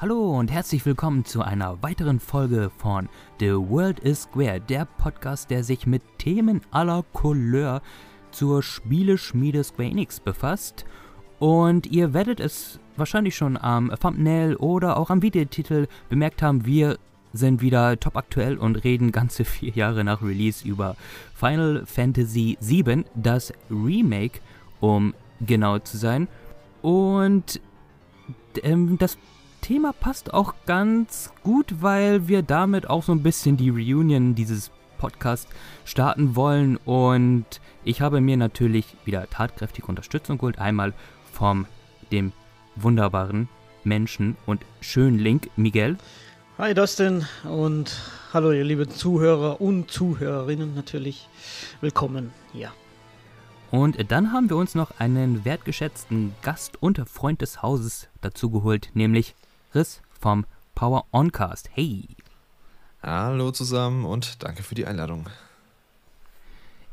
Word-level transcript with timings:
Hallo 0.00 0.38
und 0.38 0.50
herzlich 0.50 0.86
willkommen 0.86 1.26
zu 1.26 1.42
einer 1.42 1.82
weiteren 1.82 2.20
Folge 2.20 2.70
von 2.78 3.10
The 3.38 3.50
World 3.50 4.00
is 4.00 4.22
Square, 4.22 4.62
der 4.62 4.86
Podcast, 4.86 5.50
der 5.50 5.62
sich 5.62 5.86
mit 5.86 6.00
Themen 6.16 6.62
aller 6.70 7.04
Couleur 7.12 7.82
zur 8.30 8.62
Spieleschmiede 8.62 9.62
Square 9.62 9.90
Enix 9.90 10.18
befasst. 10.18 10.86
Und 11.38 11.86
ihr 11.86 12.14
werdet 12.14 12.40
es 12.40 12.80
wahrscheinlich 12.96 13.36
schon 13.36 13.58
am 13.58 13.92
Thumbnail 14.00 14.56
oder 14.56 14.96
auch 14.96 15.10
am 15.10 15.20
Videotitel 15.20 15.86
bemerkt 16.08 16.40
haben, 16.40 16.64
wir 16.64 16.98
sind 17.34 17.60
wieder 17.60 18.00
top 18.00 18.16
aktuell 18.16 18.56
und 18.56 18.76
reden 18.76 19.12
ganze 19.12 19.44
vier 19.44 19.72
Jahre 19.74 20.02
nach 20.02 20.22
Release 20.22 20.66
über 20.66 20.96
Final 21.34 21.84
Fantasy 21.84 22.56
VII, 22.62 23.04
das 23.16 23.52
Remake, 23.70 24.40
um 24.80 25.12
genau 25.42 25.78
zu 25.78 25.98
sein. 25.98 26.26
Und 26.80 27.60
ähm, 28.62 28.96
das 28.96 29.18
Thema 29.60 29.92
passt 29.92 30.34
auch 30.34 30.54
ganz 30.66 31.32
gut, 31.42 31.82
weil 31.82 32.28
wir 32.28 32.42
damit 32.42 32.88
auch 32.88 33.02
so 33.02 33.12
ein 33.12 33.22
bisschen 33.22 33.56
die 33.56 33.70
Reunion 33.70 34.34
dieses 34.34 34.70
Podcasts 34.98 35.50
starten 35.84 36.36
wollen. 36.36 36.76
Und 36.78 37.46
ich 37.84 38.00
habe 38.00 38.20
mir 38.20 38.36
natürlich 38.36 38.96
wieder 39.04 39.28
tatkräftige 39.28 39.86
Unterstützung 39.86 40.38
geholt. 40.38 40.58
Einmal 40.58 40.92
vom 41.32 41.66
dem 42.12 42.32
wunderbaren 42.76 43.48
Menschen 43.84 44.36
und 44.46 44.64
schönen 44.80 45.18
Link 45.18 45.50
Miguel. 45.56 45.96
Hi 46.58 46.74
Dustin 46.74 47.24
und 47.44 47.96
hallo 48.34 48.52
ihr 48.52 48.64
lieben 48.64 48.90
Zuhörer 48.90 49.60
und 49.60 49.90
Zuhörerinnen 49.90 50.74
natürlich. 50.74 51.28
Willkommen 51.80 52.32
hier. 52.52 52.70
Und 53.70 54.10
dann 54.10 54.32
haben 54.32 54.50
wir 54.50 54.56
uns 54.56 54.74
noch 54.74 54.98
einen 54.98 55.44
wertgeschätzten 55.44 56.34
Gast 56.42 56.82
und 56.82 57.00
Freund 57.08 57.40
des 57.40 57.62
Hauses 57.62 58.08
dazu 58.20 58.50
geholt, 58.50 58.90
nämlich 58.94 59.36
Riss 59.74 60.02
vom 60.10 60.46
Power 60.74 61.04
Oncast. 61.12 61.70
Hey! 61.72 62.08
Hallo 63.02 63.50
zusammen 63.52 64.04
und 64.04 64.42
danke 64.42 64.62
für 64.62 64.74
die 64.74 64.86
Einladung. 64.86 65.26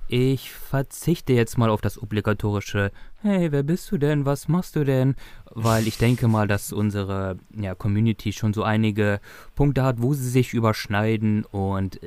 Ich 0.08 0.52
verzichte 0.52 1.34
jetzt 1.34 1.58
mal 1.58 1.70
auf 1.70 1.82
das 1.82 2.02
obligatorische 2.02 2.92
Hey, 3.22 3.52
wer 3.52 3.64
bist 3.64 3.92
du 3.92 3.98
denn? 3.98 4.26
Was 4.26 4.48
machst 4.48 4.76
du 4.76 4.86
denn? 4.86 5.16
Weil 5.50 5.88
ich 5.88 5.98
denke 5.98 6.28
mal, 6.28 6.48
dass 6.48 6.72
unsere 6.72 7.38
ja, 7.54 7.76
Community 7.76 8.32
schon 8.32 8.54
so 8.54 8.64
einige 8.64 9.20
Punkte 9.56 9.84
hat, 9.84 10.02
wo 10.02 10.14
sie 10.14 10.30
sich 10.30 10.54
überschneiden 10.54 11.44
und 11.46 12.00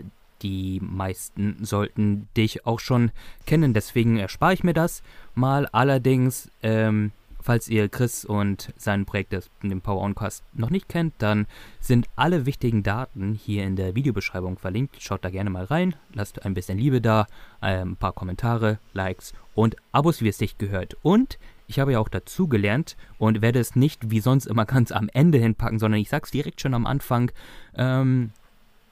die 0.42 0.80
meisten 0.80 1.64
sollten 1.64 2.28
dich 2.36 2.64
auch 2.64 2.80
schon 2.80 3.10
kennen. 3.44 3.74
Deswegen 3.74 4.16
erspare 4.16 4.54
ich 4.54 4.64
mir 4.64 4.72
das 4.72 5.02
mal. 5.34 5.66
Allerdings, 5.66 6.50
ähm, 6.62 7.12
falls 7.40 7.68
ihr 7.68 7.88
Chris 7.88 8.24
und 8.24 8.72
sein 8.76 9.04
Projekt, 9.06 9.50
den 9.62 9.80
Power 9.80 10.02
Oncast, 10.02 10.44
noch 10.52 10.70
nicht 10.70 10.88
kennt, 10.88 11.14
dann 11.18 11.46
sind 11.80 12.08
alle 12.16 12.46
wichtigen 12.46 12.82
Daten 12.82 13.34
hier 13.34 13.64
in 13.64 13.76
der 13.76 13.94
Videobeschreibung 13.94 14.58
verlinkt. 14.58 15.02
Schaut 15.02 15.24
da 15.24 15.30
gerne 15.30 15.50
mal 15.50 15.64
rein, 15.64 15.94
lasst 16.12 16.44
ein 16.44 16.54
bisschen 16.54 16.78
Liebe 16.78 17.00
da, 17.00 17.26
ein 17.60 17.96
paar 17.96 18.12
Kommentare, 18.12 18.78
Likes 18.92 19.32
und 19.54 19.76
Abos, 19.92 20.22
wie 20.22 20.28
es 20.28 20.38
sich 20.38 20.58
gehört. 20.58 20.96
Und 21.02 21.38
ich 21.66 21.78
habe 21.78 21.92
ja 21.92 22.00
auch 22.00 22.08
dazu 22.08 22.48
gelernt 22.48 22.96
und 23.18 23.42
werde 23.42 23.60
es 23.60 23.76
nicht 23.76 24.10
wie 24.10 24.20
sonst 24.20 24.46
immer 24.46 24.64
ganz 24.66 24.92
am 24.92 25.08
Ende 25.12 25.38
hinpacken, 25.38 25.78
sondern 25.78 26.00
ich 26.00 26.08
sage 26.08 26.24
es 26.24 26.30
direkt 26.30 26.60
schon 26.60 26.74
am 26.74 26.86
Anfang. 26.86 27.30
Ähm, 27.76 28.30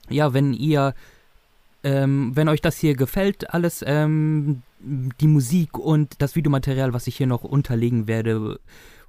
ja, 0.09 0.33
wenn 0.33 0.53
ihr 0.53 0.95
ähm, 1.85 2.33
wenn 2.35 2.49
euch 2.49 2.61
das 2.61 2.79
hier 2.79 2.95
gefällt, 2.95 3.53
alles, 3.55 3.85
ähm, 3.87 4.63
die 4.81 5.27
Musik 5.27 5.79
und 5.79 6.21
das 6.21 6.37
Videomaterial, 6.37 6.93
was 6.93 7.07
ich 7.07 7.17
hier 7.17 7.27
noch 7.27 7.45
unterlegen 7.45 8.07
werde 8.07 8.61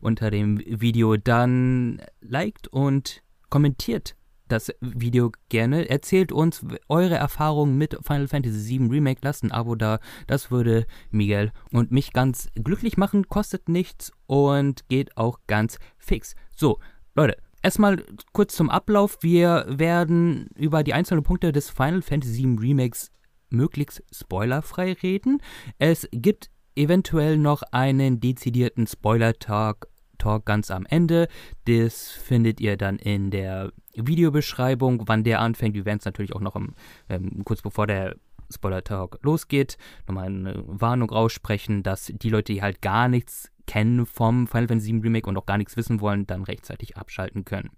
unter 0.02 0.32
dem 0.32 0.60
Video, 0.66 1.18
dann 1.18 2.02
liked 2.22 2.68
und 2.68 3.22
kommentiert 3.50 4.16
das 4.48 4.74
Video 4.82 5.32
gerne. 5.50 5.90
Erzählt 5.90 6.32
uns 6.32 6.66
eure 6.88 7.16
Erfahrungen 7.16 7.78
mit 7.78 7.98
Final 8.04 8.28
Fantasy 8.28 8.80
VII 8.80 8.88
Remake. 8.90 9.22
Lasst 9.24 9.44
ein 9.44 9.52
Abo 9.52 9.76
da. 9.76 10.00
Das 10.28 10.52
würde 10.52 10.86
Miguel 11.12 11.52
und 11.72 11.92
mich 11.92 12.14
ganz 12.14 12.50
glücklich 12.56 12.98
machen. 12.98 13.28
Kostet 13.30 13.70
nichts 13.70 14.12
und 14.26 14.88
geht 14.90 15.18
auch 15.18 15.40
ganz 15.48 15.78
fix. 15.98 16.36
So, 16.56 16.80
Leute, 17.16 17.38
Erstmal 17.62 18.04
kurz 18.32 18.56
zum 18.56 18.70
Ablauf. 18.70 19.18
Wir 19.22 19.66
werden 19.68 20.48
über 20.56 20.84
die 20.84 20.94
einzelnen 20.94 21.24
Punkte 21.24 21.52
des 21.52 21.70
Final 21.70 22.02
Fantasy 22.02 22.44
VII 22.44 22.58
Remakes 22.60 23.12
möglichst 23.50 24.04
spoilerfrei 24.14 24.94
reden. 24.94 25.42
Es 25.78 26.08
gibt 26.12 26.50
eventuell 26.76 27.38
noch 27.38 27.64
einen 27.72 28.20
dezidierten 28.20 28.88
Spoiler-Talk 28.88 29.88
Talk 30.20 30.46
ganz 30.46 30.70
am 30.70 30.86
Ende. 30.86 31.28
Das 31.66 32.10
findet 32.10 32.60
ihr 32.60 32.78
dann 32.78 33.00
in 33.00 33.32
der 33.32 33.72
Videobeschreibung, 33.96 35.04
wann 35.08 35.24
der 35.24 35.40
anfängt. 35.40 35.74
Wir 35.76 35.86
werden 35.86 36.00
es 36.00 36.06
natürlich 36.06 36.36
auch 36.36 36.42
noch 36.42 36.56
im, 36.56 36.76
ähm, 37.10 37.44
kurz 37.46 37.62
bevor 37.62 37.88
der 37.88 38.16
Spoiler-Talk 38.54 39.20
losgeht, 39.22 39.78
nochmal 40.08 40.28
eine 40.28 40.64
Warnung 40.66 41.12
aussprechen, 41.12 41.84
dass 41.84 42.12
die 42.14 42.30
Leute, 42.30 42.54
die 42.54 42.62
halt 42.62 42.82
gar 42.82 43.08
nichts 43.08 43.52
kennen 43.70 44.08
vom 44.08 44.48
Final 44.48 44.68
Fantasy 44.68 44.94
VII 44.94 45.02
Remake 45.02 45.30
und 45.30 45.38
auch 45.38 45.46
gar 45.46 45.60
nichts 45.60 45.78
wissen 45.78 46.02
wollen, 46.02 46.26
dann 46.26 46.42
rechtzeitig 46.42 46.98
abschalten 46.98 47.46
können. 47.46 47.70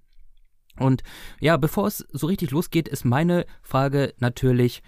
Und 0.78 1.04
ja, 1.42 1.58
bevor 1.58 1.86
es 1.86 2.08
so 2.14 2.28
richtig 2.28 2.52
losgeht, 2.52 2.88
ist 2.88 3.04
meine 3.04 3.46
Frage 3.62 4.14
natürlich 4.20 4.84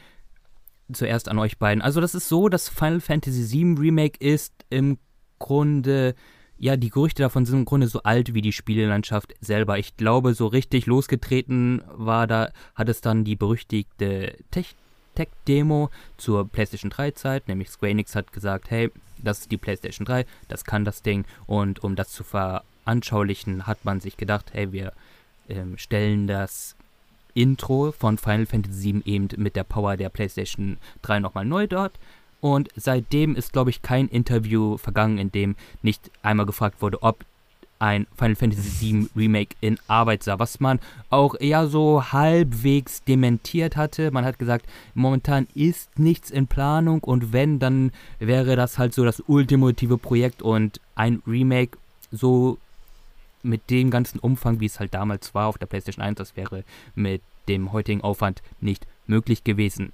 zuerst 0.93 1.27
an 1.27 1.39
euch 1.39 1.57
beiden. 1.57 1.81
Also 1.81 1.99
das 1.99 2.15
ist 2.15 2.29
so, 2.29 2.47
dass 2.47 2.69
Final 2.69 3.01
Fantasy 3.01 3.51
VII 3.51 3.75
Remake 3.77 4.25
ist 4.25 4.53
im 4.69 4.97
Grunde 5.39 6.15
ja, 6.57 6.77
die 6.77 6.91
Gerüchte 6.91 7.23
davon 7.23 7.45
sind 7.45 7.59
im 7.59 7.65
Grunde 7.65 7.87
so 7.87 8.03
alt 8.03 8.33
wie 8.33 8.41
die 8.41 8.53
Spielelandschaft 8.53 9.33
selber. 9.41 9.79
Ich 9.79 9.97
glaube, 9.97 10.33
so 10.33 10.47
richtig 10.47 10.85
losgetreten 10.85 11.81
war 11.87 12.25
da, 12.27 12.53
hat 12.75 12.87
es 12.87 13.01
dann 13.01 13.25
die 13.25 13.35
berüchtigte 13.35 14.37
Tech 14.51 14.75
Tech-Demo 15.15 15.89
zur 16.17 16.47
PlayStation 16.47 16.89
3-Zeit, 16.89 17.47
nämlich 17.47 17.69
Square 17.69 17.91
Enix 17.91 18.15
hat 18.15 18.31
gesagt, 18.31 18.71
hey, 18.71 18.91
das 19.23 19.39
ist 19.39 19.51
die 19.51 19.57
PlayStation 19.57 20.05
3, 20.05 20.25
das 20.47 20.65
kann 20.65 20.85
das 20.85 21.01
Ding. 21.01 21.25
Und 21.45 21.83
um 21.83 21.95
das 21.95 22.11
zu 22.11 22.23
veranschaulichen, 22.23 23.67
hat 23.67 23.85
man 23.85 23.99
sich 23.99 24.17
gedacht, 24.17 24.51
hey, 24.53 24.71
wir 24.71 24.93
ähm, 25.49 25.77
stellen 25.77 26.27
das 26.27 26.75
Intro 27.33 27.91
von 27.91 28.17
Final 28.17 28.45
Fantasy 28.45 28.93
VII 28.93 29.01
eben 29.05 29.27
mit 29.37 29.55
der 29.55 29.63
Power 29.63 29.97
der 29.97 30.09
PlayStation 30.09 30.77
3 31.01 31.19
nochmal 31.19 31.45
neu 31.45 31.67
dort. 31.67 31.93
Und 32.41 32.69
seitdem 32.75 33.35
ist, 33.35 33.53
glaube 33.53 33.69
ich, 33.69 33.81
kein 33.81 34.09
Interview 34.09 34.77
vergangen, 34.77 35.17
in 35.17 35.31
dem 35.31 35.55
nicht 35.81 36.11
einmal 36.21 36.45
gefragt 36.45 36.81
wurde, 36.81 37.01
ob 37.01 37.23
ein 37.83 38.07
Final 38.17 38.35
Fantasy 38.37 38.93
VII 38.93 39.09
Remake 39.13 39.57
in 39.59 39.77
Arbeit 39.87 40.23
sah, 40.23 40.39
was 40.39 40.61
man 40.61 40.79
auch 41.09 41.35
eher 41.37 41.67
so 41.67 42.13
halbwegs 42.13 43.03
dementiert 43.03 43.75
hatte. 43.75 44.09
Man 44.09 44.23
hat 44.23 44.39
gesagt, 44.39 44.67
momentan 44.93 45.47
ist 45.53 45.99
nichts 45.99 46.31
in 46.31 46.47
Planung 46.47 47.03
und 47.03 47.33
wenn, 47.33 47.59
dann 47.59 47.91
wäre 48.19 48.55
das 48.55 48.77
halt 48.79 48.93
so 48.93 49.03
das 49.03 49.21
ultimative 49.27 49.97
Projekt 49.97 50.41
und 50.41 50.79
ein 50.95 51.21
Remake 51.27 51.77
so 52.09 52.57
mit 53.41 53.69
dem 53.69 53.91
ganzen 53.91 54.19
Umfang, 54.19 54.61
wie 54.61 54.67
es 54.67 54.79
halt 54.79 54.93
damals 54.93 55.35
war 55.35 55.47
auf 55.47 55.57
der 55.57 55.65
PlayStation 55.65 56.05
1, 56.05 56.17
das 56.17 56.37
wäre 56.37 56.63
mit 56.95 57.21
dem 57.49 57.73
heutigen 57.73 57.99
Aufwand 57.99 58.41
nicht 58.61 58.87
möglich 59.07 59.43
gewesen. 59.43 59.91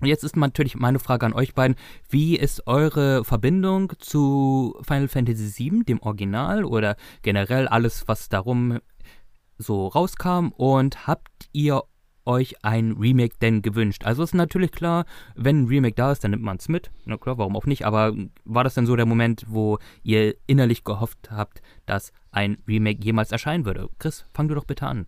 Und 0.00 0.08
jetzt 0.08 0.24
ist 0.24 0.36
natürlich 0.36 0.74
meine 0.76 0.98
Frage 0.98 1.26
an 1.26 1.32
euch 1.32 1.54
beiden, 1.54 1.76
wie 2.08 2.36
ist 2.36 2.66
eure 2.66 3.24
Verbindung 3.24 3.92
zu 3.98 4.76
Final 4.82 5.08
Fantasy 5.08 5.70
VII, 5.70 5.84
dem 5.84 6.02
Original 6.02 6.64
oder 6.64 6.96
generell 7.22 7.68
alles, 7.68 8.08
was 8.08 8.28
darum 8.28 8.80
so 9.58 9.86
rauskam 9.86 10.48
und 10.56 11.06
habt 11.06 11.48
ihr 11.52 11.82
euch 12.24 12.64
ein 12.64 12.92
Remake 12.92 13.36
denn 13.40 13.62
gewünscht? 13.62 14.04
Also 14.04 14.22
ist 14.22 14.34
natürlich 14.34 14.72
klar, 14.72 15.04
wenn 15.34 15.62
ein 15.62 15.66
Remake 15.66 15.94
da 15.94 16.12
ist, 16.12 16.24
dann 16.24 16.32
nimmt 16.32 16.42
man 16.42 16.56
es 16.56 16.68
mit. 16.68 16.90
Na 17.04 17.16
klar, 17.16 17.38
warum 17.38 17.56
auch 17.56 17.66
nicht, 17.66 17.84
aber 17.84 18.14
war 18.44 18.64
das 18.64 18.74
denn 18.74 18.86
so 18.86 18.96
der 18.96 19.06
Moment, 19.06 19.44
wo 19.48 19.78
ihr 20.02 20.34
innerlich 20.46 20.84
gehofft 20.84 21.30
habt, 21.30 21.62
dass 21.86 22.12
ein 22.30 22.58
Remake 22.66 23.02
jemals 23.02 23.32
erscheinen 23.32 23.64
würde? 23.64 23.88
Chris, 23.98 24.24
fang 24.32 24.48
du 24.48 24.54
doch 24.54 24.64
bitte 24.64 24.86
an. 24.86 25.06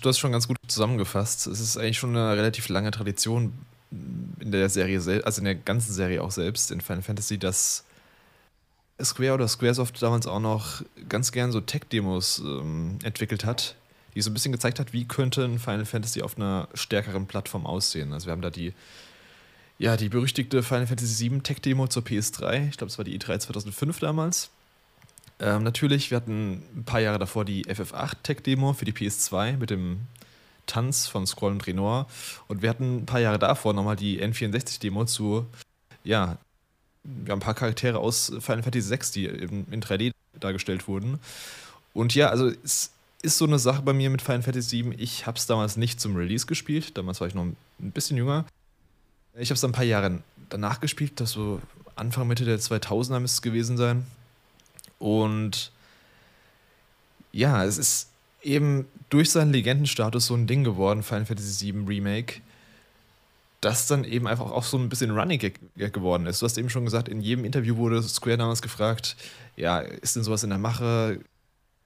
Du 0.00 0.08
hast 0.08 0.18
schon 0.18 0.32
ganz 0.32 0.46
gut 0.46 0.58
zusammengefasst. 0.66 1.46
Es 1.46 1.58
ist 1.58 1.76
eigentlich 1.76 1.98
schon 1.98 2.10
eine 2.10 2.36
relativ 2.36 2.68
lange 2.68 2.90
Tradition 2.90 3.52
in 3.90 4.52
der 4.52 4.68
Serie 4.68 5.00
selbst, 5.00 5.26
also 5.26 5.40
in 5.40 5.44
der 5.44 5.54
ganzen 5.54 5.92
Serie 5.92 6.22
auch 6.22 6.30
selbst, 6.30 6.70
in 6.70 6.80
Final 6.80 7.02
Fantasy, 7.02 7.38
dass 7.38 7.84
Square 9.02 9.34
oder 9.34 9.48
Squaresoft 9.48 10.00
damals 10.02 10.26
auch 10.26 10.40
noch 10.40 10.82
ganz 11.08 11.32
gern 11.32 11.52
so 11.52 11.60
Tech-Demos 11.60 12.38
ähm, 12.38 12.98
entwickelt 13.02 13.44
hat, 13.44 13.76
die 14.14 14.22
so 14.22 14.30
ein 14.30 14.34
bisschen 14.34 14.52
gezeigt 14.52 14.80
hat, 14.80 14.92
wie 14.92 15.06
könnte 15.06 15.44
ein 15.44 15.58
Final 15.58 15.84
Fantasy 15.84 16.22
auf 16.22 16.36
einer 16.36 16.68
stärkeren 16.74 17.26
Plattform 17.26 17.66
aussehen. 17.66 18.12
Also 18.12 18.26
wir 18.26 18.32
haben 18.32 18.42
da 18.42 18.50
die, 18.50 18.72
ja, 19.78 19.96
die 19.96 20.08
berüchtigte 20.08 20.62
Final 20.62 20.86
Fantasy 20.86 21.30
VII 21.30 21.40
Tech-Demo 21.40 21.88
zur 21.88 22.02
PS3, 22.02 22.68
ich 22.70 22.78
glaube, 22.78 22.90
es 22.90 22.98
war 22.98 23.04
die 23.04 23.18
E3 23.18 23.38
2005 23.38 23.98
damals. 23.98 24.50
Ähm, 25.38 25.62
natürlich, 25.62 26.10
wir 26.10 26.16
hatten 26.16 26.62
ein 26.74 26.84
paar 26.84 27.00
Jahre 27.00 27.18
davor 27.18 27.44
die 27.44 27.66
FF8 27.66 28.22
Tech-Demo 28.22 28.72
für 28.72 28.86
die 28.86 28.92
PS2 28.92 29.58
mit 29.58 29.68
dem 29.68 30.00
Tanz 30.66 31.06
von 31.06 31.26
Scroll 31.26 31.52
und 31.52 31.66
Renoir. 31.66 32.06
Und 32.48 32.62
wir 32.62 32.70
hatten 32.70 32.98
ein 32.98 33.06
paar 33.06 33.20
Jahre 33.20 33.38
davor 33.38 33.72
nochmal 33.72 33.96
die 33.96 34.22
N64-Demo 34.22 35.04
zu, 35.04 35.46
ja, 36.04 36.38
wir 37.04 37.32
haben 37.32 37.38
ein 37.38 37.44
paar 37.44 37.54
Charaktere 37.54 37.98
aus 37.98 38.32
Final 38.40 38.62
Fantasy 38.62 38.90
VI, 38.90 38.98
die 39.14 39.26
in, 39.26 39.66
in 39.70 39.82
3D 39.82 40.12
dargestellt 40.40 40.88
wurden. 40.88 41.20
Und 41.94 42.14
ja, 42.14 42.28
also 42.28 42.50
es 42.64 42.90
ist 43.22 43.38
so 43.38 43.46
eine 43.46 43.58
Sache 43.58 43.82
bei 43.82 43.92
mir 43.92 44.10
mit 44.10 44.22
Final 44.22 44.42
Fantasy 44.42 44.84
VII. 44.84 44.94
Ich 44.98 45.26
habe 45.26 45.38
es 45.38 45.46
damals 45.46 45.76
nicht 45.76 46.00
zum 46.00 46.16
Release 46.16 46.46
gespielt. 46.46 46.96
Damals 46.96 47.20
war 47.20 47.28
ich 47.28 47.34
noch 47.34 47.44
ein 47.44 47.56
bisschen 47.78 48.16
jünger. 48.16 48.44
Ich 49.34 49.50
habe 49.50 49.54
es 49.54 49.60
dann 49.60 49.70
ein 49.70 49.74
paar 49.74 49.84
Jahre 49.84 50.20
danach 50.48 50.80
gespielt, 50.80 51.20
das 51.20 51.32
so 51.32 51.60
Anfang, 51.94 52.28
Mitte 52.28 52.44
der 52.44 52.58
2000er 52.58 53.20
müsste 53.20 53.36
es 53.36 53.42
gewesen 53.42 53.76
sein. 53.76 54.06
Und 54.98 55.72
ja, 57.32 57.64
es 57.64 57.78
ist 57.78 58.08
eben 58.46 58.86
durch 59.10 59.30
seinen 59.30 59.52
Legendenstatus 59.52 60.26
so 60.26 60.34
ein 60.34 60.46
Ding 60.46 60.64
geworden, 60.64 61.02
Final 61.02 61.26
Fantasy 61.26 61.72
VII 61.72 61.84
Remake, 61.86 62.40
das 63.60 63.86
dann 63.86 64.04
eben 64.04 64.26
einfach 64.26 64.50
auch 64.50 64.64
so 64.64 64.78
ein 64.78 64.88
bisschen 64.88 65.10
Running 65.10 65.38
Gag 65.38 65.58
geworden 65.76 66.26
ist. 66.26 66.40
Du 66.40 66.46
hast 66.46 66.58
eben 66.58 66.70
schon 66.70 66.84
gesagt, 66.84 67.08
in 67.08 67.20
jedem 67.20 67.44
Interview 67.44 67.76
wurde 67.76 68.02
Square 68.02 68.38
damals 68.38 68.62
gefragt, 68.62 69.16
ja, 69.56 69.78
ist 69.78 70.16
denn 70.16 70.22
sowas 70.22 70.44
in 70.44 70.50
der 70.50 70.58
Mache? 70.58 71.20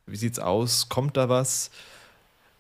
Wie 0.07 0.17
sieht's 0.17 0.39
aus? 0.39 0.89
Kommt 0.89 1.17
da 1.17 1.29
was? 1.29 1.71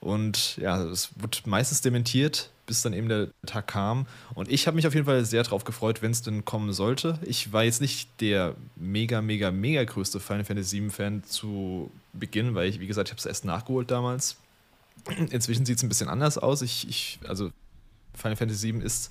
Und 0.01 0.57
ja, 0.57 0.83
es 0.85 1.11
wird 1.17 1.47
meistens 1.47 1.83
dementiert, 1.83 2.51
bis 2.65 2.81
dann 2.83 2.95
eben 2.95 3.09
der 3.09 3.29
Tag 3.45 3.67
kam. 3.67 4.07
Und 4.35 4.51
ich 4.51 4.67
habe 4.67 4.77
mich 4.77 4.87
auf 4.87 4.95
jeden 4.95 5.05
Fall 5.05 5.25
sehr 5.25 5.43
darauf 5.43 5.65
gefreut, 5.65 6.01
wenn 6.01 6.13
es 6.13 6.23
denn 6.23 6.45
kommen 6.45 6.73
sollte. 6.73 7.19
Ich 7.25 7.53
war 7.53 7.65
jetzt 7.65 7.83
nicht 7.83 8.09
der 8.21 8.55
mega, 8.77 9.21
mega, 9.21 9.51
mega 9.51 9.85
größte 9.85 10.21
Final 10.21 10.45
Fantasy 10.45 10.81
VII-Fan 10.81 11.25
zu 11.25 11.91
Beginn, 12.13 12.55
weil 12.55 12.69
ich, 12.69 12.81
wie 12.81 12.87
gesagt, 12.87 13.09
ich 13.09 13.13
habe 13.13 13.19
es 13.19 13.27
erst 13.27 13.45
nachgeholt 13.45 13.91
damals. 13.91 14.37
Inzwischen 15.31 15.65
sieht 15.65 15.79
es 15.79 15.83
ein 15.83 15.89
bisschen 15.89 16.09
anders 16.09 16.39
aus. 16.39 16.63
Ich, 16.63 16.89
ich, 16.89 17.19
also 17.27 17.51
Final 18.15 18.37
Fantasy 18.37 18.73
VII 18.73 18.83
ist 18.83 19.11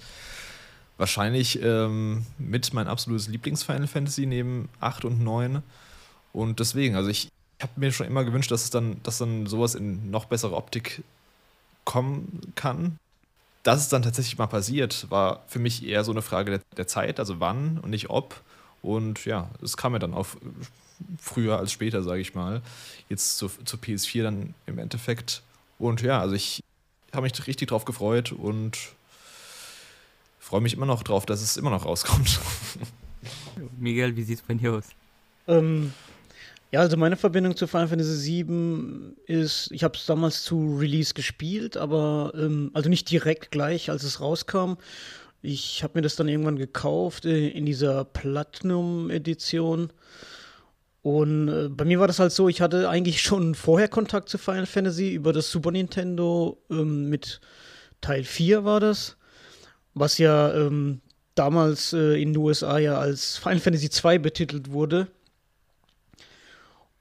wahrscheinlich 0.97 1.61
ähm, 1.63 2.25
mit 2.37 2.73
mein 2.73 2.87
absolutes 2.87 3.27
Lieblings-Final 3.27 3.87
Fantasy 3.87 4.25
neben 4.25 4.69
8 4.81 5.05
und 5.05 5.21
9. 5.21 5.63
Und 6.33 6.59
deswegen, 6.59 6.95
also 6.95 7.09
ich, 7.09 7.29
ich 7.57 7.63
habe 7.63 7.79
mir 7.79 7.91
schon 7.91 8.07
immer 8.07 8.23
gewünscht, 8.23 8.51
dass 8.51 8.63
es 8.63 8.69
dann, 8.69 9.01
dass 9.03 9.17
dann 9.17 9.47
sowas 9.47 9.75
in 9.75 10.11
noch 10.11 10.25
bessere 10.25 10.55
Optik 10.55 11.03
kommen 11.85 12.53
kann. 12.55 12.97
Dass 13.63 13.81
es 13.81 13.89
dann 13.89 14.03
tatsächlich 14.03 14.37
mal 14.37 14.47
passiert, 14.47 15.09
war 15.09 15.43
für 15.47 15.59
mich 15.59 15.85
eher 15.85 16.03
so 16.03 16.11
eine 16.11 16.21
Frage 16.21 16.51
der, 16.51 16.61
der 16.77 16.87
Zeit, 16.87 17.19
also 17.19 17.39
wann 17.39 17.79
und 17.79 17.89
nicht 17.89 18.09
ob. 18.09 18.41
Und 18.81 19.25
ja, 19.25 19.49
es 19.61 19.75
kam 19.75 19.93
ja 19.93 19.99
dann 19.99 20.13
auf 20.13 20.37
früher 21.19 21.57
als 21.57 21.71
später, 21.71 22.03
sage 22.03 22.21
ich 22.21 22.35
mal. 22.35 22.61
Jetzt 23.09 23.37
zur, 23.37 23.51
zur 23.65 23.79
PS4 23.79 24.23
dann 24.23 24.53
im 24.65 24.79
Endeffekt. 24.79 25.41
Und 25.77 26.01
ja, 26.01 26.19
also 26.19 26.35
ich 26.35 26.63
habe 27.13 27.23
mich 27.23 27.47
richtig 27.47 27.69
drauf 27.69 27.85
gefreut 27.85 28.31
und 28.31 28.77
freue 30.39 30.61
mich 30.61 30.73
immer 30.73 30.85
noch 30.85 31.03
drauf, 31.03 31.25
dass 31.25 31.41
es 31.41 31.57
immer 31.57 31.69
noch 31.69 31.85
rauskommt. 31.85 32.39
Miguel, 33.79 34.15
wie 34.15 34.23
sieht 34.23 34.39
es 34.39 34.41
bei 34.43 34.53
dir 34.53 34.73
aus? 34.73 34.85
Ähm, 35.47 35.93
ja, 36.71 36.81
also 36.81 36.97
meine 36.97 37.17
Verbindung 37.17 37.55
zu 37.55 37.65
Final 37.65 37.87
Fantasy 37.87 38.45
VII 38.45 39.15
ist, 39.25 39.71
ich 39.71 39.83
habe 39.83 39.97
es 39.97 40.05
damals 40.05 40.43
zu 40.43 40.77
Release 40.77 41.13
gespielt, 41.13 41.77
aber 41.77 42.31
ähm, 42.35 42.69
also 42.73 42.89
nicht 42.89 43.09
direkt 43.09 43.49
gleich, 43.51 43.89
als 43.89 44.03
es 44.03 44.21
rauskam. 44.21 44.73
Ich 45.41 45.83
habe 45.83 45.97
mir 45.97 46.01
das 46.01 46.15
dann 46.15 46.27
irgendwann 46.27 46.57
gekauft 46.57 47.25
äh, 47.25 47.47
in 47.49 47.65
dieser 47.65 48.05
Platinum-Edition. 48.05 49.91
Und 51.09 51.47
äh, 51.47 51.69
bei 51.69 51.85
mir 51.85 51.99
war 51.99 52.05
das 52.05 52.19
halt 52.19 52.31
so, 52.31 52.49
ich 52.49 52.61
hatte 52.61 52.87
eigentlich 52.87 53.21
schon 53.23 53.55
vorher 53.55 53.87
Kontakt 53.87 54.29
zu 54.29 54.37
Final 54.37 54.67
Fantasy 54.67 55.11
über 55.11 55.33
das 55.33 55.49
Super 55.49 55.71
Nintendo 55.71 56.61
ähm, 56.69 57.09
mit 57.09 57.41
Teil 57.99 58.23
4 58.23 58.63
war 58.63 58.79
das, 58.79 59.17
was 59.95 60.19
ja 60.19 60.53
ähm, 60.53 61.01
damals 61.33 61.93
äh, 61.93 62.21
in 62.21 62.33
den 62.33 62.37
USA 62.37 62.77
ja 62.77 62.99
als 62.99 63.37
Final 63.37 63.59
Fantasy 63.59 63.89
2 63.89 64.19
betitelt 64.19 64.71
wurde. 64.71 65.07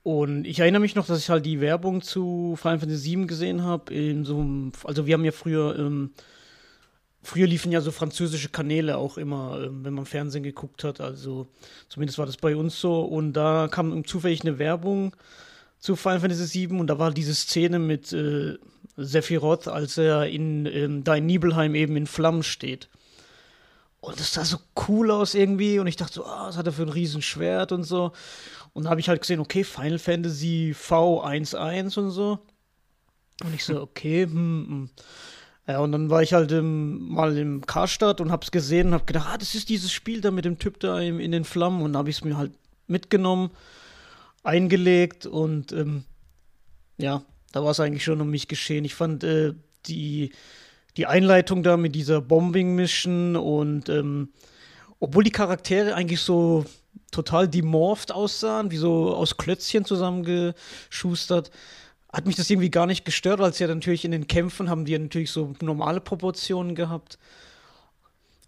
Und 0.01 0.47
ich 0.47 0.59
erinnere 0.59 0.81
mich 0.81 0.95
noch, 0.95 1.05
dass 1.05 1.19
ich 1.19 1.29
halt 1.29 1.45
die 1.45 1.61
Werbung 1.61 2.01
zu 2.01 2.57
Final 2.59 2.79
Fantasy 2.79 3.11
7 3.11 3.27
gesehen 3.27 3.63
habe. 3.63 3.93
So 4.23 4.71
also 4.85 5.05
wir 5.05 5.13
haben 5.13 5.25
ja 5.25 5.31
früher, 5.31 5.77
ähm, 5.77 6.11
früher 7.29 7.47
liefen 7.47 7.71
ja 7.71 7.79
so 7.81 7.91
französische 7.91 8.49
Kanäle 8.49 8.97
auch 8.97 9.17
immer, 9.17 9.61
ähm, 9.63 9.85
wenn 9.85 9.93
man 9.93 10.05
Fernsehen 10.05 10.43
geguckt 10.43 10.83
hat. 10.83 10.99
Also 10.99 11.47
zumindest 11.87 12.17
war 12.17 12.25
das 12.25 12.37
bei 12.37 12.55
uns 12.55 12.79
so. 12.79 13.01
Und 13.01 13.33
da 13.33 13.67
kam 13.69 14.03
zufällig 14.05 14.41
eine 14.41 14.57
Werbung 14.57 15.15
zu 15.79 15.95
Final 15.95 16.19
Fantasy 16.19 16.45
7 16.45 16.79
und 16.79 16.87
da 16.87 16.97
war 16.97 17.11
diese 17.11 17.35
Szene 17.35 17.77
mit 17.77 18.11
äh, 18.13 18.57
Sephiroth, 18.97 19.67
als 19.67 19.97
er 19.97 20.25
in, 20.25 20.65
ähm, 20.65 21.03
da 21.03 21.15
in 21.15 21.27
Nibelheim 21.27 21.75
eben 21.75 21.95
in 21.95 22.07
Flammen 22.07 22.43
steht. 22.43 22.89
Und 24.01 24.19
das 24.19 24.33
sah 24.33 24.43
so 24.43 24.57
cool 24.87 25.11
aus 25.11 25.35
irgendwie 25.35 25.77
und 25.77 25.87
ich 25.87 25.97
dachte 25.97 26.13
so, 26.13 26.25
ah, 26.25 26.47
was 26.47 26.57
hat 26.57 26.65
er 26.65 26.73
für 26.73 26.83
ein 26.83 26.89
Riesenschwert 26.89 27.71
und 27.71 27.83
so. 27.83 28.11
Und 28.73 28.85
da 28.85 28.89
habe 28.89 29.01
ich 29.01 29.09
halt 29.09 29.21
gesehen, 29.21 29.39
okay, 29.39 29.63
Final 29.63 29.99
Fantasy 29.99 30.75
V11 30.75 31.99
und 31.99 32.09
so. 32.09 32.39
Und 33.43 33.53
ich 33.53 33.63
so, 33.63 33.81
okay, 33.81 34.23
hm, 34.23 34.65
hm. 34.67 34.89
Ja, 35.69 35.81
und 35.81 35.91
dann 35.91 36.09
war 36.09 36.23
ich 36.23 36.33
halt 36.33 36.51
im, 36.51 37.09
mal 37.09 37.37
im 37.37 37.63
Karstadt 37.63 38.21
und 38.21 38.31
hab's 38.31 38.49
gesehen 38.49 38.87
und 38.87 38.93
hab 38.95 39.05
gedacht, 39.05 39.27
ah, 39.29 39.37
das 39.37 39.53
ist 39.53 39.69
dieses 39.69 39.91
Spiel 39.91 40.19
da 40.19 40.31
mit 40.31 40.43
dem 40.43 40.57
Typ 40.57 40.79
da 40.79 40.99
in, 40.99 41.19
in 41.19 41.31
den 41.31 41.43
Flammen. 41.43 41.83
Und 41.83 41.95
habe 41.95 42.09
ich 42.09 42.15
es 42.15 42.23
mir 42.23 42.37
halt 42.37 42.53
mitgenommen, 42.87 43.51
eingelegt 44.41 45.27
und 45.27 45.71
ähm, 45.71 46.05
ja, 46.97 47.21
da 47.51 47.63
war 47.63 47.69
es 47.69 47.79
eigentlich 47.79 48.03
schon 48.03 48.19
um 48.19 48.31
mich 48.31 48.47
geschehen. 48.47 48.83
Ich 48.83 48.95
fand 48.95 49.23
äh, 49.23 49.53
die, 49.85 50.31
die 50.97 51.05
Einleitung 51.05 51.61
da 51.61 51.77
mit 51.77 51.93
dieser 51.93 52.19
Bombing-Mission 52.19 53.35
und 53.35 53.89
ähm, 53.89 54.29
obwohl 54.99 55.23
die 55.23 55.29
Charaktere 55.29 55.93
eigentlich 55.93 56.21
so 56.21 56.65
total 57.11 57.47
demorphed 57.47 58.11
aussahen, 58.11 58.71
wie 58.71 58.77
so 58.77 59.13
aus 59.13 59.37
Klötzchen 59.37 59.85
zusammengeschustert, 59.85 61.51
hat 62.11 62.25
mich 62.25 62.35
das 62.35 62.49
irgendwie 62.49 62.71
gar 62.71 62.87
nicht 62.87 63.05
gestört, 63.05 63.39
weil 63.39 63.51
es 63.51 63.59
ja 63.59 63.67
natürlich 63.67 64.05
in 64.05 64.11
den 64.11 64.27
Kämpfen 64.27 64.69
haben 64.69 64.85
die 64.85 64.93
ja 64.93 64.99
natürlich 64.99 65.31
so 65.31 65.53
normale 65.61 66.01
Proportionen 66.01 66.75
gehabt. 66.75 67.19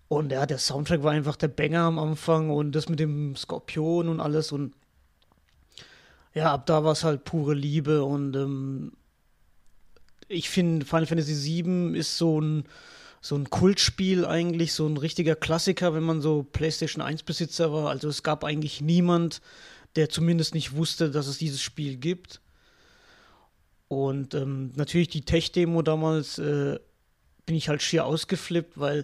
Und 0.08 0.32
ja, 0.32 0.46
der 0.46 0.58
Soundtrack 0.58 1.04
war 1.04 1.12
einfach 1.12 1.36
der 1.38 1.48
Banger 1.48 1.82
am 1.82 2.00
Anfang 2.00 2.50
und 2.50 2.74
das 2.74 2.90
mit 2.90 3.00
dem 3.00 3.36
Skorpion 3.36 4.10
und 4.10 4.20
alles 4.20 4.52
und 4.52 4.74
ja, 6.34 6.54
ab 6.54 6.66
da 6.66 6.84
war 6.84 6.94
es 6.94 7.04
halt 7.04 7.24
pure 7.24 7.54
Liebe 7.54 8.04
und 8.04 8.36
ähm, 8.36 8.94
ich 10.28 10.50
finde 10.50 10.86
Final 10.86 11.06
Fantasy 11.06 11.64
VII 11.64 11.98
ist 11.98 12.18
so 12.18 12.40
ein 12.40 12.66
so 13.22 13.36
ein 13.36 13.52
Kultspiel 13.52 14.26
eigentlich, 14.26 14.74
so 14.74 14.88
ein 14.88 14.98
richtiger 14.98 15.36
Klassiker, 15.36 15.94
wenn 15.94 16.02
man 16.02 16.22
so 16.22 16.44
PlayStation 16.44 17.04
1 17.04 17.22
Besitzer 17.22 17.72
war. 17.72 17.90
Also 17.90 18.10
es 18.10 18.24
gab 18.24 18.44
eigentlich 18.44 18.82
niemand, 18.82 19.42
der 19.96 20.10
zumindest 20.10 20.56
nicht 20.56 20.76
wusste, 20.76 21.12
dass 21.12 21.28
es 21.28 21.38
dieses 21.38 21.62
Spiel 21.62 21.98
gibt. 21.98 22.42
Und 23.92 24.36
ähm, 24.36 24.72
natürlich 24.78 25.10
die 25.10 25.26
Tech-Demo 25.26 25.82
damals 25.82 26.38
äh, 26.38 26.80
bin 27.46 27.58
ich 27.58 27.68
halt 27.68 27.82
schier 27.82 28.06
ausgeflippt, 28.06 28.80
weil 28.80 29.04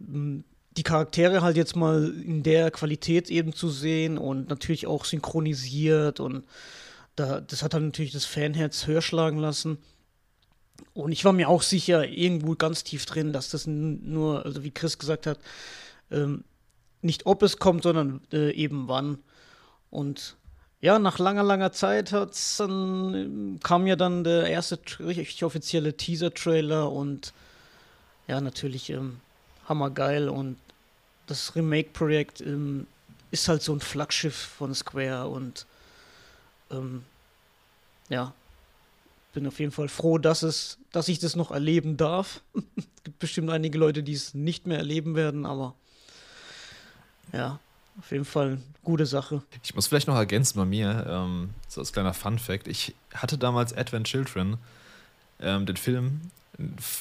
ähm, 0.00 0.44
die 0.78 0.82
Charaktere 0.82 1.42
halt 1.42 1.58
jetzt 1.58 1.76
mal 1.76 2.10
in 2.24 2.42
der 2.42 2.70
Qualität 2.70 3.28
eben 3.28 3.52
zu 3.52 3.68
sehen 3.68 4.16
und 4.16 4.48
natürlich 4.48 4.86
auch 4.86 5.04
synchronisiert 5.04 6.20
und 6.20 6.46
da, 7.16 7.42
das 7.42 7.62
hat 7.62 7.74
dann 7.74 7.84
natürlich 7.84 8.12
das 8.12 8.24
Fanherz 8.24 8.86
höher 8.86 9.02
schlagen 9.02 9.36
lassen. 9.36 9.76
Und 10.94 11.12
ich 11.12 11.26
war 11.26 11.34
mir 11.34 11.50
auch 11.50 11.60
sicher, 11.60 12.08
irgendwo 12.08 12.54
ganz 12.54 12.82
tief 12.82 13.04
drin, 13.04 13.34
dass 13.34 13.50
das 13.50 13.66
nur, 13.66 14.46
also 14.46 14.64
wie 14.64 14.70
Chris 14.70 14.98
gesagt 14.98 15.26
hat, 15.26 15.38
ähm, 16.10 16.44
nicht 17.02 17.26
ob 17.26 17.42
es 17.42 17.58
kommt, 17.58 17.82
sondern 17.82 18.22
äh, 18.32 18.52
eben 18.54 18.88
wann. 18.88 19.18
Und 19.90 20.38
ja, 20.84 20.98
nach 20.98 21.18
langer, 21.18 21.42
langer 21.44 21.72
Zeit 21.72 22.12
dann, 22.12 23.14
ähm, 23.14 23.60
kam 23.62 23.86
ja 23.86 23.96
dann 23.96 24.22
der 24.22 24.48
erste 24.48 24.78
richtig 25.00 25.42
offizielle 25.42 25.96
Teaser-Trailer 25.96 26.92
und 26.92 27.32
ja, 28.26 28.38
natürlich 28.42 28.90
ähm, 28.90 29.18
hammergeil. 29.66 30.28
Und 30.28 30.58
das 31.26 31.56
Remake-Projekt 31.56 32.42
ähm, 32.42 32.86
ist 33.30 33.48
halt 33.48 33.62
so 33.62 33.72
ein 33.72 33.80
Flaggschiff 33.80 34.36
von 34.36 34.74
Square 34.74 35.28
und 35.28 35.64
ähm, 36.70 37.06
ja, 38.10 38.34
bin 39.32 39.46
auf 39.46 39.60
jeden 39.60 39.72
Fall 39.72 39.88
froh, 39.88 40.18
dass 40.18 40.42
es, 40.42 40.76
dass 40.92 41.08
ich 41.08 41.18
das 41.18 41.34
noch 41.34 41.50
erleben 41.50 41.96
darf. 41.96 42.42
es 42.76 43.04
gibt 43.04 43.20
bestimmt 43.20 43.48
einige 43.48 43.78
Leute, 43.78 44.02
die 44.02 44.12
es 44.12 44.34
nicht 44.34 44.66
mehr 44.66 44.76
erleben 44.76 45.14
werden, 45.14 45.46
aber 45.46 45.74
ja, 47.32 47.58
auf 47.98 48.10
jeden 48.10 48.24
Fall 48.24 48.46
eine 48.46 48.62
gute 48.82 49.06
Sache. 49.06 49.42
Ich 49.62 49.74
muss 49.74 49.86
vielleicht 49.86 50.08
noch 50.08 50.16
ergänzen 50.16 50.58
bei 50.58 50.64
mir, 50.64 51.06
ähm, 51.08 51.50
so 51.68 51.80
als 51.80 51.92
kleiner 51.92 52.14
Fun 52.14 52.38
Fact, 52.38 52.68
ich 52.68 52.94
hatte 53.14 53.38
damals 53.38 53.76
Advent 53.76 54.06
Children, 54.06 54.58
ähm, 55.40 55.66
den 55.66 55.76
Film, 55.76 56.20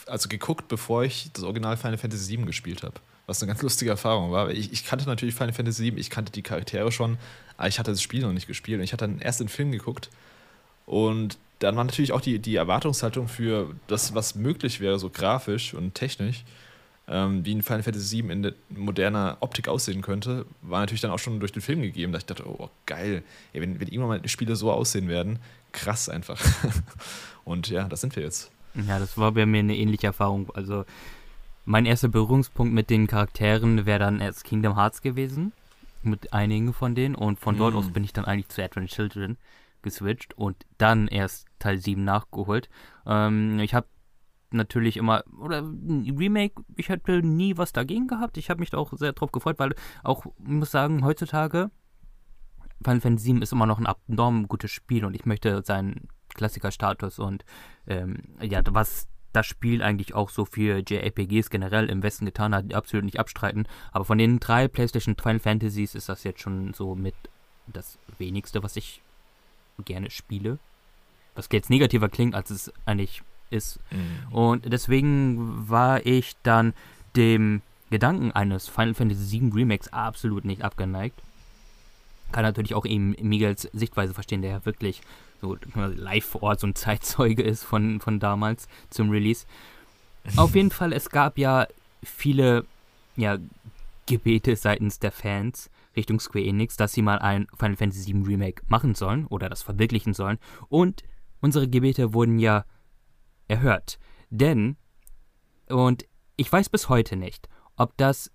also 0.07 0.29
geguckt, 0.29 0.67
bevor 0.67 1.03
ich 1.03 1.29
das 1.33 1.43
Original 1.43 1.77
Final 1.77 1.97
Fantasy 1.97 2.37
VII 2.37 2.45
gespielt 2.45 2.83
habe. 2.83 2.95
Was 3.25 3.41
eine 3.41 3.51
ganz 3.51 3.61
lustige 3.61 3.91
Erfahrung 3.91 4.31
war. 4.31 4.49
Ich, 4.49 4.73
ich 4.73 4.85
kannte 4.85 5.05
natürlich 5.05 5.35
Final 5.35 5.53
Fantasy 5.53 5.83
VII, 5.83 5.99
ich 5.99 6.09
kannte 6.09 6.31
die 6.31 6.41
Charaktere 6.41 6.91
schon, 6.91 7.17
aber 7.57 7.67
ich 7.67 7.79
hatte 7.79 7.91
das 7.91 8.01
Spiel 8.01 8.21
noch 8.21 8.33
nicht 8.33 8.47
gespielt. 8.47 8.79
Und 8.79 8.83
ich 8.83 8.91
hatte 8.91 9.07
dann 9.07 9.19
erst 9.19 9.39
den 9.39 9.47
Film 9.47 9.71
geguckt 9.71 10.09
und 10.85 11.37
dann 11.59 11.75
war 11.75 11.83
natürlich 11.83 12.11
auch 12.11 12.21
die, 12.21 12.39
die 12.39 12.55
Erwartungshaltung 12.55 13.27
für 13.27 13.73
das, 13.87 14.13
was 14.13 14.35
möglich 14.35 14.81
wäre, 14.81 14.99
so 14.99 15.09
grafisch 15.09 15.73
und 15.73 15.95
technisch, 15.95 16.43
ähm, 17.07 17.45
wie 17.45 17.53
ein 17.53 17.61
Final 17.61 17.83
Fantasy 17.83 18.23
VII 18.23 18.31
in 18.31 18.53
moderner 18.69 19.37
Optik 19.41 19.67
aussehen 19.67 20.01
könnte, 20.01 20.45
war 20.61 20.79
natürlich 20.79 21.01
dann 21.01 21.11
auch 21.11 21.19
schon 21.19 21.39
durch 21.39 21.51
den 21.51 21.61
Film 21.61 21.81
gegeben. 21.81 22.13
Da 22.13 22.19
ich 22.19 22.25
dachte, 22.25 22.47
oh, 22.47 22.69
geil, 22.85 23.23
Ey, 23.51 23.61
wenn, 23.61 23.79
wenn 23.79 23.87
irgendwann 23.87 24.21
mal 24.21 24.27
Spiele 24.29 24.55
so 24.55 24.71
aussehen 24.71 25.09
werden, 25.09 25.39
krass 25.73 26.07
einfach. 26.07 26.41
Und 27.45 27.69
ja, 27.69 27.87
das 27.89 28.01
sind 28.01 28.15
wir 28.15 28.23
jetzt. 28.23 28.51
Ja, 28.87 28.99
das 28.99 29.17
war 29.17 29.33
bei 29.33 29.45
mir 29.45 29.59
eine 29.59 29.75
ähnliche 29.75 30.07
Erfahrung. 30.07 30.49
Also, 30.53 30.85
mein 31.65 31.85
erster 31.85 32.07
Berührungspunkt 32.07 32.73
mit 32.73 32.89
den 32.89 33.07
Charakteren 33.07 33.85
wäre 33.85 33.99
dann 33.99 34.21
erst 34.21 34.43
Kingdom 34.45 34.75
Hearts 34.75 35.01
gewesen. 35.01 35.51
Mit 36.01 36.33
einigen 36.33 36.73
von 36.73 36.95
denen. 36.95 37.15
Und 37.15 37.39
von 37.39 37.57
dort 37.57 37.73
mm. 37.73 37.77
aus 37.77 37.91
bin 37.91 38.03
ich 38.03 38.11
dann 38.11 38.25
eigentlich 38.25 38.49
zu 38.49 38.61
Advent 38.61 38.89
Children 38.89 39.37
geswitcht 39.83 40.33
und 40.37 40.55
dann 40.77 41.07
erst 41.07 41.45
Teil 41.59 41.77
7 41.77 42.03
nachgeholt. 42.03 42.69
Ähm, 43.05 43.59
ich 43.59 43.73
habe 43.73 43.87
natürlich 44.53 44.97
immer, 44.97 45.23
oder 45.39 45.61
ein 45.61 46.15
Remake, 46.17 46.63
ich 46.75 46.89
hätte 46.89 47.21
nie 47.21 47.57
was 47.57 47.73
dagegen 47.73 48.07
gehabt. 48.07 48.37
Ich 48.37 48.49
habe 48.49 48.59
mich 48.59 48.69
da 48.69 48.77
auch 48.77 48.93
sehr 48.93 49.13
drauf 49.13 49.31
gefreut, 49.31 49.59
weil 49.59 49.75
auch, 50.03 50.25
ich 50.25 50.47
muss 50.47 50.71
sagen, 50.71 51.03
heutzutage, 51.03 51.71
Final 52.83 53.01
Fantasy 53.01 53.25
7 53.27 53.41
ist 53.41 53.53
immer 53.53 53.65
noch 53.65 53.79
ein 53.79 53.87
abnorm 53.87 54.47
gutes 54.47 54.71
Spiel 54.71 55.05
und 55.05 55.15
ich 55.15 55.25
möchte 55.25 55.63
seinen 55.63 56.07
Klassikerstatus 56.33 57.19
und 57.19 57.45
ähm, 57.87 58.17
ja, 58.41 58.61
was 58.69 59.07
das 59.31 59.47
Spiel 59.47 59.81
eigentlich 59.81 60.13
auch 60.13 60.29
so 60.29 60.45
für 60.45 60.83
JRPGs 60.87 61.49
generell 61.49 61.89
im 61.89 62.03
Westen 62.03 62.25
getan 62.25 62.53
hat, 62.53 62.73
absolut 62.73 63.03
nicht 63.03 63.19
abstreiten. 63.19 63.67
Aber 63.91 64.05
von 64.05 64.17
den 64.17 64.39
drei 64.39 64.67
PlayStation 64.67 65.15
Final 65.15 65.39
Fantasies 65.39 65.95
ist 65.95 66.07
das 66.07 66.23
jetzt 66.23 66.41
schon 66.41 66.73
so 66.73 66.95
mit 66.95 67.15
das 67.67 67.97
wenigste, 68.19 68.61
was 68.61 68.75
ich 68.75 69.01
gerne 69.83 70.11
spiele. 70.11 70.59
Was 71.35 71.49
jetzt 71.51 71.71
negativer 71.71 72.09
klingt, 72.09 72.35
als 72.35 72.51
es 72.51 72.71
eigentlich 72.85 73.23
ist. 73.53 73.79
Mhm. 73.91 74.33
Und 74.33 74.71
deswegen 74.71 75.69
war 75.69 76.05
ich 76.05 76.35
dann 76.43 76.73
dem 77.15 77.61
Gedanken 77.89 78.31
eines 78.31 78.67
Final 78.67 78.95
Fantasy 78.95 79.39
VII 79.39 79.51
Remakes 79.53 79.93
absolut 79.93 80.45
nicht 80.45 80.63
abgeneigt. 80.63 81.21
Kann 82.31 82.43
natürlich 82.43 82.73
auch 82.73 82.85
eben 82.85 83.15
Miguels 83.21 83.69
Sichtweise 83.73 84.13
verstehen, 84.13 84.41
der 84.41 84.51
ja 84.51 84.65
wirklich 84.65 85.01
so 85.41 85.57
live 85.75 86.25
vor 86.25 86.43
Ort 86.43 86.59
so 86.61 86.67
ein 86.67 86.75
Zeitzeuge 86.75 87.43
ist 87.43 87.63
von, 87.63 87.99
von 87.99 88.19
damals 88.19 88.67
zum 88.89 89.09
Release. 89.09 89.45
Auf 90.37 90.55
jeden 90.55 90.71
Fall, 90.71 90.93
es 90.93 91.09
gab 91.09 91.37
ja 91.37 91.67
viele 92.01 92.65
ja, 93.15 93.37
Gebete 94.07 94.55
seitens 94.55 94.99
der 94.99 95.11
Fans 95.11 95.69
Richtung 95.95 96.19
Square 96.19 96.45
Enix, 96.45 96.75
dass 96.77 96.93
sie 96.93 97.01
mal 97.01 97.19
ein 97.19 97.47
Final 97.57 97.75
Fantasy 97.75 98.13
VII 98.13 98.23
Remake 98.23 98.63
machen 98.67 98.95
sollen 98.95 99.27
oder 99.27 99.49
das 99.49 99.61
verwirklichen 99.61 100.13
sollen. 100.13 100.39
Und 100.69 101.03
unsere 101.41 101.67
Gebete 101.67 102.13
wurden 102.13 102.39
ja 102.39 102.65
erhört. 103.47 103.99
Denn, 104.29 104.77
und 105.69 106.05
ich 106.35 106.51
weiß 106.51 106.69
bis 106.69 106.89
heute 106.89 107.15
nicht, 107.15 107.47
ob 107.75 107.97
das 107.97 108.31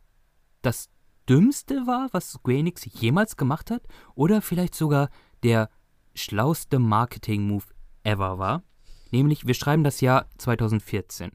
das 0.63 0.91
Dümmste 1.29 1.87
war, 1.87 2.09
was 2.13 2.33
Square 2.33 2.73
jemals 2.85 3.37
gemacht 3.37 3.71
hat, 3.71 3.83
oder 4.15 4.41
vielleicht 4.41 4.75
sogar 4.75 5.11
der 5.43 5.69
schlauste 6.15 6.79
Marketing-Move 6.79 7.65
ever 8.03 8.39
war. 8.39 8.63
Nämlich, 9.11 9.47
wir 9.47 9.55
schreiben 9.55 9.85
das 9.85 10.01
Jahr 10.01 10.29
2014. 10.39 11.33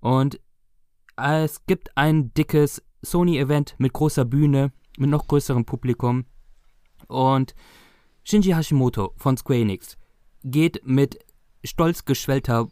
Und 0.00 0.40
es 1.16 1.64
gibt 1.66 1.96
ein 1.96 2.32
dickes 2.34 2.82
Sony-Event 3.02 3.74
mit 3.78 3.92
großer 3.92 4.24
Bühne, 4.24 4.72
mit 4.98 5.10
noch 5.10 5.26
größerem 5.26 5.64
Publikum. 5.64 6.26
Und 7.08 7.54
Shinji 8.24 8.52
Hashimoto 8.52 9.12
von 9.16 9.36
Square 9.36 9.60
Enix 9.60 9.96
geht 10.44 10.86
mit 10.86 11.18
stolz 11.64 12.04
geschwellter 12.04 12.68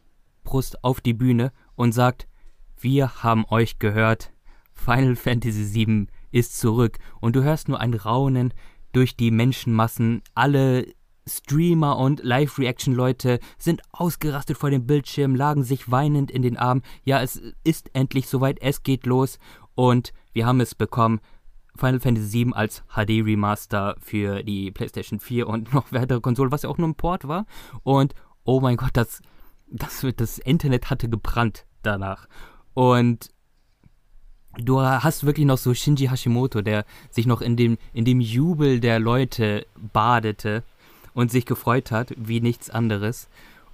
Brust 0.51 0.83
auf 0.83 1.01
die 1.01 1.15
Bühne 1.15 1.53
und 1.77 1.93
sagt, 1.93 2.27
wir 2.81 3.23
haben 3.23 3.45
euch 3.51 3.79
gehört, 3.79 4.33
Final 4.73 5.15
Fantasy 5.15 5.73
VII 5.73 6.09
ist 6.33 6.59
zurück 6.59 6.99
und 7.21 7.37
du 7.37 7.45
hörst 7.45 7.69
nur 7.69 7.79
ein 7.79 7.95
Raunen 7.95 8.53
durch 8.93 9.17
die 9.17 9.31
Menschenmassen, 9.31 10.23
alle 10.35 10.87
Streamer 11.25 11.99
und 11.99 12.25
Live-Reaction-Leute 12.25 13.39
sind 13.59 13.83
ausgerastet 13.93 14.57
vor 14.57 14.71
dem 14.71 14.87
Bildschirm, 14.87 15.37
lagen 15.37 15.63
sich 15.63 15.89
weinend 15.89 16.33
in 16.33 16.43
den 16.43 16.57
Armen. 16.57 16.83
Ja, 17.05 17.23
es 17.23 17.41
ist 17.63 17.95
endlich 17.95 18.27
soweit, 18.27 18.61
es 18.61 18.83
geht 18.83 19.07
los 19.07 19.39
und 19.77 20.13
wir 20.33 20.47
haben 20.47 20.61
es 20.61 20.75
bekommen. 20.75 21.21
Final 21.77 22.01
Fantasy 22.01 22.47
VII 22.47 22.55
als 22.55 22.83
HD 22.89 23.25
Remaster 23.25 23.95
für 24.01 24.43
die 24.43 24.73
PlayStation 24.73 25.21
4 25.21 25.47
und 25.47 25.73
noch 25.73 25.93
weitere 25.93 26.21
Konsolen, 26.21 26.51
was 26.51 26.63
ja 26.63 26.71
auch 26.71 26.79
nur 26.79 26.89
ein 26.89 26.97
Port 26.97 27.29
war. 27.29 27.47
Und 27.85 28.15
oh 28.43 28.59
mein 28.59 28.77
Gott, 28.77 28.91
das 28.95 29.23
das, 29.71 30.07
das 30.17 30.39
Internet 30.39 30.91
hatte 30.91 31.09
gebrannt 31.09 31.65
danach. 31.83 32.29
Und 32.75 33.31
du 34.59 34.81
hast 34.81 35.25
wirklich 35.25 35.47
noch 35.47 35.59
so 35.59 35.75
Shinji 35.75 36.09
Hashimoto, 36.09 36.63
der 36.63 36.85
sich 37.11 37.27
noch 37.27 37.41
in 37.41 37.57
dem, 37.57 37.79
in 37.93 38.05
dem 38.05 38.21
Jubel 38.21 38.81
der 38.81 38.99
Leute 38.99 39.67
badete 39.93 40.63
und 41.15 41.31
sich 41.31 41.47
gefreut 41.47 41.91
hat, 41.91 42.15
wie 42.17 42.41
nichts 42.41 42.71
anderes. 42.71 43.29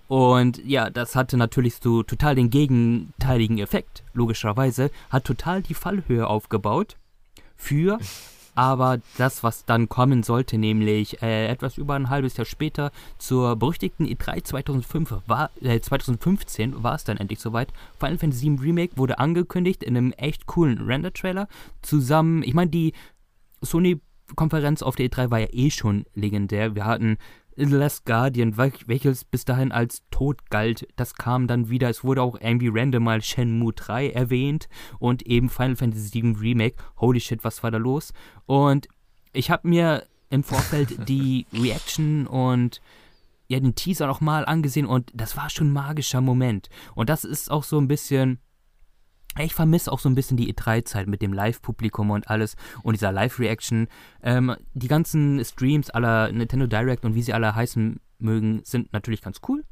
Und 0.09 0.65
ja, 0.65 0.89
das 0.89 1.17
hatte 1.17 1.37
natürlich 1.37 1.77
so 1.83 2.03
total 2.03 2.37
den 2.37 2.51
gegenteiligen 2.51 3.59
Effekt, 3.59 4.05
logischerweise. 4.15 4.91
Hat 5.11 5.25
total 5.25 5.63
die 5.63 5.75
Fallhöhe 5.75 6.27
aufgebaut 6.29 6.97
für 7.57 7.99
aber 8.57 9.01
das, 9.19 9.43
was 9.43 9.67
dann 9.67 9.89
kommen 9.89 10.23
sollte, 10.23 10.57
nämlich 10.59 11.23
äh, 11.23 11.47
etwas 11.47 11.77
über 11.77 11.95
ein 11.95 12.09
halbes 12.09 12.37
Jahr 12.37 12.47
später 12.47 12.91
zur 13.19 13.55
berüchtigten 13.57 14.07
E3 14.07 14.43
2005 14.43 15.15
war, 15.27 15.51
äh, 15.61 15.79
2015 15.79 16.83
war 16.83 16.95
es 16.95 17.05
dann 17.05 17.19
endlich 17.19 17.39
soweit. 17.39 17.69
Final 18.01 18.19
Fantasy 18.19 18.51
VII 18.51 18.59
Remake 18.61 18.97
wurde 18.97 19.19
angekündigt 19.19 19.85
in 19.85 19.97
einem 19.97 20.13
echt 20.13 20.47
coolen 20.47 20.87
Render-Trailer. 20.87 21.49
Zusammen, 21.83 22.43
ich 22.43 22.55
meine, 22.55 22.71
die 22.71 22.95
Sony-Konferenz 23.61 24.83
auf 24.83 24.97
der 24.97 25.07
E3 25.07 25.31
war 25.31 25.39
ja 25.41 25.49
eh 25.51 25.71
schon 25.71 26.07
legendär. 26.15 26.75
Wir 26.75 26.87
hatten 26.87 27.19
The 27.57 27.65
Last 27.65 28.05
Guardian, 28.05 28.57
welches 28.57 29.25
bis 29.25 29.45
dahin 29.45 29.73
als 29.73 30.03
tot 30.11 30.51
galt, 30.51 30.87
das 30.97 31.15
kam 31.15 31.47
dann 31.47 31.71
wieder. 31.71 31.89
Es 31.89 32.05
wurde 32.05 32.23
auch 32.23 32.39
irgendwie 32.41 32.71
random 32.73 33.05
mal 33.05 33.23
Shenmue 33.23 33.73
3 33.73 34.11
erwähnt 34.11 34.69
und 34.99 35.27
eben 35.27 35.49
Final 35.49 35.77
Fantasy 35.77 36.23
VII 36.23 36.37
Remake. 36.39 36.77
Holy 36.99 37.21
shit, 37.21 37.45
was 37.45 37.63
war 37.63 37.71
da 37.71 37.79
los? 37.79 38.13
Und 38.45 38.89
ich 39.33 39.51
habe 39.51 39.69
mir 39.69 40.07
im 40.29 40.43
Vorfeld 40.43 40.97
die 41.09 41.47
Reaction 41.53 42.27
und 42.27 42.81
ja, 43.49 43.61
den 43.61 43.75
Teaser 43.75 44.07
nochmal 44.07 44.45
angesehen 44.45 44.87
und 44.87 45.11
das 45.15 45.37
war 45.37 45.49
schon 45.51 45.69
ein 45.69 45.73
magischer 45.73 46.21
Moment. 46.21 46.69
Und 46.95 47.09
das 47.09 47.25
ist 47.25 47.51
auch 47.51 47.63
so 47.63 47.79
ein 47.79 47.89
bisschen 47.89 48.41
ich 49.45 49.55
vermisse 49.55 49.93
auch 49.93 49.99
so 49.99 50.09
ein 50.09 50.15
bisschen 50.15 50.37
die 50.37 50.53
E3-Zeit 50.53 51.07
mit 51.07 51.23
dem 51.23 51.33
Live-Publikum 51.33 52.11
und 52.11 52.29
alles 52.29 52.57
und 52.83 52.95
dieser 52.95 53.13
Live-Reaction. 53.13 53.89
Ähm, 54.23 54.57
die 54.75 54.89
ganzen 54.89 55.45
Streams 55.45 55.91
aller 55.91 56.33
Nintendo 56.33 56.67
Direct 56.67 57.05
und 57.05 57.15
wie 57.15 57.23
sie 57.23 57.33
alle 57.33 57.55
heißen 57.55 58.01
mögen, 58.19 58.61
sind 58.65 58.93
natürlich 58.93 59.23
ganz 59.23 59.41
cool. 59.49 59.65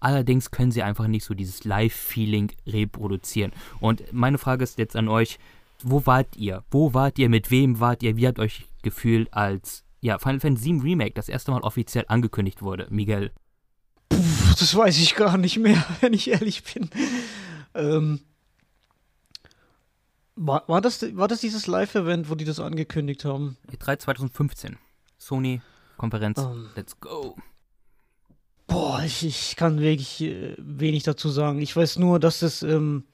Allerdings 0.00 0.50
können 0.50 0.72
sie 0.72 0.82
einfach 0.82 1.06
nicht 1.06 1.24
so 1.24 1.32
dieses 1.32 1.64
Live-Feeling 1.64 2.52
reproduzieren. 2.66 3.52
Und 3.78 4.12
meine 4.12 4.38
Frage 4.38 4.64
ist 4.64 4.78
jetzt 4.78 4.96
an 4.96 5.08
euch: 5.08 5.38
Wo 5.82 6.04
wart 6.06 6.36
ihr? 6.36 6.64
Wo 6.70 6.92
wart 6.92 7.18
ihr? 7.18 7.28
Mit 7.28 7.50
wem 7.50 7.78
wart 7.78 8.02
ihr? 8.02 8.16
Wie 8.16 8.26
habt 8.26 8.40
euch 8.40 8.66
gefühlt, 8.82 9.32
als 9.32 9.84
ja, 10.00 10.18
Final 10.18 10.40
Fantasy 10.40 10.72
VII 10.72 10.80
Remake 10.80 11.14
das 11.14 11.28
erste 11.28 11.52
Mal 11.52 11.60
offiziell 11.60 12.04
angekündigt 12.08 12.62
wurde? 12.62 12.88
Miguel. 12.90 13.30
Puh, 14.08 14.18
das 14.58 14.74
weiß 14.74 14.98
ich 14.98 15.14
gar 15.14 15.38
nicht 15.38 15.58
mehr, 15.58 15.82
wenn 16.00 16.12
ich 16.12 16.28
ehrlich 16.28 16.64
bin. 16.64 16.90
Ähm, 17.74 18.20
war, 20.46 20.64
war, 20.66 20.80
das, 20.80 21.02
war 21.16 21.28
das 21.28 21.40
dieses 21.40 21.66
Live-Event, 21.66 22.28
wo 22.28 22.34
die 22.34 22.44
das 22.44 22.60
angekündigt 22.60 23.24
haben? 23.24 23.56
E3 23.70 23.98
2015. 23.98 24.76
Sony-Konferenz. 25.18 26.38
Um, 26.38 26.52
ähm. 26.52 26.70
Let's 26.74 26.98
go. 26.98 27.36
Boah, 28.66 29.02
ich, 29.04 29.24
ich 29.24 29.56
kann 29.56 29.80
wirklich 29.80 30.20
äh, 30.22 30.54
wenig 30.58 31.04
dazu 31.04 31.28
sagen. 31.28 31.60
Ich 31.60 31.76
weiß 31.76 31.98
nur, 31.98 32.18
dass 32.18 32.42
es, 32.42 32.62
ähm, 32.62 33.04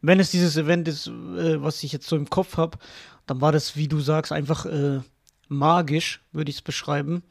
wenn 0.00 0.20
es 0.20 0.30
dieses 0.30 0.56
Event 0.56 0.88
ist, 0.88 1.06
äh, 1.08 1.62
was 1.62 1.82
ich 1.82 1.92
jetzt 1.92 2.08
so 2.08 2.16
im 2.16 2.30
Kopf 2.30 2.56
habe, 2.56 2.78
dann 3.26 3.40
war 3.40 3.52
das, 3.52 3.76
wie 3.76 3.88
du 3.88 4.00
sagst, 4.00 4.32
einfach 4.32 4.66
äh, 4.66 5.00
magisch, 5.48 6.22
würde 6.32 6.50
ich 6.50 6.56
es 6.56 6.62
beschreiben. 6.62 7.22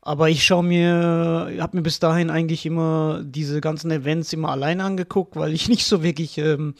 Aber 0.00 0.28
ich 0.28 0.44
schaue 0.44 0.64
mir, 0.64 1.56
habe 1.60 1.76
mir 1.76 1.82
bis 1.82 2.00
dahin 2.00 2.28
eigentlich 2.28 2.66
immer 2.66 3.22
diese 3.24 3.60
ganzen 3.60 3.90
Events 3.90 4.32
immer 4.32 4.50
alleine 4.50 4.84
angeguckt, 4.84 5.36
weil 5.36 5.52
ich 5.52 5.68
nicht 5.70 5.86
so 5.86 6.02
wirklich 6.02 6.38
ähm, 6.38 6.74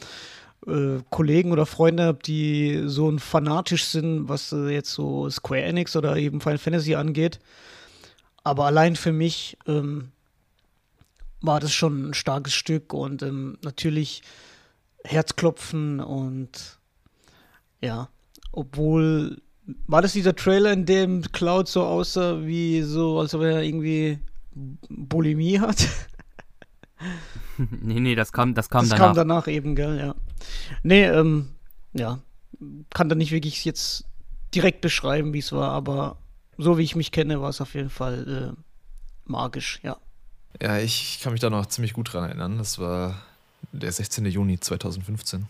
äh, 0.67 1.01
Kollegen 1.09 1.51
oder 1.51 1.65
Freunde 1.65 2.03
habe, 2.03 2.19
die 2.25 2.83
so 2.85 3.17
fanatisch 3.17 3.85
sind, 3.85 4.29
was 4.29 4.51
äh, 4.51 4.69
jetzt 4.69 4.91
so 4.91 5.29
Square 5.29 5.61
Enix 5.61 5.95
oder 5.95 6.15
eben 6.17 6.41
Final 6.41 6.57
Fantasy 6.57 6.95
angeht. 6.95 7.39
Aber 8.43 8.65
allein 8.65 8.95
für 8.95 9.11
mich 9.11 9.57
ähm, 9.67 10.11
war 11.41 11.59
das 11.59 11.73
schon 11.73 12.09
ein 12.09 12.13
starkes 12.13 12.53
Stück 12.53 12.93
und 12.93 13.21
ähm, 13.21 13.57
natürlich 13.63 14.21
Herzklopfen 15.03 15.99
und 15.99 16.79
ja, 17.81 18.09
obwohl 18.51 19.41
war 19.87 20.01
das 20.01 20.13
dieser 20.13 20.35
Trailer, 20.35 20.73
in 20.73 20.85
dem 20.85 21.21
Cloud 21.31 21.67
so 21.67 21.83
aussah, 21.83 22.45
wie 22.45 22.81
so, 22.81 23.19
als 23.19 23.33
ob 23.33 23.41
er 23.41 23.61
irgendwie 23.61 24.19
Bulimie 24.89 25.59
hat? 25.59 25.87
nee, 27.57 27.99
nee, 27.99 28.15
das 28.15 28.31
kam, 28.31 28.53
das 28.53 28.69
kam 28.69 28.81
das 28.81 28.89
danach. 28.89 29.13
Das 29.13 29.17
kam 29.17 29.27
danach 29.27 29.47
eben, 29.47 29.75
gell, 29.75 29.97
ja. 29.99 30.15
Nee, 30.83 31.05
ähm, 31.05 31.49
ja, 31.93 32.19
kann 32.89 33.09
da 33.09 33.15
nicht 33.15 33.31
wirklich 33.31 33.65
jetzt 33.65 34.05
direkt 34.53 34.81
beschreiben, 34.81 35.33
wie 35.33 35.39
es 35.39 35.51
war, 35.51 35.71
aber 35.71 36.17
so 36.57 36.77
wie 36.77 36.83
ich 36.83 36.95
mich 36.95 37.11
kenne, 37.11 37.41
war 37.41 37.49
es 37.49 37.61
auf 37.61 37.73
jeden 37.73 37.89
Fall 37.89 38.53
äh, 38.55 38.61
magisch, 39.25 39.79
ja. 39.83 39.97
Ja, 40.61 40.77
ich 40.77 41.19
kann 41.21 41.33
mich 41.33 41.41
da 41.41 41.49
noch 41.49 41.65
ziemlich 41.65 41.93
gut 41.93 42.13
dran 42.13 42.25
erinnern. 42.25 42.57
Das 42.57 42.77
war 42.77 43.15
der 43.71 43.91
16. 43.91 44.25
Juni 44.25 44.59
2015. 44.59 45.47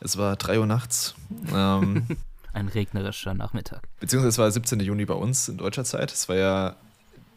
Es 0.00 0.16
war 0.16 0.36
3 0.36 0.60
Uhr 0.60 0.66
nachts. 0.66 1.14
Ähm, 1.52 2.06
Ein 2.52 2.68
regnerischer 2.68 3.34
Nachmittag. 3.34 3.86
Beziehungsweise 4.00 4.28
es 4.30 4.38
war 4.38 4.50
17. 4.50 4.80
Juni 4.80 5.04
bei 5.04 5.14
uns 5.14 5.48
in 5.48 5.58
deutscher 5.58 5.84
Zeit. 5.84 6.12
Es 6.12 6.28
war 6.28 6.36
ja, 6.36 6.76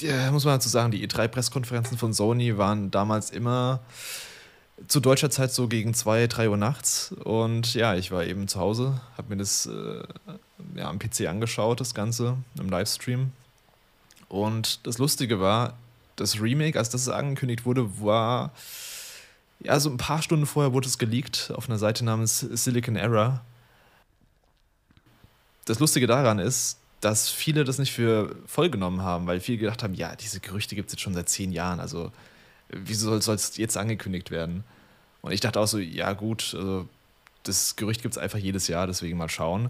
ja 0.01 0.31
muss 0.31 0.45
man 0.45 0.55
dazu 0.55 0.69
sagen, 0.69 0.91
die 0.91 1.07
E3-Presskonferenzen 1.07 1.97
von 1.97 2.13
Sony 2.13 2.57
waren 2.57 2.91
damals 2.91 3.31
immer 3.31 3.79
zu 4.87 4.99
deutscher 4.99 5.29
Zeit 5.29 5.51
so 5.53 5.67
gegen 5.67 5.93
2, 5.93 6.27
3 6.27 6.49
Uhr 6.49 6.57
nachts. 6.57 7.13
Und 7.23 7.73
ja, 7.73 7.95
ich 7.95 8.11
war 8.11 8.23
eben 8.23 8.47
zu 8.47 8.59
Hause, 8.59 9.01
habe 9.17 9.29
mir 9.29 9.37
das 9.37 9.65
äh, 9.65 10.03
ja, 10.75 10.89
am 10.89 10.99
PC 10.99 11.27
angeschaut, 11.27 11.79
das 11.81 11.93
Ganze, 11.93 12.37
im 12.57 12.69
Livestream. 12.69 13.31
Und 14.29 14.85
das 14.85 14.97
Lustige 14.97 15.39
war, 15.39 15.73
das 16.15 16.41
Remake, 16.41 16.77
als 16.77 16.89
das 16.89 17.09
angekündigt 17.09 17.65
wurde, 17.65 18.01
war 18.01 18.51
ja 19.61 19.79
so 19.79 19.89
ein 19.89 19.97
paar 19.97 20.21
Stunden 20.21 20.45
vorher 20.45 20.73
wurde 20.73 20.87
es 20.87 20.97
geleakt 20.97 21.51
auf 21.55 21.67
einer 21.67 21.77
Seite 21.77 22.05
namens 22.05 22.39
Silicon 22.39 22.95
Era. 22.95 23.41
Das 25.65 25.79
Lustige 25.79 26.07
daran 26.07 26.39
ist, 26.39 26.77
dass 27.01 27.29
viele 27.29 27.63
das 27.63 27.77
nicht 27.77 27.91
für 27.91 28.35
voll 28.45 28.69
genommen 28.69 29.01
haben, 29.01 29.27
weil 29.27 29.39
viele 29.39 29.57
gedacht 29.57 29.83
haben, 29.83 29.93
ja, 29.93 30.15
diese 30.15 30.39
Gerüchte 30.39 30.75
gibt 30.75 30.87
es 30.87 30.93
jetzt 30.93 31.01
schon 31.01 31.13
seit 31.13 31.29
zehn 31.29 31.51
Jahren, 31.51 31.79
also 31.79 32.11
wieso 32.69 33.19
soll 33.19 33.35
es 33.35 33.57
jetzt 33.57 33.77
angekündigt 33.77 34.31
werden? 34.31 34.63
Und 35.21 35.31
ich 35.31 35.39
dachte 35.39 35.59
auch 35.59 35.67
so, 35.67 35.79
ja 35.79 36.13
gut, 36.13 36.53
also 36.55 36.87
das 37.43 37.75
Gerücht 37.75 38.01
gibt 38.01 38.13
es 38.13 38.17
einfach 38.17 38.37
jedes 38.37 38.67
Jahr, 38.67 38.87
deswegen 38.87 39.17
mal 39.17 39.29
schauen. 39.29 39.69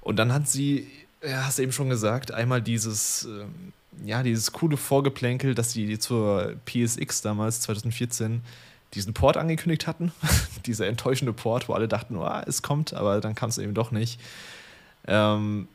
Und 0.00 0.16
dann 0.16 0.32
hat 0.32 0.48
sie, 0.48 0.88
ja, 1.22 1.46
hast 1.46 1.58
du 1.58 1.62
eben 1.62 1.72
schon 1.72 1.88
gesagt, 1.88 2.32
einmal 2.32 2.60
dieses, 2.60 3.24
ähm, 3.24 3.72
ja, 4.04 4.22
dieses 4.22 4.52
coole 4.52 4.76
Vorgeplänkel, 4.76 5.54
dass 5.54 5.72
sie 5.72 5.98
zur 5.98 6.54
PSX 6.66 7.22
damals, 7.22 7.60
2014, 7.62 8.42
diesen 8.94 9.14
Port 9.14 9.36
angekündigt 9.36 9.86
hatten. 9.86 10.12
Dieser 10.66 10.86
enttäuschende 10.86 11.32
Port, 11.32 11.68
wo 11.68 11.72
alle 11.72 11.88
dachten, 11.88 12.16
oh, 12.16 12.42
es 12.46 12.62
kommt, 12.62 12.92
aber 12.92 13.20
dann 13.20 13.34
kam 13.34 13.48
es 13.48 13.58
eben 13.58 13.74
doch 13.74 13.90
nicht. 13.90 14.20
Ähm, 15.06 15.66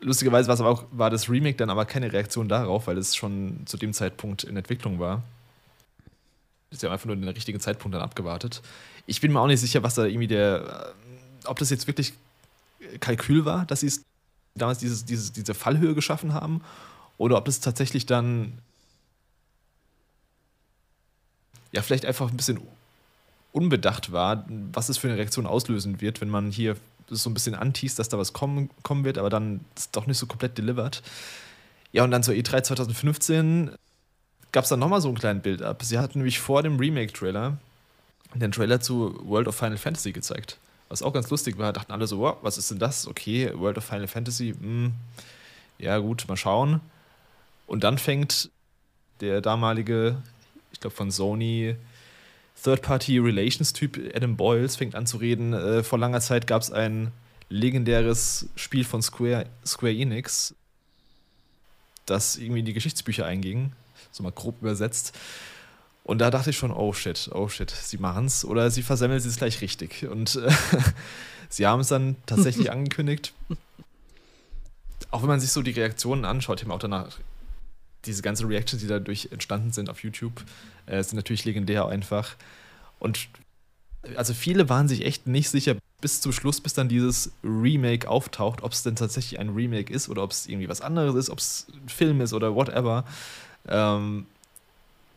lustigerweise 0.00 0.48
war, 0.48 0.66
auch, 0.66 0.84
war 0.90 1.10
das 1.10 1.28
Remake 1.28 1.56
dann 1.56 1.70
aber 1.70 1.84
keine 1.84 2.12
Reaktion 2.12 2.48
darauf, 2.48 2.86
weil 2.86 2.98
es 2.98 3.14
schon 3.14 3.66
zu 3.66 3.76
dem 3.76 3.92
Zeitpunkt 3.92 4.44
in 4.44 4.56
Entwicklung 4.56 4.98
war. 4.98 5.22
Sie 6.70 6.86
haben 6.86 6.92
einfach 6.92 7.06
nur 7.06 7.16
den 7.16 7.28
richtigen 7.28 7.60
Zeitpunkt 7.60 7.94
dann 7.94 8.02
abgewartet. 8.02 8.62
Ich 9.06 9.20
bin 9.20 9.32
mir 9.32 9.40
auch 9.40 9.46
nicht 9.46 9.60
sicher, 9.60 9.82
was 9.82 9.96
da 9.96 10.04
irgendwie 10.04 10.28
der, 10.28 10.94
äh, 11.42 11.46
ob 11.46 11.58
das 11.58 11.70
jetzt 11.70 11.86
wirklich 11.86 12.12
Kalkül 13.00 13.44
war, 13.44 13.66
dass 13.66 13.80
sie 13.80 13.92
damals 14.54 14.78
dieses, 14.78 15.04
dieses, 15.04 15.32
diese 15.32 15.54
Fallhöhe 15.54 15.94
geschaffen 15.94 16.32
haben 16.32 16.62
oder 17.18 17.36
ob 17.36 17.48
es 17.48 17.60
tatsächlich 17.60 18.06
dann 18.06 18.58
ja 21.72 21.82
vielleicht 21.82 22.06
einfach 22.06 22.30
ein 22.30 22.36
bisschen 22.36 22.60
unbedacht 23.52 24.12
war, 24.12 24.44
was 24.72 24.88
es 24.88 24.98
für 24.98 25.08
eine 25.08 25.16
Reaktion 25.16 25.46
auslösen 25.46 26.00
wird, 26.00 26.20
wenn 26.20 26.30
man 26.30 26.50
hier 26.50 26.76
so 27.10 27.30
ein 27.30 27.34
bisschen 27.34 27.54
anteast, 27.54 27.98
dass 27.98 28.08
da 28.08 28.18
was 28.18 28.32
kommen, 28.32 28.70
kommen 28.82 29.04
wird, 29.04 29.18
aber 29.18 29.30
dann 29.30 29.60
ist 29.76 29.94
doch 29.96 30.06
nicht 30.06 30.18
so 30.18 30.26
komplett 30.26 30.56
delivered. 30.56 31.02
Ja, 31.92 32.04
und 32.04 32.10
dann 32.10 32.22
zur 32.22 32.34
E3 32.34 32.62
2015 32.62 33.72
gab 34.52 34.64
es 34.64 34.70
dann 34.70 34.80
nochmal 34.80 35.00
so 35.00 35.08
ein 35.08 35.18
kleines 35.18 35.42
Bild-up. 35.42 35.82
Sie 35.82 35.98
hatten 35.98 36.18
nämlich 36.18 36.38
vor 36.38 36.62
dem 36.62 36.78
Remake-Trailer 36.78 37.58
den 38.34 38.52
Trailer 38.52 38.80
zu 38.80 39.18
World 39.28 39.48
of 39.48 39.56
Final 39.56 39.76
Fantasy 39.76 40.12
gezeigt. 40.12 40.58
Was 40.88 41.02
auch 41.02 41.12
ganz 41.12 41.30
lustig 41.30 41.58
war, 41.58 41.72
dachten 41.72 41.92
alle 41.92 42.06
so, 42.06 42.18
wow, 42.18 42.36
was 42.42 42.58
ist 42.58 42.70
denn 42.70 42.78
das? 42.78 43.06
Okay, 43.06 43.52
World 43.54 43.78
of 43.78 43.84
Final 43.84 44.08
Fantasy, 44.08 44.54
mh, 44.58 44.60
hm, 44.60 44.92
ja 45.78 45.98
gut, 45.98 46.26
mal 46.28 46.36
schauen. 46.36 46.80
Und 47.66 47.84
dann 47.84 47.98
fängt 47.98 48.50
der 49.20 49.40
damalige, 49.40 50.16
ich 50.72 50.80
glaube 50.80 50.96
von 50.96 51.10
Sony, 51.10 51.76
Third-Party-Relations-Typ 52.62 54.14
Adam 54.14 54.36
Boyles 54.36 54.76
fängt 54.76 54.94
an 54.94 55.06
zu 55.06 55.16
reden. 55.16 55.52
Äh, 55.52 55.82
vor 55.82 55.98
langer 55.98 56.20
Zeit 56.20 56.46
gab 56.46 56.62
es 56.62 56.70
ein 56.70 57.12
legendäres 57.48 58.48
Spiel 58.56 58.84
von 58.84 59.02
Square, 59.02 59.46
Square 59.66 59.94
Enix, 59.94 60.54
das 62.06 62.36
irgendwie 62.36 62.60
in 62.60 62.66
die 62.66 62.72
Geschichtsbücher 62.72 63.26
einging, 63.26 63.72
so 64.12 64.22
mal 64.22 64.32
grob 64.32 64.60
übersetzt. 64.60 65.18
Und 66.04 66.18
da 66.18 66.30
dachte 66.30 66.50
ich 66.50 66.56
schon, 66.56 66.72
oh 66.72 66.92
shit, 66.92 67.30
oh 67.32 67.48
shit, 67.48 67.70
sie 67.70 67.98
machen 67.98 68.26
es 68.26 68.44
oder 68.44 68.70
sie 68.70 68.82
versemmeln 68.82 69.18
es 69.18 69.36
gleich 69.36 69.60
richtig. 69.60 70.06
Und 70.06 70.36
äh, 70.36 70.50
sie 71.48 71.66
haben 71.66 71.80
es 71.80 71.88
dann 71.88 72.16
tatsächlich 72.26 72.70
angekündigt. 72.72 73.32
Auch 75.10 75.22
wenn 75.22 75.28
man 75.28 75.40
sich 75.40 75.50
so 75.50 75.62
die 75.62 75.72
Reaktionen 75.72 76.24
anschaut, 76.24 76.60
ich 76.60 76.64
habe 76.64 76.74
auch 76.74 76.80
danach 76.80 77.18
diese 78.06 78.22
ganzen 78.22 78.46
Reactions, 78.46 78.82
die 78.82 78.88
dadurch 78.88 79.28
entstanden 79.30 79.72
sind 79.72 79.90
auf 79.90 80.02
YouTube, 80.02 80.42
äh, 80.86 81.02
sind 81.02 81.16
natürlich 81.16 81.44
legendär 81.44 81.86
einfach. 81.86 82.36
Und 82.98 83.28
also 84.16 84.32
viele 84.34 84.68
waren 84.68 84.88
sich 84.88 85.04
echt 85.04 85.26
nicht 85.26 85.50
sicher 85.50 85.76
bis 86.00 86.20
zum 86.20 86.32
Schluss, 86.32 86.60
bis 86.60 86.72
dann 86.72 86.88
dieses 86.88 87.32
Remake 87.44 88.08
auftaucht, 88.08 88.62
ob 88.62 88.72
es 88.72 88.82
denn 88.82 88.96
tatsächlich 88.96 89.38
ein 89.38 89.50
Remake 89.50 89.92
ist 89.92 90.08
oder 90.08 90.22
ob 90.22 90.30
es 90.30 90.46
irgendwie 90.46 90.68
was 90.68 90.80
anderes 90.80 91.14
ist, 91.14 91.30
ob 91.30 91.38
es 91.38 91.66
ein 91.74 91.88
Film 91.88 92.20
ist 92.20 92.32
oder 92.32 92.54
whatever. 92.54 93.04
Ähm, 93.68 94.26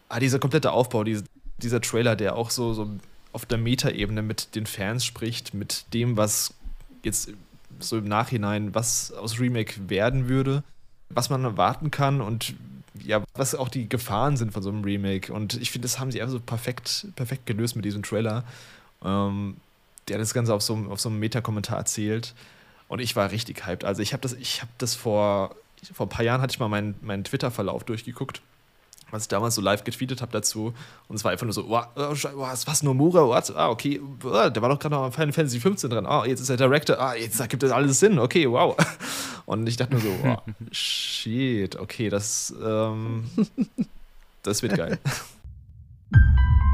aber 0.09 0.19
dieser 0.19 0.39
komplette 0.39 0.71
Aufbau, 0.71 1.03
diese, 1.03 1.23
dieser 1.57 1.79
Trailer, 1.79 2.15
der 2.15 2.35
auch 2.35 2.49
so, 2.49 2.73
so 2.73 2.89
auf 3.31 3.45
der 3.45 3.57
Metaebene 3.57 4.21
mit 4.21 4.55
den 4.55 4.65
Fans 4.65 5.05
spricht, 5.05 5.53
mit 5.53 5.85
dem, 5.93 6.17
was 6.17 6.53
jetzt 7.03 7.31
so 7.79 7.97
im 7.97 8.07
Nachhinein, 8.07 8.75
was 8.75 9.11
aus 9.13 9.39
Remake 9.39 9.89
werden 9.89 10.27
würde, 10.27 10.63
was 11.15 11.29
man 11.29 11.43
erwarten 11.43 11.91
kann 11.91 12.21
und 12.21 12.55
ja, 13.03 13.23
was 13.33 13.55
auch 13.55 13.69
die 13.69 13.89
Gefahren 13.89 14.37
sind 14.37 14.53
von 14.53 14.61
so 14.61 14.69
einem 14.69 14.83
Remake. 14.83 15.33
Und 15.33 15.55
ich 15.61 15.71
finde, 15.71 15.85
das 15.87 15.99
haben 15.99 16.11
sie 16.11 16.21
einfach 16.21 16.33
so 16.33 16.39
perfekt, 16.39 17.07
perfekt 17.15 17.45
gelöst 17.45 17.75
mit 17.75 17.85
diesem 17.85 18.03
Trailer, 18.03 18.43
ähm, 19.03 19.57
der 20.07 20.19
das 20.19 20.33
Ganze 20.33 20.53
auf 20.53 20.61
so, 20.61 20.75
auf 20.89 20.99
so 20.99 21.09
einem 21.09 21.19
Meta-Kommentar 21.19 21.77
erzählt. 21.77 22.33
Und 22.87 22.99
ich 22.99 23.15
war 23.15 23.31
richtig 23.31 23.65
hyped. 23.65 23.83
Also 23.83 24.01
ich 24.01 24.13
habe 24.13 24.21
das, 24.21 24.33
ich 24.33 24.61
habe 24.61 24.71
das 24.77 24.95
vor, 24.95 25.55
vor 25.93 26.05
ein 26.05 26.09
paar 26.09 26.23
Jahren 26.23 26.41
hatte 26.41 26.51
ich 26.51 26.59
mal 26.59 26.69
meinen, 26.69 26.95
meinen 27.01 27.23
Twitter-Verlauf 27.23 27.83
durchgeguckt 27.83 28.41
was 29.13 29.23
ich 29.23 29.27
damals 29.29 29.55
so 29.55 29.61
live 29.61 29.83
getweetet 29.83 30.21
habe 30.21 30.31
dazu. 30.31 30.73
Und 31.07 31.15
es 31.15 31.23
war 31.23 31.31
einfach 31.31 31.45
nur 31.45 31.53
so, 31.53 31.69
wow, 31.69 31.87
was, 31.95 32.67
was 32.67 32.83
Nomura, 32.83 33.25
what? 33.27 33.55
Ah, 33.55 33.69
okay, 33.69 34.01
der 34.23 34.61
war 34.61 34.69
doch 34.69 34.79
gerade 34.79 34.95
noch 34.95 35.03
am 35.03 35.11
Final 35.11 35.31
Fantasy 35.31 35.59
15 35.59 35.89
dran. 35.89 36.05
Ah, 36.05 36.25
jetzt 36.25 36.39
ist 36.41 36.49
er 36.49 36.57
Director. 36.57 36.99
Ah, 36.99 37.15
jetzt 37.15 37.39
ergibt 37.39 37.63
das 37.63 37.71
alles 37.71 37.99
Sinn. 37.99 38.19
Okay, 38.19 38.49
wow. 38.49 38.75
Und 39.45 39.67
ich 39.67 39.77
dachte 39.77 39.93
nur 39.93 40.01
so, 40.01 40.09
wow, 40.23 40.41
shit, 40.71 41.75
okay, 41.75 42.09
das, 42.09 42.53
ähm, 42.63 43.25
das 44.41 44.61
wird 44.61 44.75
geil. 44.75 44.99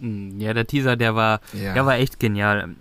ja, 0.00 0.54
der 0.54 0.66
Teaser, 0.66 0.96
der 0.96 1.14
war, 1.14 1.40
ja. 1.52 1.74
der 1.74 1.86
war 1.86 1.96
echt 1.96 2.20
genial. 2.20 2.74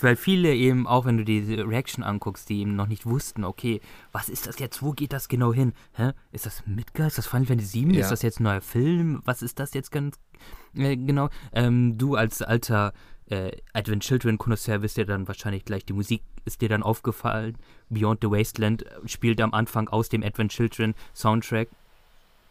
Weil 0.00 0.16
viele 0.16 0.54
eben, 0.54 0.86
auch 0.86 1.04
wenn 1.04 1.18
du 1.18 1.24
diese 1.24 1.68
Reaction 1.68 2.02
anguckst, 2.02 2.48
die 2.48 2.60
eben 2.60 2.76
noch 2.76 2.86
nicht 2.86 3.04
wussten, 3.04 3.44
okay, 3.44 3.80
was 4.10 4.30
ist 4.30 4.46
das 4.46 4.58
jetzt, 4.58 4.82
wo 4.82 4.92
geht 4.92 5.12
das 5.12 5.28
genau 5.28 5.52
hin? 5.52 5.74
Hä? 5.92 6.12
Ist 6.32 6.46
das 6.46 6.66
Midgar? 6.66 7.08
Ist 7.08 7.18
das 7.18 7.26
Final 7.26 7.46
Fantasy 7.46 7.84
VII? 7.84 7.94
Ja. 7.94 8.00
Ist 8.00 8.10
das 8.10 8.22
jetzt 8.22 8.40
ein 8.40 8.44
neuer 8.44 8.62
Film? 8.62 9.20
Was 9.26 9.42
ist 9.42 9.58
das 9.58 9.74
jetzt 9.74 9.92
ganz 9.92 10.18
äh, 10.74 10.96
genau? 10.96 11.28
Ähm, 11.52 11.98
du 11.98 12.14
als 12.14 12.40
alter 12.40 12.94
äh, 13.28 13.52
Advent 13.74 14.02
Children 14.02 14.38
Connoisseur 14.38 14.80
wirst 14.82 14.96
dir 14.96 15.04
dann 15.04 15.28
wahrscheinlich 15.28 15.64
gleich, 15.64 15.84
die 15.84 15.92
Musik 15.92 16.22
ist 16.44 16.62
dir 16.62 16.68
dann 16.68 16.82
aufgefallen. 16.82 17.58
Beyond 17.90 18.20
the 18.22 18.30
Wasteland 18.30 18.84
spielt 19.04 19.40
am 19.40 19.52
Anfang 19.52 19.88
aus 19.88 20.08
dem 20.08 20.22
Advent 20.22 20.52
Children 20.52 20.94
Soundtrack 21.14 21.68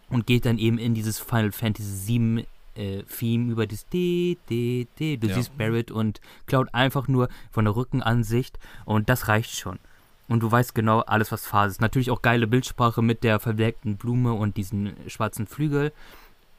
und 0.09 0.27
geht 0.27 0.45
dann 0.45 0.59
eben 0.59 0.77
in 0.77 0.93
dieses 0.93 1.19
Final 1.19 1.51
Fantasy 1.51 2.19
VII 2.19 2.45
äh, 2.75 3.03
Theme 3.03 3.51
über 3.51 3.67
das 3.67 3.87
D, 3.87 4.37
D, 4.49 4.87
D. 4.99 5.17
Du 5.17 5.27
ja. 5.27 5.35
siehst 5.35 5.57
Barrett 5.57 5.91
und 5.91 6.21
Cloud 6.45 6.73
einfach 6.73 7.07
nur 7.07 7.29
von 7.51 7.65
der 7.65 7.75
Rückenansicht 7.75 8.59
und 8.85 9.09
das 9.09 9.27
reicht 9.27 9.55
schon. 9.55 9.79
Und 10.27 10.39
du 10.41 10.51
weißt 10.51 10.73
genau 10.73 11.01
alles, 11.01 11.31
was 11.31 11.45
Phase 11.45 11.73
ist. 11.73 11.81
Natürlich 11.81 12.09
auch 12.09 12.21
geile 12.21 12.47
Bildsprache 12.47 13.01
mit 13.01 13.23
der 13.23 13.39
verwelkten 13.39 13.97
Blume 13.97 14.33
und 14.33 14.57
diesen 14.57 14.95
schwarzen 15.07 15.45
Flügel 15.45 15.91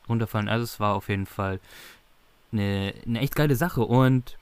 runterfallen. 0.08 0.48
Also 0.48 0.64
es 0.64 0.78
war 0.78 0.94
auf 0.94 1.08
jeden 1.08 1.26
Fall 1.26 1.58
eine, 2.52 2.94
eine 3.04 3.20
echt 3.20 3.34
geile 3.34 3.56
Sache. 3.56 3.82
Und 3.82 4.38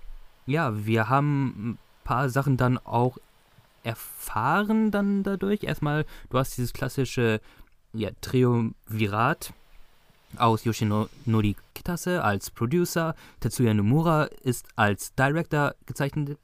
ja, 0.46 0.86
wir 0.86 1.08
haben 1.08 1.46
ein 1.70 1.78
paar 2.04 2.28
Sachen 2.28 2.58
dann 2.58 2.76
auch 2.78 3.16
erfahren 3.82 4.90
dann 4.90 5.22
dadurch. 5.22 5.62
Erstmal, 5.62 6.04
du 6.30 6.38
hast 6.38 6.56
dieses 6.56 6.72
klassische 6.72 7.40
ja, 7.94 8.10
Triumvirat 8.20 9.54
aus 10.38 10.64
Yoshinori 10.64 11.56
Kitase 11.74 12.22
als 12.22 12.50
Producer. 12.50 13.14
Tetsuya 13.40 13.74
Nomura 13.74 14.24
ist 14.42 14.66
als 14.76 15.14
Director 15.14 15.74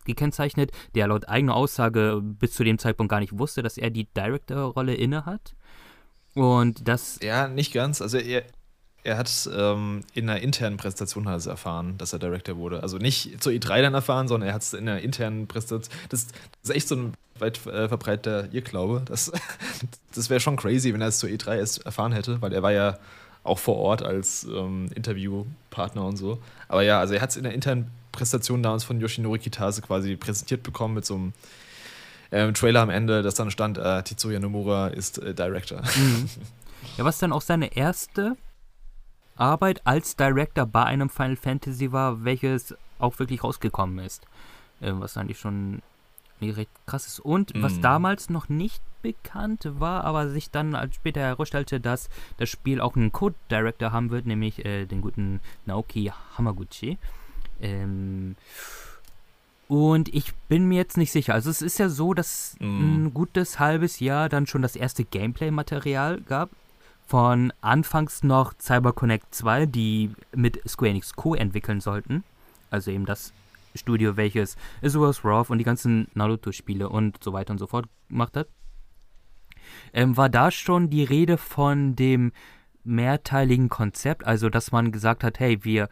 gekennzeichnet, 0.05 0.73
der 0.95 1.09
laut 1.09 1.29
eigener 1.29 1.55
Aussage 1.55 2.21
bis 2.23 2.53
zu 2.53 2.65
dem 2.65 2.79
Zeitpunkt 2.79 3.11
gar 3.11 3.21
nicht 3.21 3.39
wusste, 3.39 3.63
dass 3.63 3.79
er 3.79 3.91
die 3.91 4.07
Director-Rolle 4.17 4.95
innehat. 4.95 5.55
Und 6.35 6.87
das. 6.87 7.19
Ja, 7.23 7.49
nicht 7.49 7.73
ganz. 7.73 8.03
Also 8.03 8.19
er, 8.19 8.45
er 9.03 9.17
hat 9.17 9.49
ähm, 9.55 10.03
in 10.15 10.29
einer 10.29 10.41
internen 10.41 10.77
Präsentation 10.77 11.29
hat 11.29 11.45
er 11.47 11.51
erfahren, 11.51 11.97
dass 11.99 12.13
er 12.13 12.19
Director 12.19 12.57
wurde. 12.57 12.83
Also 12.83 12.99
nicht 12.99 13.43
zur 13.43 13.53
E3 13.53 13.83
dann 13.83 13.95
erfahren, 13.95 14.29
sondern 14.29 14.49
er 14.49 14.55
hat 14.55 14.63
es 14.63 14.75
in 14.75 14.89
einer 14.89 15.01
internen 15.01 15.47
Präsentation. 15.47 15.99
Das, 16.09 16.27
das, 16.27 16.71
ist 16.71 16.77
echt 16.77 16.89
so 16.89 16.97
ein 16.97 17.15
weit 17.39 17.67
äh, 17.67 17.89
verbreiteter 17.89 18.53
Irrglaube. 18.53 19.03
Das, 19.07 19.33
das 20.15 20.31
wäre 20.31 20.41
schon 20.41 20.57
crazy, 20.57 20.93
wenn 20.93 21.01
er 21.01 21.09
es 21.09 21.19
zur 21.19 21.31
E3 21.31 21.59
erst 21.59 21.87
erfahren 21.87 22.13
hätte, 22.13 22.41
weil 22.43 22.53
er 22.53 22.63
war 22.63 22.73
ja 22.73 22.99
auch 23.43 23.59
vor 23.59 23.77
Ort 23.77 24.03
als 24.03 24.45
ähm, 24.45 24.91
Interviewpartner 24.95 26.05
und 26.05 26.17
so. 26.17 26.39
Aber 26.69 26.83
ja, 26.83 27.01
also 27.01 27.15
er 27.15 27.23
hat 27.23 27.31
es 27.31 27.37
in 27.37 27.45
der 27.45 27.55
internen 27.55 27.91
Präsentation 28.13 28.63
damals 28.63 28.85
von 28.85 29.01
Yoshinori 29.01 29.39
Kitase 29.39 29.83
quasi 29.83 30.17
präsentiert 30.17 30.63
bekommen 30.63 30.95
mit 30.95 31.07
so 31.07 31.15
einem 31.15 31.33
ähm, 32.33 32.55
Trailer 32.55 32.81
am 32.81 32.91
Ende, 32.91 33.23
das 33.23 33.35
dann 33.35 33.51
stand, 33.51 33.79
äh, 33.79 34.03
Tetsuya 34.03 34.39
Nomura 34.39 34.89
ist 34.89 35.19
äh, 35.19 35.35
Director. 35.35 35.83
Mhm. 35.97 36.29
Ja, 36.97 37.05
was 37.05 37.19
dann 37.19 37.33
auch 37.33 37.43
seine 37.43 37.77
erste 37.77 38.37
Arbeit 39.37 39.87
als 39.87 40.17
Director 40.17 40.67
bei 40.67 40.85
einem 40.85 41.09
Final 41.09 41.37
Fantasy 41.37 41.93
war, 41.93 42.25
welches 42.25 42.75
auch 42.99 43.19
wirklich 43.19 43.43
rausgekommen 43.43 44.05
ist. 44.05 44.25
Äh, 44.81 44.93
was 44.95 45.17
eigentlich 45.17 45.39
schon 45.39 45.83
recht 46.49 46.71
krass 46.87 47.07
ist. 47.07 47.21
Und 47.21 47.55
mm. 47.55 47.63
was 47.63 47.75
mhm. 47.75 47.83
damals 47.83 48.31
noch 48.31 48.49
nicht 48.49 48.83
bekannt 49.03 49.69
war, 49.79 50.05
aber 50.05 50.31
sich 50.31 50.51
dann 50.51 50.77
später 50.93 51.21
herausstellte, 51.21 51.81
dass 51.81 52.09
das 52.39 52.49
Spiel 52.49 52.81
auch 52.81 52.97
einen 52.97 53.13
Code-Director 53.13 53.93
haben 53.93 54.11
wird, 54.11 54.25
nämlich 54.25 54.65
äh, 54.65 54.87
den 54.87 55.03
guten 55.03 55.41
Naoki 55.67 56.13
Hamaguchi. 56.39 56.97
Ähm, 57.61 58.37
und 59.69 60.13
ich 60.13 60.35
bin 60.49 60.67
mir 60.67 60.79
jetzt 60.79 60.97
nicht 60.97 61.13
sicher. 61.13 61.35
Also 61.35 61.51
es 61.51 61.63
ist 61.63 61.79
ja 61.79 61.89
so, 61.89 62.15
dass 62.15 62.57
mm. 62.59 62.65
ein 63.05 63.15
gutes 63.15 63.59
halbes 63.59 64.01
Jahr 64.01 64.29
dann 64.29 64.47
schon 64.47 64.63
das 64.63 64.77
erste 64.77 65.05
Gameplay-Material 65.05 66.23
gab 66.23 66.51
von 67.11 67.53
anfangs 67.61 68.23
noch 68.23 68.55
CyberConnect 68.57 69.35
2, 69.35 69.67
die 69.67 70.13
mit 70.33 70.61
Square 70.69 70.91
Enix 70.91 71.15
Co. 71.15 71.35
entwickeln 71.35 71.81
sollten. 71.81 72.23
Also 72.71 72.93
eben 72.93 73.05
das 73.05 73.33
Studio, 73.75 74.17
welches 74.17 74.57
Azure's 74.83 75.25
Wrath 75.25 75.51
und 75.51 75.59
die 75.59 75.65
ganzen 75.65 76.09
Naruto-Spiele 76.15 76.89
und 76.89 77.23
so 77.23 77.33
weiter 77.33 77.53
und 77.53 77.59
so 77.59 77.67
fort 77.67 77.87
gemacht 78.09 78.37
hat. 78.37 78.49
Ähm, 79.93 80.17
war 80.17 80.29
da 80.29 80.51
schon 80.51 80.91
die 80.91 81.05
Rede 81.05 81.37
von 81.37 81.95
dem 81.95 82.33
mehrteiligen 82.83 83.69
Konzept, 83.69 84.27
also 84.27 84.49
dass 84.49 84.73
man 84.73 84.91
gesagt 84.91 85.23
hat, 85.23 85.39
hey, 85.39 85.65
wir 85.65 85.89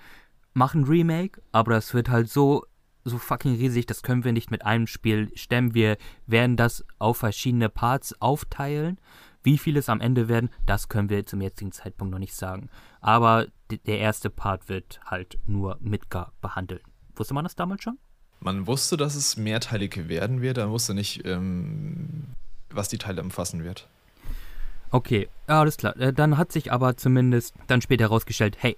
machen 0.54 0.84
Remake, 0.84 1.40
aber 1.52 1.72
das 1.72 1.94
wird 1.94 2.08
halt 2.08 2.28
so 2.28 2.64
so 3.04 3.16
fucking 3.16 3.54
riesig, 3.54 3.86
das 3.86 4.02
können 4.02 4.24
wir 4.24 4.32
nicht 4.32 4.50
mit 4.50 4.66
einem 4.66 4.86
Spiel 4.86 5.30
stemmen. 5.34 5.72
Wir 5.72 5.96
werden 6.26 6.56
das 6.56 6.84
auf 6.98 7.18
verschiedene 7.18 7.70
Parts 7.70 8.20
aufteilen 8.20 8.98
wie 9.42 9.58
viele 9.58 9.78
es 9.78 9.88
am 9.88 10.00
Ende 10.00 10.28
werden, 10.28 10.50
das 10.66 10.88
können 10.88 11.08
wir 11.08 11.24
zum 11.26 11.40
jetzigen 11.40 11.72
Zeitpunkt 11.72 12.12
noch 12.12 12.18
nicht 12.18 12.34
sagen. 12.34 12.68
Aber 13.00 13.46
der 13.70 13.98
erste 13.98 14.30
Part 14.30 14.68
wird 14.68 15.00
halt 15.04 15.38
nur 15.46 15.78
Midgar 15.80 16.32
behandeln. 16.40 16.82
Wusste 17.18 17.34
man 17.34 17.44
das 17.44 17.56
damals 17.56 17.82
schon? 17.82 17.98
Man 18.40 18.66
wusste, 18.66 18.96
dass 18.96 19.14
es 19.14 19.36
mehrteilig 19.36 20.08
werden 20.08 20.40
wird, 20.40 20.58
man 20.58 20.70
wusste 20.70 20.94
nicht, 20.94 21.24
ähm, 21.26 22.26
was 22.70 22.88
die 22.88 22.98
Teile 22.98 23.22
umfassen 23.22 23.64
wird. 23.64 23.88
Okay, 24.90 25.28
alles 25.46 25.76
klar. 25.76 25.96
Äh, 25.98 26.12
dann 26.12 26.38
hat 26.38 26.52
sich 26.52 26.72
aber 26.72 26.96
zumindest 26.96 27.54
dann 27.66 27.82
später 27.82 28.04
herausgestellt, 28.04 28.56
hey, 28.60 28.76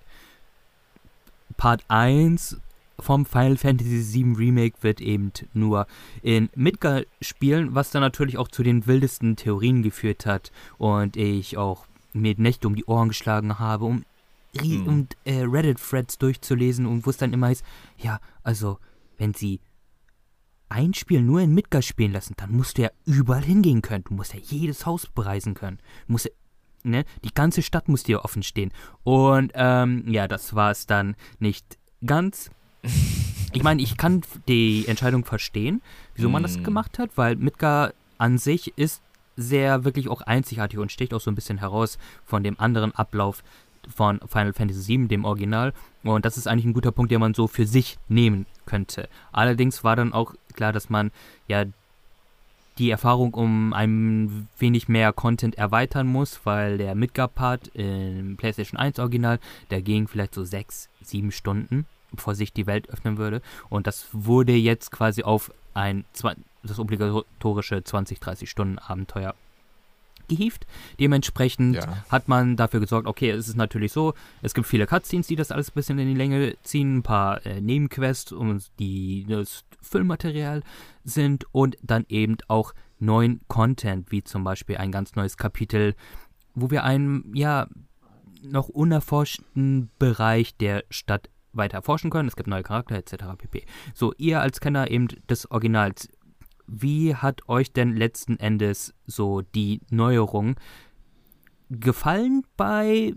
Part 1.56 1.84
1 1.88 2.58
vom 2.98 3.24
Final 3.24 3.56
Fantasy 3.56 4.24
VII 4.24 4.34
Remake 4.36 4.76
wird 4.82 5.00
eben 5.00 5.32
nur 5.52 5.86
in 6.22 6.48
Midgar 6.54 7.02
spielen, 7.20 7.74
was 7.74 7.90
dann 7.90 8.02
natürlich 8.02 8.38
auch 8.38 8.48
zu 8.48 8.62
den 8.62 8.86
wildesten 8.86 9.36
Theorien 9.36 9.82
geführt 9.82 10.26
hat 10.26 10.52
und 10.78 11.16
ich 11.16 11.56
auch 11.56 11.86
mir 12.12 12.34
Nächte 12.36 12.66
um 12.66 12.74
die 12.74 12.84
Ohren 12.84 13.08
geschlagen 13.08 13.58
habe, 13.58 13.84
um, 13.84 14.04
mhm. 14.54 14.86
um 14.86 15.08
äh, 15.24 15.42
Reddit-Threads 15.42 16.18
durchzulesen 16.18 16.86
und 16.86 17.06
wo 17.06 17.10
es 17.10 17.16
dann 17.16 17.32
immer 17.32 17.48
heißt, 17.48 17.64
ja, 17.98 18.20
also, 18.42 18.78
wenn 19.18 19.34
sie 19.34 19.60
ein 20.68 20.94
Spiel 20.94 21.20
nur 21.20 21.40
in 21.40 21.52
Midgar 21.52 21.82
spielen 21.82 22.12
lassen, 22.12 22.34
dann 22.36 22.52
musst 22.52 22.78
du 22.78 22.82
ja 22.82 22.90
überall 23.04 23.42
hingehen 23.42 23.82
können. 23.82 24.04
Du 24.04 24.14
musst 24.14 24.34
ja 24.34 24.40
jedes 24.40 24.86
Haus 24.86 25.06
bereisen 25.06 25.54
können. 25.54 25.78
Du 26.06 26.12
musst 26.12 26.26
ja, 26.26 26.32
ne, 26.84 27.04
die 27.24 27.34
ganze 27.34 27.62
Stadt 27.62 27.88
muss 27.88 28.04
dir 28.04 28.24
offen 28.24 28.42
stehen. 28.42 28.72
Und 29.02 29.52
ähm, 29.54 30.04
ja, 30.06 30.28
das 30.28 30.54
war 30.54 30.70
es 30.70 30.86
dann 30.86 31.16
nicht 31.38 31.78
ganz. 32.04 32.50
Ich 33.52 33.64
meine, 33.64 33.82
ich 33.82 33.96
kann 33.96 34.22
die 34.46 34.86
Entscheidung 34.86 35.24
verstehen, 35.24 35.82
wieso 36.14 36.28
man 36.28 36.44
das 36.44 36.58
mhm. 36.58 36.62
gemacht 36.62 37.00
hat, 37.00 37.10
weil 37.16 37.34
Midgar 37.34 37.94
an 38.16 38.38
sich 38.38 38.78
ist 38.78 39.02
sehr 39.34 39.84
wirklich 39.84 40.08
auch 40.08 40.20
einzigartig 40.20 40.78
und 40.78 40.92
sticht 40.92 41.12
auch 41.14 41.20
so 41.20 41.32
ein 41.32 41.34
bisschen 41.34 41.58
heraus 41.58 41.98
von 42.24 42.44
dem 42.44 42.60
anderen 42.60 42.94
Ablauf 42.94 43.42
von 43.88 44.20
Final 44.26 44.52
Fantasy 44.52 44.98
VII, 44.98 45.08
dem 45.08 45.24
Original. 45.24 45.72
Und 46.02 46.24
das 46.24 46.36
ist 46.36 46.46
eigentlich 46.46 46.64
ein 46.64 46.72
guter 46.72 46.92
Punkt, 46.92 47.10
den 47.10 47.20
man 47.20 47.34
so 47.34 47.46
für 47.46 47.66
sich 47.66 47.98
nehmen 48.08 48.46
könnte. 48.66 49.08
Allerdings 49.32 49.84
war 49.84 49.96
dann 49.96 50.12
auch 50.12 50.34
klar, 50.54 50.72
dass 50.72 50.90
man 50.90 51.10
ja 51.48 51.64
die 52.78 52.90
Erfahrung 52.90 53.34
um 53.34 53.72
ein 53.74 54.48
wenig 54.58 54.88
mehr 54.88 55.12
Content 55.12 55.58
erweitern 55.58 56.06
muss, 56.06 56.40
weil 56.44 56.78
der 56.78 56.94
Midgar-Part 56.94 57.68
im 57.74 58.36
PlayStation 58.38 58.78
1 58.78 58.98
Original, 58.98 59.38
der 59.70 59.82
ging 59.82 60.08
vielleicht 60.08 60.34
so 60.34 60.44
sechs, 60.44 60.88
sieben 61.02 61.30
Stunden 61.30 61.86
vor 62.16 62.34
sich 62.34 62.52
die 62.52 62.66
Welt 62.66 62.88
öffnen 62.88 63.18
würde. 63.18 63.42
Und 63.68 63.86
das 63.86 64.08
wurde 64.12 64.54
jetzt 64.54 64.90
quasi 64.90 65.22
auf 65.22 65.52
ein 65.74 66.04
das 66.62 66.78
obligatorische 66.78 67.84
20, 67.84 68.18
30 68.18 68.50
Stunden 68.50 68.78
Abenteuer 68.78 69.34
gehievt. 70.30 70.66
Dementsprechend 70.98 71.76
ja. 71.76 72.04
hat 72.08 72.28
man 72.28 72.56
dafür 72.56 72.80
gesorgt, 72.80 73.06
okay, 73.06 73.30
es 73.30 73.48
ist 73.48 73.56
natürlich 73.56 73.92
so, 73.92 74.14
es 74.40 74.54
gibt 74.54 74.66
viele 74.66 74.86
Cutscenes, 74.86 75.26
die 75.26 75.36
das 75.36 75.50
alles 75.50 75.68
ein 75.70 75.74
bisschen 75.74 75.98
in 75.98 76.08
die 76.08 76.14
Länge 76.14 76.56
ziehen, 76.62 76.98
ein 76.98 77.02
paar 77.02 77.44
äh, 77.44 77.60
Nebenquests, 77.60 78.34
die 78.78 79.26
das 79.28 79.64
Füllmaterial 79.82 80.62
sind 81.04 81.44
und 81.52 81.76
dann 81.82 82.06
eben 82.08 82.38
auch 82.48 82.72
neuen 82.98 83.40
Content, 83.48 84.10
wie 84.10 84.22
zum 84.24 84.44
Beispiel 84.44 84.76
ein 84.76 84.92
ganz 84.92 85.14
neues 85.14 85.36
Kapitel, 85.36 85.94
wo 86.54 86.70
wir 86.70 86.84
einen, 86.84 87.34
ja, 87.34 87.66
noch 88.42 88.68
unerforschten 88.68 89.90
Bereich 89.98 90.56
der 90.56 90.84
Stadt 90.88 91.28
weiter 91.52 91.78
erforschen 91.78 92.10
können. 92.10 92.28
Es 92.28 92.36
gibt 92.36 92.48
neue 92.48 92.62
Charakter 92.62 92.94
etc. 92.94 93.24
pp. 93.36 93.64
So, 93.94 94.14
ihr 94.16 94.40
als 94.40 94.60
Kenner 94.60 94.90
eben 94.90 95.08
des 95.28 95.50
Originals, 95.50 96.08
wie 96.70 97.14
hat 97.14 97.48
euch 97.48 97.72
denn 97.72 97.96
letzten 97.96 98.38
Endes 98.38 98.94
so 99.06 99.42
die 99.42 99.80
Neuerung 99.90 100.56
gefallen 101.68 102.42
bei 102.56 103.14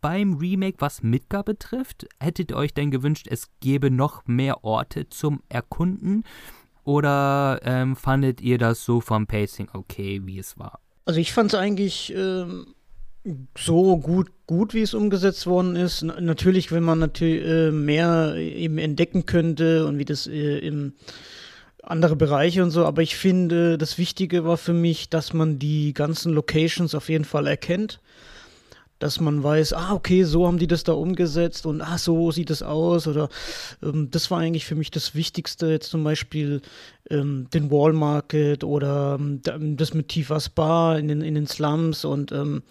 beim 0.00 0.34
Remake, 0.34 0.76
was 0.78 1.02
Midgar 1.02 1.42
betrifft? 1.42 2.06
Hättet 2.20 2.52
ihr 2.52 2.56
euch 2.56 2.72
denn 2.72 2.90
gewünscht, 2.90 3.26
es 3.28 3.48
gäbe 3.60 3.90
noch 3.90 4.24
mehr 4.26 4.62
Orte 4.62 5.08
zum 5.08 5.42
Erkunden? 5.48 6.22
Oder 6.84 7.60
ähm, 7.64 7.96
fandet 7.96 8.40
ihr 8.40 8.58
das 8.58 8.84
so 8.84 9.00
vom 9.00 9.26
Pacing 9.26 9.68
okay, 9.72 10.20
wie 10.24 10.38
es 10.38 10.58
war? 10.58 10.78
Also 11.04 11.18
ich 11.18 11.32
fand 11.32 11.52
es 11.52 11.58
eigentlich 11.58 12.14
ähm, 12.14 12.74
so 13.58 13.96
gut, 13.96 14.30
gut 14.46 14.74
wie 14.74 14.82
es 14.82 14.94
umgesetzt 14.94 15.46
worden 15.46 15.74
ist. 15.74 16.02
N 16.02 16.12
natürlich, 16.24 16.70
wenn 16.70 16.84
man 16.84 17.00
natürlich 17.00 17.44
äh, 17.44 17.72
mehr 17.72 18.36
eben 18.36 18.78
entdecken 18.78 19.26
könnte 19.26 19.86
und 19.86 19.98
wie 19.98 20.04
das 20.04 20.28
äh, 20.28 20.58
im 20.58 20.92
andere 21.86 22.16
Bereiche 22.16 22.62
und 22.62 22.70
so, 22.70 22.84
aber 22.84 23.02
ich 23.02 23.16
finde, 23.16 23.78
das 23.78 23.96
Wichtige 23.96 24.44
war 24.44 24.56
für 24.56 24.72
mich, 24.72 25.08
dass 25.08 25.32
man 25.32 25.58
die 25.58 25.94
ganzen 25.94 26.32
Locations 26.32 26.94
auf 26.94 27.08
jeden 27.08 27.24
Fall 27.24 27.46
erkennt 27.46 28.00
dass 28.98 29.20
man 29.20 29.42
weiß, 29.42 29.74
ah, 29.74 29.92
okay, 29.92 30.24
so 30.24 30.46
haben 30.46 30.58
die 30.58 30.66
das 30.66 30.84
da 30.84 30.92
umgesetzt 30.92 31.66
und 31.66 31.82
ah, 31.82 31.98
so 31.98 32.30
sieht 32.30 32.50
es 32.50 32.62
aus. 32.62 33.06
Oder 33.06 33.28
ähm, 33.82 34.08
das 34.10 34.30
war 34.30 34.38
eigentlich 34.38 34.64
für 34.64 34.74
mich 34.74 34.90
das 34.90 35.14
Wichtigste, 35.14 35.66
jetzt 35.66 35.90
zum 35.90 36.02
Beispiel 36.02 36.62
ähm, 37.10 37.48
den 37.52 37.70
Wall 37.70 37.92
Market 37.92 38.64
oder 38.64 39.18
ähm, 39.20 39.40
das 39.76 39.92
mit 39.92 40.08
Tifa 40.08 40.40
Spa 40.40 40.96
in 40.96 41.08
den, 41.08 41.20
in 41.20 41.34
den 41.34 41.46
Slums 41.46 42.04
und 42.04 42.32
ähm, 42.32 42.62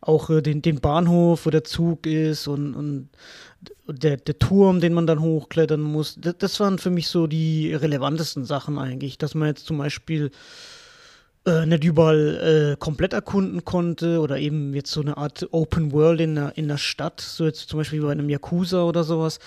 auch 0.00 0.28
äh, 0.28 0.42
den, 0.42 0.60
den 0.60 0.80
Bahnhof, 0.80 1.46
wo 1.46 1.50
der 1.50 1.64
Zug 1.64 2.06
ist 2.06 2.48
und, 2.48 2.74
und 2.74 3.08
der, 3.86 4.16
der 4.16 4.38
Turm, 4.38 4.80
den 4.80 4.92
man 4.92 5.06
dann 5.06 5.20
hochklettern 5.20 5.80
muss. 5.80 6.16
Das, 6.20 6.36
das 6.38 6.60
waren 6.60 6.78
für 6.78 6.90
mich 6.90 7.08
so 7.08 7.26
die 7.26 7.72
relevantesten 7.74 8.44
Sachen 8.44 8.78
eigentlich, 8.78 9.18
dass 9.18 9.34
man 9.34 9.48
jetzt 9.48 9.66
zum 9.66 9.78
Beispiel 9.78 10.30
äh, 11.46 11.66
nicht 11.66 11.84
überall 11.84 12.72
äh, 12.72 12.76
komplett 12.78 13.12
erkunden 13.12 13.64
konnte 13.64 14.20
oder 14.20 14.38
eben 14.38 14.74
jetzt 14.74 14.92
so 14.92 15.00
eine 15.00 15.16
Art 15.16 15.48
Open 15.50 15.92
World 15.92 16.20
in 16.20 16.34
der, 16.36 16.56
in 16.56 16.68
der 16.68 16.78
Stadt, 16.78 17.20
so 17.20 17.44
jetzt 17.44 17.68
zum 17.68 17.78
Beispiel 17.78 18.02
bei 18.02 18.12
einem 18.12 18.28
Yakuza 18.28 18.84
oder 18.84 19.04
sowas, 19.04 19.38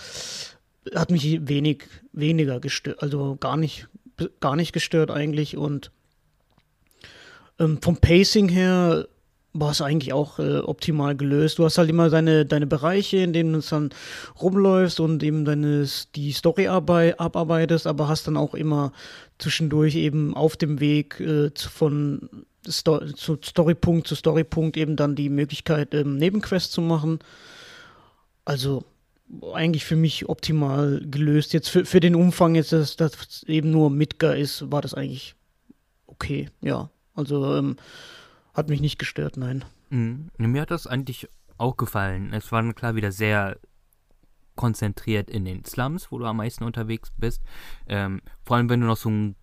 hat 0.94 1.10
mich 1.12 1.48
wenig, 1.48 1.84
weniger 2.12 2.60
gestört, 2.60 3.02
also 3.02 3.38
gar 3.40 3.58
nicht, 3.58 3.88
gar 4.40 4.56
nicht 4.56 4.74
gestört 4.74 5.10
eigentlich 5.10 5.58
und 5.58 5.92
ähm, 7.60 7.82
vom 7.82 7.98
Pacing 7.98 8.50
her 8.50 9.08
war 9.58 9.72
es 9.72 9.82
eigentlich 9.82 10.12
auch 10.12 10.38
äh, 10.38 10.60
optimal 10.60 11.16
gelöst. 11.16 11.60
Du 11.60 11.64
hast 11.64 11.78
halt 11.78 11.90
immer 11.90 12.10
deine, 12.10 12.46
deine 12.46 12.68
Bereiche, 12.68 13.18
in 13.18 13.32
denen 13.32 13.54
du 13.54 13.62
dann 13.62 13.90
rumläufst 14.42 15.00
und 15.00 15.24
eben 15.24 15.46
deine, 15.46 15.88
die 16.16 16.34
Story 16.34 16.68
abarbeitest, 16.68 17.88
aber 17.88 18.10
hast 18.10 18.28
dann 18.28 18.36
auch 18.36 18.54
immer 18.54 18.92
zwischendurch 19.38 19.96
eben 19.96 20.36
auf 20.36 20.58
dem 20.58 20.80
Weg 20.80 21.20
äh, 21.22 21.52
von 21.58 22.30
Sto 22.68 23.00
zu 23.12 23.38
Storypunkt 23.42 24.08
zu 24.08 24.16
Storypunkt 24.16 24.76
eben 24.76 24.96
dann 24.96 25.16
die 25.16 25.30
Möglichkeit, 25.30 25.94
ähm, 25.94 26.18
Nebenquests 26.18 26.72
zu 26.72 26.82
machen. 26.82 27.20
Also 28.44 28.84
eigentlich 29.54 29.86
für 29.86 29.96
mich 29.96 30.28
optimal 30.28 31.02
gelöst. 31.10 31.54
Jetzt 31.54 31.70
für, 31.70 31.86
für 31.86 32.00
den 32.00 32.16
Umfang, 32.16 32.56
jetzt, 32.56 32.74
dass 32.74 32.98
das 32.98 33.44
eben 33.48 33.72
nur 33.72 33.90
Midgar 33.90 34.36
ist, 34.36 34.70
war 34.72 34.82
das 34.82 34.94
eigentlich 34.94 35.36
okay, 36.08 36.50
ja. 36.62 36.90
Also 37.14 37.56
ähm, 37.56 37.78
hat 38.56 38.70
mich 38.70 38.82
nicht 38.82 38.98
gestört, 38.98 39.38
nein. 39.38 39.64
Mhm. 39.90 40.32
Mir 40.38 40.62
hat 40.62 40.72
das 40.72 40.88
eigentlich 40.88 41.30
auch 41.58 41.78
gefallen. 41.78 42.34
Es 42.34 42.52
war 42.52 42.74
klar 42.74 42.96
wieder 42.96 43.12
sehr 43.12 43.58
konzentriert 44.56 45.30
in 45.30 45.46
den 45.46 45.66
Slums, 45.66 46.12
wo 46.12 46.18
du 46.18 46.26
am 46.26 46.38
meisten 46.38 46.64
unterwegs 46.64 47.12
bist. 47.18 47.44
Ähm, 47.88 48.22
vor 48.44 48.58
allem, 48.58 48.70
wenn 48.70 48.82
du 48.82 48.88
noch 48.88 48.98
so 48.98 49.10
ein 49.10 49.36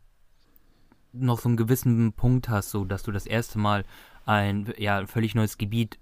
noch 1.14 1.38
so 1.38 1.48
einen 1.50 1.58
gewissen 1.58 2.14
Punkt 2.14 2.48
hast, 2.48 2.70
so 2.70 2.86
dass 2.86 3.02
du 3.02 3.12
das 3.12 3.26
erste 3.26 3.58
Mal 3.58 3.84
ein 4.24 4.72
ja 4.78 5.06
völlig 5.06 5.34
neues 5.34 5.58
Gebiet 5.58 5.98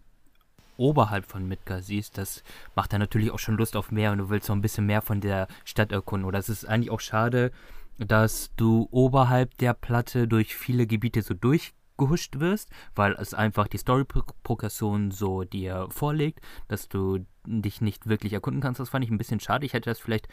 oberhalb 0.76 1.26
von 1.26 1.48
Midgar 1.48 1.82
siehst, 1.82 2.16
das 2.16 2.44
macht 2.76 2.92
dann 2.92 3.00
natürlich 3.00 3.32
auch 3.32 3.40
schon 3.40 3.56
Lust 3.56 3.74
auf 3.74 3.90
mehr 3.90 4.12
und 4.12 4.18
du 4.18 4.30
willst 4.30 4.46
so 4.46 4.52
ein 4.52 4.62
bisschen 4.62 4.86
mehr 4.86 5.02
von 5.02 5.20
der 5.20 5.48
Stadt 5.64 5.90
erkunden. 5.90 6.26
Oder 6.26 6.38
es 6.38 6.48
ist 6.48 6.64
eigentlich 6.64 6.90
auch 6.90 7.00
schade, 7.00 7.50
dass 7.98 8.50
du 8.56 8.88
oberhalb 8.92 9.58
der 9.58 9.74
Platte 9.74 10.28
durch 10.28 10.54
viele 10.54 10.86
Gebiete 10.86 11.22
so 11.22 11.34
durch 11.34 11.74
gehuscht 12.00 12.40
wirst, 12.40 12.70
weil 12.94 13.12
es 13.12 13.34
einfach 13.34 13.68
die 13.68 13.78
Story-Progression 13.78 15.10
so 15.10 15.44
dir 15.44 15.86
vorlegt, 15.90 16.40
dass 16.66 16.88
du 16.88 17.26
dich 17.44 17.80
nicht 17.80 18.08
wirklich 18.08 18.32
erkunden 18.32 18.62
kannst. 18.62 18.80
Das 18.80 18.88
fand 18.88 19.04
ich 19.04 19.10
ein 19.10 19.18
bisschen 19.18 19.38
schade. 19.38 19.66
Ich 19.66 19.74
hätte 19.74 19.90
das 19.90 20.00
vielleicht 20.00 20.28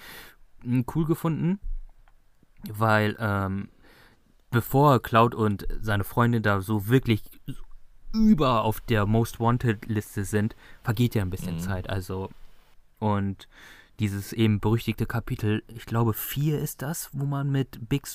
hm, 0.63 0.85
cool 0.95 1.05
gefunden, 1.05 1.59
weil 2.69 3.15
ähm, 3.19 3.69
bevor 4.49 5.01
Cloud 5.01 5.35
und 5.35 5.67
seine 5.81 6.05
Freunde 6.05 6.41
da 6.41 6.61
so 6.61 6.87
wirklich 6.87 7.21
über 8.13 8.63
auf 8.63 8.79
der 8.79 9.05
Most 9.05 9.39
Wanted 9.39 9.85
Liste 9.87 10.23
sind, 10.23 10.55
vergeht 10.81 11.15
ja 11.15 11.21
ein 11.21 11.29
bisschen 11.29 11.55
mhm. 11.55 11.59
Zeit. 11.59 11.89
Also 11.89 12.29
und 12.99 13.49
dieses 13.99 14.31
eben 14.31 14.61
berüchtigte 14.61 15.05
Kapitel, 15.05 15.63
ich 15.67 15.85
glaube 15.85 16.13
4 16.13 16.59
ist 16.59 16.81
das, 16.81 17.09
wo 17.11 17.25
man 17.25 17.51
mit 17.51 17.89
Big 17.89 18.07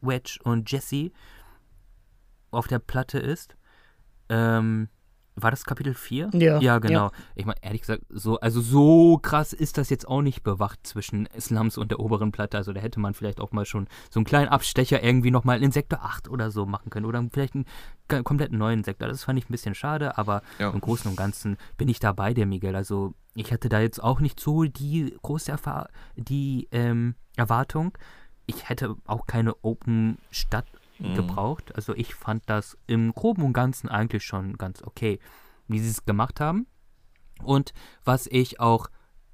Wedge 0.00 0.38
und 0.44 0.70
Jesse 0.70 1.10
auf 2.54 2.66
der 2.66 2.78
Platte 2.78 3.18
ist. 3.18 3.56
Ähm, 4.28 4.88
war 5.36 5.50
das 5.50 5.64
Kapitel 5.64 5.94
4? 5.94 6.30
Ja. 6.34 6.60
Ja, 6.60 6.78
genau. 6.78 7.06
Ja. 7.06 7.10
Ich 7.34 7.44
meine, 7.44 7.58
ehrlich 7.62 7.80
gesagt, 7.80 8.04
so, 8.08 8.38
also 8.38 8.60
so 8.60 9.18
krass 9.18 9.52
ist 9.52 9.78
das 9.78 9.90
jetzt 9.90 10.06
auch 10.06 10.22
nicht 10.22 10.44
bewacht 10.44 10.86
zwischen 10.86 11.28
Slums 11.38 11.76
und 11.76 11.90
der 11.90 11.98
oberen 11.98 12.30
Platte. 12.30 12.56
Also 12.56 12.72
da 12.72 12.80
hätte 12.80 13.00
man 13.00 13.14
vielleicht 13.14 13.40
auch 13.40 13.50
mal 13.50 13.64
schon 13.64 13.88
so 14.10 14.20
einen 14.20 14.26
kleinen 14.26 14.48
Abstecher 14.48 15.02
irgendwie 15.02 15.32
nochmal 15.32 15.62
in 15.62 15.72
Sektor 15.72 16.04
8 16.04 16.28
oder 16.28 16.50
so 16.50 16.66
machen 16.66 16.90
können. 16.90 17.06
Oder 17.06 17.24
vielleicht 17.32 17.54
einen 17.54 17.66
komplett 18.24 18.52
neuen 18.52 18.84
Sektor. 18.84 19.08
Das 19.08 19.24
fand 19.24 19.38
ich 19.38 19.48
ein 19.48 19.52
bisschen 19.52 19.74
schade, 19.74 20.16
aber 20.18 20.42
ja. 20.60 20.70
im 20.70 20.80
Großen 20.80 21.10
und 21.10 21.16
Ganzen 21.16 21.56
bin 21.76 21.88
ich 21.88 21.98
dabei, 21.98 22.32
der 22.32 22.46
Miguel. 22.46 22.76
Also 22.76 23.14
ich 23.34 23.52
hatte 23.52 23.68
da 23.68 23.80
jetzt 23.80 24.02
auch 24.02 24.20
nicht 24.20 24.38
so 24.38 24.62
die 24.62 25.16
große 25.22 25.50
Erfahrung, 25.50 25.88
die 26.14 26.68
ähm, 26.70 27.16
Erwartung. 27.36 27.98
Ich 28.46 28.68
hätte 28.68 28.94
auch 29.06 29.26
keine 29.26 29.56
Open 29.64 30.18
Stadt 30.30 30.66
mhm. 31.10 31.14
gebraucht. 31.14 31.74
Also 31.74 31.94
ich 31.94 32.14
fand 32.14 32.42
das 32.46 32.78
im 32.86 33.12
Groben 33.12 33.42
und 33.42 33.52
Ganzen 33.52 33.88
eigentlich 33.88 34.24
schon 34.24 34.56
ganz 34.56 34.82
okay, 34.82 35.18
wie 35.68 35.78
sie 35.78 35.90
es 35.90 36.04
gemacht 36.04 36.40
haben. 36.40 36.66
Und 37.42 37.72
was 38.04 38.26
ich 38.26 38.60
auch 38.60 38.88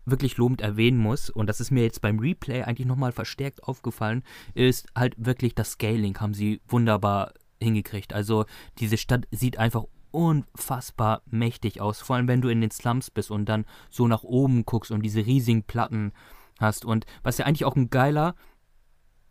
wirklich 0.06 0.36
lobend 0.36 0.60
erwähnen 0.60 0.98
muss, 0.98 1.30
und 1.30 1.46
das 1.46 1.60
ist 1.60 1.70
mir 1.70 1.82
jetzt 1.82 2.00
beim 2.00 2.18
Replay 2.18 2.62
eigentlich 2.62 2.86
nochmal 2.86 3.12
verstärkt 3.12 3.64
aufgefallen, 3.64 4.22
ist 4.54 4.88
halt 4.96 5.14
wirklich 5.18 5.54
das 5.54 5.72
Scaling 5.72 6.18
haben 6.18 6.34
sie 6.34 6.60
wunderbar 6.66 7.34
hingekriegt. 7.60 8.12
Also 8.12 8.46
diese 8.78 8.96
Stadt 8.96 9.26
sieht 9.30 9.58
einfach 9.58 9.84
unfassbar 10.10 11.22
mächtig 11.26 11.80
aus, 11.80 12.00
vor 12.00 12.16
allem 12.16 12.28
wenn 12.28 12.40
du 12.40 12.48
in 12.48 12.60
den 12.60 12.70
Slums 12.70 13.10
bist 13.10 13.30
und 13.30 13.48
dann 13.48 13.64
so 13.90 14.08
nach 14.08 14.24
oben 14.24 14.64
guckst 14.64 14.90
und 14.90 15.02
diese 15.02 15.24
riesigen 15.24 15.62
Platten 15.62 16.12
hast. 16.58 16.84
Und 16.84 17.06
was 17.22 17.38
ja 17.38 17.46
eigentlich 17.46 17.64
auch 17.64 17.76
ein 17.76 17.90
geiler 17.90 18.34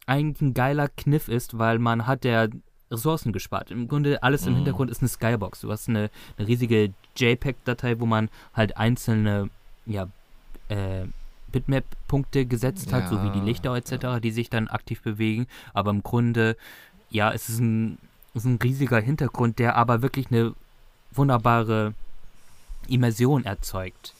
eigentlich 0.10 0.42
ein 0.42 0.54
geiler 0.54 0.90
Kniff 0.90 1.28
ist, 1.28 1.58
weil 1.58 1.80
man 1.80 2.08
hat 2.08 2.26
ja 2.26 2.48
Ressourcen 2.92 3.32
gespart. 3.32 3.72
Im 3.72 3.88
Grunde 3.88 4.24
alles 4.24 4.46
im 4.46 4.54
mhm. 4.54 4.58
Hintergrund 4.58 4.92
ist 4.92 5.02
eine 5.02 5.10
Skybox. 5.10 5.62
Du 5.62 5.72
hast 5.72 5.88
eine, 5.88 6.10
eine 6.38 6.48
riesige 6.48 6.94
JPEG-Datei, 7.16 8.00
wo 8.00 8.06
man 8.06 8.30
halt 8.54 8.78
einzelne 8.78 9.50
ja, 9.86 10.08
äh, 10.70 11.06
Bitmap-Punkte 11.52 12.46
gesetzt 12.46 12.92
hat, 12.92 13.04
ja. 13.04 13.10
so 13.10 13.24
wie 13.24 13.32
die 13.32 13.46
Lichter 13.46 13.74
etc., 13.76 13.92
ja. 14.04 14.20
die 14.20 14.32
sich 14.32 14.50
dann 14.50 14.68
aktiv 14.68 15.02
bewegen. 15.02 15.48
Aber 15.74 15.92
im 15.92 16.04
Grunde, 16.04 16.58
ja, 17.10 17.32
es 17.32 17.50
ist 17.50 17.60
ein, 17.60 17.98
es 18.34 18.44
ist 18.44 18.52
ein 18.52 18.60
riesiger 18.62 19.00
Hintergrund, 19.00 19.60
der 19.60 19.76
aber 19.76 20.02
wirklich 20.02 20.28
eine 20.32 20.54
wunderbare 21.12 21.94
Immersion 22.88 23.46
erzeugt. 23.46 24.14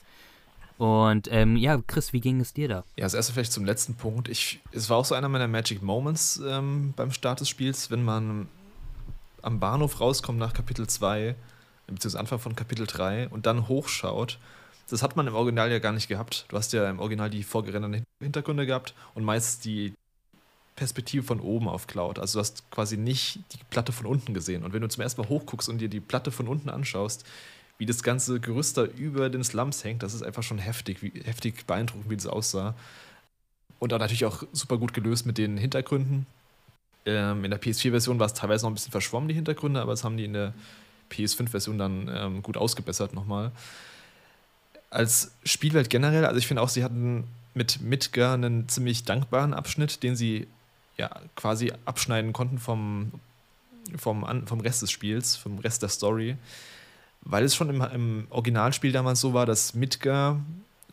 Und 0.80 1.28
ähm, 1.30 1.56
ja, 1.56 1.78
Chris, 1.86 2.14
wie 2.14 2.22
ging 2.22 2.40
es 2.40 2.54
dir 2.54 2.66
da? 2.66 2.84
Ja, 2.96 3.04
als 3.04 3.12
erstes 3.12 3.34
vielleicht 3.34 3.52
zum 3.52 3.66
letzten 3.66 3.96
Punkt. 3.96 4.30
Ich, 4.30 4.60
es 4.72 4.88
war 4.88 4.96
auch 4.96 5.04
so 5.04 5.14
einer 5.14 5.28
meiner 5.28 5.46
Magic 5.46 5.82
Moments 5.82 6.40
ähm, 6.42 6.94
beim 6.96 7.12
Start 7.12 7.38
des 7.40 7.50
Spiels, 7.50 7.90
wenn 7.90 8.02
man 8.02 8.48
am 9.42 9.60
Bahnhof 9.60 10.00
rauskommt 10.00 10.38
nach 10.38 10.54
Kapitel 10.54 10.86
2, 10.86 11.34
beziehungsweise 11.86 12.18
Anfang 12.18 12.38
von 12.38 12.56
Kapitel 12.56 12.86
3 12.86 13.28
und 13.28 13.44
dann 13.44 13.68
hochschaut. 13.68 14.38
Das 14.88 15.02
hat 15.02 15.16
man 15.16 15.26
im 15.26 15.34
Original 15.34 15.70
ja 15.70 15.80
gar 15.80 15.92
nicht 15.92 16.08
gehabt. 16.08 16.46
Du 16.48 16.56
hast 16.56 16.72
ja 16.72 16.88
im 16.88 16.98
Original 16.98 17.28
die 17.28 17.42
vorgerenderten 17.42 18.06
Hintergründe 18.18 18.64
gehabt 18.64 18.94
und 19.14 19.22
meist 19.22 19.66
die 19.66 19.92
Perspektive 20.76 21.24
von 21.24 21.40
oben 21.40 21.68
auf 21.68 21.88
Cloud. 21.88 22.18
Also 22.18 22.38
du 22.38 22.40
hast 22.40 22.70
quasi 22.70 22.96
nicht 22.96 23.40
die 23.52 23.58
Platte 23.68 23.92
von 23.92 24.06
unten 24.06 24.32
gesehen. 24.32 24.64
Und 24.64 24.72
wenn 24.72 24.80
du 24.80 24.88
zum 24.88 25.02
ersten 25.02 25.20
Mal 25.20 25.28
hochguckst 25.28 25.68
und 25.68 25.76
dir 25.76 25.90
die 25.90 26.00
Platte 26.00 26.30
von 26.30 26.48
unten 26.48 26.70
anschaust, 26.70 27.26
wie 27.80 27.86
das 27.86 28.02
ganze 28.02 28.40
Gerüst 28.40 28.76
da 28.76 28.84
über 28.84 29.30
den 29.30 29.42
Slums 29.42 29.82
hängt, 29.84 30.02
das 30.02 30.12
ist 30.12 30.22
einfach 30.22 30.42
schon 30.42 30.58
heftig, 30.58 31.02
wie, 31.02 31.12
heftig 31.24 31.66
beeindruckend, 31.66 32.10
wie 32.10 32.16
das 32.16 32.26
aussah. 32.26 32.74
Und 33.78 33.94
auch 33.94 33.98
natürlich 33.98 34.26
auch 34.26 34.42
super 34.52 34.76
gut 34.76 34.92
gelöst 34.92 35.24
mit 35.24 35.38
den 35.38 35.56
Hintergründen. 35.56 36.26
Ähm, 37.06 37.42
in 37.42 37.50
der 37.50 37.58
PS4-Version 37.58 38.18
war 38.18 38.26
es 38.26 38.34
teilweise 38.34 38.66
noch 38.66 38.70
ein 38.70 38.74
bisschen 38.74 38.92
verschwommen, 38.92 39.30
die 39.30 39.34
Hintergründe, 39.34 39.80
aber 39.80 39.92
das 39.92 40.04
haben 40.04 40.18
die 40.18 40.26
in 40.26 40.34
der 40.34 40.52
PS5-Version 41.10 41.78
dann 41.78 42.10
ähm, 42.14 42.42
gut 42.42 42.58
ausgebessert 42.58 43.14
nochmal. 43.14 43.50
Als 44.90 45.32
Spielwelt 45.44 45.88
generell, 45.88 46.26
also 46.26 46.36
ich 46.36 46.46
finde 46.46 46.60
auch, 46.60 46.68
sie 46.68 46.84
hatten 46.84 47.24
mit 47.54 47.80
Midgar 47.80 48.34
einen 48.34 48.68
ziemlich 48.68 49.04
dankbaren 49.04 49.54
Abschnitt, 49.54 50.02
den 50.02 50.16
sie 50.16 50.48
ja 50.98 51.08
quasi 51.34 51.72
abschneiden 51.86 52.34
konnten 52.34 52.58
vom, 52.58 53.12
vom, 53.96 54.46
vom 54.46 54.60
Rest 54.60 54.82
des 54.82 54.90
Spiels, 54.90 55.36
vom 55.36 55.60
Rest 55.60 55.80
der 55.80 55.88
Story 55.88 56.36
weil 57.22 57.44
es 57.44 57.54
schon 57.54 57.70
im, 57.70 57.80
im 57.80 58.26
Originalspiel 58.30 58.92
damals 58.92 59.20
so 59.20 59.34
war, 59.34 59.46
dass 59.46 59.74
Midgar 59.74 60.40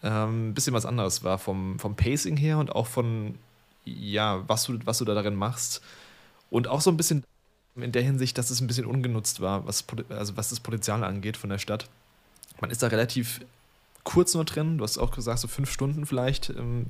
ähm, 0.04 0.50
ein 0.50 0.54
bisschen 0.54 0.74
was 0.74 0.86
anderes 0.86 1.24
war 1.24 1.38
vom, 1.38 1.80
vom 1.80 1.96
Pacing 1.96 2.38
her 2.38 2.58
und 2.58 2.76
auch 2.76 2.88
von, 2.88 3.36
ja, 3.86 4.44
was 4.48 4.64
du, 4.64 4.80
was 4.86 4.98
du 5.00 5.06
da 5.06 5.14
darin 5.14 5.36
machst. 5.36 5.82
Und 6.50 6.68
auch 6.68 6.82
so 6.82 6.92
ein 6.92 6.98
bisschen 6.98 7.24
in 7.76 7.92
der 7.92 8.02
Hinsicht, 8.02 8.38
dass 8.38 8.50
es 8.50 8.62
ein 8.62 8.68
bisschen 8.68 8.86
ungenutzt 8.86 9.42
war, 9.42 9.66
was, 9.66 9.86
also 10.10 10.38
was 10.38 10.50
das 10.50 10.60
Potenzial 10.60 11.04
angeht 11.04 11.38
von 11.38 11.50
der 11.50 11.58
Stadt. 11.58 11.90
Man 12.60 12.72
ist 12.72 12.82
da 12.82 12.88
relativ 12.88 13.42
kurz 14.04 14.34
nur 14.34 14.46
drin, 14.46 14.78
du 14.78 14.84
hast 14.84 14.98
auch 14.98 15.12
gesagt, 15.12 15.40
so 15.40 15.48
fünf 15.48 15.72
Stunden 15.72 16.06
vielleicht 16.06 16.50
im, 16.50 16.88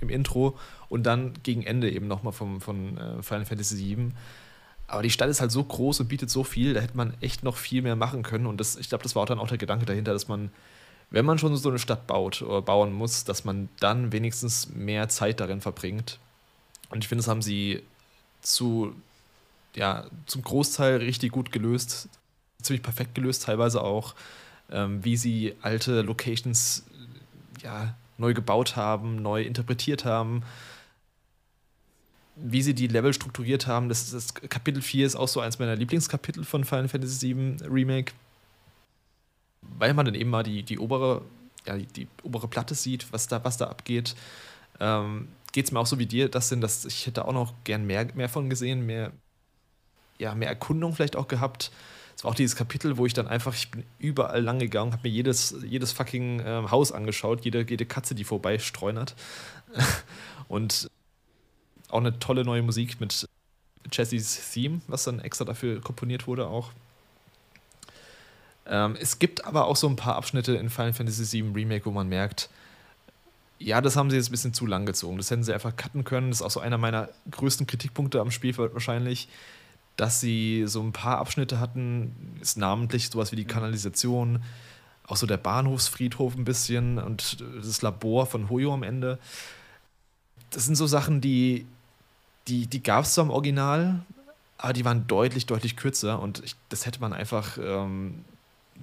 im 0.00 0.10
Intro 0.10 0.56
und 0.88 1.04
dann 1.04 1.32
gegen 1.42 1.62
Ende 1.62 1.90
eben 1.90 2.06
nochmal 2.06 2.32
von 2.32 2.60
äh, 2.60 3.22
Final 3.22 3.46
Fantasy 3.46 3.78
VII. 3.78 4.12
Aber 4.88 5.02
die 5.02 5.10
Stadt 5.10 5.28
ist 5.28 5.42
halt 5.42 5.52
so 5.52 5.62
groß 5.62 6.00
und 6.00 6.08
bietet 6.08 6.30
so 6.30 6.42
viel, 6.42 6.72
da 6.72 6.80
hätte 6.80 6.96
man 6.96 7.14
echt 7.20 7.44
noch 7.44 7.56
viel 7.56 7.82
mehr 7.82 7.94
machen 7.94 8.22
können. 8.22 8.46
Und 8.46 8.58
das, 8.58 8.76
ich 8.76 8.88
glaube, 8.88 9.04
das 9.04 9.14
war 9.14 9.22
auch 9.22 9.26
dann 9.26 9.38
auch 9.38 9.46
der 9.46 9.58
Gedanke 9.58 9.84
dahinter, 9.84 10.14
dass 10.14 10.28
man, 10.28 10.50
wenn 11.10 11.26
man 11.26 11.38
schon 11.38 11.54
so 11.56 11.68
eine 11.68 11.78
Stadt 11.78 12.06
baut 12.06 12.40
oder 12.40 12.62
bauen 12.62 12.92
muss, 12.92 13.24
dass 13.24 13.44
man 13.44 13.68
dann 13.80 14.12
wenigstens 14.12 14.70
mehr 14.70 15.10
Zeit 15.10 15.40
darin 15.40 15.60
verbringt. 15.60 16.18
Und 16.88 17.04
ich 17.04 17.08
finde, 17.08 17.20
das 17.20 17.28
haben 17.28 17.42
sie 17.42 17.82
zu, 18.40 18.94
ja, 19.74 20.06
zum 20.24 20.42
Großteil 20.42 20.96
richtig 20.96 21.32
gut 21.32 21.52
gelöst, 21.52 22.08
ziemlich 22.62 22.82
perfekt 22.82 23.14
gelöst, 23.14 23.42
teilweise 23.42 23.82
auch, 23.82 24.14
ähm, 24.70 25.04
wie 25.04 25.18
sie 25.18 25.54
alte 25.60 26.00
Locations 26.00 26.86
ja, 27.62 27.94
neu 28.16 28.32
gebaut 28.32 28.74
haben, 28.76 29.20
neu 29.20 29.42
interpretiert 29.42 30.06
haben 30.06 30.42
wie 32.40 32.62
sie 32.62 32.74
die 32.74 32.86
Level 32.86 33.12
strukturiert 33.12 33.66
haben. 33.66 33.88
Das, 33.88 34.10
das 34.10 34.34
Kapitel 34.34 34.82
4 34.82 35.06
ist 35.06 35.16
auch 35.16 35.28
so 35.28 35.40
eins 35.40 35.58
meiner 35.58 35.76
Lieblingskapitel 35.76 36.44
von 36.44 36.64
Final 36.64 36.88
Fantasy 36.88 37.34
VII 37.34 37.56
Remake. 37.68 38.12
Weil 39.62 39.94
man 39.94 40.06
dann 40.06 40.14
eben 40.14 40.30
mal 40.30 40.42
die, 40.42 40.62
die 40.62 40.78
obere, 40.78 41.22
ja, 41.66 41.76
die, 41.76 41.86
die 41.86 42.08
obere 42.22 42.48
Platte 42.48 42.74
sieht, 42.74 43.12
was 43.12 43.26
da, 43.28 43.44
was 43.44 43.56
da 43.56 43.66
abgeht. 43.66 44.14
Ähm, 44.80 45.28
Geht 45.52 45.64
es 45.64 45.72
mir 45.72 45.80
auch 45.80 45.86
so 45.86 45.98
wie 45.98 46.06
dir, 46.06 46.28
das 46.28 46.50
sind, 46.50 46.60
dass 46.60 46.84
ich 46.84 47.06
hätte 47.06 47.24
auch 47.24 47.32
noch 47.32 47.54
gern 47.64 47.86
mehr, 47.86 48.06
mehr 48.14 48.28
von 48.28 48.50
gesehen, 48.50 48.84
mehr, 48.84 49.12
ja, 50.18 50.34
mehr 50.34 50.48
Erkundung 50.48 50.94
vielleicht 50.94 51.16
auch 51.16 51.26
gehabt. 51.26 51.72
Es 52.14 52.24
war 52.24 52.32
auch 52.32 52.34
dieses 52.34 52.54
Kapitel, 52.54 52.98
wo 52.98 53.06
ich 53.06 53.14
dann 53.14 53.28
einfach, 53.28 53.54
ich 53.54 53.70
bin 53.70 53.84
überall 53.98 54.42
lang 54.42 54.58
gegangen, 54.58 54.92
habe 54.92 55.08
mir 55.08 55.14
jedes, 55.14 55.54
jedes 55.64 55.92
fucking 55.92 56.42
ähm, 56.44 56.70
Haus 56.70 56.92
angeschaut, 56.92 57.44
jede, 57.44 57.64
jede 57.68 57.86
Katze, 57.86 58.14
die 58.14 58.24
vorbeistreunert. 58.24 59.14
Und 60.48 60.90
auch 61.88 61.98
eine 61.98 62.18
tolle 62.18 62.44
neue 62.44 62.62
Musik 62.62 63.00
mit 63.00 63.28
Jessys 63.90 64.52
Theme, 64.52 64.80
was 64.86 65.04
dann 65.04 65.20
extra 65.20 65.44
dafür 65.44 65.80
komponiert 65.80 66.26
wurde 66.26 66.46
auch. 66.46 66.72
Ähm, 68.66 68.96
es 69.00 69.18
gibt 69.18 69.44
aber 69.46 69.66
auch 69.66 69.76
so 69.76 69.88
ein 69.88 69.96
paar 69.96 70.16
Abschnitte 70.16 70.54
in 70.54 70.68
Final 70.70 70.92
Fantasy 70.92 71.42
VII 71.42 71.52
Remake, 71.54 71.86
wo 71.86 71.90
man 71.90 72.08
merkt, 72.08 72.50
ja, 73.58 73.80
das 73.80 73.96
haben 73.96 74.10
sie 74.10 74.16
jetzt 74.16 74.28
ein 74.28 74.32
bisschen 74.32 74.54
zu 74.54 74.66
lang 74.66 74.86
gezogen. 74.86 75.16
Das 75.16 75.30
hätten 75.30 75.42
sie 75.42 75.52
einfach 75.52 75.74
cutten 75.74 76.04
können. 76.04 76.30
Das 76.30 76.40
ist 76.40 76.46
auch 76.46 76.50
so 76.50 76.60
einer 76.60 76.78
meiner 76.78 77.08
größten 77.30 77.66
Kritikpunkte 77.66 78.20
am 78.20 78.30
Spiel 78.30 78.56
wahrscheinlich, 78.56 79.28
dass 79.96 80.20
sie 80.20 80.64
so 80.66 80.80
ein 80.80 80.92
paar 80.92 81.18
Abschnitte 81.18 81.58
hatten, 81.58 82.38
ist 82.40 82.56
namentlich 82.56 83.10
sowas 83.10 83.32
wie 83.32 83.36
die 83.36 83.46
Kanalisation, 83.46 84.44
auch 85.06 85.16
so 85.16 85.26
der 85.26 85.38
Bahnhofsfriedhof 85.38 86.36
ein 86.36 86.44
bisschen 86.44 86.98
und 86.98 87.38
das 87.56 87.82
Labor 87.82 88.26
von 88.26 88.48
Hoyo 88.48 88.72
am 88.72 88.84
Ende. 88.84 89.18
Das 90.50 90.66
sind 90.66 90.76
so 90.76 90.86
Sachen, 90.86 91.20
die, 91.20 91.66
die, 92.48 92.66
die 92.66 92.82
gab 92.82 93.04
es 93.04 93.14
zwar 93.14 93.24
im 93.24 93.30
Original, 93.30 94.00
aber 94.56 94.72
die 94.72 94.84
waren 94.84 95.06
deutlich, 95.06 95.46
deutlich 95.46 95.76
kürzer 95.76 96.20
und 96.20 96.42
ich, 96.44 96.56
das 96.68 96.86
hätte 96.86 97.00
man 97.00 97.12
einfach 97.12 97.58
ähm, 97.58 98.24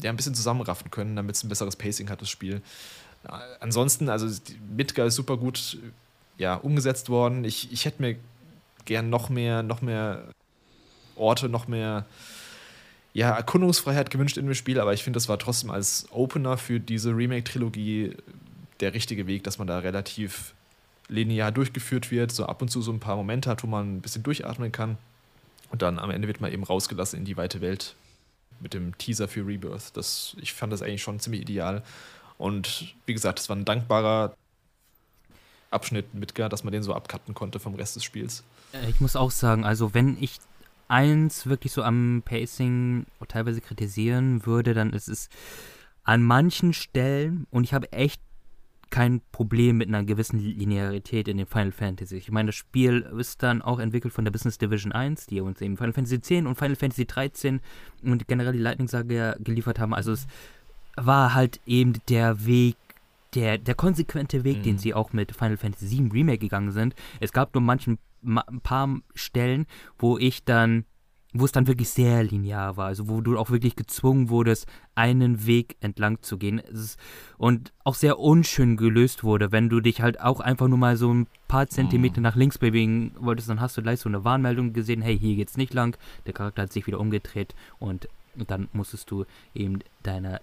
ja, 0.01 0.09
ein 0.09 0.15
bisschen 0.15 0.35
zusammenraffen 0.35 0.91
können, 0.91 1.15
damit 1.15 1.35
es 1.35 1.43
ein 1.43 1.49
besseres 1.49 1.75
Pacing 1.75 2.09
hat, 2.09 2.21
das 2.21 2.29
Spiel. 2.29 2.61
Ansonsten, 3.59 4.09
also 4.09 4.27
Midgar 4.75 5.07
ist 5.07 5.15
super 5.15 5.37
gut 5.37 5.77
ja, 6.37 6.55
umgesetzt 6.55 7.09
worden. 7.09 7.43
Ich, 7.43 7.71
ich 7.71 7.85
hätte 7.85 8.01
mir 8.01 8.17
gern 8.85 9.09
noch 9.09 9.29
mehr, 9.29 9.63
noch 9.63 9.81
mehr 9.81 10.23
Orte, 11.15 11.49
noch 11.49 11.67
mehr 11.67 12.05
ja, 13.13 13.31
Erkundungsfreiheit 13.31 14.11
gewünscht 14.11 14.37
in 14.37 14.45
dem 14.45 14.53
Spiel, 14.53 14.79
aber 14.79 14.93
ich 14.93 15.03
finde, 15.03 15.17
das 15.17 15.29
war 15.29 15.39
trotzdem 15.39 15.71
als 15.71 16.07
Opener 16.11 16.57
für 16.57 16.79
diese 16.79 17.11
Remake-Trilogie 17.11 18.15
der 18.81 18.93
richtige 18.93 19.25
Weg, 19.25 19.43
dass 19.43 19.57
man 19.57 19.67
da 19.67 19.79
relativ 19.79 20.53
linear 21.07 21.51
durchgeführt 21.51 22.11
wird, 22.11 22.31
so 22.31 22.45
ab 22.45 22.61
und 22.61 22.69
zu 22.69 22.81
so 22.81 22.91
ein 22.91 22.99
paar 22.99 23.15
Momente 23.15 23.49
hat, 23.49 23.63
wo 23.63 23.67
man 23.67 23.97
ein 23.97 24.01
bisschen 24.01 24.23
durchatmen 24.23 24.71
kann. 24.71 24.97
Und 25.71 25.81
dann 25.81 25.99
am 25.99 26.09
Ende 26.09 26.27
wird 26.27 26.41
man 26.41 26.51
eben 26.51 26.63
rausgelassen 26.63 27.19
in 27.19 27.25
die 27.25 27.37
weite 27.37 27.61
Welt 27.61 27.95
mit 28.59 28.73
dem 28.73 28.97
Teaser 28.97 29.27
für 29.27 29.45
Rebirth. 29.45 29.95
Das, 29.95 30.35
ich 30.39 30.53
fand 30.53 30.71
das 30.71 30.81
eigentlich 30.81 31.03
schon 31.03 31.19
ziemlich 31.19 31.41
ideal. 31.41 31.83
Und 32.37 32.95
wie 33.05 33.13
gesagt, 33.13 33.39
es 33.39 33.49
war 33.49 33.55
ein 33.55 33.65
dankbarer 33.65 34.35
Abschnitt 35.71 36.13
mit, 36.13 36.37
dass 36.37 36.63
man 36.63 36.71
den 36.71 36.83
so 36.83 36.93
abcutten 36.93 37.33
konnte 37.33 37.59
vom 37.59 37.75
Rest 37.75 37.95
des 37.95 38.03
Spiels. 38.03 38.43
Äh, 38.71 38.89
ich 38.89 38.99
muss 38.99 39.15
auch 39.15 39.31
sagen, 39.31 39.65
also 39.65 39.93
wenn 39.93 40.17
ich 40.21 40.39
eins 40.87 41.47
wirklich 41.47 41.73
so 41.73 41.83
am 41.83 42.21
Pacing 42.23 43.05
teilweise 43.27 43.61
kritisieren 43.61 44.45
würde, 44.45 44.73
dann 44.73 44.93
ist 44.93 45.09
es 45.09 45.29
an 46.03 46.21
manchen 46.21 46.73
Stellen, 46.73 47.47
und 47.49 47.63
ich 47.63 47.73
habe 47.73 47.91
echt 47.91 48.21
kein 48.89 49.21
Problem 49.31 49.77
mit 49.77 49.87
einer 49.87 50.03
gewissen 50.03 50.39
Linearität 50.39 51.27
in 51.27 51.37
den 51.37 51.47
Final 51.47 51.71
Fantasy. 51.71 52.17
Ich 52.17 52.31
meine, 52.31 52.47
das 52.47 52.55
Spiel 52.55 53.01
ist 53.17 53.43
dann 53.43 53.61
auch 53.61 53.79
entwickelt 53.79 54.13
von 54.13 54.25
der 54.25 54.31
Business 54.31 54.57
Division 54.57 54.91
1, 54.91 55.27
die 55.27 55.41
uns 55.41 55.61
eben 55.61 55.77
Final 55.77 55.93
Fantasy 55.93 56.21
10 56.21 56.47
und 56.47 56.57
Final 56.57 56.75
Fantasy 56.75 57.05
13 57.05 57.59
und 58.03 58.27
generell 58.27 58.53
die 58.53 58.59
Lightning 58.59 58.87
Saga 58.87 59.35
geliefert 59.39 59.79
haben. 59.79 59.93
Also 59.93 60.13
es 60.13 60.27
war 60.95 61.33
halt 61.33 61.59
eben 61.65 61.93
der 62.09 62.45
Weg, 62.45 62.77
der, 63.33 63.57
der 63.57 63.75
konsequente 63.75 64.43
Weg, 64.43 64.59
mhm. 64.59 64.63
den 64.63 64.77
sie 64.77 64.93
auch 64.93 65.13
mit 65.13 65.35
Final 65.35 65.57
Fantasy 65.57 65.87
7 65.87 66.11
Remake 66.11 66.39
gegangen 66.39 66.71
sind. 66.71 66.95
Es 67.19 67.33
gab 67.33 67.53
nur 67.53 67.61
manchen, 67.61 67.97
ein 68.23 68.61
paar 68.61 68.89
Stellen, 69.13 69.65
wo 69.99 70.17
ich 70.17 70.43
dann 70.43 70.85
wo 71.37 71.45
es 71.45 71.51
dann 71.51 71.67
wirklich 71.67 71.89
sehr 71.89 72.23
linear 72.23 72.77
war, 72.77 72.87
also 72.87 73.09
wo 73.09 73.21
du 73.21 73.37
auch 73.37 73.49
wirklich 73.49 73.75
gezwungen 73.75 74.29
wurdest, 74.29 74.67
einen 74.95 75.45
Weg 75.45 75.75
entlang 75.81 76.21
zu 76.21 76.37
gehen. 76.37 76.61
und 77.37 77.73
auch 77.83 77.95
sehr 77.95 78.19
unschön 78.19 78.77
gelöst 78.77 79.23
wurde, 79.23 79.51
wenn 79.51 79.69
du 79.69 79.81
dich 79.81 80.01
halt 80.01 80.21
auch 80.21 80.39
einfach 80.39 80.67
nur 80.67 80.77
mal 80.77 80.95
so 80.95 81.13
ein 81.13 81.27
paar 81.47 81.67
Zentimeter 81.67 82.21
mhm. 82.21 82.23
nach 82.23 82.35
links 82.35 82.57
bewegen 82.57 83.11
wolltest, 83.19 83.49
dann 83.49 83.59
hast 83.59 83.75
du 83.77 83.81
gleich 83.81 83.99
so 83.99 84.09
eine 84.09 84.23
Warnmeldung 84.23 84.71
gesehen, 84.73 85.01
hey, 85.01 85.17
hier 85.17 85.35
geht's 85.35 85.57
nicht 85.57 85.73
lang, 85.73 85.97
der 86.25 86.33
Charakter 86.33 86.63
hat 86.63 86.73
sich 86.73 86.87
wieder 86.87 86.99
umgedreht 86.99 87.53
und 87.79 88.07
dann 88.47 88.69
musstest 88.73 89.11
du 89.11 89.25
eben 89.53 89.79
deine 90.03 90.39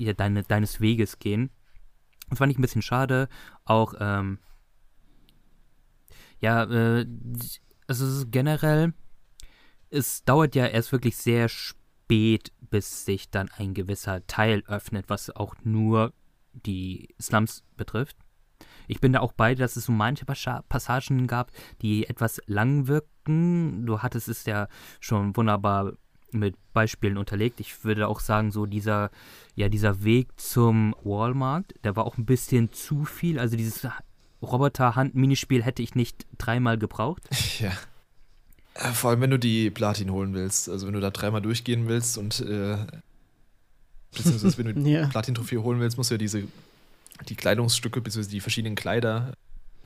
ja, 0.00 0.14
deine, 0.14 0.42
deines 0.42 0.80
Weges 0.80 1.18
gehen. 1.18 1.50
Das 2.30 2.38
fand 2.38 2.50
ich 2.50 2.58
ein 2.58 2.62
bisschen 2.62 2.82
schade. 2.82 3.28
Auch, 3.64 3.94
ähm, 4.00 4.38
ja, 6.40 6.64
äh, 6.64 7.06
also 7.86 8.24
generell, 8.30 8.94
es 9.90 10.24
dauert 10.24 10.54
ja 10.54 10.66
erst 10.66 10.92
wirklich 10.92 11.16
sehr 11.16 11.48
spät, 11.48 12.52
bis 12.70 13.04
sich 13.04 13.30
dann 13.30 13.50
ein 13.56 13.74
gewisser 13.74 14.26
Teil 14.26 14.62
öffnet, 14.66 15.06
was 15.08 15.30
auch 15.30 15.54
nur 15.62 16.12
die 16.52 17.08
Slums 17.20 17.64
betrifft. 17.76 18.16
Ich 18.88 19.00
bin 19.00 19.12
da 19.12 19.20
auch 19.20 19.32
bei, 19.32 19.54
dass 19.54 19.76
es 19.76 19.84
so 19.84 19.92
manche 19.92 20.24
Passagen 20.24 21.26
gab, 21.26 21.52
die 21.80 22.08
etwas 22.08 22.40
lang 22.46 22.88
wirkten. 22.88 23.86
Du 23.86 24.00
hattest 24.02 24.28
es 24.28 24.46
ja 24.46 24.66
schon 24.98 25.36
wunderbar 25.36 25.92
mit 26.32 26.56
Beispielen 26.72 27.16
unterlegt. 27.16 27.60
Ich 27.60 27.84
würde 27.84 28.08
auch 28.08 28.20
sagen, 28.20 28.50
so 28.50 28.66
dieser, 28.66 29.10
ja, 29.54 29.68
dieser 29.68 30.02
Weg 30.02 30.40
zum 30.40 30.94
Walmart, 31.02 31.72
der 31.84 31.96
war 31.96 32.04
auch 32.04 32.18
ein 32.18 32.26
bisschen 32.26 32.72
zu 32.72 33.04
viel. 33.04 33.38
Also 33.38 33.56
dieses 33.56 33.86
Roboter-Hand-Minispiel 34.42 35.62
hätte 35.62 35.82
ich 35.82 35.94
nicht 35.94 36.26
dreimal 36.38 36.78
gebraucht. 36.78 37.28
Ja. 37.60 37.72
Äh, 38.74 38.92
vor 38.92 39.10
allem, 39.10 39.20
wenn 39.20 39.30
du 39.30 39.38
die 39.38 39.70
Platin 39.70 40.10
holen 40.10 40.34
willst. 40.34 40.68
Also 40.68 40.86
wenn 40.86 40.94
du 40.94 41.00
da 41.00 41.10
dreimal 41.10 41.42
durchgehen 41.42 41.88
willst 41.88 42.18
und 42.18 42.40
äh, 42.40 42.76
beziehungsweise 44.14 44.58
wenn 44.58 44.66
du 44.66 44.74
die 44.82 44.90
ja. 44.90 45.06
Platin-Trophäe 45.08 45.62
holen 45.62 45.80
willst, 45.80 45.96
musst 45.96 46.10
du 46.10 46.14
ja 46.14 46.18
diese 46.18 46.44
die 47.28 47.34
Kleidungsstücke 47.34 48.00
beziehungsweise 48.00 48.30
die 48.30 48.40
verschiedenen 48.40 48.76
Kleider 48.76 49.34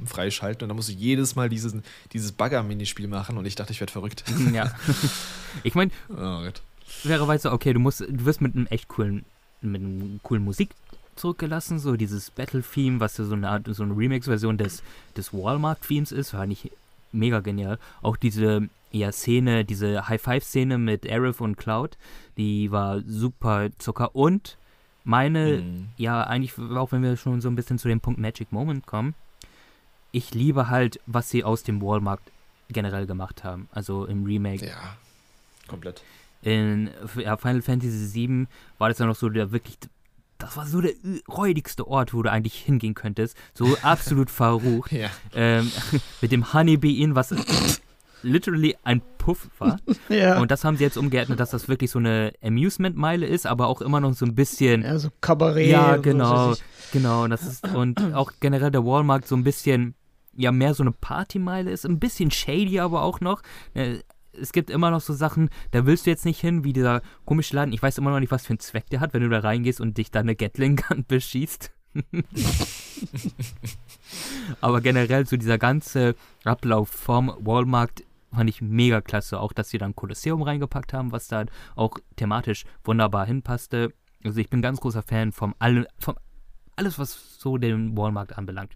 freischalten 0.05 0.65
und 0.65 0.69
dann 0.69 0.77
musst 0.77 0.89
du 0.89 0.93
jedes 0.93 1.37
Mal 1.37 1.49
dieses, 1.49 1.75
dieses 2.13 2.33
Bagger-Minispiel 2.33 3.09
machen 3.09 3.39
und 3.39 3.47
ich 3.47 3.55
dachte, 3.55 3.73
ich 3.73 3.81
werde 3.81 3.93
verrückt. 3.93 4.25
Ja. 4.53 4.73
ich 5.63 5.75
meine, 5.75 5.91
oh 6.11 6.43
wäre 7.05 7.29
weit 7.29 7.43
so, 7.43 7.53
okay, 7.53 7.73
du 7.73 7.81
musst, 7.81 8.01
du 8.01 8.25
wirst 8.25 8.41
mit 8.41 8.55
einem 8.55 8.67
echt 8.67 8.89
coolen, 8.89 9.25
mit 9.61 9.81
einem 9.81 10.21
coolen 10.23 10.45
Musik 10.45 10.71
zurückgelassen, 11.17 11.79
so 11.79 11.97
dieses 11.97 12.31
Battle-Theme, 12.31 12.99
was 12.99 13.17
ja 13.19 13.25
so 13.25 13.35
eine 13.35 13.49
Art, 13.49 13.67
so 13.69 13.85
eine 13.85 13.97
Remix-Version 13.97 14.59
des, 14.59 14.83
des 15.17 15.33
Walmart-Themes 15.33 16.11
ist, 16.13 16.35
war 16.35 16.47
nicht 16.47 16.73
mega 17.15 17.41
genial. 17.41 17.79
Auch 18.03 18.17
diese 18.17 18.69
ja, 18.91 19.11
Szene, 19.13 19.65
diese 19.65 20.09
High-Five-Szene 20.09 20.79
mit 20.79 21.11
Arif 21.11 21.41
und 21.41 21.57
Cloud, 21.57 21.97
die 22.37 22.71
war 22.71 23.01
super 23.07 23.71
Zucker 23.79 24.15
und 24.15 24.57
meine, 25.05 25.59
mhm. 25.59 25.89
ja, 25.97 26.23
eigentlich, 26.23 26.59
auch 26.59 26.93
wenn 26.93 27.03
wir 27.03 27.17
schon 27.17 27.41
so 27.41 27.49
ein 27.49 27.57
bisschen 27.57 27.79
zu 27.79 27.89
dem 27.89 28.01
Punkt 28.01 28.19
Magic 28.19 28.53
Moment 28.53 28.87
kommen, 28.87 29.15
ich 30.13 30.33
liebe 30.33 30.69
halt, 30.69 31.01
was 31.07 31.29
sie 31.29 31.45
aus 31.45 31.63
dem 31.63 31.83
Walmart 31.83 32.21
generell 32.69 33.07
gemacht 33.07 33.45
haben. 33.45 33.69
Also 33.73 34.07
im 34.07 34.25
Remake. 34.25 34.67
Ja, 34.67 34.97
komplett. 35.69 36.03
In 36.43 36.91
ja, 37.17 37.37
Final 37.37 37.63
Fantasy 37.63 38.29
VII 38.29 38.47
war 38.79 38.89
das 38.89 38.99
ja 38.99 39.07
noch 39.07 39.17
so 39.17 39.29
der 39.29 39.51
wirklich. 39.51 39.77
Das 40.39 40.57
war 40.57 40.67
so 40.67 40.81
der 40.81 40.93
räudigste 41.29 41.87
Ort, 41.87 42.13
wo 42.13 42.23
du 42.23 42.31
eigentlich 42.31 42.55
hingehen 42.57 42.95
könntest. 42.95 43.37
So 43.55 43.77
absolut 43.83 44.31
verrucht. 44.31 44.93
Ja. 44.93 45.11
Ähm, 45.35 45.71
mit 46.21 46.33
dem 46.33 46.53
Honeybee 46.53 47.01
Inn, 47.03 47.15
was 47.15 47.35
literally 48.23 48.77
ein 48.85 49.03
Puff 49.19 49.49
war. 49.59 49.79
Ja. 50.09 50.39
Und 50.39 50.51
das 50.51 50.65
haben 50.65 50.77
sie 50.77 50.85
jetzt 50.85 50.99
umgeordnet, 50.99 51.41
dass 51.41 51.51
das 51.51 51.69
wirklich 51.69 51.91
so 51.91 51.99
eine 51.99 52.33
Amusement-Meile 52.43 53.27
ist, 53.27 53.47
aber 53.47 53.69
auch 53.69 53.81
immer 53.81 54.01
noch 54.01 54.13
so 54.13 54.27
ein 54.27 54.35
bisschen. 54.35 54.83
Ja, 54.83 54.99
so 54.99 55.09
Kabarett. 55.21 55.67
Ja, 55.69 55.97
genau. 55.97 56.53
So, 56.53 56.61
genau. 56.93 57.27
Das 57.27 57.43
ist, 57.45 57.67
und 57.69 58.15
auch 58.15 58.33
generell 58.41 58.71
der 58.71 58.85
Walmart 58.85 59.27
so 59.27 59.35
ein 59.35 59.45
bisschen 59.45 59.95
ja 60.37 60.53
mehr 60.53 60.75
so 60.75 60.83
eine 60.83 60.93
Partymeile 60.93 61.71
ist, 61.71 61.87
ein 61.87 61.99
bisschen 61.99 62.31
shady 62.31 62.81
aber 62.81 63.03
auch 63.03 63.21
noch. 63.21 63.43
Es 64.41 64.53
gibt 64.53 64.71
immer 64.71 64.91
noch 64.91 65.01
so 65.01 65.13
Sachen, 65.13 65.51
da 65.71 65.87
willst 65.87 66.07
du 66.07 66.11
jetzt 66.11 66.25
nicht 66.25 66.41
hin, 66.41 66.65
wie 66.65 66.73
dieser 66.73 67.03
komische 67.25 67.57
Laden. 67.57 67.73
Ich 67.73 67.83
weiß 67.83 67.99
immer 67.99 68.11
noch 68.11 68.21
nicht, 68.21 68.33
was 68.33 68.47
für 68.47 68.51
einen 68.51 68.61
Zweck 68.61 68.89
der 68.91 69.01
hat, 69.01 69.15
wenn 69.15 69.23
du 69.23 69.29
da 69.29 69.41
reingehst 69.41 69.81
und 69.81 69.99
dich 69.99 70.11
da 70.11 70.21
eine 70.21 70.37
Gatling-Gun 70.37 71.05
beschießt. 71.09 71.73
aber 74.61 74.81
generell 74.81 75.27
so 75.27 75.37
dieser 75.37 75.59
ganze 75.59 76.17
Ablauf 76.45 76.89
vom 76.89 77.33
Walmart 77.41 78.03
fand 78.33 78.51
ich 78.51 78.61
mega 78.61 79.01
klasse. 79.01 79.39
Auch, 79.39 79.53
dass 79.53 79.71
sie 79.71 79.79
dann 79.79 79.95
Kolosseum 79.95 80.43
reingepackt 80.43 80.93
haben, 80.93 81.13
was 81.13 81.29
da 81.29 81.45
auch 81.77 81.99
thematisch 82.17 82.65
wunderbar 82.83 83.27
hinpasste. 83.27 83.93
Also 84.25 84.41
ich 84.41 84.51
bin 84.51 84.63
ganz 84.63 84.81
großer 84.81 85.03
Fan 85.03 85.33
vom, 85.33 85.55
alle, 85.59 85.87
vom 85.99 86.17
alles, 86.77 86.99
was 86.99 87.39
so 87.39 87.59
den 87.59 87.97
Walmart 87.97 88.37
anbelangt. 88.37 88.75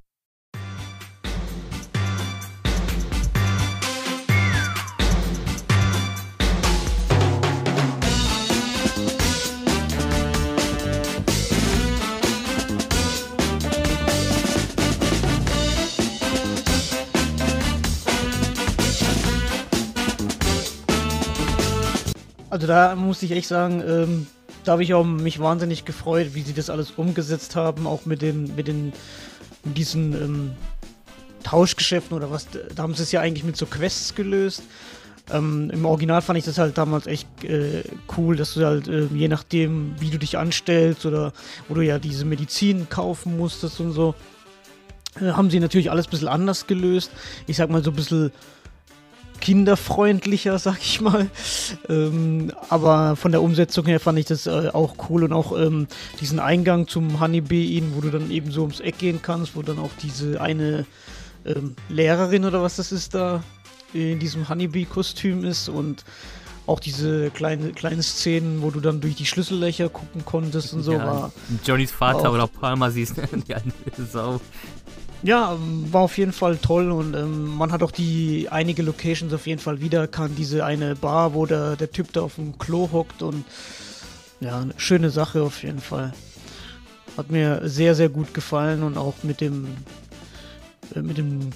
Also 22.58 22.66
da 22.66 22.96
muss 22.96 23.22
ich 23.22 23.30
echt 23.30 23.46
sagen, 23.46 23.84
ähm, 23.86 24.26
da 24.64 24.72
habe 24.72 24.82
ich 24.82 24.92
auch 24.92 25.04
mich 25.04 25.38
wahnsinnig 25.38 25.84
gefreut, 25.84 26.30
wie 26.32 26.42
sie 26.42 26.54
das 26.54 26.70
alles 26.70 26.90
umgesetzt 26.90 27.54
haben, 27.54 27.86
auch 27.86 28.04
mit 28.04 28.20
den, 28.20 28.56
mit 28.56 28.66
den, 28.66 28.92
mit 29.62 29.78
diesen 29.78 30.12
ähm, 30.12 30.50
Tauschgeschäften 31.44 32.16
oder 32.16 32.32
was. 32.32 32.48
Da 32.74 32.82
haben 32.82 32.94
sie 32.94 33.04
es 33.04 33.12
ja 33.12 33.20
eigentlich 33.20 33.44
mit 33.44 33.56
so 33.56 33.64
Quests 33.66 34.16
gelöst. 34.16 34.64
Ähm, 35.30 35.70
Im 35.72 35.84
Original 35.84 36.20
fand 36.20 36.36
ich 36.36 36.46
das 36.46 36.58
halt 36.58 36.76
damals 36.78 37.06
echt 37.06 37.28
äh, 37.44 37.84
cool, 38.16 38.34
dass 38.34 38.54
du 38.54 38.66
halt 38.66 38.88
äh, 38.88 39.06
je 39.14 39.28
nachdem, 39.28 39.94
wie 40.00 40.10
du 40.10 40.18
dich 40.18 40.36
anstellst 40.36 41.06
oder 41.06 41.32
wo 41.68 41.74
du 41.74 41.82
ja 41.82 42.00
diese 42.00 42.24
Medizin 42.24 42.88
kaufen 42.88 43.36
musstest 43.36 43.78
und 43.78 43.92
so, 43.92 44.16
äh, 45.20 45.30
haben 45.30 45.50
sie 45.50 45.60
natürlich 45.60 45.92
alles 45.92 46.08
ein 46.08 46.10
bisschen 46.10 46.26
anders 46.26 46.66
gelöst. 46.66 47.12
Ich 47.46 47.56
sag 47.56 47.70
mal 47.70 47.84
so 47.84 47.92
ein 47.92 47.96
bisschen 47.96 48.32
kinderfreundlicher, 49.40 50.58
sag 50.58 50.78
ich 50.80 51.00
mal. 51.00 51.28
Ähm, 51.88 52.52
aber 52.68 53.16
von 53.16 53.32
der 53.32 53.42
Umsetzung 53.42 53.86
her 53.86 54.00
fand 54.00 54.18
ich 54.18 54.26
das 54.26 54.46
äh, 54.46 54.70
auch 54.72 54.94
cool 55.08 55.24
und 55.24 55.32
auch 55.32 55.58
ähm, 55.58 55.86
diesen 56.20 56.40
Eingang 56.40 56.88
zum 56.88 57.20
Honeybee 57.20 57.76
Inn, 57.76 57.92
wo 57.94 58.00
du 58.00 58.10
dann 58.10 58.30
eben 58.30 58.50
so 58.50 58.62
ums 58.62 58.80
Eck 58.80 58.98
gehen 58.98 59.20
kannst, 59.22 59.56
wo 59.56 59.62
dann 59.62 59.78
auch 59.78 59.90
diese 60.02 60.40
eine 60.40 60.86
ähm, 61.44 61.76
Lehrerin 61.88 62.44
oder 62.44 62.62
was 62.62 62.76
das 62.76 62.92
ist 62.92 63.14
da 63.14 63.42
in 63.92 64.18
diesem 64.18 64.48
Honeybee-Kostüm 64.48 65.44
ist 65.44 65.68
und 65.68 66.04
auch 66.68 66.80
diese 66.80 67.30
kleine, 67.30 67.72
kleine 67.72 68.02
Szenen, 68.02 68.60
wo 68.60 68.70
du 68.70 68.80
dann 68.80 69.00
durch 69.00 69.14
die 69.14 69.24
Schlüssellöcher 69.24 69.88
gucken 69.88 70.24
konntest 70.26 70.74
und 70.74 70.82
so 70.82 70.92
ja, 70.92 71.06
war. 71.06 71.32
Johnnys 71.64 71.90
Vater 71.90 72.30
oder 72.30 72.46
Palmer 72.46 72.90
siehst, 72.90 73.16
die 73.16 73.54
alte 73.54 74.04
Sau. 74.10 74.40
Ja, 75.22 75.56
war 75.90 76.02
auf 76.02 76.16
jeden 76.16 76.32
Fall 76.32 76.58
toll 76.58 76.92
und 76.92 77.14
ähm, 77.14 77.56
man 77.56 77.72
hat 77.72 77.82
auch 77.82 77.90
die 77.90 78.48
einige 78.50 78.82
Locations 78.82 79.32
auf 79.32 79.48
jeden 79.48 79.60
Fall 79.60 79.80
wiedererkannt. 79.80 80.38
Diese 80.38 80.64
eine 80.64 80.94
Bar, 80.94 81.34
wo 81.34 81.44
der, 81.44 81.74
der 81.74 81.90
Typ 81.90 82.12
da 82.12 82.20
auf 82.20 82.36
dem 82.36 82.56
Klo 82.58 82.88
hockt 82.92 83.22
und 83.22 83.44
ja, 84.40 84.60
eine 84.60 84.74
schöne 84.76 85.10
Sache 85.10 85.42
auf 85.42 85.62
jeden 85.64 85.80
Fall. 85.80 86.12
Hat 87.16 87.32
mir 87.32 87.62
sehr, 87.64 87.96
sehr 87.96 88.08
gut 88.08 88.32
gefallen 88.32 88.84
und 88.84 88.96
auch 88.96 89.14
mit 89.24 89.40
dem 89.40 89.66
äh, 90.94 91.02
mit 91.02 91.18
dem, 91.18 91.50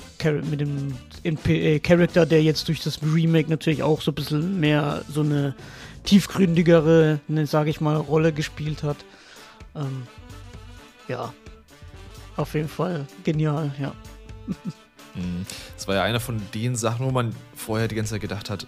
mit 0.51 0.61
dem 0.61 0.99
äh, 1.47 1.79
Charakter, 1.79 2.27
der 2.27 2.43
jetzt 2.43 2.67
durch 2.67 2.83
das 2.83 3.01
Remake 3.03 3.49
natürlich 3.49 3.85
auch 3.85 4.01
so 4.03 4.11
ein 4.11 4.15
bisschen 4.15 4.59
mehr 4.59 5.03
so 5.09 5.21
eine 5.21 5.55
tiefgründigere, 6.05 7.21
ne, 7.29 7.47
sage 7.47 7.71
ich 7.71 7.81
mal, 7.81 7.97
Rolle 7.97 8.33
gespielt 8.33 8.83
hat. 8.83 8.97
Ähm, 9.77 10.03
ja, 11.07 11.33
auf 12.37 12.55
jeden 12.55 12.69
Fall 12.69 13.07
genial, 13.25 13.75
ja. 13.79 13.95
Mhm. 15.15 15.45
Das 15.77 15.87
war 15.89 15.95
ja 15.95 16.03
einer 16.03 16.21
von 16.21 16.41
den 16.55 16.77
Sachen, 16.77 17.07
wo 17.07 17.11
man 17.11 17.35
vorher 17.55 17.89
die 17.89 17.95
ganze 17.95 18.13
Zeit 18.13 18.23
gedacht 18.23 18.51
hat, 18.51 18.67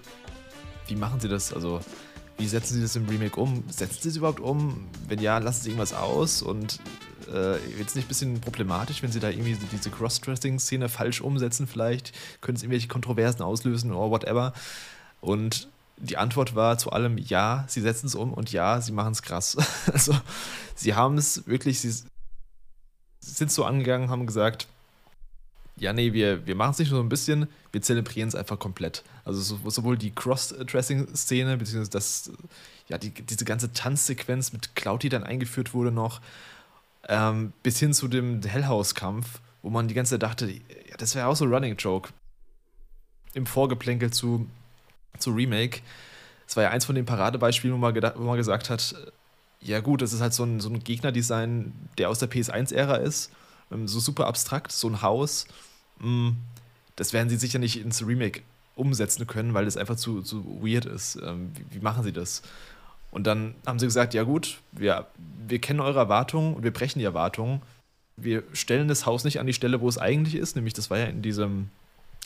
wie 0.86 0.96
machen 0.96 1.20
sie 1.20 1.28
das? 1.28 1.52
Also, 1.52 1.80
wie 2.36 2.46
setzen 2.46 2.74
sie 2.74 2.82
das 2.82 2.96
im 2.96 3.08
Remake 3.08 3.40
um? 3.40 3.64
Setzen 3.70 4.02
sie 4.02 4.08
es 4.10 4.16
überhaupt 4.16 4.40
um? 4.40 4.88
Wenn 5.08 5.20
ja, 5.20 5.38
lassen 5.38 5.62
sie 5.62 5.70
irgendwas 5.70 5.94
aus? 5.94 6.42
Und 6.42 6.80
äh, 7.32 7.56
jetzt 7.78 7.96
nicht 7.96 8.06
ein 8.06 8.08
bisschen 8.08 8.40
problematisch, 8.40 9.02
wenn 9.02 9.12
sie 9.12 9.20
da 9.20 9.30
irgendwie 9.30 9.56
diese 9.72 9.90
Cross-Dressing-Szene 9.90 10.88
falsch 10.88 11.20
umsetzen, 11.20 11.66
vielleicht? 11.66 12.12
Können 12.40 12.56
es 12.56 12.62
irgendwelche 12.62 12.88
Kontroversen 12.88 13.42
auslösen 13.42 13.92
oder 13.92 14.10
whatever? 14.10 14.52
Und 15.20 15.68
die 15.96 16.16
Antwort 16.16 16.54
war 16.54 16.76
zu 16.76 16.90
allem 16.90 17.18
ja, 17.18 17.64
sie 17.68 17.80
setzen 17.80 18.06
es 18.06 18.14
um 18.14 18.32
und 18.32 18.52
ja, 18.52 18.80
sie 18.80 18.92
machen 18.92 19.12
es 19.12 19.22
krass. 19.22 19.56
also, 19.92 20.14
sie 20.74 20.94
haben 20.94 21.16
es 21.16 21.46
wirklich, 21.46 21.80
sie 21.80 21.94
sind 23.24 23.50
so 23.50 23.64
angegangen, 23.64 24.10
haben 24.10 24.26
gesagt, 24.26 24.68
ja, 25.76 25.92
nee, 25.92 26.12
wir, 26.12 26.46
wir 26.46 26.54
machen 26.54 26.70
es 26.72 26.78
nicht 26.78 26.90
nur 26.90 27.00
so 27.00 27.04
ein 27.04 27.08
bisschen, 27.08 27.48
wir 27.72 27.82
zelebrieren 27.82 28.28
es 28.28 28.34
einfach 28.34 28.58
komplett. 28.58 29.02
Also 29.24 29.40
so, 29.40 29.70
sowohl 29.70 29.98
die 29.98 30.14
Cross-Dressing-Szene, 30.14 31.56
beziehungsweise 31.56 31.90
das, 31.90 32.30
ja, 32.88 32.98
die, 32.98 33.10
diese 33.10 33.44
ganze 33.44 33.72
Tanzsequenz 33.72 34.52
mit 34.52 34.76
Cloud, 34.76 35.02
die 35.02 35.08
dann 35.08 35.24
eingeführt 35.24 35.74
wurde 35.74 35.90
noch, 35.90 36.20
ähm, 37.08 37.52
bis 37.62 37.78
hin 37.80 37.92
zu 37.92 38.06
dem 38.08 38.40
Hellhouse-Kampf, 38.42 39.40
wo 39.62 39.70
man 39.70 39.88
die 39.88 39.94
ganze 39.94 40.10
Zeit 40.10 40.22
dachte, 40.22 40.50
ja, 40.50 40.96
das 40.96 41.14
wäre 41.14 41.26
auch 41.26 41.36
so 41.36 41.44
ein 41.44 41.52
Running-Joke. 41.52 42.10
Im 43.32 43.46
Vorgeplänkel 43.46 44.12
zu, 44.12 44.46
zu 45.18 45.32
Remake. 45.32 45.80
Das 46.46 46.56
war 46.56 46.62
ja 46.62 46.70
eins 46.70 46.84
von 46.84 46.94
den 46.94 47.04
Paradebeispielen, 47.04 47.74
wo 47.74 47.80
man, 47.80 47.94
gedacht, 47.94 48.14
wo 48.16 48.22
man 48.22 48.36
gesagt 48.36 48.70
hat, 48.70 48.94
ja 49.64 49.80
gut, 49.80 50.02
das 50.02 50.12
ist 50.12 50.20
halt 50.20 50.34
so 50.34 50.44
ein, 50.44 50.60
so 50.60 50.68
ein 50.68 50.84
Gegnerdesign, 50.84 51.72
der 51.98 52.10
aus 52.10 52.18
der 52.18 52.30
PS1-Ära 52.30 52.96
ist. 52.96 53.32
Ähm, 53.72 53.88
so 53.88 53.98
super 53.98 54.26
abstrakt, 54.26 54.70
so 54.70 54.88
ein 54.88 55.02
Haus. 55.02 55.46
Mm, 55.98 56.30
das 56.96 57.12
werden 57.12 57.30
sie 57.30 57.36
sicher 57.36 57.58
nicht 57.58 57.80
ins 57.80 58.06
Remake 58.06 58.42
umsetzen 58.76 59.26
können, 59.26 59.54
weil 59.54 59.64
das 59.64 59.76
einfach 59.76 59.96
zu, 59.96 60.20
zu 60.22 60.44
weird 60.62 60.84
ist. 60.84 61.16
Ähm, 61.16 61.52
wie, 61.70 61.80
machen 61.80 62.04
sie 62.04 62.12
das? 62.12 62.42
Und 63.10 63.26
dann 63.26 63.54
haben 63.66 63.78
sie 63.78 63.86
gesagt, 63.86 64.12
ja 64.12 64.24
gut, 64.24 64.58
wir, 64.72 65.06
wir 65.48 65.60
kennen 65.60 65.80
eure 65.80 66.00
Erwartungen 66.00 66.54
und 66.54 66.62
wir 66.62 66.72
brechen 66.72 66.98
die 66.98 67.04
Erwartungen. 67.04 67.62
Wir 68.16 68.42
stellen 68.52 68.88
das 68.88 69.06
Haus 69.06 69.24
nicht 69.24 69.40
an 69.40 69.46
die 69.46 69.54
Stelle, 69.54 69.80
wo 69.80 69.88
es 69.88 69.98
eigentlich 69.98 70.34
ist, 70.34 70.56
nämlich 70.56 70.74
das 70.74 70.90
war 70.90 70.98
ja 70.98 71.06
in 71.06 71.22
diesem, 71.22 71.70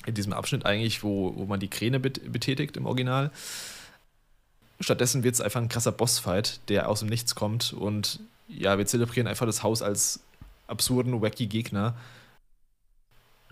in 0.06 0.14
diesem 0.14 0.32
Abschnitt 0.32 0.66
eigentlich, 0.66 1.02
wo, 1.04 1.34
wo 1.36 1.44
man 1.44 1.60
die 1.60 1.68
Kräne 1.68 2.00
betätigt 2.00 2.76
im 2.76 2.86
Original. 2.86 3.30
Stattdessen 4.80 5.24
wird 5.24 5.34
es 5.34 5.40
einfach 5.40 5.60
ein 5.60 5.68
krasser 5.68 5.92
Bossfight, 5.92 6.60
der 6.68 6.88
aus 6.88 7.00
dem 7.00 7.08
Nichts 7.08 7.34
kommt. 7.34 7.72
Und 7.72 8.20
ja, 8.46 8.78
wir 8.78 8.86
zelebrieren 8.86 9.26
einfach 9.26 9.46
das 9.46 9.62
Haus 9.62 9.82
als 9.82 10.20
absurden, 10.66 11.20
wacky 11.20 11.46
Gegner. 11.46 11.96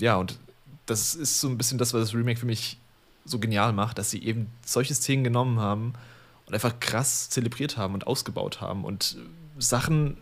Ja, 0.01 0.17
und 0.17 0.39
das 0.87 1.15
ist 1.15 1.41
so 1.41 1.49
ein 1.49 1.59
bisschen 1.59 1.79
das, 1.79 1.93
was 1.93 2.01
das 2.03 2.15
Remake 2.15 2.39
für 2.39 2.47
mich 2.47 2.79
so 3.25 3.39
genial 3.39 3.73
macht, 3.73 3.99
dass 3.99 4.11
sie 4.11 4.23
eben 4.23 4.51
solche 4.65 4.95
Szenen 4.95 5.25
genommen 5.25 5.59
haben 5.59 5.95
und 6.47 6.55
einfach 6.55 6.79
krass 6.79 7.29
zelebriert 7.29 7.77
haben 7.77 7.95
und 7.95 8.07
ausgebaut 8.07 8.61
haben 8.61 8.85
und 8.85 9.17
Sachen, 9.59 10.17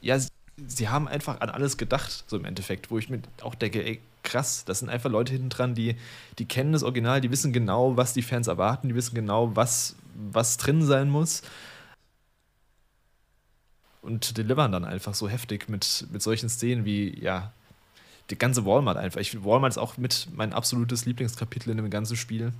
ja, 0.00 0.18
sie, 0.66 0.88
haben 0.88 1.06
einfach 1.06 1.40
an 1.40 1.50
alles 1.50 1.76
gedacht, 1.76 2.24
so 2.26 2.36
im 2.36 2.44
Endeffekt, 2.44 2.90
wo 2.90 2.98
ich 2.98 3.08
mir 3.08 3.20
auch 3.42 3.54
denke, 3.54 3.84
ey, 3.84 4.00
krass. 4.22 4.64
Das 4.64 4.80
sind 4.80 4.88
einfach 4.88 5.10
Leute 5.10 5.32
hinten 5.32 5.50
dran, 5.50 5.74
die, 5.74 5.96
die 6.38 6.46
kennen 6.46 6.72
das 6.72 6.82
Original, 6.82 7.20
die 7.20 7.30
wissen 7.30 7.52
genau, 7.52 7.96
was 7.96 8.14
die 8.14 8.22
Fans 8.22 8.48
erwarten, 8.48 8.88
die 8.88 8.94
wissen 8.94 9.14
genau, 9.14 9.54
was, 9.54 9.96
was 10.14 10.56
drin 10.56 10.82
sein 10.82 11.10
muss. 11.10 11.42
Und 14.02 14.36
delivern 14.36 14.72
dann 14.72 14.84
einfach 14.84 15.14
so 15.14 15.28
heftig 15.28 15.68
mit, 15.68 16.06
mit 16.10 16.22
solchen 16.22 16.48
Szenen 16.48 16.84
wie, 16.84 17.18
ja, 17.18 17.52
die 18.30 18.38
ganze 18.38 18.64
Walmart 18.64 18.96
einfach. 18.96 19.20
Ich 19.20 19.30
finde, 19.30 19.46
Walmart 19.46 19.72
ist 19.72 19.78
auch 19.78 19.96
mit 19.96 20.28
mein 20.34 20.52
absolutes 20.52 21.06
Lieblingskapitel 21.06 21.70
in 21.70 21.78
dem 21.78 21.90
ganzen 21.90 22.16
Spiel. 22.16 22.52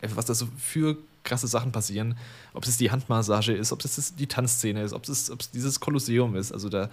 Was 0.00 0.26
da 0.26 0.34
so 0.34 0.46
für 0.56 0.96
krasse 1.24 1.46
Sachen 1.46 1.72
passieren. 1.72 2.16
Ob 2.54 2.64
es 2.64 2.76
die 2.76 2.90
Handmassage 2.90 3.52
ist, 3.52 3.72
ob 3.72 3.84
es 3.84 4.14
die 4.16 4.26
Tanzszene 4.26 4.82
ist, 4.82 4.92
ob 4.92 5.08
es, 5.08 5.30
ob 5.30 5.40
es 5.40 5.50
dieses 5.50 5.78
Kolosseum 5.80 6.34
ist. 6.34 6.52
Also 6.52 6.68
da 6.68 6.88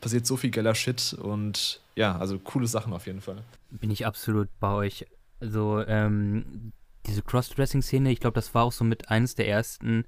passiert 0.00 0.26
so 0.26 0.36
viel 0.36 0.50
geiler 0.50 0.74
Shit 0.74 1.14
und 1.14 1.80
ja, 1.96 2.16
also 2.16 2.38
coole 2.38 2.66
Sachen 2.66 2.92
auf 2.92 3.06
jeden 3.06 3.20
Fall. 3.20 3.42
Bin 3.70 3.90
ich 3.90 4.06
absolut 4.06 4.48
bei 4.60 4.72
euch. 4.72 5.06
Also 5.40 5.82
ähm, 5.86 6.72
diese 7.06 7.22
Cross-Dressing-Szene, 7.22 8.10
ich 8.10 8.20
glaube, 8.20 8.34
das 8.34 8.54
war 8.54 8.64
auch 8.64 8.72
so 8.72 8.84
mit 8.84 9.08
eines 9.08 9.34
der 9.34 9.48
ersten 9.48 10.04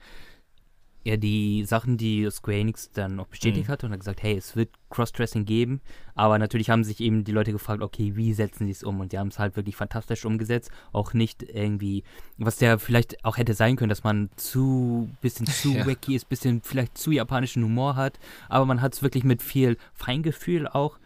ja 1.04 1.16
die 1.16 1.64
Sachen, 1.64 1.96
die 1.96 2.28
Square 2.30 2.58
Enix 2.58 2.90
dann 2.92 3.16
noch 3.16 3.26
bestätigt 3.26 3.68
mhm. 3.68 3.72
hatte 3.72 3.86
und 3.86 3.92
hat 3.92 4.00
gesagt, 4.00 4.22
hey, 4.22 4.36
es 4.36 4.54
wird 4.54 4.70
Crossdressing 4.90 5.44
geben, 5.44 5.80
aber 6.14 6.38
natürlich 6.38 6.70
haben 6.70 6.84
sich 6.84 7.00
eben 7.00 7.24
die 7.24 7.32
Leute 7.32 7.52
gefragt, 7.52 7.82
okay, 7.82 8.14
wie 8.14 8.32
setzen 8.32 8.66
sie 8.66 8.72
es 8.72 8.84
um 8.84 9.00
und 9.00 9.12
die 9.12 9.18
haben 9.18 9.28
es 9.28 9.38
halt 9.38 9.56
wirklich 9.56 9.76
fantastisch 9.76 10.24
umgesetzt, 10.24 10.70
auch 10.92 11.12
nicht 11.12 11.42
irgendwie, 11.42 12.04
was 12.38 12.56
der 12.56 12.78
vielleicht 12.78 13.24
auch 13.24 13.36
hätte 13.36 13.54
sein 13.54 13.76
können, 13.76 13.88
dass 13.88 14.04
man 14.04 14.30
zu, 14.36 15.10
bisschen 15.20 15.46
zu 15.46 15.72
ja. 15.72 15.86
wacky 15.86 16.14
ist, 16.14 16.28
bisschen 16.28 16.62
vielleicht 16.62 16.96
zu 16.96 17.10
japanischen 17.10 17.64
Humor 17.64 17.96
hat, 17.96 18.18
aber 18.48 18.66
man 18.66 18.80
hat 18.80 18.94
es 18.94 19.02
wirklich 19.02 19.24
mit 19.24 19.42
viel 19.42 19.78
Feingefühl 19.94 20.68
auch 20.68 20.98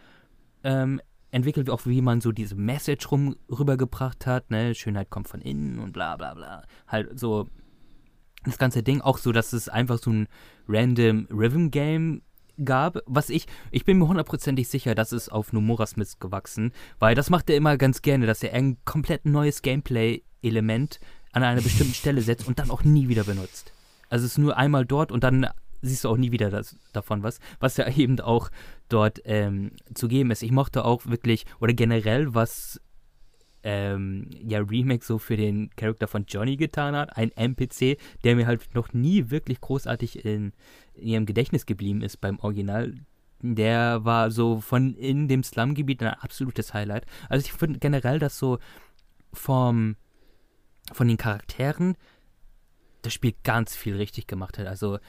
ähm, 0.64 1.00
entwickelt, 1.30 1.70
auch 1.70 1.86
wie 1.86 2.00
man 2.00 2.20
so 2.20 2.32
diese 2.32 2.54
Message 2.54 3.10
rum, 3.10 3.36
rübergebracht 3.50 4.26
hat, 4.26 4.50
ne, 4.50 4.74
Schönheit 4.74 5.10
kommt 5.10 5.28
von 5.28 5.40
innen 5.40 5.78
und 5.78 5.92
bla 5.92 6.16
bla 6.16 6.34
bla, 6.34 6.64
halt 6.86 7.18
so 7.18 7.48
das 8.44 8.58
ganze 8.58 8.82
Ding 8.82 9.00
auch 9.00 9.18
so, 9.18 9.32
dass 9.32 9.52
es 9.52 9.68
einfach 9.68 9.98
so 9.98 10.10
ein 10.10 10.28
random 10.68 11.26
Rhythm 11.30 11.70
Game 11.70 12.22
gab, 12.64 12.98
was 13.06 13.28
ich, 13.28 13.46
ich 13.70 13.84
bin 13.84 13.98
mir 13.98 14.08
hundertprozentig 14.08 14.68
sicher, 14.68 14.94
dass 14.94 15.12
es 15.12 15.28
auf 15.28 15.52
Nomura 15.52 15.86
Smith 15.86 16.18
gewachsen, 16.18 16.72
weil 16.98 17.14
das 17.14 17.28
macht 17.28 17.50
er 17.50 17.56
immer 17.56 17.76
ganz 17.76 18.02
gerne, 18.02 18.26
dass 18.26 18.42
er 18.42 18.54
ein 18.54 18.78
komplett 18.84 19.26
neues 19.26 19.62
Gameplay-Element 19.62 21.00
an 21.32 21.42
einer 21.42 21.60
bestimmten 21.60 21.94
Stelle 21.94 22.22
setzt 22.22 22.48
und 22.48 22.58
dann 22.58 22.70
auch 22.70 22.84
nie 22.84 23.08
wieder 23.08 23.24
benutzt. 23.24 23.72
Also 24.08 24.24
es 24.24 24.32
ist 24.32 24.38
nur 24.38 24.56
einmal 24.56 24.86
dort 24.86 25.12
und 25.12 25.24
dann 25.24 25.48
siehst 25.86 26.04
du 26.04 26.08
auch 26.08 26.16
nie 26.16 26.32
wieder 26.32 26.50
das, 26.50 26.76
davon 26.92 27.22
was, 27.22 27.40
was 27.60 27.76
ja 27.76 27.88
eben 27.96 28.20
auch 28.20 28.50
dort 28.88 29.20
ähm, 29.24 29.72
zu 29.94 30.08
geben 30.08 30.30
ist. 30.30 30.42
Ich 30.42 30.52
mochte 30.52 30.84
auch 30.84 31.06
wirklich, 31.06 31.46
oder 31.60 31.72
generell, 31.72 32.34
was 32.34 32.80
ähm, 33.66 34.30
ja, 34.44 34.60
Remake 34.60 35.04
so 35.04 35.18
für 35.18 35.36
den 35.36 35.70
Charakter 35.74 36.06
von 36.06 36.24
Johnny 36.28 36.56
getan 36.56 36.94
hat. 36.94 37.16
Ein 37.16 37.32
NPC, 37.32 37.98
der 38.22 38.36
mir 38.36 38.46
halt 38.46 38.72
noch 38.76 38.92
nie 38.92 39.30
wirklich 39.30 39.60
großartig 39.60 40.24
in, 40.24 40.52
in 40.94 41.08
ihrem 41.08 41.26
Gedächtnis 41.26 41.66
geblieben 41.66 42.00
ist 42.00 42.20
beim 42.20 42.38
Original. 42.38 42.94
Der 43.40 44.04
war 44.04 44.30
so 44.30 44.60
von 44.60 44.94
in 44.94 45.26
dem 45.26 45.42
Slum-Gebiet 45.42 46.00
ein 46.02 46.14
absolutes 46.14 46.74
Highlight. 46.74 47.06
Also 47.28 47.44
ich 47.44 47.52
finde 47.52 47.80
generell, 47.80 48.20
dass 48.20 48.38
so 48.38 48.60
vom, 49.32 49.96
von 50.92 51.08
den 51.08 51.16
Charakteren 51.16 51.96
das 53.02 53.14
Spiel 53.14 53.34
ganz 53.42 53.74
viel 53.74 53.96
richtig 53.96 54.28
gemacht 54.28 54.58
hat. 54.58 54.68
Also 54.68 55.00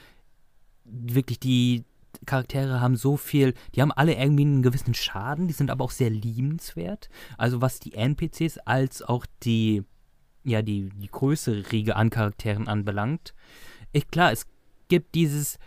wirklich 0.90 1.40
die 1.40 1.86
Charaktere 2.26 2.82
haben 2.82 2.96
so 2.96 3.18
viel, 3.18 3.54
die 3.76 3.82
haben 3.82 3.92
alle 3.92 4.16
irgendwie 4.16 4.44
einen 4.44 4.64
gewissen 4.64 4.94
Schaden, 4.94 5.48
die 5.48 5.54
sind 5.54 5.70
aber 5.70 5.86
auch 5.86 5.92
sehr 5.92 6.10
liebenswert. 6.10 7.10
Also 7.38 7.62
was 7.62 7.80
die 7.80 7.94
NPCs 7.94 8.58
als 8.60 9.02
auch 9.02 9.26
die, 9.44 9.84
ja, 10.44 10.62
die, 10.62 10.90
die 10.90 11.08
größere 11.08 11.72
Riege 11.72 11.96
an 11.96 12.10
Charakteren 12.10 12.68
anbelangt. 12.68 13.34
Ich, 13.92 14.08
klar, 14.08 14.32
es 14.32 14.46
gibt 14.88 15.16
dieses, 15.16 15.60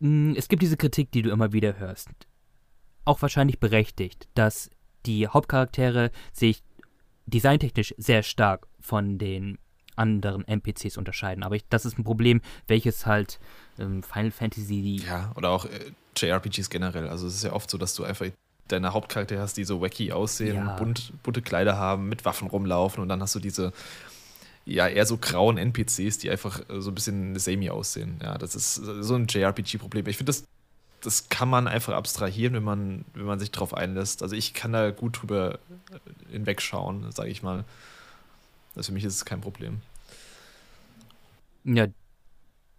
mh, 0.00 0.34
es 0.36 0.48
gibt 0.48 0.62
diese 0.62 0.76
Kritik, 0.76 1.10
die 1.12 1.22
du 1.22 1.30
immer 1.30 1.52
wieder 1.52 1.78
hörst. 1.78 2.10
Auch 3.04 3.20
wahrscheinlich 3.22 3.58
berechtigt, 3.58 4.28
dass 4.34 4.70
die 5.06 5.26
Hauptcharaktere 5.26 6.10
sich 6.32 6.62
designtechnisch 7.26 7.94
sehr 7.98 8.22
stark 8.22 8.68
von 8.80 9.18
den 9.18 9.58
anderen 10.02 10.46
NPCs 10.46 10.96
unterscheiden. 10.96 11.44
Aber 11.44 11.56
ich, 11.56 11.64
das 11.68 11.84
ist 11.84 11.98
ein 11.98 12.04
Problem, 12.04 12.40
welches 12.66 13.06
halt 13.06 13.38
ähm, 13.78 14.02
Final 14.02 14.32
Fantasy. 14.32 15.02
Ja, 15.06 15.32
oder 15.36 15.50
auch 15.50 15.64
äh, 15.64 15.92
JRPGs 16.16 16.68
generell. 16.68 17.08
Also 17.08 17.26
es 17.26 17.34
ist 17.34 17.44
ja 17.44 17.52
oft 17.52 17.70
so, 17.70 17.78
dass 17.78 17.94
du 17.94 18.04
einfach 18.04 18.26
deine 18.68 18.92
Hauptcharaktere 18.92 19.40
hast, 19.40 19.56
die 19.56 19.64
so 19.64 19.80
wacky 19.80 20.12
aussehen, 20.12 20.56
ja. 20.56 20.76
bunt, 20.76 21.12
bunte 21.22 21.42
Kleider 21.42 21.76
haben, 21.76 22.08
mit 22.08 22.24
Waffen 22.24 22.48
rumlaufen 22.48 23.02
und 23.02 23.08
dann 23.08 23.20
hast 23.20 23.34
du 23.34 23.40
diese 23.40 23.72
ja 24.64 24.86
eher 24.86 25.06
so 25.06 25.18
grauen 25.18 25.58
NPCs, 25.58 26.18
die 26.18 26.30
einfach 26.30 26.60
äh, 26.68 26.80
so 26.80 26.90
ein 26.90 26.94
bisschen 26.94 27.38
semi 27.38 27.70
aussehen. 27.70 28.20
Ja, 28.22 28.38
das 28.38 28.54
ist 28.54 28.78
äh, 28.78 29.02
so 29.02 29.14
ein 29.14 29.26
JRPG-Problem. 29.26 30.06
Ich 30.06 30.16
finde, 30.16 30.30
das, 30.30 30.44
das 31.00 31.28
kann 31.28 31.48
man 31.48 31.66
einfach 31.66 31.94
abstrahieren, 31.94 32.54
wenn 32.54 32.62
man, 32.62 33.04
wenn 33.14 33.24
man 33.24 33.40
sich 33.40 33.50
drauf 33.50 33.74
einlässt. 33.74 34.22
Also 34.22 34.36
ich 34.36 34.54
kann 34.54 34.72
da 34.72 34.90
gut 34.90 35.20
drüber 35.20 35.58
äh, 35.90 36.32
hinwegschauen, 36.32 37.10
sage 37.10 37.30
ich 37.30 37.42
mal. 37.42 37.64
Also 38.76 38.88
für 38.88 38.92
mich 38.92 39.04
ist 39.04 39.14
es 39.14 39.24
kein 39.24 39.40
Problem. 39.40 39.80
Ja, 41.64 41.86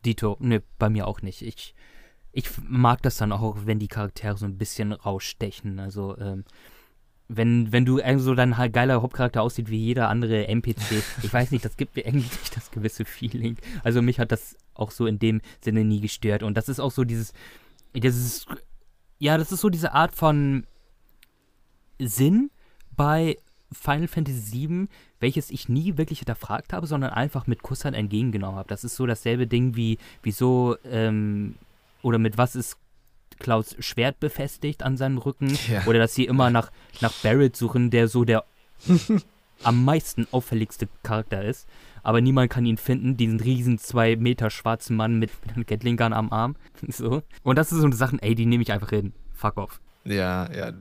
Dito, 0.06 0.38
ne, 0.40 0.62
bei 0.78 0.90
mir 0.90 1.08
auch 1.08 1.22
nicht. 1.22 1.42
Ich, 1.42 1.74
ich 2.32 2.50
mag 2.62 3.02
das 3.02 3.18
dann 3.18 3.32
auch, 3.32 3.58
wenn 3.66 3.80
die 3.80 3.88
Charaktere 3.88 4.38
so 4.38 4.46
ein 4.46 4.58
bisschen 4.58 4.92
rausstechen. 4.92 5.80
Also, 5.80 6.18
ähm, 6.18 6.44
wenn, 7.30 7.72
wenn 7.72 7.86
du 7.86 8.00
so 8.18 8.36
dein 8.36 8.58
halt 8.58 8.74
geiler 8.74 9.02
Hauptcharakter 9.02 9.42
aussieht 9.42 9.70
wie 9.70 9.78
jeder 9.78 10.10
andere 10.10 10.48
NPC, 10.48 11.04
ich 11.24 11.34
weiß 11.34 11.52
nicht, 11.52 11.66
das 11.66 11.78
gibt 11.78 11.96
mir 11.96 12.06
irgendwie 12.06 12.28
nicht 12.28 12.56
das 12.56 12.72
gewisse 12.72 13.06
Feeling. 13.06 13.58
Also 13.84 14.02
mich 14.02 14.20
hat 14.20 14.32
das 14.32 14.58
auch 14.74 14.92
so 14.92 15.06
in 15.06 15.20
dem 15.20 15.42
Sinne 15.62 15.84
nie 15.84 16.02
gestört. 16.02 16.44
Und 16.44 16.58
das 16.58 16.70
ist 16.70 16.80
auch 16.80 16.92
so 16.92 17.04
dieses, 17.04 17.34
dieses, 17.96 18.46
ja, 19.20 19.38
das 19.38 19.52
ist 19.52 19.62
so 19.62 19.70
diese 19.70 19.94
Art 19.94 20.14
von 20.14 20.66
Sinn 22.00 22.52
bei 22.96 23.38
Final 23.72 24.08
Fantasy 24.08 24.68
VII, 24.70 24.88
welches 25.24 25.50
ich 25.50 25.70
nie 25.70 25.98
wirklich 25.98 26.20
hinterfragt 26.20 26.74
habe, 26.74 26.86
sondern 26.86 27.10
einfach 27.10 27.48
mit 27.48 27.64
Kusshand 27.64 27.96
entgegengenommen 27.96 28.58
habe. 28.58 28.70
Das 28.70 28.84
ist 28.84 28.96
so 28.96 29.08
dasselbe 29.08 29.48
Ding 29.48 29.76
wie, 29.76 29.98
wieso, 30.22 30.76
ähm, 30.86 31.56
oder 32.04 32.20
mit 32.20 32.38
was 32.38 32.56
ist 32.56 32.78
Clouds 33.40 33.76
Schwert 33.80 34.20
befestigt 34.20 34.84
an 34.84 34.98
seinem 34.98 35.18
Rücken, 35.18 35.58
ja. 35.68 35.84
oder 35.88 35.98
dass 35.98 36.14
sie 36.14 36.26
immer 36.26 36.52
nach, 36.52 36.72
nach 37.02 37.14
Barrett 37.24 37.56
suchen, 37.56 37.90
der 37.90 38.08
so 38.08 38.26
der 38.26 38.44
am 39.64 39.84
meisten 39.84 40.28
auffälligste 40.32 40.88
Charakter 41.02 41.44
ist. 41.44 41.68
Aber 42.04 42.20
niemand 42.20 42.52
kann 42.52 42.66
ihn 42.66 42.78
finden, 42.78 43.16
diesen 43.16 43.40
riesen 43.40 43.80
zwei 43.80 44.18
Meter 44.18 44.50
schwarzen 44.50 44.98
Mann 44.98 45.20
mit, 45.20 45.32
mit 45.46 45.56
einem 45.56 45.66
Gatling 45.66 45.98
Gun 45.98 46.14
am 46.14 46.32
Arm. 46.32 46.58
so. 46.90 47.24
Und 47.44 47.58
das 47.58 47.70
sind 47.70 47.80
so 47.80 47.86
eine 47.86 47.96
Sachen, 47.96 48.20
ey, 48.20 48.36
die 48.36 48.46
nehme 48.46 48.62
ich 48.62 48.72
einfach 48.72 48.90
hin. 48.90 49.14
Fuck 49.34 49.58
off. 49.58 49.80
Ja, 50.04 50.52
ja. 50.54 50.74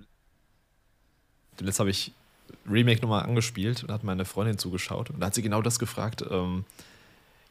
Jetzt 1.60 1.78
habe 1.78 1.90
ich 1.90 2.12
Remake 2.70 3.02
nochmal 3.02 3.24
angespielt 3.24 3.82
und 3.82 3.90
hat 3.90 4.04
meine 4.04 4.24
Freundin 4.24 4.58
zugeschaut 4.58 5.10
und 5.10 5.20
da 5.20 5.26
hat 5.26 5.34
sie 5.34 5.42
genau 5.42 5.62
das 5.62 5.78
gefragt. 5.78 6.24
Ähm, 6.30 6.64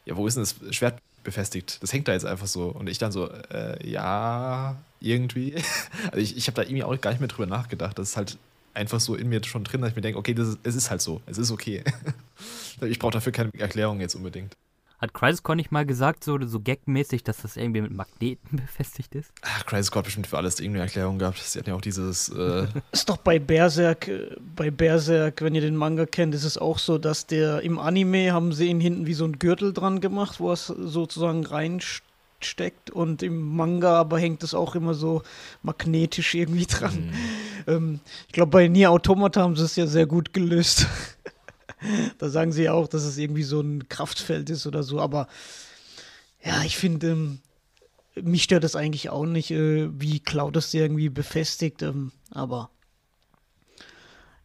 ja, 0.04 0.16
wo 0.16 0.26
ist 0.26 0.36
denn 0.36 0.42
das 0.42 0.74
Schwert 0.74 1.00
befestigt? 1.22 1.82
Das 1.82 1.92
hängt 1.92 2.08
da 2.08 2.12
jetzt 2.12 2.26
einfach 2.26 2.46
so. 2.46 2.68
Und 2.68 2.88
ich 2.88 2.98
dann 2.98 3.12
so, 3.12 3.30
äh, 3.30 3.88
ja, 3.88 4.76
irgendwie. 5.00 5.54
also 6.10 6.18
ich, 6.18 6.36
ich 6.36 6.46
habe 6.48 6.56
da 6.56 6.62
irgendwie 6.62 6.84
auch 6.84 7.00
gar 7.00 7.10
nicht 7.10 7.20
mehr 7.20 7.28
drüber 7.28 7.46
nachgedacht. 7.46 7.98
Das 7.98 8.10
ist 8.10 8.16
halt 8.16 8.38
einfach 8.74 9.00
so 9.00 9.14
in 9.14 9.28
mir 9.28 9.42
schon 9.44 9.64
drin, 9.64 9.80
dass 9.80 9.90
ich 9.90 9.96
mir 9.96 10.02
denke, 10.02 10.18
okay, 10.18 10.34
das 10.34 10.48
ist, 10.48 10.58
es 10.62 10.74
ist 10.74 10.90
halt 10.90 11.00
so. 11.00 11.20
Es 11.26 11.38
ist 11.38 11.50
okay. 11.50 11.84
ich 12.80 12.98
brauche 12.98 13.12
dafür 13.12 13.32
keine 13.32 13.50
Erklärung 13.58 14.00
jetzt 14.00 14.14
unbedingt. 14.14 14.56
Hat 15.02 15.14
Crisiscore 15.14 15.56
nicht 15.56 15.72
mal 15.72 15.84
gesagt, 15.84 16.22
so, 16.22 16.38
so 16.46 16.60
gagmäßig, 16.60 17.24
dass 17.24 17.42
das 17.42 17.56
irgendwie 17.56 17.80
mit 17.80 17.92
Magneten 17.92 18.56
befestigt 18.64 19.16
ist? 19.16 19.32
Ach, 19.42 19.66
Crisiscore 19.66 19.98
hat 19.98 20.04
bestimmt 20.04 20.28
für 20.28 20.36
alles 20.38 20.60
irgendeine 20.60 20.84
Erklärung 20.84 21.18
gehabt. 21.18 21.38
Sie 21.38 21.58
hatten 21.58 21.70
ja 21.70 21.74
auch 21.74 21.80
dieses. 21.80 22.28
Äh 22.28 22.68
ist 22.92 23.08
doch 23.08 23.16
bei 23.16 23.40
Berserk, 23.40 24.06
äh, 24.06 24.36
bei 24.54 24.70
Berserk, 24.70 25.42
wenn 25.42 25.56
ihr 25.56 25.60
den 25.60 25.74
Manga 25.74 26.06
kennt, 26.06 26.36
ist 26.36 26.44
es 26.44 26.56
auch 26.56 26.78
so, 26.78 26.98
dass 26.98 27.26
der 27.26 27.62
im 27.62 27.80
Anime 27.80 28.32
haben 28.32 28.52
sie 28.52 28.68
ihn 28.68 28.78
hinten 28.78 29.06
wie 29.06 29.14
so 29.14 29.24
ein 29.24 29.40
Gürtel 29.40 29.72
dran 29.72 30.00
gemacht, 30.00 30.38
wo 30.38 30.52
es 30.52 30.68
sozusagen 30.68 31.44
reinsteckt 31.44 32.90
und 32.90 33.24
im 33.24 33.56
Manga 33.56 33.98
aber 33.98 34.20
hängt 34.20 34.44
es 34.44 34.54
auch 34.54 34.76
immer 34.76 34.94
so 34.94 35.22
magnetisch 35.64 36.32
irgendwie 36.36 36.66
dran. 36.66 37.06
Mhm. 37.06 37.12
Ähm, 37.66 38.00
ich 38.28 38.34
glaube, 38.34 38.52
bei 38.52 38.68
Nier 38.68 38.92
Automata 38.92 39.42
haben 39.42 39.56
sie 39.56 39.64
es 39.64 39.74
ja 39.74 39.88
sehr 39.88 40.06
gut 40.06 40.32
gelöst. 40.32 40.86
da 42.18 42.28
sagen 42.28 42.52
sie 42.52 42.64
ja 42.64 42.72
auch, 42.72 42.88
dass 42.88 43.04
es 43.04 43.18
irgendwie 43.18 43.42
so 43.42 43.60
ein 43.60 43.88
Kraftfeld 43.88 44.50
ist 44.50 44.66
oder 44.66 44.82
so, 44.82 45.00
aber 45.00 45.28
ja, 46.44 46.62
ich 46.64 46.76
finde, 46.76 47.10
ähm, 47.10 47.40
mich 48.14 48.42
stört 48.42 48.64
das 48.64 48.76
eigentlich 48.76 49.10
auch 49.10 49.26
nicht, 49.26 49.50
äh, 49.50 49.88
wie 49.98 50.20
Cloud 50.20 50.56
das 50.56 50.74
irgendwie 50.74 51.08
befestigt, 51.08 51.82
ähm, 51.82 52.12
aber 52.30 52.70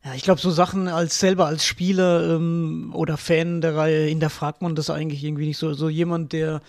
ja, 0.07 0.13
ich 0.13 0.23
glaube, 0.23 0.39
so 0.39 0.51
Sachen 0.51 0.87
als 0.87 1.19
selber 1.19 1.47
als 1.47 1.65
Spieler 1.65 2.35
ähm, 2.35 2.91
oder 2.93 3.17
Fan 3.17 3.59
der 3.59 3.75
Reihe 3.75 4.07
hinterfragt 4.07 4.61
man 4.61 4.73
das 4.73 4.89
eigentlich 4.89 5.21
irgendwie 5.21 5.47
nicht 5.47 5.57
so. 5.57 5.73
So 5.73 5.89
jemand, 5.89 6.31
der, 6.31 6.61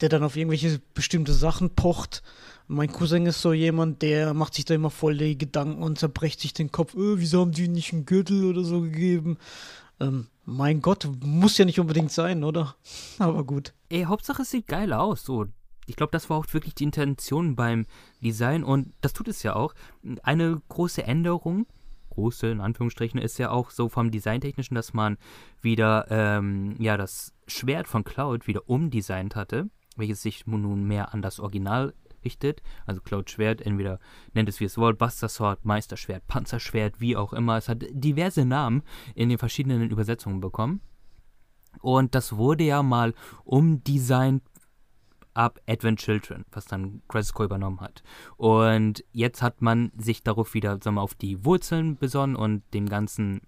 der 0.00 0.08
dann 0.08 0.22
auf 0.22 0.36
irgendwelche 0.36 0.80
bestimmte 0.94 1.32
Sachen 1.32 1.70
pocht. 1.70 2.22
Mein 2.68 2.92
Cousin 2.92 3.26
ist 3.26 3.40
so 3.40 3.52
jemand, 3.52 4.02
der 4.02 4.32
macht 4.32 4.54
sich 4.54 4.64
da 4.64 4.74
immer 4.74 4.90
voll 4.90 5.16
die 5.16 5.36
Gedanken 5.36 5.82
und 5.82 5.98
zerbrecht 5.98 6.40
sich 6.40 6.52
den 6.54 6.70
Kopf, 6.70 6.94
äh, 6.94 7.18
wieso 7.18 7.40
haben 7.40 7.50
die 7.50 7.66
nicht 7.66 7.92
einen 7.92 8.06
Gürtel 8.06 8.44
oder 8.44 8.62
so 8.62 8.82
gegeben? 8.82 9.38
Ähm, 10.00 10.28
mein 10.44 10.82
Gott, 10.82 11.08
muss 11.24 11.58
ja 11.58 11.64
nicht 11.64 11.80
unbedingt 11.80 12.12
sein, 12.12 12.44
oder? 12.44 12.76
Aber 13.18 13.44
gut. 13.44 13.74
Ey, 13.88 14.04
Hauptsache 14.04 14.42
es 14.42 14.50
sieht 14.50 14.66
geil 14.66 14.92
aus. 14.92 15.24
So, 15.24 15.46
ich 15.86 15.96
glaube, 15.96 16.12
das 16.12 16.30
war 16.30 16.38
auch 16.38 16.46
wirklich 16.52 16.74
die 16.74 16.84
Intention 16.84 17.56
beim 17.56 17.86
Design 18.22 18.64
und 18.64 18.92
das 19.00 19.12
tut 19.12 19.28
es 19.28 19.42
ja 19.42 19.54
auch. 19.56 19.74
Eine 20.22 20.60
große 20.68 21.02
Änderung, 21.04 21.66
große 22.10 22.48
in 22.48 22.60
Anführungsstrichen, 22.60 23.20
ist 23.20 23.38
ja 23.38 23.50
auch 23.50 23.70
so 23.70 23.88
vom 23.88 24.10
Designtechnischen, 24.10 24.74
dass 24.74 24.94
man 24.94 25.18
wieder 25.60 26.06
ähm, 26.10 26.76
ja 26.78 26.96
das 26.96 27.32
Schwert 27.46 27.88
von 27.88 28.04
Cloud 28.04 28.46
wieder 28.46 28.68
umdesignt 28.68 29.36
hatte, 29.36 29.68
welches 29.96 30.22
sich 30.22 30.46
nun 30.46 30.84
mehr 30.84 31.12
an 31.12 31.22
das 31.22 31.40
Original 31.40 31.94
richtet. 32.24 32.62
Also 32.86 33.00
Cloud 33.00 33.30
Schwert, 33.30 33.60
entweder 33.60 33.98
nennt 34.32 34.48
es 34.48 34.60
wie 34.60 34.64
es 34.64 34.78
wollt, 34.78 34.98
Buster 34.98 35.28
Sword, 35.28 35.64
Meisterschwert, 35.64 36.26
Panzerschwert, 36.26 37.00
wie 37.00 37.16
auch 37.16 37.32
immer. 37.32 37.56
Es 37.56 37.68
hat 37.68 37.84
diverse 37.90 38.44
Namen 38.44 38.82
in 39.14 39.28
den 39.28 39.38
verschiedenen 39.38 39.90
Übersetzungen 39.90 40.40
bekommen. 40.40 40.80
Und 41.80 42.14
das 42.14 42.36
wurde 42.36 42.64
ja 42.64 42.82
mal 42.82 43.14
umdesignt 43.44 44.42
ab 45.34 45.60
Advent 45.66 45.98
Children, 45.98 46.44
was 46.52 46.64
dann 46.66 47.02
Crisis 47.08 47.32
Core 47.32 47.46
übernommen 47.46 47.80
hat. 47.80 48.02
Und 48.36 49.04
jetzt 49.12 49.42
hat 49.42 49.60
man 49.60 49.92
sich 49.96 50.22
darauf 50.22 50.54
wieder, 50.54 50.78
sagen 50.80 50.96
wir, 50.96 51.02
auf 51.02 51.14
die 51.14 51.44
Wurzeln 51.44 51.96
besonnen 51.96 52.36
und 52.36 52.62
dem 52.72 52.88
ganzen, 52.88 53.40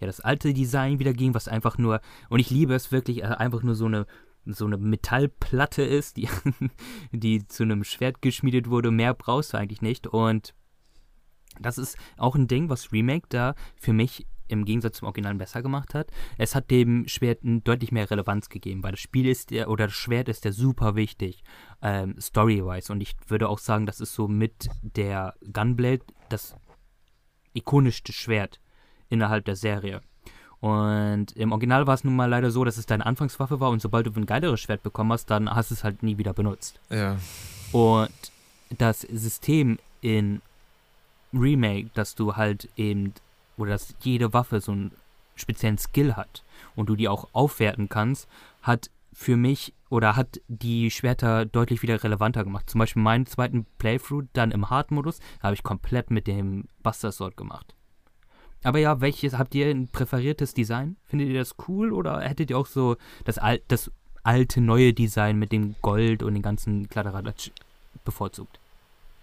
ja, 0.00 0.06
das 0.06 0.20
alte 0.20 0.54
Design 0.54 0.98
wieder 0.98 1.12
ging, 1.12 1.34
was 1.34 1.48
einfach 1.48 1.78
nur, 1.78 2.00
und 2.30 2.40
ich 2.40 2.50
liebe 2.50 2.74
es 2.74 2.92
wirklich, 2.92 3.22
äh, 3.22 3.26
einfach 3.26 3.62
nur 3.62 3.74
so 3.74 3.86
eine 3.86 4.06
so 4.46 4.66
eine 4.66 4.78
Metallplatte 4.78 5.82
ist, 5.82 6.16
die, 6.16 6.28
die 7.12 7.46
zu 7.46 7.62
einem 7.62 7.84
Schwert 7.84 8.22
geschmiedet 8.22 8.70
wurde. 8.70 8.90
Mehr 8.90 9.14
brauchst 9.14 9.52
du 9.52 9.58
eigentlich 9.58 9.82
nicht. 9.82 10.06
Und 10.06 10.54
das 11.60 11.78
ist 11.78 11.96
auch 12.16 12.34
ein 12.34 12.48
Ding, 12.48 12.68
was 12.68 12.92
Remake 12.92 13.26
da 13.28 13.54
für 13.80 13.92
mich 13.92 14.26
im 14.48 14.64
Gegensatz 14.64 14.98
zum 14.98 15.06
Original 15.06 15.34
besser 15.34 15.62
gemacht 15.62 15.94
hat. 15.94 16.10
Es 16.38 16.54
hat 16.54 16.70
dem 16.70 17.08
Schwert 17.08 17.40
deutlich 17.42 17.92
mehr 17.92 18.10
Relevanz 18.10 18.48
gegeben, 18.48 18.82
weil 18.82 18.92
das 18.92 19.00
Spiel 19.00 19.26
ist 19.26 19.50
der, 19.50 19.68
oder 19.68 19.86
das 19.86 19.94
Schwert 19.94 20.28
ist 20.28 20.44
ja 20.44 20.52
super 20.52 20.94
wichtig, 20.94 21.42
ähm, 21.82 22.14
story-wise. 22.20 22.92
Und 22.92 23.00
ich 23.00 23.16
würde 23.26 23.48
auch 23.48 23.58
sagen, 23.58 23.86
das 23.86 24.00
ist 24.00 24.14
so 24.14 24.28
mit 24.28 24.68
der 24.82 25.34
Gunblade 25.52 26.04
das 26.28 26.54
ikonischste 27.54 28.12
Schwert 28.12 28.60
innerhalb 29.08 29.44
der 29.44 29.56
Serie. 29.56 30.00
Und 30.60 31.32
im 31.36 31.52
Original 31.52 31.86
war 31.86 31.94
es 31.94 32.04
nun 32.04 32.16
mal 32.16 32.28
leider 32.28 32.50
so, 32.50 32.64
dass 32.64 32.76
es 32.76 32.86
deine 32.86 33.04
Anfangswaffe 33.04 33.60
war 33.60 33.70
und 33.70 33.82
sobald 33.82 34.06
du 34.06 34.12
ein 34.16 34.26
geileres 34.26 34.60
Schwert 34.60 34.82
bekommen 34.82 35.12
hast, 35.12 35.30
dann 35.30 35.54
hast 35.54 35.70
du 35.70 35.74
es 35.74 35.84
halt 35.84 36.02
nie 36.02 36.18
wieder 36.18 36.32
benutzt. 36.32 36.80
Ja. 36.90 37.16
Und 37.72 38.10
das 38.78 39.02
System 39.02 39.78
in 40.00 40.40
Remake, 41.32 41.90
dass 41.94 42.14
du 42.14 42.36
halt 42.36 42.68
eben, 42.76 43.12
oder 43.56 43.72
dass 43.72 43.94
jede 44.00 44.32
Waffe 44.32 44.60
so 44.60 44.72
einen 44.72 44.92
speziellen 45.34 45.78
Skill 45.78 46.16
hat 46.16 46.42
und 46.74 46.88
du 46.88 46.96
die 46.96 47.08
auch 47.08 47.28
aufwerten 47.32 47.88
kannst, 47.88 48.26
hat 48.62 48.90
für 49.12 49.36
mich 49.36 49.72
oder 49.88 50.16
hat 50.16 50.40
die 50.48 50.90
Schwerter 50.90 51.44
deutlich 51.44 51.82
wieder 51.82 52.02
relevanter 52.02 52.44
gemacht. 52.44 52.68
Zum 52.68 52.78
Beispiel 52.78 53.02
meinen 53.02 53.26
zweiten 53.26 53.66
Playthrough 53.78 54.24
dann 54.32 54.50
im 54.50 54.68
Hard-Modus 54.68 55.20
habe 55.42 55.54
ich 55.54 55.62
komplett 55.62 56.10
mit 56.10 56.26
dem 56.26 56.64
Buster 56.82 57.12
Sword 57.12 57.36
gemacht 57.36 57.75
Aber 58.62 58.78
ja, 58.78 59.00
welches 59.00 59.34
habt 59.34 59.54
ihr 59.54 59.66
ein 59.66 59.88
präferiertes 59.88 60.54
Design? 60.54 60.96
Findet 61.06 61.28
ihr 61.28 61.38
das 61.38 61.54
cool 61.68 61.92
oder 61.92 62.20
hättet 62.20 62.50
ihr 62.50 62.58
auch 62.58 62.66
so 62.66 62.96
das, 63.24 63.38
Al 63.38 63.60
das 63.68 63.90
alte, 64.22 64.60
neue 64.60 64.92
Design 64.92 65.38
mit 65.38 65.52
dem 65.52 65.76
Gold 65.82 66.22
und 66.22 66.34
den 66.34 66.42
ganzen 66.42 66.88
Kladderadatsch 66.88 67.50
bevorzugt? 68.04 68.58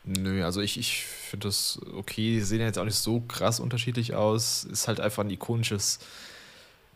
Nö, 0.06 0.44
also 0.44 0.62
ich, 0.62 0.78
ich 0.78 1.06
finde 1.06 1.48
das 1.48 1.80
okay. 1.96 2.36
Die 2.36 2.42
sehen 2.42 2.60
ja 2.60 2.66
jetzt 2.66 2.78
auch 2.78 2.86
nicht 2.86 2.96
so 2.96 3.22
krass 3.22 3.60
unterschiedlich 3.60 4.14
aus. 4.14 4.66
Ist 4.66 4.88
halt 4.88 5.00
einfach 5.00 5.24
ein 5.24 5.30
ikonisches 5.30 6.00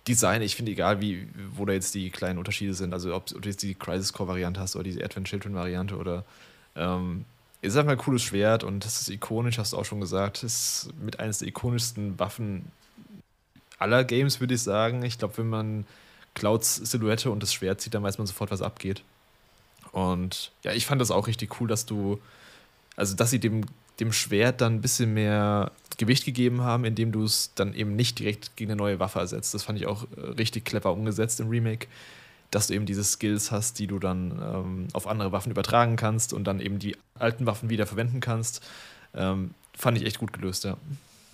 Design. 0.08 0.42
Ich 0.42 0.56
finde, 0.56 0.72
egal 0.72 1.00
wie, 1.02 1.28
wo 1.56 1.66
da 1.66 1.74
jetzt 1.74 1.96
die 1.96 2.10
kleinen 2.10 2.38
Unterschiede 2.38 2.74
sind, 2.74 2.94
also 2.94 3.14
ob, 3.16 3.32
ob 3.34 3.42
du 3.42 3.50
jetzt 3.50 3.64
die 3.64 3.76
Crisis 3.76 4.14
Core-Variante 4.14 4.60
hast 4.60 4.76
oder 4.76 4.84
die 4.84 5.04
Advent 5.04 5.28
Children-Variante 5.28 5.96
oder 5.96 6.26
ähm, 6.76 7.26
ist 7.62 7.76
einfach 7.76 7.94
ein 7.94 7.98
cooles 7.98 8.24
Schwert 8.24 8.64
und 8.64 8.86
das 8.86 9.02
ist 9.02 9.10
ikonisch, 9.10 9.58
hast 9.58 9.74
du 9.74 9.78
auch 9.78 9.86
schon 9.86 10.00
gesagt. 10.00 10.44
Ist 10.44 10.90
mit 11.02 11.20
eines 11.20 11.40
der 11.40 11.48
ikonischsten 11.48 12.18
Waffen 12.20 12.72
aller 13.80 14.04
Games, 14.04 14.40
würde 14.40 14.54
ich 14.54 14.62
sagen. 14.62 15.04
Ich 15.04 15.18
glaube, 15.18 15.38
wenn 15.38 15.50
man 15.50 15.86
Clouds 16.34 16.76
Silhouette 16.76 17.32
und 17.32 17.42
das 17.42 17.54
Schwert 17.54 17.82
sieht, 17.82 17.94
dann 17.94 18.04
weiß 18.04 18.18
man 18.18 18.28
sofort, 18.28 18.52
was 18.52 18.62
abgeht. 18.62 19.02
Und 19.92 20.52
ja, 20.64 20.74
ich 20.74 20.86
fand 20.86 21.02
das 21.02 21.12
auch 21.12 21.28
richtig 21.28 21.60
cool, 21.60 21.68
dass 21.68 21.86
du 21.86 22.20
also, 22.98 23.16
dass 23.16 23.30
sie 23.30 23.40
dem, 23.40 23.62
dem 24.02 24.12
Schwert 24.12 24.60
dann 24.60 24.76
ein 24.76 24.82
bisschen 24.82 25.14
mehr 25.14 25.72
Gewicht 25.98 26.26
gegeben 26.26 26.62
haben, 26.62 26.84
indem 26.84 27.12
du 27.14 27.24
es 27.24 27.52
dann 27.56 27.74
eben 27.74 27.96
nicht 27.96 28.20
direkt 28.20 28.58
gegen 28.58 28.72
eine 28.72 28.78
neue 28.78 29.00
Waffe 29.00 29.20
ersetzt. 29.20 29.54
Das 29.54 29.64
fand 29.64 29.80
ich 29.80 29.88
auch 29.88 30.06
äh, 30.18 30.32
richtig 30.32 30.66
clever 30.66 30.92
umgesetzt 30.92 31.40
im 31.40 31.48
Remake, 31.48 31.88
dass 32.52 32.68
du 32.68 32.74
eben 32.74 32.86
diese 32.86 33.04
Skills 33.04 33.52
hast, 33.52 33.80
die 33.80 33.88
du 33.88 34.00
dann 34.00 34.32
ähm, 34.32 34.88
auf 34.94 35.08
andere 35.08 35.32
Waffen 35.32 35.52
übertragen 35.52 35.96
kannst 35.96 36.34
und 36.34 36.46
dann 36.46 36.60
eben 36.60 36.80
die 36.80 36.96
alten 37.16 37.46
Waffen 37.46 37.70
wieder 37.70 37.86
verwenden 37.86 38.20
kannst. 38.20 38.66
Ähm, 39.14 39.52
fand 39.76 39.98
ich 39.98 40.06
echt 40.06 40.20
gut 40.20 40.34
gelöst, 40.34 40.64
ja. 40.64 40.78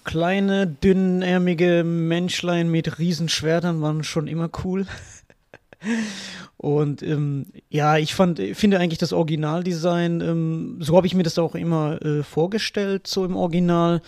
Kleine, 0.03 0.67
dünnärmige 0.67 1.83
Menschlein 1.85 2.69
mit 2.69 2.99
Riesenschwertern 2.99 3.81
waren 3.81 4.03
schon 4.03 4.27
immer 4.27 4.49
cool. 4.63 4.85
Und 6.57 7.03
ähm, 7.03 7.47
ja, 7.69 7.97
ich 7.97 8.15
fand, 8.15 8.39
finde 8.39 8.79
eigentlich 8.79 8.99
das 8.99 9.11
Originaldesign, 9.11 10.21
ähm, 10.21 10.77
so 10.79 10.95
habe 10.95 11.07
ich 11.07 11.13
mir 11.13 11.23
das 11.23 11.37
auch 11.37 11.55
immer 11.55 12.01
äh, 12.01 12.23
vorgestellt, 12.23 13.05
so 13.05 13.25
im 13.25 13.35
Original. 13.35 14.01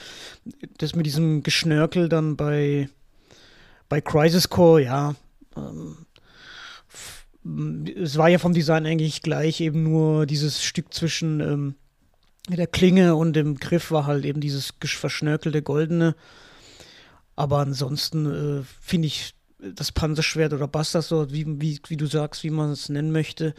Das 0.78 0.96
mit 0.96 1.06
diesem 1.06 1.44
Geschnörkel 1.44 2.08
dann 2.08 2.38
bei, 2.38 2.88
bei 3.90 4.00
Crisis 4.00 4.50
Core, 4.50 4.84
ja. 4.84 5.16
Ähm, 5.58 6.05
es 7.96 8.18
war 8.18 8.30
ja 8.30 8.40
vom 8.40 8.54
Design 8.54 8.86
eigentlich 8.86 9.22
gleich, 9.22 9.62
eben 9.62 9.84
nur 9.84 10.26
dieses 10.26 10.64
Stück 10.64 10.94
zwischen 10.94 11.40
ähm, 11.42 11.76
der 12.50 12.68
Klinge 12.68 13.16
und 13.16 13.34
dem 13.34 13.58
Griff 13.58 13.92
war 13.92 14.06
halt 14.06 14.26
eben 14.26 14.42
dieses 14.42 14.74
verschnörkelte 14.82 15.62
Goldene. 15.62 16.16
Aber 17.36 17.60
ansonsten 17.60 18.60
äh, 18.60 18.64
finde 18.82 19.08
ich 19.08 19.36
das 19.60 19.92
Panzerschwert 19.92 20.54
oder 20.54 20.68
Bastard 20.68 21.12
wie, 21.32 21.46
wie, 21.62 21.80
wie 21.88 21.98
du 21.98 22.06
sagst, 22.06 22.44
wie 22.44 22.50
man 22.50 22.72
es 22.72 22.90
nennen 22.90 23.12
möchte, 23.12 23.54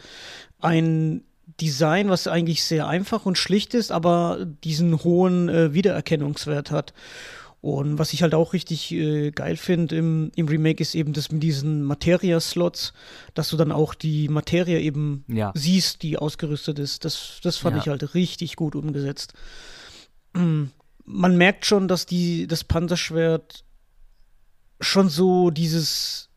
ein 0.59 1.23
Design, 1.59 2.09
was 2.09 2.27
eigentlich 2.27 2.63
sehr 2.63 2.87
einfach 2.87 3.25
und 3.25 3.37
schlicht 3.37 3.73
ist, 3.73 3.91
aber 3.91 4.45
diesen 4.63 5.03
hohen 5.03 5.49
äh, 5.49 5.73
Wiedererkennungswert 5.73 6.71
hat. 6.71 6.93
Und 7.59 7.97
was 7.97 8.13
ich 8.13 8.21
halt 8.21 8.35
auch 8.35 8.53
richtig 8.53 8.91
äh, 8.91 9.31
geil 9.31 9.57
finde 9.57 9.95
im, 9.95 10.31
im 10.35 10.47
Remake 10.47 10.81
ist 10.81 10.93
eben 10.93 11.13
das 11.13 11.31
mit 11.31 11.41
diesen 11.41 11.83
Materia-Slots, 11.83 12.93
dass 13.33 13.49
du 13.49 13.57
dann 13.57 13.71
auch 13.71 13.93
die 13.95 14.29
Materie 14.29 14.79
eben 14.79 15.25
ja. 15.27 15.51
siehst, 15.55 16.03
die 16.03 16.17
ausgerüstet 16.17 16.77
ist. 16.77 17.03
Das, 17.03 17.39
das 17.41 17.57
fand 17.57 17.75
ja. 17.77 17.81
ich 17.81 17.87
halt 17.89 18.13
richtig 18.13 18.55
gut 18.55 18.75
umgesetzt. 18.75 19.33
Man 20.33 21.37
merkt 21.37 21.65
schon, 21.65 21.87
dass 21.87 22.05
die, 22.05 22.47
das 22.47 22.63
Panzerschwert 22.63 23.63
schon 24.79 25.09
so 25.09 25.49
dieses 25.49 26.29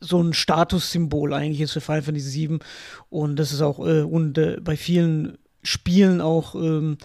so 0.00 0.20
ein 0.20 0.32
Statussymbol 0.32 1.32
eigentlich 1.32 1.60
ist 1.60 1.72
für 1.72 1.80
Final 1.80 2.02
Fantasy 2.02 2.48
VII 2.48 2.58
und 3.08 3.36
das 3.36 3.52
ist 3.52 3.60
auch 3.60 3.78
äh, 3.86 4.02
und 4.02 4.36
äh, 4.36 4.58
bei 4.60 4.76
vielen 4.76 5.38
Spielen 5.62 6.20
auch 6.20 6.56
ähm, 6.56 6.98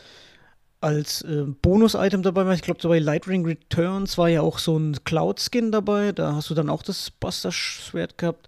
als 0.80 1.22
äh, 1.24 1.44
Bonus-Item 1.62 2.22
dabei 2.22 2.54
Ich 2.54 2.62
glaube, 2.62 2.82
so 2.82 2.90
bei 2.90 3.00
Lightring 3.00 3.46
Returns 3.46 4.18
war 4.18 4.30
ja 4.30 4.42
auch 4.42 4.60
so 4.60 4.78
ein 4.78 5.04
Cloud-Skin 5.04 5.72
dabei. 5.72 6.12
Da 6.12 6.36
hast 6.36 6.50
du 6.50 6.54
dann 6.54 6.70
auch 6.70 6.84
das 6.84 7.12
Buster-Schwert 7.12 8.18
gehabt. 8.18 8.48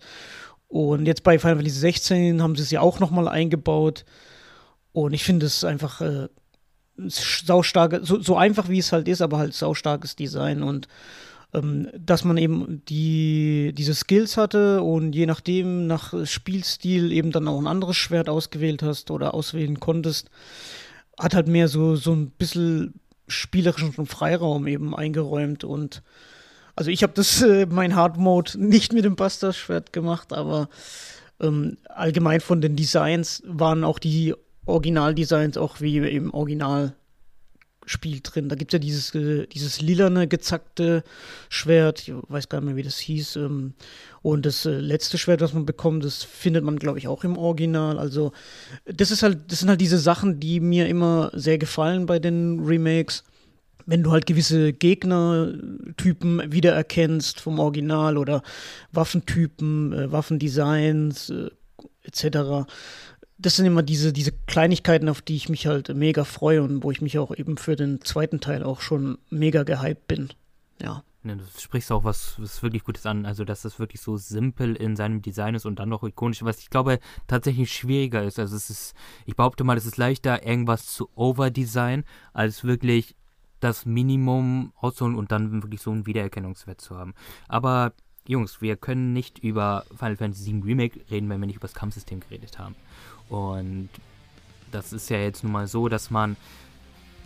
Und 0.68 1.08
jetzt 1.08 1.24
bei 1.24 1.40
Final 1.40 1.58
Fantasy 1.58 1.80
16 1.80 2.42
haben 2.42 2.56
sie 2.56 2.62
es 2.62 2.72
ja 2.72 2.82
auch 2.82 3.00
nochmal 3.00 3.28
eingebaut. 3.28 4.06
Und 4.92 5.14
ich 5.14 5.24
finde 5.24 5.48
es 5.48 5.64
einfach 5.64 6.02
äh, 6.02 6.28
saustarke, 7.08 8.02
so, 8.04 8.22
so 8.22 8.36
einfach 8.36 8.70
wie 8.70 8.80
es 8.80 8.92
halt 8.92 9.08
ist, 9.08 9.22
aber 9.22 9.38
halt 9.38 9.54
saustarkes 9.54 10.16
Design 10.16 10.64
und 10.64 10.88
ähm, 11.54 11.88
dass 11.98 12.24
man 12.24 12.38
eben 12.38 12.84
die, 12.90 13.74
diese 13.76 13.96
Skills 13.96 14.38
hatte 14.38 14.84
und 14.84 15.14
je 15.14 15.26
nachdem, 15.26 15.88
nach 15.88 16.14
Spielstil 16.26 17.12
eben 17.12 17.32
dann 17.32 17.48
auch 17.48 17.60
ein 17.60 17.68
anderes 17.68 17.98
Schwert 17.98 18.30
ausgewählt 18.30 18.84
hast 18.84 19.10
oder 19.10 19.34
auswählen 19.34 19.80
konntest, 19.80 20.30
hat 21.20 21.36
halt 21.36 21.48
mehr 21.48 21.68
so, 21.68 21.96
so 21.96 22.14
ein 22.14 22.32
bisschen 22.32 23.00
spielerischen 23.28 24.06
Freiraum 24.06 24.66
eben 24.68 24.96
eingeräumt 24.96 25.64
und 25.64 26.02
also 26.76 26.92
ich 26.92 27.04
habe 27.04 27.14
das, 27.14 27.42
äh, 27.42 27.68
mein 27.70 27.96
Hard 27.96 28.18
Mode 28.18 28.54
nicht 28.58 28.94
mit 28.94 29.04
dem 29.04 29.18
Buster-Schwert 29.18 29.92
gemacht, 29.92 30.32
aber 30.32 30.70
ähm, 31.42 31.78
allgemein 31.90 32.40
von 32.40 32.62
den 32.62 32.78
Designs 32.78 33.44
waren 33.46 33.84
auch 33.84 34.00
die 34.00 34.34
Originaldesigns 34.66 35.58
auch 35.58 35.82
wie 35.82 35.98
im 35.98 36.34
Original 36.34 36.96
Spiel 37.90 38.20
drin. 38.22 38.50
Da 38.50 38.56
gibt 38.56 38.72
es 38.72 38.74
ja 38.74 38.80
dieses, 38.80 39.16
äh, 39.16 39.48
dieses 39.48 39.82
lilane, 39.82 40.28
gezackte 40.28 41.04
Schwert, 41.50 42.08
ich 42.08 42.14
weiß 42.28 42.48
gar 42.48 42.60
nicht 42.60 42.68
mehr, 42.68 42.76
wie 42.76 42.84
das 42.84 43.00
hieß. 43.00 43.38
Ähm, 43.38 43.74
und 44.22 44.46
das 44.46 44.68
äh, 44.68 44.80
letzte 44.80 45.18
Schwert, 45.18 45.42
was 45.42 45.54
man 45.54 45.66
bekommt, 45.66 46.06
das 46.06 46.24
findet 46.24 46.64
man, 46.64 46.78
glaube 46.78 47.00
ich, 47.00 47.08
auch 47.08 47.24
im 47.24 47.36
Original. 47.36 47.98
Also, 47.98 48.32
das 48.86 49.10
ist 49.10 49.24
halt, 49.24 49.52
das 49.52 49.62
sind 49.62 49.70
halt 49.70 49.82
diese 49.82 49.98
Sachen, 49.98 50.40
die 50.40 50.60
mir 50.60 50.88
immer 50.88 51.32
sehr 51.34 51.58
gefallen 51.58 52.06
bei 52.06 52.20
den 52.20 52.60
Remakes. 52.60 53.24
Wenn 53.88 54.04
du 54.04 54.12
halt 54.12 54.28
gewisse 54.28 54.72
Gegnertypen 54.72 56.44
wiedererkennst 56.52 57.40
vom 57.40 57.58
Original 57.58 58.20
oder 58.20 58.44
Waffentypen, 58.92 59.94
äh, 59.94 60.12
Waffendesigns 60.12 61.32
äh, 61.32 61.50
etc 62.04 62.68
das 63.40 63.56
sind 63.56 63.66
immer 63.66 63.84
diese, 63.84 64.12
diese 64.12 64.34
Kleinigkeiten, 64.48 65.08
auf 65.08 65.22
die 65.22 65.38
ich 65.38 65.50
mich 65.50 65.66
halt 65.66 65.96
mega 65.96 66.26
freue 66.26 66.62
und 66.62 66.84
wo 66.84 66.92
ich 66.92 67.02
mich 67.02 67.18
auch 67.18 67.36
eben 67.36 67.58
für 67.58 67.76
den 67.76 68.02
zweiten 68.02 68.42
Teil 68.42 68.64
auch 68.64 68.82
schon 68.82 69.18
mega 69.30 69.64
gehypt 69.64 70.08
bin. 70.08 70.30
Ja. 70.82 71.04
Ja, 71.24 71.36
du 71.36 71.44
sprichst 71.58 71.92
auch 71.92 72.06
was, 72.06 72.36
was 72.38 72.64
wirklich 72.64 72.86
Gutes 72.86 73.06
an, 73.06 73.26
also 73.26 73.44
dass 73.44 73.64
das 73.64 73.78
wirklich 73.78 74.00
so 74.00 74.16
simpel 74.16 74.76
in 74.78 74.96
seinem 74.96 75.22
Design 75.22 75.54
ist 75.54 75.66
und 75.66 75.80
dann 75.80 75.90
noch 75.90 76.04
ikonisch, 76.04 76.44
was 76.44 76.60
ich 76.60 76.70
glaube 76.70 77.00
tatsächlich 77.28 77.74
schwieriger 77.74 78.24
ist. 78.24 78.40
Also 78.40 78.56
es 78.56 78.70
ist, 78.70 78.94
ich 79.26 79.36
behaupte 79.36 79.66
mal, 79.66 79.76
es 79.76 79.86
ist 79.86 79.98
leichter, 79.98 80.46
irgendwas 80.46 80.86
zu 80.86 81.10
overdesign, 81.16 82.06
als 82.32 82.64
wirklich 82.64 83.16
das 83.60 83.86
Minimum 83.86 84.72
auszuholen 84.78 85.18
und 85.18 85.34
dann 85.34 85.62
wirklich 85.62 85.82
so 85.82 85.92
einen 85.92 86.06
Wiedererkennungswert 86.06 86.80
zu 86.80 86.98
haben. 86.98 87.14
Aber 87.50 87.92
Jungs, 88.26 88.62
wir 88.62 88.78
können 88.78 89.12
nicht 89.12 89.40
über 89.40 89.86
Final 89.90 90.16
Fantasy 90.16 90.54
VII 90.54 90.62
Remake 90.62 91.02
reden, 91.12 91.30
wenn 91.30 91.42
wir 91.42 91.48
nicht 91.48 91.58
über 91.58 91.68
das 91.68 91.76
Kampfsystem 91.76 92.22
geredet 92.22 92.60
haben. 92.60 92.76
Und 93.30 93.90
das 94.72 94.94
ist 94.94 95.10
ja 95.10 95.18
jetzt 95.18 95.44
nun 95.44 95.54
mal 95.54 95.68
so, 95.68 95.88
dass 95.90 96.10
man 96.12 96.36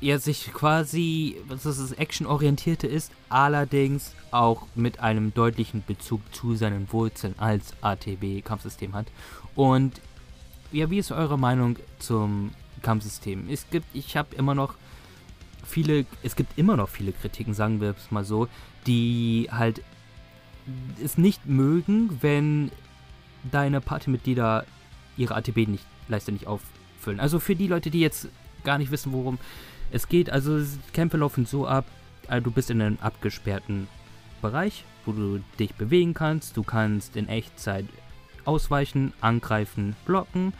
ja 0.01 0.19
sich 0.19 0.51
quasi, 0.53 1.37
dass 1.47 1.65
es 1.65 1.93
actionorientierte 1.93 2.87
ist, 2.87 3.11
allerdings 3.29 4.13
auch 4.31 4.67
mit 4.75 4.99
einem 4.99 5.33
deutlichen 5.33 5.83
Bezug 5.85 6.21
zu 6.33 6.55
seinen 6.55 6.91
Wurzeln 6.91 7.35
als 7.37 7.73
ATB-Kampfsystem 7.81 8.93
hat. 8.93 9.07
Und 9.55 10.01
ja, 10.71 10.89
wie 10.89 10.97
ist 10.97 11.11
eure 11.11 11.39
Meinung 11.39 11.77
zum 11.99 12.51
Kampfsystem? 12.81 13.47
Es 13.49 13.69
gibt, 13.69 13.85
ich 13.93 14.17
habe 14.17 14.35
immer 14.35 14.55
noch 14.55 14.75
viele, 15.63 16.05
es 16.21 16.35
gibt 16.35 16.57
immer 16.57 16.75
noch 16.75 16.89
viele 16.89 17.13
Kritiken, 17.13 17.53
sagen 17.53 17.79
wir 17.79 17.91
es 17.97 18.11
mal 18.11 18.25
so, 18.25 18.47
die 18.85 19.47
halt 19.51 19.81
es 21.01 21.17
nicht 21.17 21.45
mögen, 21.45 22.17
wenn 22.21 22.71
deine 23.51 23.81
Partymitglieder 23.81 24.65
ihre 25.17 25.35
ATB 25.35 25.67
nicht 25.67 25.85
Leiste 26.07 26.31
nicht 26.31 26.47
auffüllen. 26.47 27.19
Also 27.19 27.39
für 27.39 27.55
die 27.55 27.67
Leute, 27.67 27.89
die 27.89 27.99
jetzt 27.99 28.27
gar 28.63 28.77
nicht 28.77 28.91
wissen, 28.91 29.11
worum 29.13 29.37
es 29.91 30.07
geht, 30.07 30.29
also 30.29 30.59
Kämpfe 30.93 31.17
laufen 31.17 31.45
so 31.45 31.67
ab, 31.67 31.85
also 32.27 32.45
du 32.45 32.51
bist 32.51 32.69
in 32.69 32.81
einem 32.81 32.97
abgesperrten 33.01 33.87
Bereich, 34.41 34.85
wo 35.05 35.11
du 35.11 35.39
dich 35.59 35.75
bewegen 35.75 36.13
kannst. 36.13 36.57
Du 36.57 36.63
kannst 36.63 37.15
in 37.15 37.27
Echtzeit 37.27 37.85
ausweichen, 38.45 39.13
angreifen, 39.21 39.95
blocken 40.05 40.53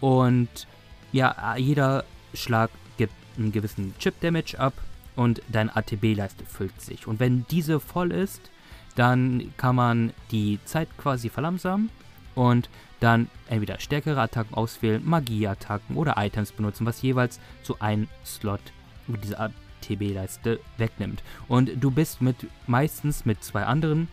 und 0.00 0.66
ja, 1.12 1.56
jeder 1.56 2.04
Schlag 2.32 2.70
gibt 2.96 3.12
einen 3.38 3.52
gewissen 3.52 3.94
Chip-Damage 3.98 4.58
ab 4.58 4.74
und 5.16 5.42
deine 5.48 5.74
ATB-Leiste 5.74 6.44
füllt 6.44 6.80
sich. 6.80 7.06
Und 7.06 7.20
wenn 7.20 7.46
diese 7.50 7.80
voll 7.80 8.12
ist, 8.12 8.50
dann 8.96 9.52
kann 9.56 9.76
man 9.76 10.12
die 10.30 10.58
Zeit 10.64 10.88
quasi 10.98 11.28
verlangsamen 11.28 11.90
und 12.34 12.68
dann 13.04 13.28
entweder 13.48 13.78
stärkere 13.80 14.18
Attacken 14.18 14.54
auswählen, 14.54 15.04
Magieattacken 15.04 15.96
oder 15.96 16.14
Items 16.16 16.52
benutzen, 16.52 16.86
was 16.86 17.02
jeweils 17.02 17.38
zu 17.62 17.78
einem 17.80 18.08
Slot, 18.24 18.60
wo 19.06 19.16
diese 19.16 19.38
ATB-Leiste 19.38 20.58
wegnimmt. 20.78 21.22
Und 21.46 21.70
du 21.76 21.90
bist 21.90 22.22
mit 22.22 22.36
meistens 22.66 23.26
mit 23.26 23.44
zwei 23.44 23.64
anderen 23.64 24.08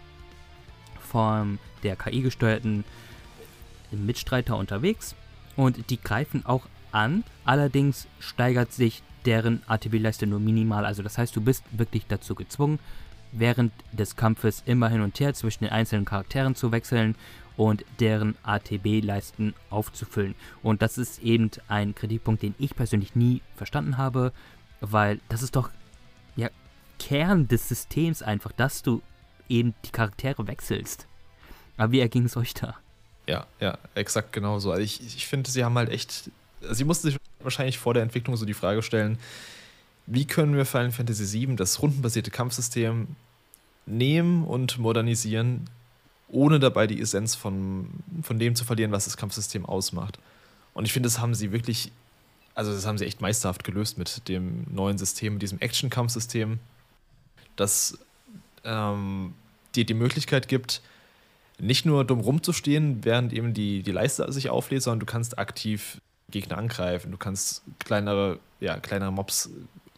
von 1.00 1.58
der 1.84 1.96
KI 1.96 2.22
gesteuerten 2.22 2.84
Mitstreiter 3.92 4.58
unterwegs 4.58 5.16
und 5.56 5.90
die 5.90 6.02
greifen 6.02 6.46
auch 6.46 6.66
an. 6.92 7.24
Allerdings 7.46 8.08
steigert 8.20 8.74
sich 8.74 9.04
deren 9.26 9.62
ATB-Leiste 9.68 10.28
nur 10.28 10.42
minimal. 10.42 10.86
Also 10.86 11.02
das 11.02 11.18
heißt, 11.18 11.34
du 11.34 11.42
bist 11.42 11.64
wirklich 11.72 12.08
dazu 12.08 12.36
gezwungen, 12.36 12.80
während 13.32 13.72
des 13.94 14.18
Kampfes 14.18 14.64
immer 14.66 14.90
hin 14.90 15.02
und 15.02 15.18
her 15.22 15.34
zwischen 15.34 15.64
den 15.64 15.72
einzelnen 15.72 16.04
Charakteren 16.04 16.56
zu 16.56 16.74
wechseln 16.74 17.16
und 17.58 17.86
deren 18.00 18.36
ATB-Leisten 18.44 19.54
aufzufüllen. 19.70 20.36
Und 20.64 20.82
das 20.82 20.98
ist 20.98 21.22
eben 21.22 21.52
ein 21.68 21.96
Kritikpunkt, 21.96 22.42
den 22.42 22.56
ich 22.58 22.76
persönlich 22.76 23.16
nie 23.16 23.42
verstanden 23.56 23.98
habe, 23.98 24.32
weil 24.80 25.20
das 25.30 25.44
ist 25.44 25.56
doch 25.56 25.70
ja 26.36 26.50
Kern 27.00 27.48
des 27.48 27.68
Systems 27.68 28.22
einfach, 28.22 28.52
dass 28.52 28.82
du 28.82 29.02
eben 29.50 29.74
die 29.86 29.92
Charaktere 29.92 30.48
wechselst. 30.48 31.08
Aber 31.78 31.92
wie 31.92 32.00
erging 32.00 32.26
es 32.26 32.38
euch 32.38 32.54
da? 32.54 32.76
Ja, 33.28 33.46
ja, 33.60 33.78
exakt 33.96 34.34
genauso. 34.34 34.72
Also 34.72 34.84
ich, 34.84 35.02
ich 35.02 35.28
finde, 35.28 35.50
sie 35.50 35.64
haben 35.64 35.76
halt 35.76 35.90
echt, 35.90 36.32
sie 36.72 36.84
mussten 36.84 37.10
sich 37.10 37.18
wahrscheinlich 37.40 37.78
vor 37.78 37.94
der 37.94 38.04
Entwicklung 38.04 38.36
so 38.38 38.46
die 38.46 38.54
Frage 38.54 38.82
stellen, 38.82 39.18
wie 40.08 40.26
können 40.26 40.56
wir 40.56 40.66
Final 40.66 40.92
Fantasy 40.92 41.48
VII, 41.48 41.56
das 41.56 41.82
rundenbasierte 41.82 42.32
Kampfsystem, 42.32 43.16
nehmen 43.86 44.44
und 44.44 44.78
modernisieren, 44.78 45.70
ohne 46.32 46.60
dabei 46.60 46.88
die 46.88 47.00
Essenz 47.00 47.36
von, 47.36 47.88
von 48.24 48.40
dem 48.40 48.56
zu 48.56 48.66
verlieren, 48.66 48.92
was 48.92 49.06
das 49.06 49.18
Kampfsystem 49.18 49.66
ausmacht. 49.66 50.20
Und 50.74 50.86
ich 50.86 50.94
finde, 50.94 51.08
das 51.08 51.20
haben 51.20 51.36
sie 51.36 51.52
wirklich, 51.52 51.92
also 52.56 52.72
das 52.72 52.86
haben 52.86 52.98
sie 52.98 53.06
echt 53.06 53.22
meisterhaft 53.22 53.64
gelöst 53.64 53.98
mit 53.98 54.28
dem 54.28 54.66
neuen 54.74 54.98
System, 54.98 55.34
mit 55.34 55.42
diesem 55.42 55.60
Action-Kampfsystem, 55.60 56.60
das 57.56 57.98
ähm, 58.64 59.34
dir 59.76 59.86
die 59.86 59.94
Möglichkeit 59.94 60.48
gibt, 60.48 60.82
nicht 61.60 61.86
nur 61.86 62.06
dumm 62.06 62.22
rumzustehen, 62.22 63.04
während 63.04 63.34
eben 63.34 63.54
die, 63.54 63.84
die 63.84 63.92
Leiste 63.92 64.32
sich 64.32 64.50
auflädt, 64.50 64.82
sondern 64.82 65.02
du 65.02 65.06
kannst 65.06 65.38
aktiv 65.38 66.02
Gegner 66.32 66.58
angreifen. 66.58 67.12
Du 67.12 67.18
kannst 67.18 67.62
kleinere, 67.80 68.40
ja, 68.60 68.80
kleinere 68.80 69.12
Mobs 69.12 69.50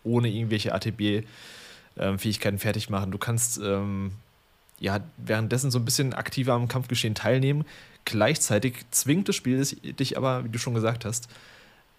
ohne 0.03 0.29
irgendwelche 0.29 0.73
ATB-Fähigkeiten 0.73 2.55
ähm, 2.55 2.59
fertig 2.59 2.89
machen. 2.89 3.11
Du 3.11 3.17
kannst 3.17 3.59
ähm, 3.63 4.11
ja 4.83 4.99
währenddessen 5.17 5.71
so 5.71 5.79
ein 5.79 5.85
bisschen 5.85 6.13
aktiver 6.13 6.53
am 6.53 6.67
Kampfgeschehen 6.67 7.15
teilnehmen. 7.15 7.65
Gleichzeitig 8.03 8.85
zwingt 8.91 9.29
das 9.29 9.35
Spiel 9.35 9.63
dich 9.63 10.17
aber, 10.17 10.43
wie 10.43 10.49
du 10.49 10.59
schon 10.59 10.73
gesagt 10.73 11.05
hast, 11.05 11.29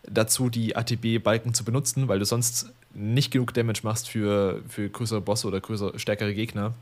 dazu, 0.06 0.50
die 0.50 0.76
ATB-Balken 0.76 1.54
zu 1.54 1.64
benutzen, 1.64 2.08
weil 2.08 2.18
du 2.18 2.26
sonst 2.26 2.70
nicht 2.92 3.30
genug 3.30 3.54
Damage 3.54 3.80
machst 3.84 4.10
für, 4.10 4.62
für 4.68 4.90
größere 4.90 5.22
Bosse 5.22 5.48
oder 5.48 5.62
größere, 5.62 5.98
stärkere 5.98 6.34
Gegner. 6.34 6.74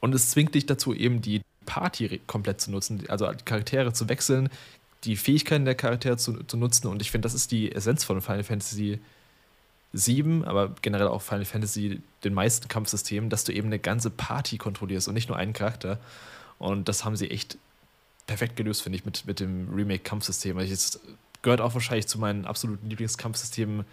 Und 0.00 0.14
es 0.14 0.30
zwingt 0.30 0.54
dich 0.54 0.64
dazu, 0.64 0.94
eben 0.94 1.20
die 1.20 1.42
Party 1.66 2.18
komplett 2.26 2.62
zu 2.62 2.70
nutzen, 2.70 3.04
also 3.08 3.30
Charaktere 3.44 3.92
zu 3.92 4.08
wechseln, 4.08 4.48
die 5.04 5.16
Fähigkeiten 5.16 5.66
der 5.66 5.74
Charaktere 5.74 6.16
zu, 6.16 6.44
zu 6.44 6.56
nutzen. 6.56 6.86
Und 6.86 7.02
ich 7.02 7.10
finde, 7.10 7.26
das 7.26 7.34
ist 7.34 7.52
die 7.52 7.72
Essenz 7.72 8.04
von 8.04 8.22
Final 8.22 8.42
Fantasy 8.44 9.00
VII, 9.96 10.44
aber 10.44 10.74
generell 10.82 11.08
auch 11.08 11.22
Final 11.22 11.44
Fantasy, 11.44 12.02
den 12.24 12.34
meisten 12.34 12.68
Kampfsystemen, 12.68 13.30
dass 13.30 13.44
du 13.44 13.52
eben 13.52 13.68
eine 13.68 13.78
ganze 13.78 14.10
Party 14.10 14.58
kontrollierst 14.58 15.08
und 15.08 15.14
nicht 15.14 15.28
nur 15.28 15.36
einen 15.38 15.52
Charakter. 15.52 15.98
Und 16.58 16.88
das 16.88 17.04
haben 17.04 17.16
sie 17.16 17.30
echt 17.30 17.58
perfekt 18.26 18.56
gelöst, 18.56 18.82
finde 18.82 18.98
ich, 18.98 19.04
mit, 19.04 19.26
mit 19.26 19.40
dem 19.40 19.72
Remake-Kampfsystem. 19.72 20.58
Es 20.58 21.00
gehört 21.42 21.60
auch 21.60 21.74
wahrscheinlich 21.74 22.06
zu 22.06 22.18
meinen 22.18 22.44
absoluten 22.44 22.88
Lieblingskampfsystemen 22.88 23.84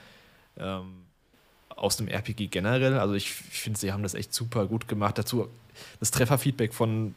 ähm, 0.58 0.94
aus 1.70 1.98
dem 1.98 2.08
RPG 2.08 2.48
generell. 2.48 2.98
Also 2.98 3.14
ich, 3.14 3.26
ich 3.52 3.62
finde, 3.62 3.80
sie 3.80 3.92
haben 3.92 4.04
das 4.04 4.14
echt 4.14 4.34
super 4.34 4.66
gut 4.66 4.88
gemacht. 4.88 5.18
Dazu 5.18 5.48
das 6.00 6.12
Trefferfeedback 6.12 6.74
von 6.74 7.16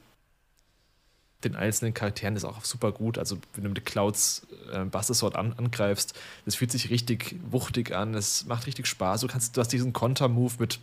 den 1.48 1.56
einzelnen 1.56 1.94
Charakteren 1.94 2.36
ist 2.36 2.44
auch 2.44 2.64
super 2.64 2.92
gut. 2.92 3.18
Also, 3.18 3.38
wenn 3.54 3.64
du 3.64 3.70
mit 3.70 3.84
Clouds 3.84 4.46
äh, 4.72 4.84
Buster 4.84 5.14
Sword 5.14 5.36
an, 5.36 5.52
angreifst, 5.54 6.14
das 6.44 6.54
fühlt 6.54 6.72
sich 6.72 6.90
richtig 6.90 7.36
wuchtig 7.50 7.94
an, 7.94 8.14
es 8.14 8.46
macht 8.46 8.66
richtig 8.66 8.86
Spaß. 8.86 9.20
Du, 9.20 9.26
kannst, 9.26 9.56
du 9.56 9.60
hast 9.60 9.68
diesen 9.68 9.92
Konter-Move 9.92 10.54
mit, 10.58 10.80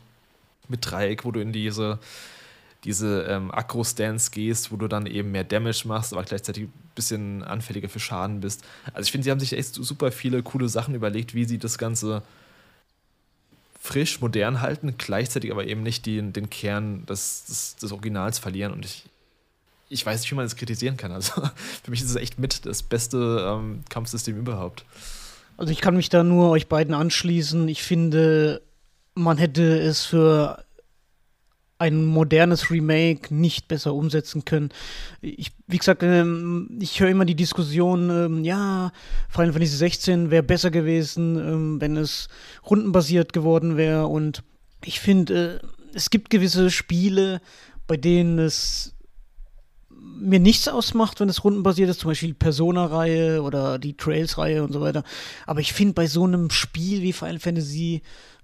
mit 0.67 0.85
Dreieck, 0.85 1.25
wo 1.25 1.31
du 1.31 1.39
in 1.39 1.51
diese, 1.51 1.99
diese 2.83 3.23
ähm, 3.23 3.51
Akro-Stance 3.51 4.31
gehst, 4.31 4.71
wo 4.71 4.77
du 4.77 4.87
dann 4.87 5.05
eben 5.05 5.31
mehr 5.31 5.43
Damage 5.43 5.83
machst, 5.85 6.13
aber 6.13 6.23
gleichzeitig 6.23 6.63
ein 6.63 6.73
bisschen 6.95 7.43
anfälliger 7.43 7.89
für 7.89 7.99
Schaden 7.99 8.41
bist. 8.41 8.63
Also, 8.93 9.07
ich 9.07 9.11
finde, 9.11 9.25
sie 9.25 9.31
haben 9.31 9.39
sich 9.39 9.53
echt 9.53 9.75
super 9.75 10.11
viele 10.11 10.43
coole 10.43 10.69
Sachen 10.69 10.95
überlegt, 10.95 11.33
wie 11.33 11.45
sie 11.45 11.57
das 11.57 11.77
Ganze 11.77 12.23
frisch, 13.83 14.21
modern 14.21 14.61
halten, 14.61 14.95
gleichzeitig 14.97 15.51
aber 15.51 15.67
eben 15.67 15.83
nicht 15.83 16.05
den, 16.05 16.31
den 16.31 16.49
Kern 16.49 17.05
des, 17.05 17.43
des, 17.43 17.75
des 17.75 17.91
Originals 17.91 18.39
verlieren. 18.39 18.71
Und 18.71 18.85
ich, 18.85 19.03
ich 19.93 20.05
weiß 20.05 20.21
nicht, 20.21 20.31
wie 20.31 20.35
man 20.35 20.45
das 20.45 20.55
kritisieren 20.55 20.97
kann. 20.97 21.11
Also 21.11 21.33
für 21.83 21.91
mich 21.91 22.01
ist 22.01 22.09
es 22.09 22.15
echt 22.15 22.39
mit 22.39 22.65
das 22.65 22.83
beste 22.83 23.45
ähm, 23.47 23.83
Kampfsystem 23.89 24.37
überhaupt. 24.37 24.85
Also 25.55 25.71
ich 25.71 25.81
kann 25.81 25.95
mich 25.95 26.09
da 26.09 26.23
nur 26.23 26.49
euch 26.49 26.67
beiden 26.67 26.93
anschließen. 26.93 27.67
Ich 27.67 27.83
finde, 27.83 28.61
man 29.13 29.37
hätte 29.37 29.79
es 29.79 30.03
für 30.03 30.65
ein 31.77 32.05
modernes 32.05 32.71
Remake 32.71 33.33
nicht 33.33 33.67
besser 33.67 33.93
umsetzen 33.93 34.45
können. 34.45 34.69
Ich, 35.21 35.51
wie 35.67 35.77
gesagt, 35.77 36.01
ähm, 36.01 36.77
ich 36.79 36.99
höre 36.99 37.09
immer 37.09 37.25
die 37.25 37.35
Diskussion, 37.35 38.09
ähm, 38.09 38.43
ja, 38.43 38.91
Final 39.29 39.53
Fantasy 39.53 39.75
16 39.77 40.31
wäre 40.31 40.43
besser 40.43 40.71
gewesen, 40.71 41.37
ähm, 41.37 41.81
wenn 41.81 41.97
es 41.97 42.29
rundenbasiert 42.69 43.33
geworden 43.33 43.75
wäre. 43.75 44.07
Und 44.07 44.43
ich 44.85 44.99
finde, 45.01 45.61
äh, 45.61 45.67
es 45.93 46.09
gibt 46.09 46.29
gewisse 46.29 46.71
Spiele, 46.71 47.41
bei 47.85 47.97
denen 47.97 48.39
es 48.39 48.93
mir 50.19 50.39
nichts 50.39 50.67
ausmacht, 50.67 51.19
wenn 51.19 51.29
es 51.29 51.43
rundenbasiert 51.43 51.89
ist, 51.89 51.99
zum 51.99 52.11
Beispiel 52.11 52.29
die 52.29 52.33
Persona-Reihe 52.33 53.41
oder 53.41 53.79
die 53.79 53.95
Trails-Reihe 53.95 54.63
und 54.63 54.73
so 54.73 54.81
weiter. 54.81 55.03
Aber 55.45 55.59
ich 55.59 55.73
finde, 55.73 55.93
bei 55.93 56.07
so 56.07 56.23
einem 56.23 56.49
Spiel 56.49 57.01
wie 57.01 57.13
Final 57.13 57.39
Fantasy 57.39 58.01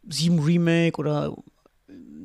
7 0.08 0.40
Remake 0.40 1.00
oder 1.00 1.36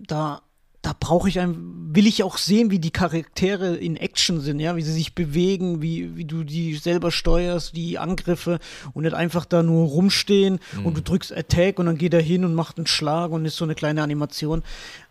da, 0.06 0.42
da 0.82 0.94
brauche 0.98 1.28
ich 1.28 1.40
ein, 1.40 1.56
will 1.94 2.06
ich 2.06 2.22
auch 2.22 2.36
sehen, 2.36 2.70
wie 2.70 2.78
die 2.78 2.90
Charaktere 2.90 3.74
in 3.74 3.96
Action 3.96 4.40
sind, 4.40 4.60
ja, 4.60 4.76
wie 4.76 4.82
sie 4.82 4.92
sich 4.92 5.14
bewegen, 5.14 5.80
wie, 5.80 6.16
wie 6.16 6.24
du 6.24 6.44
die 6.44 6.74
selber 6.74 7.10
steuerst, 7.10 7.74
die 7.74 7.98
Angriffe 7.98 8.58
und 8.92 9.04
nicht 9.04 9.14
einfach 9.14 9.44
da 9.46 9.62
nur 9.62 9.86
rumstehen 9.88 10.60
mhm. 10.76 10.86
und 10.86 10.96
du 10.96 11.02
drückst 11.02 11.32
Attack 11.34 11.78
und 11.78 11.86
dann 11.86 11.98
geht 11.98 12.14
er 12.14 12.20
hin 12.20 12.44
und 12.44 12.54
macht 12.54 12.76
einen 12.76 12.86
Schlag 12.86 13.30
und 13.30 13.44
ist 13.46 13.56
so 13.56 13.64
eine 13.64 13.74
kleine 13.74 14.02
Animation. 14.02 14.62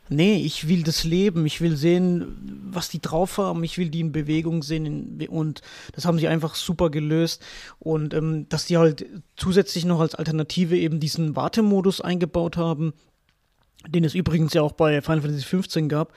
Nee, 0.10 0.36
ich 0.44 0.68
will 0.68 0.84
das 0.84 1.06
Leben, 1.06 1.46
ich 1.46 1.62
will 1.62 1.78
sehen, 1.78 2.62
was 2.70 2.90
die 2.90 3.00
drauf 3.00 3.38
haben, 3.38 3.64
ich 3.64 3.78
will 3.78 3.90
die 3.90 4.02
in 4.02 4.12
Bewegung 4.12 4.62
sehen 4.62 5.26
und 5.30 5.62
das 5.94 6.06
haben 6.06 6.20
sie 6.20 6.28
einfach 6.28 6.56
super 6.56 6.90
gelöst. 6.90 7.42
Und 7.80 8.14
ähm, 8.14 8.48
dass 8.50 8.66
die 8.66 8.78
halt 8.78 9.06
zusätzlich 9.38 9.86
noch 9.86 10.02
als 10.02 10.16
Alternative 10.16 10.78
eben 10.78 11.00
diesen 11.00 11.38
Wartemodus 11.38 12.02
eingebaut 12.02 12.58
haben, 12.58 12.94
den 13.88 14.04
es 14.04 14.14
übrigens 14.14 14.54
ja 14.54 14.62
auch 14.62 14.74
bei 14.74 15.02
Final 15.02 15.22
Fantasy 15.22 15.46
15 15.46 15.88
gab, 15.88 16.14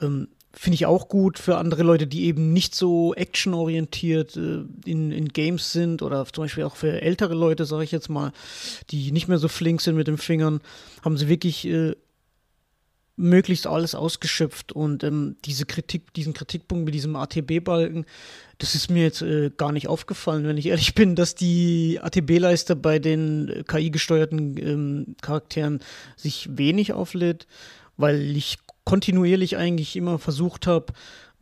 ähm, 0.00 0.28
finde 0.52 0.74
ich 0.74 0.86
auch 0.86 1.08
gut 1.08 1.38
für 1.38 1.56
andere 1.56 1.82
Leute, 1.82 2.06
die 2.06 2.24
eben 2.24 2.52
nicht 2.52 2.74
so 2.74 3.14
actionorientiert 3.14 4.36
äh, 4.36 4.64
in, 4.84 5.10
in 5.12 5.28
Games 5.28 5.72
sind 5.72 6.02
oder 6.02 6.24
zum 6.26 6.44
Beispiel 6.44 6.64
auch 6.64 6.76
für 6.76 7.00
ältere 7.00 7.34
Leute, 7.34 7.64
sage 7.64 7.84
ich 7.84 7.92
jetzt 7.92 8.08
mal, 8.08 8.32
die 8.90 9.12
nicht 9.12 9.28
mehr 9.28 9.38
so 9.38 9.48
flink 9.48 9.80
sind 9.80 9.96
mit 9.96 10.06
den 10.06 10.18
Fingern, 10.18 10.60
haben 11.02 11.16
sie 11.16 11.28
wirklich 11.28 11.66
äh, 11.66 11.94
möglichst 13.16 13.66
alles 13.66 13.94
ausgeschöpft 13.94 14.72
und 14.72 15.04
ähm, 15.04 15.36
diese 15.44 15.66
Kritik, 15.66 16.12
diesen 16.14 16.34
Kritikpunkt 16.34 16.84
mit 16.84 16.94
diesem 16.94 17.14
ATB-Balken, 17.14 18.06
das 18.58 18.74
ist 18.74 18.90
mir 18.90 19.04
jetzt 19.04 19.22
äh, 19.22 19.50
gar 19.56 19.72
nicht 19.72 19.88
aufgefallen, 19.88 20.46
wenn 20.46 20.56
ich 20.56 20.66
ehrlich 20.66 20.94
bin, 20.94 21.14
dass 21.14 21.34
die 21.34 22.00
ATB-Leiste 22.02 22.76
bei 22.76 22.98
den 22.98 23.48
äh, 23.48 23.62
KI-gesteuerten 23.64 24.56
ähm, 24.58 25.16
Charakteren 25.22 25.80
sich 26.16 26.48
wenig 26.50 26.92
auflädt, 26.92 27.46
weil 27.96 28.36
ich 28.36 28.58
kontinuierlich 28.84 29.56
eigentlich 29.56 29.96
immer 29.96 30.18
versucht 30.18 30.66
habe, 30.66 30.92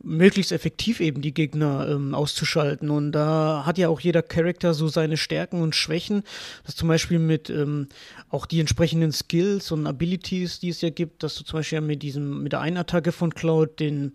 möglichst 0.03 0.51
effektiv 0.51 0.99
eben 0.99 1.21
die 1.21 1.33
Gegner 1.33 1.87
ähm, 1.89 2.13
auszuschalten. 2.13 2.89
Und 2.89 3.13
da 3.13 3.63
hat 3.65 3.77
ja 3.77 3.87
auch 3.87 4.01
jeder 4.01 4.21
Charakter 4.21 4.73
so 4.73 4.89
seine 4.89 5.17
Stärken 5.17 5.61
und 5.61 5.75
Schwächen. 5.75 6.23
Das 6.65 6.75
zum 6.75 6.89
Beispiel 6.89 7.19
mit 7.19 7.49
ähm, 7.49 7.87
auch 8.33 8.47
die 8.47 8.59
entsprechenden 8.59 9.11
Skills 9.11 9.71
und 9.71 9.85
Abilities, 9.85 10.59
die 10.59 10.69
es 10.69 10.81
ja 10.81 10.89
gibt, 10.89 11.21
dass 11.21 11.35
du 11.35 11.43
zum 11.43 11.59
Beispiel 11.59 11.81
mit 11.81 12.01
diesem, 12.01 12.41
mit 12.41 12.51
der 12.51 12.61
Einattacke 12.61 13.11
von 13.11 13.33
Cloud 13.33 13.79
den 13.79 14.13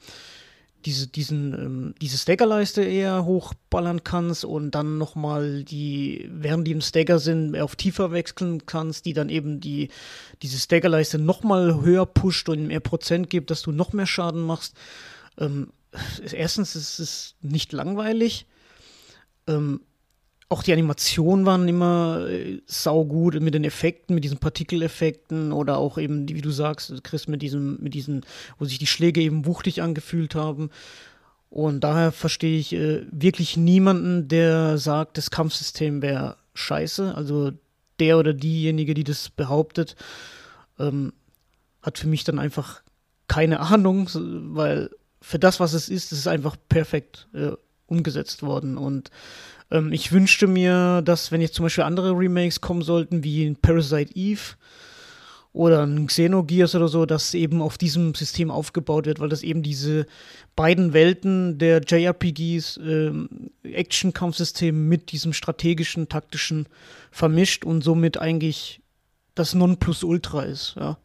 diese, 0.84 1.08
diesen, 1.08 1.54
ähm, 1.54 1.94
diese 2.00 2.18
Staggerleiste 2.18 2.82
eher 2.82 3.24
hochballern 3.24 4.04
kannst 4.04 4.44
und 4.44 4.72
dann 4.72 4.98
nochmal 4.98 5.64
die, 5.64 6.28
während 6.32 6.66
die 6.66 6.72
im 6.72 6.80
Stagger 6.80 7.18
sind, 7.18 7.56
auf 7.58 7.76
tiefer 7.76 8.12
wechseln 8.12 8.64
kannst, 8.64 9.04
die 9.04 9.12
dann 9.12 9.28
eben 9.28 9.60
die, 9.60 9.88
diese 10.42 10.58
Staggerleiste 10.58 11.18
nochmal 11.18 11.80
höher 11.80 12.06
pusht 12.06 12.48
und 12.48 12.68
mehr 12.68 12.80
Prozent 12.80 13.28
gibt, 13.28 13.50
dass 13.50 13.62
du 13.62 13.72
noch 13.72 13.92
mehr 13.92 14.06
Schaden 14.06 14.42
machst. 14.42 14.76
Ähm, 15.38 15.72
erstens 16.32 16.76
ist 16.76 17.00
es 17.00 17.34
nicht 17.40 17.72
langweilig. 17.72 18.46
Ähm, 19.48 19.80
auch 20.50 20.62
die 20.62 20.72
Animationen 20.72 21.44
waren 21.44 21.68
immer 21.68 22.26
äh, 22.28 22.60
saugut 22.66 23.40
mit 23.40 23.54
den 23.54 23.64
Effekten, 23.64 24.14
mit 24.14 24.24
diesen 24.24 24.38
Partikeleffekten 24.38 25.52
oder 25.52 25.76
auch 25.76 25.98
eben, 25.98 26.28
wie 26.28 26.40
du 26.40 26.50
sagst, 26.50 27.04
Chris, 27.04 27.28
mit 27.28 27.42
diesem, 27.42 27.78
mit 27.80 27.94
diesen, 27.94 28.24
wo 28.58 28.64
sich 28.64 28.78
die 28.78 28.86
Schläge 28.86 29.20
eben 29.20 29.44
wuchtig 29.44 29.82
angefühlt 29.82 30.34
haben. 30.34 30.70
Und 31.50 31.80
daher 31.80 32.12
verstehe 32.12 32.58
ich 32.58 32.72
äh, 32.72 33.02
wirklich 33.10 33.56
niemanden, 33.56 34.28
der 34.28 34.78
sagt, 34.78 35.18
das 35.18 35.30
Kampfsystem 35.30 36.00
wäre 36.00 36.36
scheiße. 36.54 37.14
Also 37.14 37.52
der 38.00 38.18
oder 38.18 38.32
diejenige, 38.32 38.94
die 38.94 39.04
das 39.04 39.28
behauptet, 39.28 39.96
ähm, 40.78 41.12
hat 41.82 41.98
für 41.98 42.08
mich 42.08 42.24
dann 42.24 42.38
einfach 42.38 42.82
keine 43.28 43.60
Ahnung, 43.60 44.08
weil 44.14 44.90
für 45.20 45.38
das, 45.38 45.60
was 45.60 45.74
es 45.74 45.88
ist, 45.90 46.12
ist 46.12 46.20
es 46.20 46.26
einfach 46.26 46.56
perfekt 46.68 47.28
äh, 47.34 47.52
umgesetzt 47.86 48.42
worden. 48.42 48.78
Und 48.78 49.10
ähm, 49.70 49.92
ich 49.92 50.12
wünschte 50.12 50.46
mir, 50.46 51.02
dass, 51.02 51.32
wenn 51.32 51.40
jetzt 51.40 51.54
zum 51.54 51.64
Beispiel 51.64 51.84
andere 51.84 52.12
Remakes 52.12 52.60
kommen 52.60 52.82
sollten, 52.82 53.24
wie 53.24 53.46
in 53.46 53.56
Parasite 53.56 54.14
Eve 54.14 54.56
oder 55.52 55.84
ein 55.84 56.06
Xenogears 56.06 56.74
oder 56.74 56.88
so, 56.88 57.06
dass 57.06 57.34
eben 57.34 57.62
auf 57.62 57.78
diesem 57.78 58.14
System 58.14 58.50
aufgebaut 58.50 59.06
wird, 59.06 59.18
weil 59.20 59.28
das 59.28 59.42
eben 59.42 59.62
diese 59.62 60.06
beiden 60.54 60.92
Welten 60.92 61.58
der 61.58 61.80
JRPGs, 61.82 62.78
ähm, 62.78 63.50
Action-Kampfsystem 63.62 64.88
mit 64.88 65.12
diesem 65.12 65.32
strategischen, 65.32 66.08
taktischen 66.08 66.66
vermischt 67.10 67.64
und 67.64 67.82
somit 67.82 68.18
eigentlich 68.18 68.80
das 69.34 69.54
Nonplusultra 69.54 70.42
ist, 70.42 70.74
ja. 70.78 70.98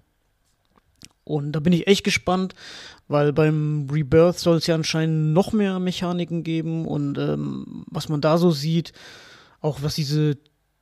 Und 1.26 1.54
da 1.54 1.62
bin 1.62 1.72
ich 1.72 1.88
echt 1.88 2.04
gespannt, 2.04 2.54
weil 3.14 3.32
beim 3.32 3.88
Rebirth 3.92 4.40
soll 4.40 4.58
es 4.58 4.66
ja 4.66 4.74
anscheinend 4.74 5.34
noch 5.34 5.54
mehr 5.54 5.78
Mechaniken 5.78 6.44
geben 6.44 6.88
und 6.88 7.20
ähm, 7.20 7.86
was 7.92 8.10
man 8.10 8.22
da 8.22 8.40
so 8.40 8.50
sieht, 8.50 8.92
auch 9.62 9.84
was 9.84 9.94
diese 9.94 10.40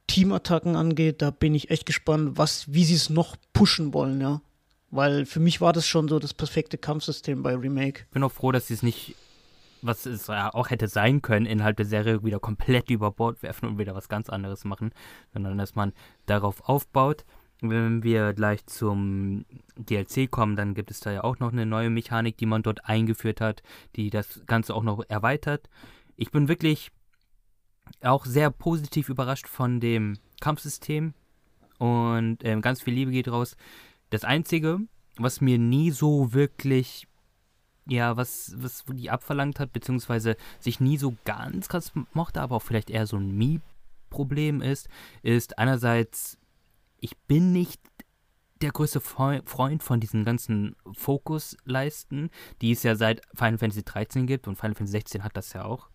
Teamattacken 0.07 0.77
angeht, 0.77 1.21
da 1.21 1.29
bin 1.29 1.53
ich 1.53 1.69
echt 1.69 1.85
gespannt, 1.85 2.37
was, 2.37 2.73
wie 2.73 2.85
sie 2.85 2.95
es 2.95 3.09
noch 3.09 3.35
pushen 3.51 3.93
wollen, 3.93 4.21
ja. 4.21 4.41
Weil 4.91 5.25
für 5.25 5.41
mich 5.41 5.59
war 5.59 5.73
das 5.73 5.85
schon 5.85 6.07
so 6.07 6.19
das 6.19 6.33
perfekte 6.33 6.77
Kampfsystem 6.77 7.43
bei 7.43 7.53
Remake. 7.53 8.03
Ich 8.07 8.13
bin 8.13 8.23
auch 8.23 8.31
froh, 8.31 8.53
dass 8.53 8.67
sie 8.67 8.75
es 8.75 8.83
nicht, 8.83 9.15
was 9.81 10.05
es 10.05 10.29
auch 10.29 10.69
hätte 10.69 10.87
sein 10.87 11.21
können, 11.21 11.45
innerhalb 11.45 11.75
der 11.75 11.85
Serie 11.85 12.23
wieder 12.23 12.39
komplett 12.39 12.89
über 12.89 13.11
Bord 13.11 13.43
werfen 13.43 13.67
und 13.67 13.77
wieder 13.77 13.93
was 13.93 14.07
ganz 14.07 14.29
anderes 14.29 14.63
machen, 14.63 14.91
sondern 15.33 15.57
dass 15.57 15.75
man 15.75 15.91
darauf 16.27 16.61
aufbaut. 16.69 17.25
Wenn 17.63 18.01
wir 18.01 18.33
gleich 18.33 18.65
zum 18.65 19.45
DLC 19.75 20.29
kommen, 20.29 20.55
dann 20.55 20.73
gibt 20.73 20.89
es 20.89 20.99
da 20.99 21.11
ja 21.11 21.23
auch 21.23 21.37
noch 21.37 21.51
eine 21.51 21.67
neue 21.67 21.91
Mechanik, 21.91 22.35
die 22.37 22.47
man 22.47 22.63
dort 22.63 22.85
eingeführt 22.85 23.39
hat, 23.39 23.61
die 23.95 24.09
das 24.09 24.41
Ganze 24.47 24.73
auch 24.73 24.81
noch 24.81 25.03
erweitert. 25.07 25.69
Ich 26.15 26.31
bin 26.31 26.47
wirklich 26.47 26.91
auch 28.01 28.25
sehr 28.25 28.49
positiv 28.49 29.09
überrascht 29.09 29.47
von 29.47 29.79
dem 29.79 30.17
Kampfsystem 30.39 31.13
und 31.77 32.39
ähm, 32.43 32.61
ganz 32.61 32.81
viel 32.81 32.95
Liebe 32.95 33.11
geht 33.11 33.27
raus. 33.27 33.55
Das 34.09 34.23
Einzige, 34.23 34.79
was 35.17 35.39
mir 35.39 35.59
nie 35.59 35.91
so 35.91 36.33
wirklich, 36.33 37.07
ja, 37.87 38.17
was, 38.17 38.55
was 38.57 38.85
die 38.87 39.11
abverlangt 39.11 39.59
hat, 39.59 39.71
beziehungsweise 39.71 40.35
sich 40.59 40.79
nie 40.79 40.97
so 40.97 41.15
ganz 41.25 41.69
krass 41.69 41.91
mochte, 42.13 42.41
aber 42.41 42.55
auch 42.55 42.63
vielleicht 42.63 42.89
eher 42.89 43.05
so 43.05 43.17
ein 43.17 43.37
Mii-Problem 43.37 44.61
ist, 44.61 44.89
ist 45.21 45.59
einerseits 45.59 46.39
ich 47.01 47.17
bin 47.27 47.51
nicht 47.51 47.81
der 48.61 48.71
größte 48.71 49.01
Freund 49.01 49.83
von 49.83 49.99
diesen 49.99 50.23
ganzen 50.23 50.75
Fokusleisten, 50.93 52.29
die 52.61 52.71
es 52.71 52.83
ja 52.83 52.95
seit 52.95 53.21
Final 53.33 53.57
Fantasy 53.57 53.83
13 53.83 54.27
gibt 54.27 54.47
und 54.47 54.55
Final 54.55 54.75
Fantasy 54.75 54.91
16 54.93 55.23
hat 55.23 55.35
das 55.35 55.53
ja 55.53 55.65
auch. 55.65 55.89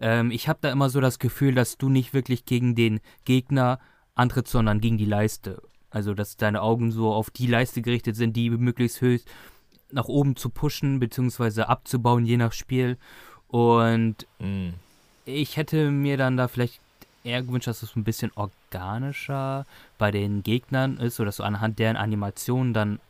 Ähm, 0.00 0.30
ich 0.30 0.48
habe 0.48 0.58
da 0.62 0.72
immer 0.72 0.90
so 0.90 1.00
das 1.00 1.18
Gefühl, 1.18 1.54
dass 1.54 1.78
du 1.78 1.88
nicht 1.88 2.14
wirklich 2.14 2.46
gegen 2.46 2.74
den 2.74 3.00
Gegner 3.24 3.78
antrittst, 4.14 4.52
sondern 4.52 4.80
gegen 4.80 4.98
die 4.98 5.04
Leiste. 5.04 5.62
Also, 5.90 6.14
dass 6.14 6.36
deine 6.36 6.62
Augen 6.62 6.90
so 6.90 7.12
auf 7.12 7.30
die 7.30 7.46
Leiste 7.46 7.82
gerichtet 7.82 8.16
sind, 8.16 8.34
die 8.34 8.50
möglichst 8.50 9.00
höchst 9.00 9.28
nach 9.90 10.08
oben 10.08 10.36
zu 10.36 10.50
pushen 10.50 10.98
bzw. 10.98 11.62
abzubauen, 11.62 12.24
je 12.24 12.36
nach 12.36 12.52
Spiel. 12.52 12.98
Und 13.48 14.26
mm. 14.38 14.70
ich 15.24 15.56
hätte 15.56 15.90
mir 15.90 16.16
dann 16.16 16.36
da 16.36 16.48
vielleicht 16.48 16.80
eher 17.26 17.42
gewünscht, 17.42 17.66
dass 17.66 17.82
es 17.82 17.96
ein 17.96 18.04
bisschen 18.04 18.30
organischer 18.34 19.66
bei 19.98 20.10
den 20.10 20.42
Gegnern 20.42 20.98
ist, 20.98 21.16
sodass 21.16 21.36
du 21.36 21.42
anhand 21.42 21.78
deren 21.78 21.96
Animationen 21.96 22.72
dann 22.72 23.00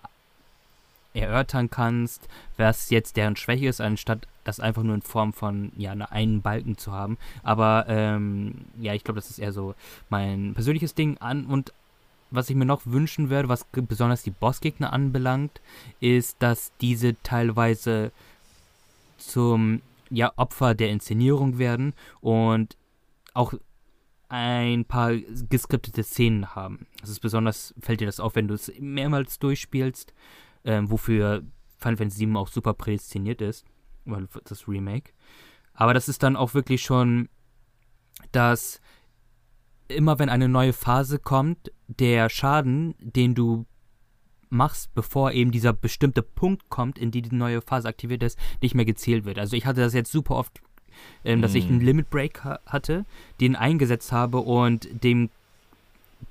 erörtern 1.14 1.70
kannst, 1.70 2.28
was 2.56 2.90
jetzt 2.90 3.16
deren 3.16 3.36
Schwäche 3.36 3.68
ist, 3.68 3.80
anstatt 3.80 4.26
das 4.44 4.60
einfach 4.60 4.82
nur 4.82 4.94
in 4.94 5.02
Form 5.02 5.32
von 5.32 5.72
ja 5.76 5.92
einen 5.92 6.42
Balken 6.42 6.76
zu 6.78 6.92
haben. 6.92 7.18
Aber 7.42 7.86
ähm, 7.88 8.66
ja, 8.78 8.94
ich 8.94 9.02
glaube, 9.02 9.18
das 9.18 9.30
ist 9.30 9.38
eher 9.38 9.52
so 9.52 9.74
mein 10.08 10.54
persönliches 10.54 10.94
Ding 10.94 11.18
an 11.18 11.46
und 11.46 11.72
was 12.30 12.50
ich 12.50 12.56
mir 12.56 12.64
noch 12.64 12.82
wünschen 12.84 13.30
würde, 13.30 13.48
was 13.48 13.66
besonders 13.72 14.22
die 14.22 14.30
Bossgegner 14.30 14.92
anbelangt, 14.92 15.60
ist, 16.00 16.36
dass 16.40 16.72
diese 16.80 17.20
teilweise 17.22 18.10
zum 19.16 19.80
ja, 20.10 20.32
Opfer 20.36 20.74
der 20.74 20.90
Inszenierung 20.90 21.58
werden 21.58 21.94
und 22.20 22.76
auch 23.32 23.54
ein 24.28 24.84
paar 24.84 25.14
geskriptete 25.16 26.02
Szenen 26.02 26.54
haben. 26.54 26.86
Das 27.00 27.10
ist 27.10 27.20
besonders, 27.20 27.74
fällt 27.78 28.00
dir 28.00 28.06
das 28.06 28.20
auf, 28.20 28.34
wenn 28.34 28.48
du 28.48 28.54
es 28.54 28.72
mehrmals 28.78 29.38
durchspielst, 29.38 30.12
ähm, 30.64 30.90
wofür 30.90 31.42
Final 31.78 31.96
Fantasy 31.96 32.26
VII 32.26 32.36
auch 32.36 32.48
super 32.48 32.74
prädestiniert 32.74 33.40
ist, 33.40 33.64
weil 34.04 34.26
das 34.44 34.66
Remake. 34.66 35.12
Aber 35.74 35.94
das 35.94 36.08
ist 36.08 36.22
dann 36.22 36.36
auch 36.36 36.54
wirklich 36.54 36.82
schon, 36.82 37.28
dass 38.32 38.80
immer 39.88 40.18
wenn 40.18 40.28
eine 40.28 40.48
neue 40.48 40.72
Phase 40.72 41.18
kommt, 41.18 41.70
der 41.86 42.28
Schaden, 42.28 42.94
den 42.98 43.34
du 43.34 43.66
machst, 44.48 44.94
bevor 44.94 45.32
eben 45.32 45.50
dieser 45.50 45.72
bestimmte 45.72 46.22
Punkt 46.22 46.68
kommt, 46.68 46.98
in 46.98 47.10
die 47.10 47.22
die 47.22 47.34
neue 47.34 47.60
Phase 47.60 47.88
aktiviert 47.88 48.22
ist, 48.22 48.38
nicht 48.62 48.74
mehr 48.74 48.84
gezählt 48.84 49.24
wird. 49.24 49.38
Also 49.38 49.56
ich 49.56 49.66
hatte 49.66 49.80
das 49.80 49.94
jetzt 49.94 50.10
super 50.10 50.36
oft 50.36 50.60
ähm, 51.24 51.42
dass 51.42 51.54
ich 51.54 51.66
einen 51.66 51.78
mhm. 51.78 51.84
Limit 51.84 52.10
Break 52.10 52.44
ha 52.44 52.60
hatte, 52.66 53.04
den 53.40 53.56
eingesetzt 53.56 54.12
habe 54.12 54.38
und 54.38 54.88
dem 55.04 55.30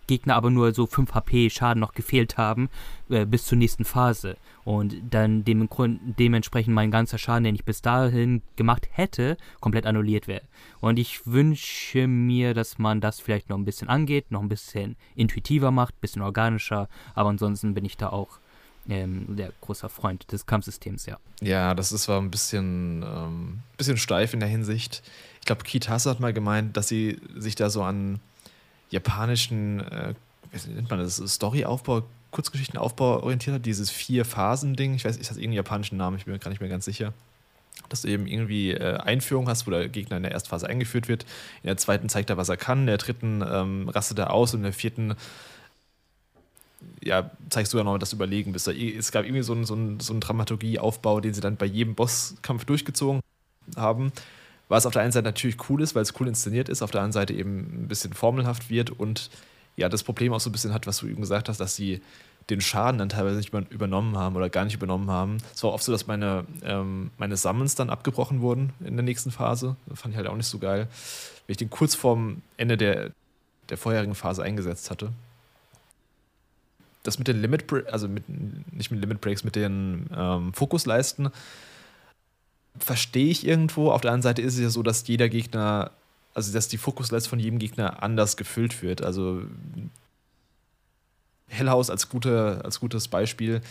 Gegner 0.07 0.36
aber 0.36 0.49
nur 0.49 0.74
so 0.74 0.86
5 0.86 1.13
HP 1.13 1.49
Schaden 1.49 1.80
noch 1.80 1.93
gefehlt 1.93 2.38
haben 2.38 2.70
äh, 3.09 3.26
bis 3.26 3.45
zur 3.45 3.57
nächsten 3.57 3.86
Phase. 3.86 4.38
Und 4.63 4.95
dann 5.11 5.43
dem, 5.43 5.68
dementsprechend 6.18 6.74
mein 6.74 6.91
ganzer 6.91 7.18
Schaden, 7.18 7.43
den 7.43 7.55
ich 7.55 7.66
bis 7.66 7.82
dahin 7.82 8.41
gemacht 8.55 8.88
hätte, 8.91 9.38
komplett 9.59 9.86
annulliert 9.86 10.28
wäre. 10.28 10.41
Und 10.80 10.97
ich 10.97 11.26
wünsche 11.26 12.07
mir, 12.07 12.53
dass 12.53 12.78
man 12.78 13.01
das 13.01 13.20
vielleicht 13.20 13.49
noch 13.49 13.57
ein 13.57 13.66
bisschen 13.66 13.89
angeht, 13.89 14.32
noch 14.32 14.41
ein 14.41 14.49
bisschen 14.49 14.95
intuitiver 15.16 15.72
macht, 15.72 15.95
ein 15.95 16.01
bisschen 16.01 16.22
organischer. 16.22 16.88
Aber 17.13 17.30
ansonsten 17.30 17.74
bin 17.74 17.86
ich 17.86 17.97
da 17.97 18.09
auch 18.09 18.39
ähm, 18.90 19.36
der 19.36 19.52
großer 19.62 19.90
Freund 19.90 20.32
des 20.32 20.46
Kampfsystems, 20.46 21.06
ja. 21.06 21.18
Ja, 21.42 21.74
das 21.74 21.92
ist 21.92 22.04
zwar 22.04 22.22
ein 22.22 22.32
bisschen, 22.32 23.04
ähm, 23.04 23.60
bisschen 23.78 23.98
steif 23.98 24.34
in 24.34 24.40
der 24.40 24.50
Hinsicht. 24.50 25.04
Ich 25.40 25.46
glaube, 25.46 25.64
Kitase 25.64 26.10
hat 26.10 26.20
mal 26.20 26.34
gemeint, 26.34 26.78
dass 26.78 26.88
sie 26.88 27.20
sich 27.36 27.56
da 27.56 27.70
so 27.70 27.84
an 27.84 28.20
japanischen, 28.90 29.82
äh, 29.82 30.14
wie 30.52 30.74
nennt 30.74 30.90
man 30.90 31.00
das, 31.00 31.22
Storyaufbau, 31.26 32.04
Kurzgeschichtenaufbau 32.32 33.24
orientiert 33.24 33.56
hat, 33.56 33.66
dieses 33.66 33.90
Vier-Phasen-Ding. 33.90 34.96
Ich 34.96 35.06
weiß, 35.06 35.18
ist 35.18 35.30
das 35.30 35.38
irgendeinen 35.38 35.58
japanischen 35.58 35.98
Namen, 35.98 36.18
ich 36.18 36.26
bin 36.26 36.34
mir 36.34 36.40
gar 36.40 36.50
nicht 36.50 36.62
mehr 36.62 36.70
ganz 36.70 36.86
sicher 36.86 37.14
dass 37.90 38.02
du 38.02 38.08
eben 38.08 38.28
irgendwie 38.28 38.72
äh, 38.72 38.98
Einführung 38.98 39.48
hast, 39.48 39.68
wo 39.68 39.72
der 39.72 39.88
Gegner 39.90 40.18
in 40.18 40.24
der 40.24 40.32
ersten 40.32 40.50
Phase 40.50 40.68
eingeführt 40.68 41.08
wird. 41.08 41.24
In 41.62 41.68
der 41.68 41.78
zweiten 41.78 42.10
zeigt 42.10 42.30
er, 42.30 42.38
was 42.38 42.50
er 42.50 42.58
kann. 42.58 42.82
In 42.82 42.88
der 42.88 42.98
dritten 42.98 43.44
ähm, 43.48 43.90
rastet 43.90 44.20
er 44.20 44.32
aus 44.32 44.54
und 44.54 44.62
in 44.62 44.64
der 44.64 44.74
vierten 44.74 45.16
ja, 47.04 47.32
zeigst 47.50 47.74
du 47.74 47.78
ja 47.78 47.84
noch 47.84 47.98
das 47.98 48.14
Überlegen 48.14 48.52
bist. 48.52 48.68
Es 48.68 49.12
gab 49.12 49.26
irgendwie 49.26 49.44
so 49.44 49.54
einen, 49.54 49.66
so 49.66 49.76
einen, 49.76 50.00
so 50.00 50.12
einen 50.12 50.22
Dramaturgieaufbau, 50.22 51.20
den 51.20 51.34
sie 51.34 51.42
dann 51.42 51.56
bei 51.56 51.66
jedem 51.66 51.96
Bosskampf 51.96 52.66
durchgezogen 52.66 53.22
haben. 53.76 54.12
Was 54.68 54.86
auf 54.86 54.94
der 54.94 55.04
einen 55.04 55.12
Seite 55.12 55.26
natürlich 55.26 55.70
cool 55.70 55.82
ist, 55.82 55.94
weil 55.94 56.02
es 56.02 56.20
cool 56.20 56.28
inszeniert 56.28 56.70
ist, 56.70 56.82
auf 56.82 56.92
der 56.92 57.02
anderen 57.02 57.14
Seite 57.14 57.34
eben 57.34 57.84
ein 57.84 57.88
bisschen 57.88 58.14
formelhaft 58.14 58.70
wird 58.70 58.90
und 58.90 59.30
ja, 59.76 59.90
das 59.90 60.04
Problem 60.04 60.34
auch 60.34 60.40
so 60.40 60.50
ein 60.50 60.54
bisschen 60.54 60.74
hat, 60.74 60.88
was 60.88 60.98
du 60.98 61.08
eben 61.08 61.22
gesagt 61.22 61.50
hast, 61.50 61.60
dass 61.60 61.76
sie 61.76 62.02
den 62.50 62.62
Schaden 62.62 62.98
dann 62.98 63.10
teilweise 63.10 63.38
nicht 63.38 63.54
übernommen 63.72 64.18
haben 64.18 64.36
oder 64.36 64.50
gar 64.50 64.66
nicht 64.66 64.76
übernommen 64.76 65.12
haben. 65.12 65.38
Es 65.54 65.64
war 65.64 65.74
oft 65.74 65.84
so, 65.84 65.92
dass 65.92 66.08
meine, 66.08 66.46
ähm, 66.64 67.12
meine 67.18 67.38
Summons 67.38 67.76
dann 67.76 67.90
abgebrochen 67.90 68.42
wurden 68.42 68.74
in 68.80 68.96
der 68.96 69.04
nächsten 69.04 69.32
Phase. 69.32 69.76
Das 69.88 70.00
fand 70.00 70.14
ich 70.14 70.18
halt 70.18 70.28
auch 70.28 70.36
nicht 70.36 70.48
so 70.48 70.60
geil. 70.60 70.88
Wenn 71.46 71.52
ich 71.52 71.58
den 71.58 71.70
kurz 71.70 71.96
vorm 71.96 72.42
Ende 72.58 72.78
der, 72.78 73.12
der 73.70 73.78
vorherigen 73.78 74.16
Phase 74.16 74.44
eingesetzt 74.44 74.90
hatte 74.92 75.12
das 77.08 77.20
mit 77.20 77.28
den 77.28 77.41
Limit, 77.41 77.66
also 77.91 78.08
mit, 78.08 78.24
nicht 78.28 78.91
mit 78.91 79.01
Limit 79.01 79.22
Breaks, 79.22 79.43
mit 79.43 79.56
den 79.56 80.08
ähm, 80.16 80.53
Fokusleisten, 80.53 81.30
verstehe 82.78 83.30
ich 83.30 83.45
irgendwo. 83.45 83.91
Auf 83.91 84.01
der 84.01 84.12
anderen 84.12 84.24
Seite 84.24 84.41
ist 84.41 84.56
es 84.56 84.60
ja 84.60 84.70
so, 84.70 84.84
dass 84.84 85.08
jeder 85.08 85.30
Gegner, 85.30 85.91
also 86.34 86.51
dass 86.51 86.68
die 86.68 86.78
Fokusleiste 86.78 87.30
von 87.30 87.39
jedem 87.39 87.60
Gegner 87.60 88.03
anders 88.03 88.38
gefüllt 88.38 88.82
wird. 88.82 89.03
Also 89.03 89.43
Hellhaus 91.47 91.89
als, 91.89 92.10
gute, 92.10 92.62
als 92.64 92.80
gutes 92.80 93.08
Beispiel. 93.08 93.62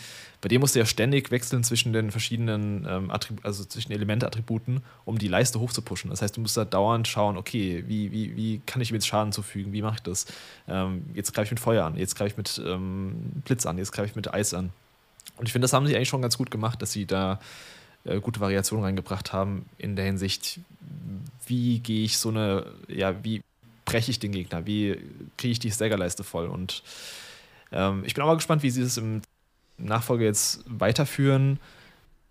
Bei 0.45 0.49
dem 0.49 0.61
musst 0.61 0.75
du 0.75 0.79
ja 0.79 0.85
ständig 0.85 1.31
wechseln 1.31 1.63
zwischen 1.63 1.91
den 1.91 2.11
verschiedenen 2.11 2.85
ähm, 2.87 3.11
also 3.41 3.65
zwischen 3.65 3.91
Elementattributen, 3.91 4.83
um 5.03 5.17
die 5.17 5.27
Leiste 5.27 5.59
hochzupuschen. 5.59 6.11
Das 6.11 6.21
heißt, 6.21 6.37
du 6.37 6.41
musst 6.41 6.55
da 6.55 6.65
dauernd 6.65 7.07
schauen, 7.07 7.35
okay, 7.35 7.83
wie, 7.87 8.11
wie, 8.11 8.37
wie 8.37 8.61
kann 8.67 8.79
ich 8.79 8.91
ihm 8.91 8.93
jetzt 8.93 9.07
Schaden 9.07 9.31
zufügen? 9.31 9.73
Wie 9.73 9.81
mache 9.81 9.95
ich 9.95 10.01
das? 10.03 10.27
Ähm, 10.67 11.03
jetzt 11.15 11.33
greife 11.33 11.45
ich 11.45 11.51
mit 11.53 11.59
Feuer 11.59 11.83
an, 11.83 11.97
jetzt 11.97 12.13
greife 12.13 12.29
ich 12.29 12.37
mit 12.37 12.61
ähm, 12.63 13.41
Blitz 13.43 13.65
an, 13.65 13.79
jetzt 13.79 13.91
greife 13.91 14.09
ich 14.09 14.15
mit 14.15 14.31
Eis 14.35 14.53
an. 14.53 14.71
Und 15.37 15.47
ich 15.47 15.51
finde, 15.51 15.63
das 15.63 15.73
haben 15.73 15.87
sie 15.87 15.95
eigentlich 15.95 16.09
schon 16.09 16.21
ganz 16.21 16.37
gut 16.37 16.51
gemacht, 16.51 16.79
dass 16.79 16.91
sie 16.91 17.07
da 17.07 17.39
äh, 18.03 18.19
gute 18.19 18.39
Variationen 18.39 18.85
reingebracht 18.85 19.33
haben 19.33 19.65
in 19.79 19.95
der 19.95 20.05
Hinsicht, 20.05 20.59
wie 21.47 21.79
gehe 21.79 22.05
ich 22.05 22.19
so 22.19 22.29
eine, 22.29 22.67
ja, 22.87 23.15
wie 23.23 23.41
breche 23.85 24.11
ich 24.11 24.19
den 24.19 24.31
Gegner, 24.31 24.67
wie 24.67 24.95
kriege 25.37 25.53
ich 25.53 25.59
die 25.59 25.71
Staggerleiste 25.71 26.23
voll 26.23 26.45
und 26.45 26.83
ähm, 27.71 28.03
ich 28.05 28.13
bin 28.13 28.23
auch 28.23 28.27
mal 28.27 28.35
gespannt, 28.35 28.61
wie 28.61 28.69
sie 28.69 28.83
das 28.83 28.97
im 28.97 29.23
Nachfolger 29.77 30.25
jetzt 30.25 30.63
weiterführen. 30.67 31.59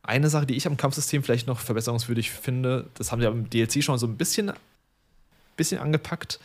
Eine 0.03 0.29
Sache, 0.29 0.47
die 0.47 0.55
ich 0.55 0.67
am 0.67 0.77
Kampfsystem 0.77 1.23
vielleicht 1.23 1.47
noch 1.47 1.61
verbesserungswürdig 1.61 2.31
finde, 2.31 2.87
das 2.95 3.11
haben 3.11 3.21
sie 3.21 3.27
im 3.27 3.49
DLC 3.49 3.83
schon 3.83 3.99
so 3.99 4.07
ein 4.07 4.17
bisschen, 4.17 4.53
bisschen 5.57 5.81
angepackt, 5.81 6.41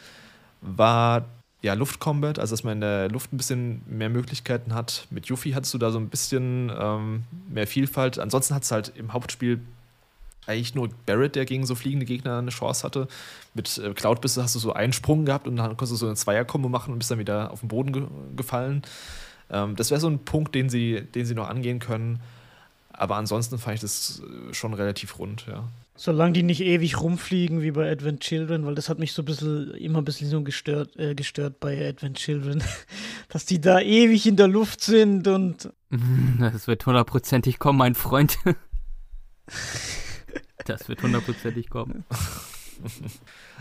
war 0.61 1.25
ja, 1.61 1.73
Luftcombat, 1.73 2.39
also 2.39 2.53
dass 2.53 2.63
man 2.63 2.73
in 2.73 2.81
der 2.81 3.09
Luft 3.09 3.33
ein 3.33 3.37
bisschen 3.37 3.81
mehr 3.85 4.09
Möglichkeiten 4.09 4.73
hat. 4.73 5.07
Mit 5.09 5.25
Yuffie 5.25 5.55
hattest 5.55 5.73
du 5.73 5.77
da 5.77 5.91
so 5.91 5.99
ein 5.99 6.07
bisschen 6.07 6.71
ähm, 6.77 7.23
mehr 7.49 7.67
Vielfalt. 7.67 8.17
Ansonsten 8.17 8.55
hat 8.55 8.63
es 8.63 8.71
halt 8.71 8.93
im 8.95 9.11
Hauptspiel 9.11 9.59
eigentlich 10.47 10.73
nur 10.73 10.89
Barrett, 11.05 11.35
der 11.35 11.45
gegen 11.45 11.65
so 11.65 11.75
fliegende 11.75 12.05
Gegner 12.05 12.39
eine 12.39 12.49
Chance 12.49 12.83
hatte. 12.83 13.07
Mit 13.53 13.77
äh, 13.77 13.93
Cloud 13.93 14.21
bist 14.21 14.37
du, 14.37 14.41
hast 14.41 14.55
du 14.55 14.59
so 14.59 14.73
einen 14.73 14.93
Sprung 14.93 15.25
gehabt 15.25 15.47
und 15.47 15.57
dann 15.57 15.67
konntest 15.67 15.91
du 15.91 15.95
so 15.97 16.05
eine 16.05 16.15
Zweier-Kombo 16.15 16.69
machen 16.69 16.93
und 16.93 16.99
bist 16.99 17.11
dann 17.11 17.19
wieder 17.19 17.51
auf 17.51 17.59
den 17.59 17.67
Boden 17.67 17.91
ge 17.91 18.03
gefallen. 18.37 18.81
Ähm, 19.49 19.75
das 19.75 19.91
wäre 19.91 19.99
so 19.99 20.07
ein 20.09 20.19
Punkt, 20.19 20.55
den 20.55 20.69
sie, 20.69 21.01
den 21.01 21.25
sie 21.25 21.35
noch 21.35 21.49
angehen 21.49 21.79
können. 21.79 22.19
Aber 22.91 23.15
ansonsten 23.15 23.57
fand 23.57 23.75
ich 23.75 23.81
das 23.81 24.21
äh, 24.21 24.53
schon 24.53 24.73
relativ 24.73 25.19
rund, 25.19 25.45
ja. 25.47 25.67
Solange 25.95 26.31
die 26.31 26.43
nicht 26.43 26.61
ewig 26.61 27.01
rumfliegen 27.01 27.61
wie 27.61 27.71
bei 27.71 27.91
Advent 27.91 28.21
Children, 28.21 28.65
weil 28.65 28.73
das 28.73 28.87
hat 28.87 28.99
mich 28.99 29.11
so 29.11 29.21
ein 29.21 29.25
bisschen, 29.25 29.71
immer 29.71 29.99
ein 29.99 30.05
bisschen 30.05 30.29
so 30.29 30.41
gestört, 30.43 30.97
äh, 30.97 31.13
gestört 31.13 31.59
bei 31.59 31.89
Advent 31.89 32.17
Children, 32.17 32.63
dass 33.29 33.45
die 33.45 33.59
da 33.59 33.81
ewig 33.81 34.25
in 34.25 34.35
der 34.37 34.47
Luft 34.47 34.81
sind 34.81 35.27
und. 35.27 35.69
Das 36.39 36.67
wird 36.67 36.85
hundertprozentig 36.85 37.59
kommen, 37.59 37.79
mein 37.79 37.95
Freund. 37.95 38.37
Das 40.65 40.87
wird 40.87 41.01
hundertprozentig 41.01 41.67
kommen. 41.71 42.05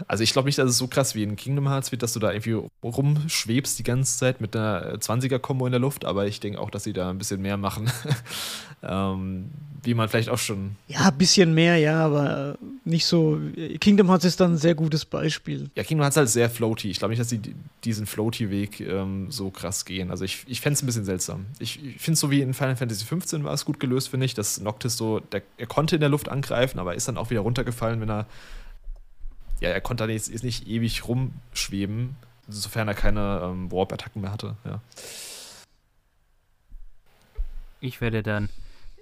Also 0.07 0.23
ich 0.23 0.33
glaube 0.33 0.47
nicht, 0.47 0.59
dass 0.59 0.71
es 0.71 0.79
so 0.79 0.87
krass 0.87 1.15
wie 1.15 1.23
in 1.23 1.37
Kingdom 1.37 1.69
Hearts 1.69 1.91
wird, 1.91 2.03
dass 2.03 2.13
du 2.13 2.21
da 2.21 2.33
irgendwie 2.33 2.69
rumschwebst 2.83 3.79
die 3.79 3.83
ganze 3.83 4.19
Zeit 4.19 4.41
mit 4.41 4.55
einer 4.55 4.95
20er-Kombo 4.97 5.67
in 5.67 5.73
der 5.73 5.81
Luft, 5.81 6.05
aber 6.05 6.27
ich 6.27 6.41
denke 6.41 6.61
auch, 6.61 6.71
dass 6.71 6.85
sie 6.85 6.93
da 6.93 7.11
ein 7.11 7.19
bisschen 7.19 7.43
mehr 7.43 7.57
machen. 7.57 7.91
ähm, 8.83 9.51
wie 9.83 9.95
man 9.95 10.09
vielleicht 10.09 10.29
auch 10.29 10.39
schon. 10.39 10.77
Ja, 10.89 11.09
ein 11.09 11.19
bisschen 11.19 11.55
mehr, 11.55 11.77
ja, 11.77 12.05
aber 12.05 12.59
nicht 12.85 13.07
so. 13.07 13.41
Kingdom 13.81 14.09
Hearts 14.09 14.25
ist 14.25 14.41
dann 14.41 14.55
ein 14.55 14.57
sehr 14.59 14.75
gutes 14.75 15.05
Beispiel. 15.05 15.71
Ja, 15.77 15.85
Kingdom 15.85 16.03
Hearts 16.03 16.17
ist 16.17 16.21
halt 16.21 16.29
sehr 16.29 16.51
floaty. 16.51 16.91
Ich 16.91 16.99
glaube 16.99 17.11
nicht, 17.11 17.21
dass 17.21 17.29
sie 17.29 17.41
diesen 17.85 18.07
floaty-Weg 18.07 18.81
ähm, 18.81 19.31
so 19.31 19.51
krass 19.51 19.85
gehen. 19.85 20.11
Also 20.11 20.25
ich, 20.25 20.45
ich 20.47 20.61
fände 20.61 20.75
es 20.75 20.83
ein 20.83 20.87
bisschen 20.87 21.05
seltsam. 21.05 21.47
Ich, 21.59 21.83
ich 21.83 22.01
finde 22.01 22.15
es 22.15 22.21
so 22.21 22.31
wie 22.31 22.41
in 22.41 22.55
Final 22.55 22.77
Fantasy 22.77 23.05
XV 23.05 23.45
war 23.45 23.55
es 23.55 23.65
gut 23.65 23.79
gelöst, 23.81 24.09
finde 24.09 24.27
ich, 24.27 24.35
dass 24.35 24.61
Noctis 24.61 24.97
so, 24.97 25.21
der, 25.21 25.43
er 25.57 25.67
konnte 25.67 25.95
in 25.95 26.01
der 26.01 26.11
Luft 26.11 26.29
angreifen, 26.29 26.79
aber 26.79 26.95
ist 26.95 27.09
dann 27.09 27.17
auch 27.17 27.31
wieder 27.31 27.41
runtergefallen, 27.41 28.01
wenn 28.01 28.11
er. 28.11 28.27
Ja, 29.61 29.71
er 29.71 29.81
konnte 29.81 30.05
dann 30.05 30.11
jetzt 30.11 30.31
nicht, 30.31 30.45
nicht 30.45 30.69
ewig 30.69 31.07
rumschweben, 31.09 32.17
sofern 32.49 32.89
er 32.89 32.95
keine 32.95 33.41
ähm, 33.43 33.71
Warp-Attacken 33.73 34.23
mehr 34.23 34.33
hatte, 34.33 34.57
ja. 34.65 34.81
Ich 37.81 38.01
werde 38.01 38.23
dann. 38.23 38.49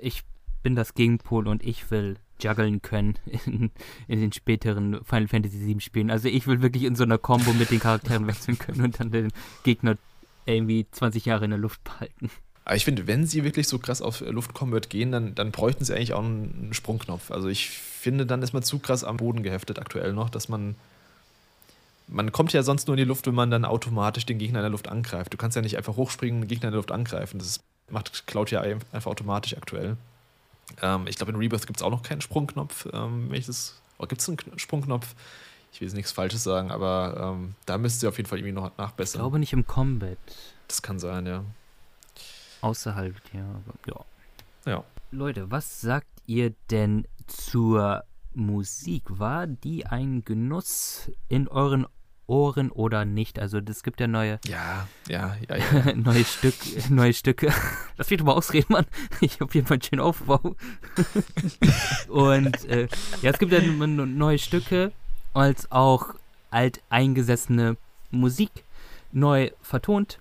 Ich 0.01 0.23
bin 0.63 0.75
das 0.75 0.95
Gegenpol 0.95 1.49
und 1.49 1.65
ich 1.65 1.91
will 1.91 2.17
juggeln 2.43 2.83
können 2.83 3.15
in, 3.47 3.71
in, 4.09 4.21
den 4.21 4.33
späteren 4.33 5.03
Final 5.05 5.29
Fantasy 5.29 5.67
VII 5.67 5.81
Spielen. 5.81 6.11
Also 6.11 6.29
ich 6.29 6.47
will 6.47 6.61
wirklich 6.61 6.85
in 6.85 6.97
so 6.97 7.05
einer 7.05 7.19
Combo 7.19 7.53
mit 7.53 7.71
den 7.71 7.81
Charakteren 7.81 8.27
wechseln 8.27 8.59
können 8.59 8.83
und 8.83 9.01
dann 9.01 9.11
den 9.11 9.33
Gegner 9.63 9.97
irgendwie 10.45 10.87
20 10.91 11.25
Jahre 11.25 11.45
in 11.45 11.51
der 11.51 11.59
Luft 11.59 11.83
behalten. 11.85 12.31
Aber 12.65 12.77
ich 12.77 12.85
finde, 12.85 13.07
wenn 13.07 13.27
sie 13.27 13.45
wirklich 13.45 13.69
so 13.69 13.79
krass 13.79 14.03
auf 14.03 14.21
Luftcombat 14.21 14.91
gehen, 14.91 15.13
dann, 15.13 15.35
dann 15.35 15.53
bräuchten 15.53 15.85
sie 15.85 15.95
eigentlich 15.95 16.15
auch 16.15 16.25
einen 16.25 16.71
Sprungknopf. 16.73 17.31
Also 17.31 17.49
ich 17.49 17.81
finde, 18.07 18.25
dann 18.25 18.41
ist 18.41 18.53
man 18.53 18.63
zu 18.63 18.79
krass 18.79 19.03
am 19.03 19.17
Boden 19.17 19.43
geheftet 19.43 19.81
aktuell 19.81 20.13
noch, 20.13 20.31
dass 20.31 20.49
man 20.49 20.77
man 22.07 22.31
kommt 22.31 22.53
ja 22.53 22.63
sonst 22.63 22.87
nur 22.87 22.95
in 22.95 22.99
die 22.99 23.05
Luft, 23.05 23.27
wenn 23.27 23.35
man 23.35 23.51
dann 23.51 23.65
automatisch 23.65 24.25
den 24.25 24.39
Gegner 24.39 24.61
in 24.61 24.63
der 24.63 24.71
Luft 24.71 24.87
angreift. 24.87 25.33
Du 25.33 25.37
kannst 25.37 25.57
ja 25.57 25.63
nicht 25.63 25.77
einfach 25.77 25.97
hochspringen 25.97 26.37
und 26.37 26.43
den 26.43 26.49
Gegner 26.49 26.69
in 26.69 26.73
der 26.73 26.79
Luft 26.79 26.93
angreifen. 26.93 27.41
Das 27.41 27.65
macht 27.91 28.29
Cloud 28.29 28.53
ja 28.53 28.61
einfach 28.61 29.11
automatisch 29.11 29.57
aktuell. 29.57 29.97
Ähm, 30.83 31.09
ich 31.09 31.17
glaube, 31.17 31.33
in 31.33 31.39
Rebirth 31.39 31.67
gibt 31.67 31.81
es 31.81 31.83
auch 31.83 31.91
noch 31.91 32.05
keinen 32.05 32.21
Sprungknopf. 32.21 32.87
Ähm, 32.93 33.33
oh, 33.99 34.07
gibt 34.07 34.21
es 34.21 34.29
einen 34.29 34.39
Sprungknopf? 34.57 35.17
Ich 35.73 35.81
will 35.81 35.89
jetzt 35.89 35.97
nichts 35.97 36.13
Falsches 36.13 36.45
sagen, 36.45 36.71
aber 36.71 37.35
ähm, 37.35 37.57
da 37.67 37.77
müsst 37.77 38.05
ihr 38.05 38.09
auf 38.09 38.19
jeden 38.19 38.29
Fall 38.29 38.39
irgendwie 38.39 38.55
noch 38.55 38.71
nachbessern. 38.79 39.19
Ich 39.19 39.23
glaube 39.23 39.41
nicht 39.41 39.53
im 39.53 39.67
Combat. 39.67 40.17
Das 40.69 40.83
kann 40.83 41.01
sein, 41.01 41.27
ja. 41.27 41.43
Außerhalb, 42.61 43.17
ja. 43.33 43.47
ja. 43.89 44.05
Ja. 44.65 44.85
Leute, 45.11 45.51
was 45.51 45.81
sagt 45.81 46.07
ihr 46.27 46.55
denn 46.71 47.07
zur 47.27 48.05
Musik? 48.35 49.05
War 49.09 49.47
die 49.47 49.87
ein 49.87 50.25
Genuss 50.25 51.11
in 51.29 51.49
euren 51.49 51.87
Ohren 52.27 52.71
oder 52.71 53.05
nicht. 53.05 53.39
Also 53.39 53.59
es 53.59 53.83
gibt 53.83 54.01
ja 54.01 54.07
neue. 54.07 54.41
Ja, 54.47 54.89
ja, 55.09 55.37
ja, 55.49 55.57
ja. 55.87 55.95
neue 55.95 56.25
Stück, 56.25 56.55
neue 56.91 57.13
Stücke. 57.13 57.53
Lass 57.97 58.11
mich 58.11 58.19
doch 58.19 58.27
mal 58.27 58.33
ausreden, 58.33 58.67
Mann. 58.73 58.87
Ich 59.21 59.41
habe 59.41 59.53
jeden 59.53 59.67
Fall 59.67 59.77
einen 59.77 59.83
schönen 59.83 60.03
Aufbau. 60.03 60.57
und 62.09 62.65
äh, 62.67 62.89
ja, 63.23 63.31
es 63.31 63.39
gibt 63.39 63.53
ja 63.53 63.61
neue 63.61 64.39
Stücke 64.39 64.93
als 65.35 65.71
auch 65.71 66.15
alteingesessene 66.51 67.77
Musik 68.11 68.51
neu 69.13 69.51
vertont. 69.63 70.21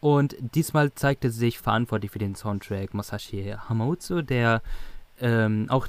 Und 0.00 0.36
diesmal 0.38 0.92
zeigte 0.94 1.30
sich 1.30 1.58
verantwortlich 1.58 2.10
für 2.10 2.18
den 2.18 2.34
Soundtrack 2.34 2.92
Masashi 2.92 3.54
Hamauzu, 3.68 4.20
der 4.20 4.60
ähm, 5.24 5.66
auch 5.70 5.88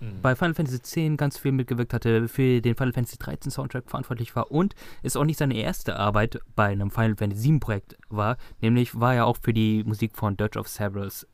mhm. 0.00 0.20
bei 0.20 0.34
Final 0.34 0.54
Fantasy 0.54 1.06
X 1.06 1.16
ganz 1.16 1.38
viel 1.38 1.52
mitgewirkt 1.52 1.94
hatte, 1.94 2.28
für 2.28 2.60
den 2.60 2.74
Final 2.74 2.92
Fantasy 2.92 3.16
13 3.16 3.50
Soundtrack 3.50 3.88
verantwortlich 3.88 4.34
war 4.34 4.50
und 4.50 4.74
es 5.02 5.16
auch 5.16 5.24
nicht 5.24 5.38
seine 5.38 5.54
erste 5.54 5.96
Arbeit 5.96 6.40
bei 6.56 6.66
einem 6.66 6.90
Final 6.90 7.16
Fantasy 7.16 7.42
7 7.42 7.60
Projekt 7.60 7.96
war, 8.08 8.36
nämlich 8.60 8.98
war 8.98 9.14
er 9.14 9.26
auch 9.26 9.38
für 9.40 9.54
die 9.54 9.84
Musik 9.84 10.16
von 10.16 10.36
Dirge 10.36 10.58
of 10.58 10.68
Cerberus 10.68 11.26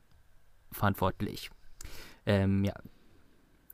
verantwortlich. 0.71 1.49
Ähm, 2.25 2.63
ja, 2.63 2.73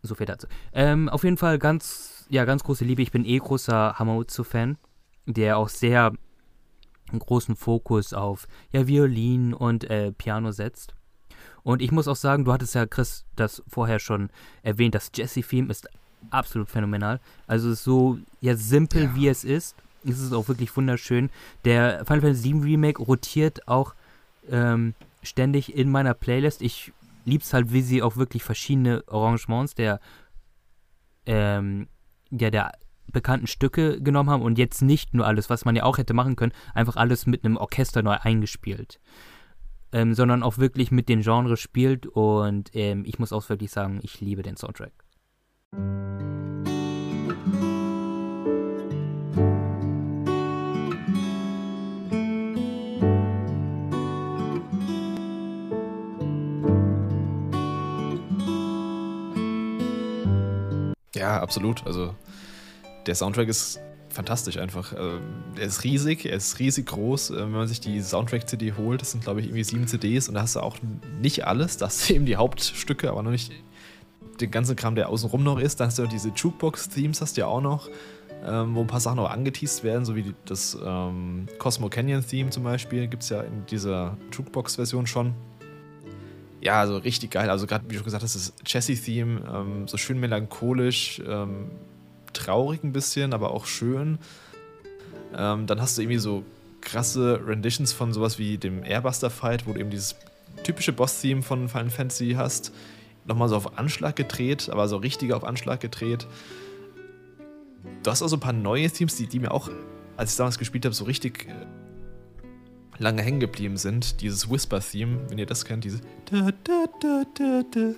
so 0.01 0.15
viel 0.15 0.25
dazu. 0.25 0.47
Ähm, 0.73 1.09
auf 1.09 1.23
jeden 1.23 1.37
Fall 1.37 1.59
ganz, 1.59 2.25
ja, 2.29 2.45
ganz 2.45 2.63
große 2.63 2.85
Liebe. 2.85 3.01
Ich 3.01 3.11
bin 3.11 3.25
eh 3.25 3.37
großer 3.37 3.99
Hamauzu-Fan, 3.99 4.77
der 5.25 5.57
auch 5.57 5.69
sehr 5.69 6.13
großen 7.11 7.55
Fokus 7.55 8.13
auf 8.13 8.47
ja, 8.71 8.87
Violin 8.87 9.53
und 9.53 9.83
äh, 9.83 10.11
Piano 10.11 10.51
setzt. 10.51 10.93
Und 11.63 11.81
ich 11.81 11.91
muss 11.91 12.07
auch 12.07 12.15
sagen, 12.15 12.45
du 12.45 12.53
hattest 12.53 12.75
ja, 12.75 12.85
Chris, 12.85 13.25
das 13.35 13.63
vorher 13.67 13.99
schon 13.99 14.29
erwähnt, 14.63 14.95
das 14.95 15.11
Jesse-Theme 15.13 15.69
ist 15.69 15.87
absolut 16.29 16.69
phänomenal. 16.69 17.19
Also 17.47 17.69
es 17.69 17.79
ist 17.79 17.83
so 17.83 18.19
ja 18.41 18.55
simpel, 18.55 19.03
ja. 19.03 19.15
wie 19.15 19.27
es 19.27 19.43
ist. 19.43 19.75
Es 20.05 20.19
ist 20.19 20.33
auch 20.33 20.47
wirklich 20.47 20.75
wunderschön. 20.75 21.29
Der 21.65 22.05
Final 22.05 22.21
Fantasy 22.21 22.53
VII 22.53 22.61
Remake 22.61 23.01
rotiert 23.01 23.67
auch 23.67 23.95
ähm, 24.49 24.93
ständig 25.23 25.75
in 25.75 25.91
meiner 25.91 26.13
Playlist. 26.13 26.61
Ich 26.61 26.93
lieb's 27.25 27.53
halt, 27.53 27.73
wie 27.73 27.81
sie 27.81 28.01
auch 28.01 28.15
wirklich 28.15 28.43
verschiedene 28.43 29.03
Arrangements 29.07 29.75
der 29.75 29.99
ähm, 31.25 31.87
ja, 32.31 32.49
der 32.49 32.71
bekannten 33.11 33.47
Stücke 33.47 34.01
genommen 34.01 34.29
haben 34.29 34.43
und 34.43 34.57
jetzt 34.57 34.81
nicht 34.81 35.13
nur 35.13 35.25
alles, 35.25 35.49
was 35.49 35.65
man 35.65 35.75
ja 35.75 35.83
auch 35.83 35.97
hätte 35.97 36.13
machen 36.13 36.35
können, 36.35 36.53
einfach 36.73 36.95
alles 36.95 37.25
mit 37.25 37.43
einem 37.43 37.57
Orchester 37.57 38.03
neu 38.03 38.15
eingespielt 38.21 38.99
ähm, 39.91 40.13
sondern 40.13 40.43
auch 40.43 40.57
wirklich 40.57 40.91
mit 40.91 41.09
den 41.09 41.21
Genres 41.21 41.59
spielt. 41.59 42.05
Und 42.05 42.71
ähm, 42.73 43.03
ich 43.05 43.19
muss 43.19 43.33
auch 43.33 43.47
wirklich 43.49 43.71
sagen, 43.71 43.99
ich 44.03 44.21
liebe 44.21 44.41
den 44.41 44.57
Soundtrack. 44.57 44.93
Ja, 61.15 61.41
absolut. 61.41 61.85
Also 61.85 62.15
der 63.05 63.15
Soundtrack 63.15 63.47
ist 63.49 63.79
fantastisch 64.19 64.57
einfach. 64.57 64.91
Ähm, 64.91 65.21
er 65.55 65.67
ist 65.67 65.85
riesig, 65.85 66.25
er 66.25 66.35
ist 66.35 66.59
riesig 66.59 66.87
groß. 66.87 67.29
Äh, 67.29 67.37
wenn 67.37 67.51
man 67.51 67.69
sich 67.69 67.79
die 67.79 68.01
Soundtrack-CD 68.01 68.73
holt, 68.73 69.01
das 69.01 69.11
sind 69.11 69.23
glaube 69.23 69.39
ich 69.39 69.45
irgendwie 69.45 69.63
sieben 69.63 69.87
CDs 69.87 70.27
und 70.27 70.33
da 70.35 70.41
hast 70.41 70.57
du 70.57 70.59
auch 70.59 70.75
nicht 71.21 71.47
alles. 71.47 71.77
Da 71.77 71.85
hast 71.85 72.09
du 72.09 72.15
eben 72.15 72.25
die 72.25 72.35
Hauptstücke, 72.35 73.09
aber 73.09 73.23
noch 73.23 73.31
nicht 73.31 73.53
den 74.41 74.51
ganzen 74.51 74.75
Kram, 74.75 74.95
der 74.95 75.07
außenrum 75.07 75.41
noch 75.41 75.57
ist. 75.57 75.79
Da 75.79 75.85
hast 75.85 75.99
du 75.99 76.03
auch 76.03 76.09
diese 76.09 76.31
Jukebox-Themes, 76.35 77.21
hast 77.21 77.37
du 77.37 77.41
ja 77.41 77.47
auch 77.47 77.61
noch. 77.61 77.87
ähm, 78.45 78.75
wo 78.75 78.81
ein 78.81 78.87
paar 78.87 78.99
Sachen 78.99 79.19
auch 79.19 79.29
angeteased 79.29 79.85
werden, 79.85 80.03
so 80.03 80.17
wie 80.17 80.33
das 80.45 80.77
ähm, 80.83 81.47
Cosmo 81.57 81.89
Canyon 81.89 82.25
Theme 82.25 82.49
zum 82.49 82.63
Beispiel, 82.63 83.07
gibt 83.07 83.23
es 83.23 83.29
ja 83.29 83.41
in 83.41 83.65
dieser 83.67 84.17
Jukebox-Version 84.33 85.07
schon. 85.07 85.33
Ja, 86.61 86.81
also 86.81 86.97
richtig 86.97 87.31
geil. 87.31 87.49
Also 87.49 87.67
gerade, 87.67 87.85
wie 87.89 87.95
du 87.95 88.03
gesagt 88.03 88.23
hast, 88.23 88.35
das 88.35 88.53
Jessie-Theme, 88.65 89.41
ähm, 89.53 89.87
so 89.87 89.95
schön 89.95 90.19
melancholisch, 90.19 91.21
ähm, 91.25 91.71
traurig 92.33 92.83
ein 92.83 92.93
bisschen, 92.93 93.33
aber 93.33 93.51
auch 93.51 93.65
schön. 93.65 94.17
Ähm, 95.35 95.67
dann 95.67 95.81
hast 95.81 95.97
du 95.97 96.01
irgendwie 96.01 96.19
so 96.19 96.43
krasse 96.81 97.41
Renditions 97.45 97.93
von 97.93 98.13
sowas 98.13 98.39
wie 98.39 98.57
dem 98.57 98.83
Airbuster-Fight, 98.83 99.67
wo 99.67 99.73
du 99.73 99.79
eben 99.79 99.89
dieses 99.89 100.15
typische 100.63 100.93
Boss-Theme 100.93 101.41
von 101.41 101.69
Final 101.69 101.89
Fantasy 101.89 102.33
hast. 102.37 102.71
Nochmal 103.25 103.49
so 103.49 103.55
auf 103.55 103.77
Anschlag 103.77 104.15
gedreht, 104.15 104.69
aber 104.69 104.87
so 104.87 104.97
richtig 104.97 105.33
auf 105.33 105.43
Anschlag 105.43 105.79
gedreht. 105.79 106.27
Du 108.03 108.11
hast 108.11 108.21
auch 108.21 108.27
so 108.27 108.37
ein 108.37 108.41
paar 108.41 108.53
neue 108.53 108.89
Themes, 108.89 109.15
die, 109.15 109.27
die 109.27 109.39
mir 109.39 109.51
auch, 109.51 109.69
als 110.17 110.31
ich 110.31 110.37
damals 110.37 110.57
gespielt 110.57 110.85
habe, 110.85 110.95
so 110.95 111.03
richtig 111.05 111.47
äh, 111.47 111.53
lange 112.97 113.21
hängen 113.21 113.39
geblieben 113.39 113.77
sind. 113.77 114.21
Dieses 114.21 114.49
Whisper-Theme, 114.49 115.29
wenn 115.29 115.37
ihr 115.37 115.45
das 115.45 115.65
kennt, 115.65 115.83
diese 115.83 116.01
da, 116.31 116.49
da, 116.63 116.85
da, 117.01 117.23
da, 117.37 117.63
da. 117.71 117.93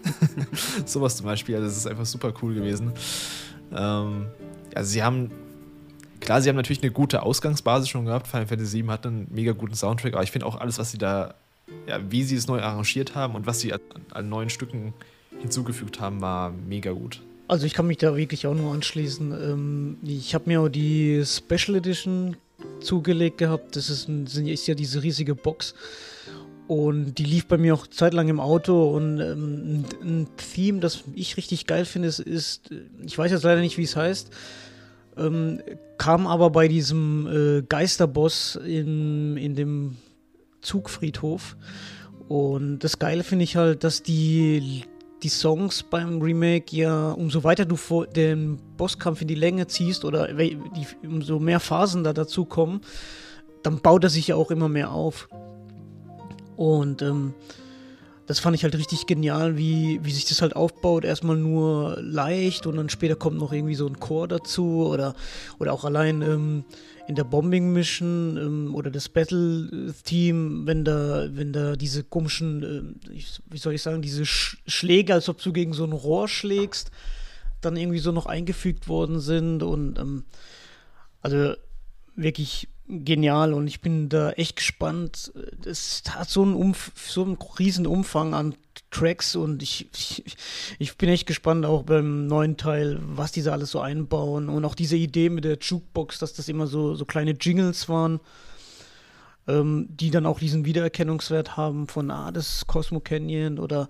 sowas 0.85 1.17
zum 1.17 1.25
Beispiel. 1.25 1.55
Also, 1.55 1.67
das 1.67 1.77
ist 1.77 1.87
einfach 1.87 2.05
super 2.05 2.33
cool 2.41 2.53
gewesen. 2.53 2.93
Ähm, 3.75 4.27
also, 4.75 4.91
sie 4.91 5.03
haben, 5.03 5.31
klar, 6.19 6.41
sie 6.41 6.49
haben 6.49 6.55
natürlich 6.55 6.81
eine 6.83 6.91
gute 6.91 7.23
Ausgangsbasis 7.23 7.89
schon 7.89 8.05
gehabt. 8.05 8.27
Final 8.27 8.47
Fantasy 8.47 8.83
VII 8.83 8.89
hat 8.89 9.05
einen 9.05 9.27
mega 9.31 9.51
guten 9.53 9.75
Soundtrack, 9.75 10.13
aber 10.13 10.23
ich 10.23 10.31
finde 10.31 10.45
auch 10.45 10.59
alles, 10.59 10.79
was 10.79 10.91
sie 10.91 10.97
da, 10.97 11.35
ja, 11.87 11.99
wie 12.09 12.23
sie 12.23 12.35
es 12.35 12.47
neu 12.47 12.61
arrangiert 12.61 13.15
haben 13.15 13.35
und 13.35 13.45
was 13.45 13.59
sie 13.59 13.73
an, 13.73 13.79
an 14.11 14.29
neuen 14.29 14.49
Stücken 14.49 14.93
hinzugefügt 15.39 15.99
haben, 15.99 16.21
war 16.21 16.51
mega 16.51 16.91
gut. 16.91 17.21
Also 17.47 17.65
ich 17.65 17.73
kann 17.73 17.87
mich 17.87 17.97
da 17.97 18.15
wirklich 18.15 18.47
auch 18.47 18.53
nur 18.53 18.73
anschließen. 18.73 19.31
Ähm, 19.31 19.97
ich 20.03 20.33
habe 20.33 20.45
mir 20.47 20.61
auch 20.61 20.69
die 20.69 21.21
Special 21.25 21.77
Edition 21.77 22.37
zugelegt 22.79 23.39
gehabt. 23.39 23.75
Das 23.75 23.89
ist, 23.89 24.07
ein, 24.07 24.25
ist, 24.25 24.67
ja 24.67 24.73
diese 24.73 25.03
riesige 25.03 25.35
Box. 25.35 25.75
Und 26.71 27.15
die 27.15 27.25
lief 27.25 27.47
bei 27.47 27.57
mir 27.57 27.73
auch 27.73 27.85
zeitlang 27.85 28.29
im 28.29 28.39
Auto. 28.39 28.95
Und 28.95 29.19
ähm, 29.19 29.83
ein, 30.01 30.27
Theme, 30.37 30.79
das 30.79 31.03
ich 31.13 31.35
richtig 31.35 31.67
geil 31.67 31.83
finde, 31.83 32.07
ist, 32.07 32.69
ich 33.05 33.17
weiß 33.17 33.29
jetzt 33.29 33.43
leider 33.43 33.59
nicht, 33.59 33.77
wie 33.77 33.83
es 33.83 33.97
heißt, 33.97 34.29
ähm, 35.17 35.61
kam 35.97 36.27
aber 36.27 36.49
bei 36.49 36.69
diesem 36.69 37.27
äh, 37.27 37.61
Geisterboss 37.63 38.55
in, 38.55 39.35
in 39.35 39.53
dem 39.55 39.97
Zugfriedhof. 40.61 41.57
Und 42.29 42.79
das 42.85 42.99
Geile 42.99 43.25
finde 43.25 43.43
ich 43.43 43.57
halt, 43.57 43.83
dass 43.83 44.01
die 44.01 44.85
die 45.23 45.29
Songs 45.29 45.83
beim 45.83 46.21
Remake 46.21 46.73
ja, 46.73 47.11
umso 47.11 47.43
weiter 47.43 47.65
du 47.65 47.75
den 48.15 48.61
Bosskampf 48.77 49.21
in 49.21 49.27
die 49.27 49.35
Länge 49.35 49.67
ziehst 49.67 50.05
oder 50.05 50.33
die, 50.33 50.87
umso 51.03 51.37
mehr 51.37 51.59
Phasen 51.59 52.05
da 52.05 52.13
dazu 52.13 52.45
kommen, 52.45 52.79
dann 53.61 53.81
baut 53.81 54.05
er 54.05 54.09
sich 54.09 54.27
ja 54.27 54.37
auch 54.37 54.51
immer 54.51 54.69
mehr 54.69 54.91
auf. 54.91 55.27
Und 56.61 57.01
ähm, 57.01 57.33
das 58.27 58.39
fand 58.39 58.55
ich 58.55 58.63
halt 58.63 58.75
richtig 58.75 59.07
genial, 59.07 59.57
wie, 59.57 59.99
wie 60.03 60.11
sich 60.11 60.25
das 60.25 60.43
halt 60.43 60.55
aufbaut. 60.55 61.03
Erstmal 61.03 61.35
nur 61.35 61.97
leicht 61.99 62.67
und 62.67 62.75
dann 62.75 62.87
später 62.87 63.15
kommt 63.15 63.39
noch 63.39 63.51
irgendwie 63.51 63.73
so 63.73 63.87
ein 63.87 63.99
Chor 63.99 64.27
dazu 64.27 64.85
oder, 64.85 65.15
oder 65.57 65.73
auch 65.73 65.85
allein 65.85 66.21
ähm, 66.21 66.63
in 67.07 67.15
der 67.15 67.23
Bombing 67.23 67.73
Mission 67.73 68.37
ähm, 68.37 68.75
oder 68.75 68.91
das 68.91 69.09
Battle 69.09 69.91
Team, 70.03 70.67
wenn 70.67 70.85
da, 70.85 71.29
wenn 71.31 71.51
da 71.51 71.75
diese 71.75 72.03
komischen, 72.03 73.01
äh, 73.09 73.23
wie 73.49 73.57
soll 73.57 73.73
ich 73.73 73.81
sagen, 73.81 74.03
diese 74.03 74.27
Sch 74.27 74.57
Schläge, 74.67 75.15
als 75.15 75.29
ob 75.29 75.41
du 75.41 75.51
gegen 75.51 75.73
so 75.73 75.83
ein 75.83 75.93
Rohr 75.93 76.27
schlägst, 76.27 76.91
dann 77.61 77.75
irgendwie 77.75 77.97
so 77.97 78.11
noch 78.11 78.27
eingefügt 78.27 78.87
worden 78.87 79.19
sind 79.19 79.63
und 79.63 79.97
ähm, 79.97 80.25
also 81.23 81.55
wirklich 82.15 82.67
genial 82.91 83.53
und 83.53 83.67
ich 83.67 83.81
bin 83.81 84.09
da 84.09 84.31
echt 84.31 84.57
gespannt. 84.57 85.31
Es 85.65 86.03
hat 86.09 86.29
so 86.29 86.43
einen, 86.43 86.53
Umf 86.53 86.91
so 86.95 87.23
einen 87.23 87.37
riesen 87.57 87.87
Umfang 87.87 88.33
an 88.33 88.55
Tracks 88.89 89.35
und 89.35 89.63
ich, 89.63 89.87
ich, 89.93 90.37
ich, 90.79 90.97
bin 90.97 91.09
echt 91.09 91.25
gespannt 91.25 91.65
auch 91.65 91.83
beim 91.83 92.27
neuen 92.27 92.57
Teil, 92.57 92.99
was 93.01 93.31
diese 93.31 93.53
alles 93.53 93.71
so 93.71 93.79
einbauen 93.79 94.49
und 94.49 94.65
auch 94.65 94.75
diese 94.75 94.97
Idee 94.97 95.29
mit 95.29 95.45
der 95.45 95.57
Jukebox, 95.59 96.19
dass 96.19 96.33
das 96.33 96.49
immer 96.49 96.67
so, 96.67 96.95
so 96.95 97.05
kleine 97.05 97.31
Jingles 97.31 97.87
waren, 97.87 98.19
ähm, 99.47 99.87
die 99.89 100.11
dann 100.11 100.25
auch 100.25 100.39
diesen 100.39 100.65
Wiedererkennungswert 100.65 101.55
haben 101.57 101.87
von, 101.87 102.11
ah, 102.11 102.31
das 102.31 102.57
ist 102.57 102.67
Cosmo 102.67 102.99
Canyon 102.99 103.59
oder 103.59 103.89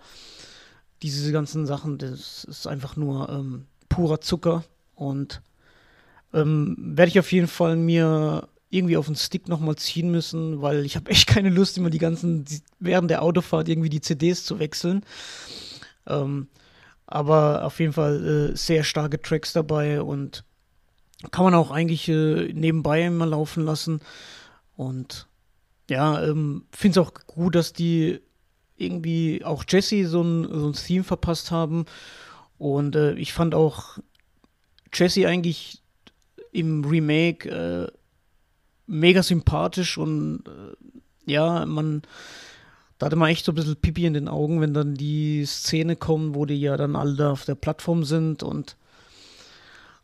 diese 1.02 1.32
ganzen 1.32 1.66
Sachen, 1.66 1.98
das 1.98 2.44
ist 2.44 2.68
einfach 2.68 2.96
nur 2.96 3.30
ähm, 3.30 3.66
purer 3.90 4.22
Zucker 4.22 4.64
und 4.96 5.42
ähm, 6.34 6.76
werde 6.78 7.10
ich 7.10 7.20
auf 7.20 7.32
jeden 7.32 7.48
Fall 7.48 7.76
mir 7.76 8.48
irgendwie 8.72 8.98
auf 8.98 9.06
den 9.06 9.16
Stick 9.16 9.48
nochmal 9.48 9.76
ziehen 9.76 10.10
müssen, 10.10 10.62
weil 10.62 10.86
ich 10.86 10.96
habe 10.96 11.10
echt 11.12 11.28
keine 11.28 11.50
Lust, 11.50 11.78
immer 11.78 11.92
die 11.92 12.00
ganzen, 12.00 12.46
während 12.80 13.12
der 13.12 13.22
Autofahrt 13.22 13.70
irgendwie 13.70 13.90
die 13.90 14.02
CDs 14.02 14.44
zu 14.44 14.60
wechseln. 14.60 15.06
Ähm, 16.08 16.48
aber 17.06 17.66
auf 17.66 17.80
jeden 17.80 17.94
Fall 17.94 18.54
äh, 18.54 18.58
sehr 18.58 18.84
starke 18.84 19.22
Tracks 19.22 19.54
dabei 19.54 20.02
und 20.02 20.46
kann 21.30 21.44
man 21.44 21.54
auch 21.54 21.70
eigentlich 21.70 22.08
äh, 22.08 22.52
nebenbei 22.54 23.06
immer 23.06 23.26
laufen 23.26 23.64
lassen. 23.66 24.00
Und 24.76 25.28
ja, 25.90 26.24
ähm, 26.24 26.66
finde 26.72 27.00
es 27.00 27.06
auch 27.06 27.14
gut, 27.28 27.54
dass 27.54 27.74
die 27.74 28.22
irgendwie 28.78 29.44
auch 29.44 29.66
Jesse 29.68 30.08
so 30.08 30.22
ein, 30.24 30.48
so 30.50 30.70
ein 30.70 30.74
Theme 30.74 31.04
verpasst 31.04 31.52
haben. 31.52 31.86
Und 32.58 32.96
äh, 32.96 33.14
ich 33.14 33.34
fand 33.34 33.54
auch 33.54 33.98
Jesse 34.94 35.28
eigentlich 35.28 35.84
im 36.52 36.86
Remake 36.86 37.50
äh, 37.50 38.01
mega 38.92 39.24
sympathisch 39.24 39.98
und 39.98 40.44
äh, 40.48 41.32
ja, 41.32 41.66
man, 41.66 42.02
da 42.98 43.08
hatte 43.08 43.16
man 43.16 43.30
echt 43.30 43.46
so 43.46 43.52
ein 43.52 43.56
bisschen 43.56 43.76
Pipi 43.76 44.06
in 44.06 44.14
den 44.14 44.28
Augen, 44.28 44.62
wenn 44.62 44.74
dann 44.74 44.96
die 44.96 45.46
Szene 45.46 45.96
kommt, 45.96 46.36
wo 46.36 46.46
die 46.46 46.60
ja 46.60 46.78
dann 46.78 46.96
alle 46.96 47.16
da 47.16 47.32
auf 47.32 47.46
der 47.46 47.56
Plattform 47.56 48.04
sind 48.04 48.44
und 48.44 48.76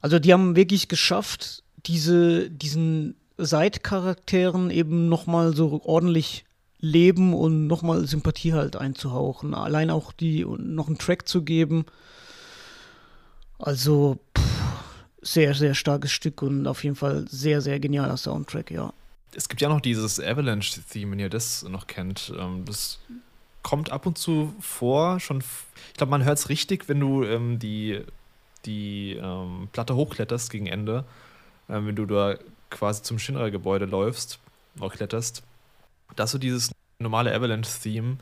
also 0.02 0.20
die 0.20 0.32
haben 0.32 0.56
wirklich 0.56 0.88
geschafft, 0.88 1.64
diese, 1.86 2.50
diesen 2.50 3.16
Seitcharakteren 3.38 4.72
eben 4.72 5.10
nochmal 5.10 5.56
so 5.56 5.82
ordentlich 5.84 6.46
Leben 6.80 7.34
und 7.34 7.68
nochmal 7.68 8.06
Sympathie 8.08 8.54
halt 8.54 8.76
einzuhauchen. 8.76 9.54
Allein 9.54 9.90
auch 9.90 10.12
die 10.12 10.46
noch 10.46 10.88
einen 10.88 11.00
Track 11.00 11.28
zu 11.28 11.44
geben. 11.44 11.86
Also, 13.60 14.20
sehr, 15.22 15.54
sehr 15.54 15.76
starkes 15.76 16.12
Stück 16.12 16.42
und 16.42 16.68
auf 16.68 16.84
jeden 16.84 16.96
Fall 16.96 17.26
sehr, 17.30 17.62
sehr 17.62 17.80
genialer 17.80 18.18
Soundtrack, 18.18 18.72
ja. 18.72 18.94
Es 19.36 19.50
gibt 19.50 19.62
ja 19.62 19.70
noch 19.70 19.82
dieses 19.82 20.20
Avalanche-Theme, 20.20 21.12
wenn 21.12 21.20
ihr 21.20 21.30
das 21.30 21.64
noch 21.64 21.88
kennt. 21.88 22.34
Ähm, 22.38 22.66
das 22.66 23.00
kommt 23.62 23.92
ab 23.92 24.06
und 24.06 24.18
zu 24.18 24.54
vor, 24.60 25.20
schon. 25.20 25.40
Ich 25.40 25.94
glaube, 25.98 26.12
man 26.12 26.24
hört 26.24 26.38
es 26.38 26.50
richtig, 26.50 26.88
wenn 26.88 27.00
du 27.00 27.24
ähm, 27.24 27.60
die, 27.60 28.02
die 28.66 29.20
ähm, 29.22 29.70
Platte 29.74 29.96
hochkletterst 29.96 30.50
gegen 30.50 30.68
Ende. 30.68 31.04
Ähm, 31.70 31.88
wenn 31.88 31.96
du 31.96 32.06
da 32.06 32.36
quasi 32.70 33.04
zum 33.04 33.20
Shinra-Gebäude 33.20 33.86
läufst, 33.86 34.40
oder 34.80 34.90
kletterst. 34.90 35.44
Das 36.16 36.30
ist 36.30 36.32
so 36.34 36.38
dieses 36.38 36.72
normale 37.00 37.34
Avalanche-Theme, 37.34 38.18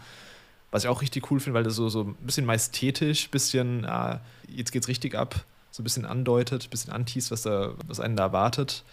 was 0.71 0.83
ich 0.83 0.89
auch 0.89 1.01
richtig 1.01 1.29
cool 1.29 1.39
finde, 1.39 1.55
weil 1.55 1.63
das 1.63 1.75
so, 1.75 1.89
so 1.89 2.03
ein 2.03 2.15
bisschen 2.15 2.45
majestätisch, 2.45 3.29
bisschen, 3.29 3.85
ah, 3.85 4.21
jetzt 4.47 4.71
geht's 4.71 4.87
richtig 4.87 5.15
ab 5.15 5.45
so 5.75 5.81
ein 5.81 5.83
bisschen 5.83 6.05
andeutet, 6.05 6.63
ein 6.63 6.69
bisschen 6.69 6.93
anteast, 6.93 7.31
was, 7.31 7.45
was 7.45 7.99
einen 7.99 8.15
da 8.15 8.23
erwartet. 8.23 8.85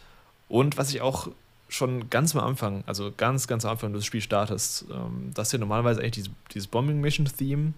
Und 0.48 0.76
was 0.76 0.92
ich 0.92 1.00
auch 1.00 1.28
schon 1.68 2.10
ganz 2.10 2.34
am 2.34 2.42
Anfang, 2.42 2.82
also 2.86 3.12
ganz, 3.16 3.46
ganz 3.46 3.64
am 3.64 3.70
Anfang 3.70 3.92
des 3.92 4.04
Spiels 4.04 4.24
startest, 4.24 4.86
ähm, 4.90 5.30
das 5.32 5.48
ist 5.48 5.52
ja 5.52 5.58
normalerweise 5.60 6.00
eigentlich 6.00 6.24
dieses, 6.24 6.30
dieses 6.52 6.66
Bombing-Mission-Theme, 6.66 7.72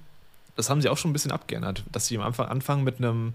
das 0.56 0.70
haben 0.70 0.80
sie 0.80 0.88
auch 0.88 0.96
schon 0.96 1.10
ein 1.10 1.12
bisschen 1.12 1.32
abgeändert, 1.32 1.84
dass 1.92 2.06
sie 2.06 2.16
am 2.16 2.24
Anfang 2.24 2.48
anfangen 2.48 2.82
mit 2.82 2.96
einem, 2.96 3.34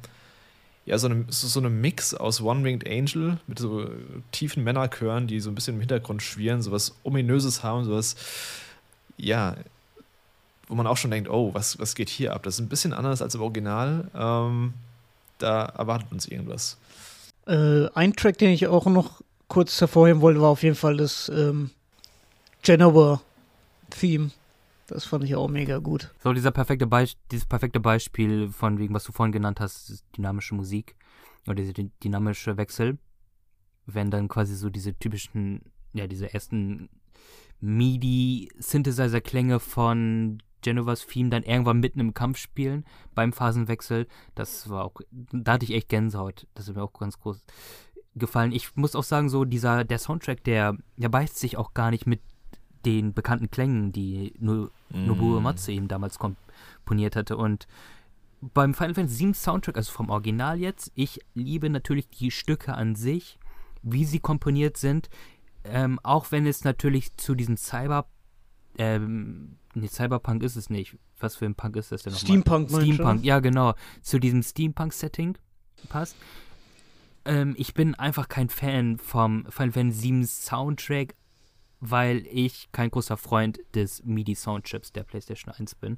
ja, 0.88 0.98
so 0.98 1.06
einem, 1.06 1.28
so 1.30 1.60
einem 1.60 1.80
Mix 1.82 2.16
aus 2.16 2.42
One-Winged 2.42 2.90
Angel 2.90 3.38
mit 3.46 3.60
so 3.60 3.88
tiefen 4.32 4.64
Männerchören, 4.64 5.28
die 5.28 5.40
so 5.40 5.52
ein 5.52 5.56
bisschen 5.56 5.76
im 5.76 5.82
Hintergrund 5.82 6.24
schwirren, 6.24 6.64
sowas 6.64 6.96
Ominöses 7.04 7.62
haben, 7.62 7.86
sowas, 7.86 8.16
ja, 9.18 9.56
wo 10.68 10.74
man 10.74 10.88
auch 10.88 10.98
schon 10.98 11.12
denkt, 11.12 11.30
oh, 11.30 11.54
was, 11.54 11.78
was 11.78 11.94
geht 11.94 12.10
hier 12.10 12.34
ab? 12.34 12.42
Das 12.42 12.56
ist 12.56 12.60
ein 12.60 12.70
bisschen 12.70 12.94
anders 12.94 13.22
als 13.22 13.36
im 13.36 13.42
Original. 13.42 14.10
Ähm, 14.16 14.74
da 15.40 15.66
erwartet 15.66 16.12
uns 16.12 16.28
irgendwas. 16.28 16.78
Äh, 17.48 17.88
ein 17.96 18.14
Track, 18.14 18.38
den 18.38 18.52
ich 18.52 18.68
auch 18.68 18.86
noch 18.86 19.22
kurz 19.48 19.80
hervorheben 19.82 20.22
wollte, 20.22 20.42
war 20.42 20.50
auf 20.50 20.64
jeden 20.64 20.76
Fall 20.76 20.98
das 20.98 21.30
ähm, 21.30 21.72
Genova-Theme. 22.62 24.32
Das 24.88 25.06
fand 25.06 25.24
ich 25.24 25.36
auch 25.36 25.50
mega 25.50 25.78
gut. 25.78 26.12
So, 26.24 26.34
dieser 26.34 26.52
perfekte 26.52 26.88
dieses 27.32 27.46
perfekte 27.46 27.80
Beispiel 27.80 28.50
von 28.50 28.80
wegen, 28.80 28.94
was 28.94 29.04
du 29.04 29.12
vorhin 29.12 29.32
genannt 29.32 29.60
hast, 29.60 30.04
dynamische 30.18 30.56
Musik 30.56 30.96
oder 31.46 31.56
dieser 31.56 31.74
dynamische 32.04 32.58
Wechsel, 32.58 32.98
wenn 33.86 34.10
dann 34.12 34.28
quasi 34.28 34.56
so 34.56 34.70
diese 34.70 34.94
typischen, 34.96 35.62
ja, 35.94 36.08
diese 36.08 36.34
ersten 36.34 36.90
MIDI-Synthesizer-Klänge 37.62 39.60
von 39.60 40.42
Genovas 40.62 41.06
Theme 41.06 41.30
dann 41.30 41.44
irgendwann 41.44 41.80
mitten 41.80 42.00
im 42.00 42.14
Kampf 42.14 42.38
spielen, 42.38 42.86
beim 43.16 43.34
Phasenwechsel. 43.34 44.08
Das 44.36 44.70
war 44.70 44.86
auch, 44.86 45.02
da 45.32 45.54
hatte 45.54 45.66
ich 45.66 45.74
echt 45.74 45.90
Gänsehaut. 45.90 46.48
Das 46.54 46.68
ist 46.68 46.76
mir 46.76 46.84
auch 46.84 46.94
ganz 46.94 47.20
groß 47.20 47.42
gefallen. 48.16 48.52
Ich 48.52 48.76
muss 48.76 48.96
auch 48.96 49.04
sagen, 49.04 49.30
so 49.30 49.46
dieser, 49.46 49.84
der 49.84 50.00
Soundtrack, 50.00 50.44
der, 50.44 50.78
der 50.98 51.10
beißt 51.10 51.38
sich 51.38 51.58
auch 51.58 51.74
gar 51.74 51.92
nicht 51.92 52.06
mit 52.06 52.22
den 52.86 53.14
bekannten 53.14 53.50
Klängen, 53.52 53.92
die 53.92 54.34
no 54.40 54.70
mm. 54.90 55.06
Nobuo 55.06 55.40
Matsu 55.40 55.72
eben 55.72 55.88
damals 55.88 56.18
komponiert 56.18 57.16
hatte. 57.16 57.38
Und 57.38 57.68
beim 58.42 58.74
Final 58.74 58.96
Fantasy 58.96 59.26
VII 59.26 59.34
Soundtrack, 59.34 59.78
also 59.78 59.92
vom 59.92 60.10
Original 60.10 60.60
jetzt, 60.60 60.92
ich 60.96 61.20
liebe 61.34 61.70
natürlich 61.70 62.10
die 62.10 62.32
Stücke 62.32 62.74
an 62.74 62.96
sich, 62.96 63.38
wie 63.82 64.06
sie 64.06 64.20
komponiert 64.20 64.78
sind. 64.78 65.10
Ähm, 65.66 66.00
auch 66.04 66.32
wenn 66.32 66.48
es 66.48 66.64
natürlich 66.64 67.16
zu 67.18 67.36
diesem 67.36 67.58
Cyber, 67.58 68.08
ähm, 68.78 69.58
nee, 69.74 69.88
Cyberpunk 69.88 70.44
ist 70.44 70.56
es 70.56 70.70
nicht. 70.70 70.98
Was 71.20 71.36
für 71.36 71.46
ein 71.46 71.56
Punk 71.56 71.76
ist 71.76 71.92
das 71.92 72.04
denn 72.04 72.14
nochmal? 72.14 72.26
Steampunk, 72.26 72.70
Steampunk, 72.70 73.24
ja 73.24 73.40
genau. 73.40 73.74
Zu 74.02 74.20
diesem 74.20 74.44
Steampunk-Setting 74.44 75.38
passt. 75.90 76.16
Ähm, 77.26 77.56
ich 77.58 77.74
bin 77.74 77.96
einfach 77.96 78.30
kein 78.30 78.50
Fan 78.50 78.98
vom 78.98 79.46
Final 79.50 79.72
Fantasy 79.72 80.12
VII 80.12 80.26
Soundtrack, 80.26 81.16
weil 81.80 82.26
ich 82.28 82.72
kein 82.72 82.90
großer 82.90 83.18
Freund 83.18 83.60
des 83.76 84.04
MIDI-Soundchips 84.04 84.94
der 84.94 85.04
PlayStation 85.04 85.54
1 85.54 85.76
bin. 85.76 85.98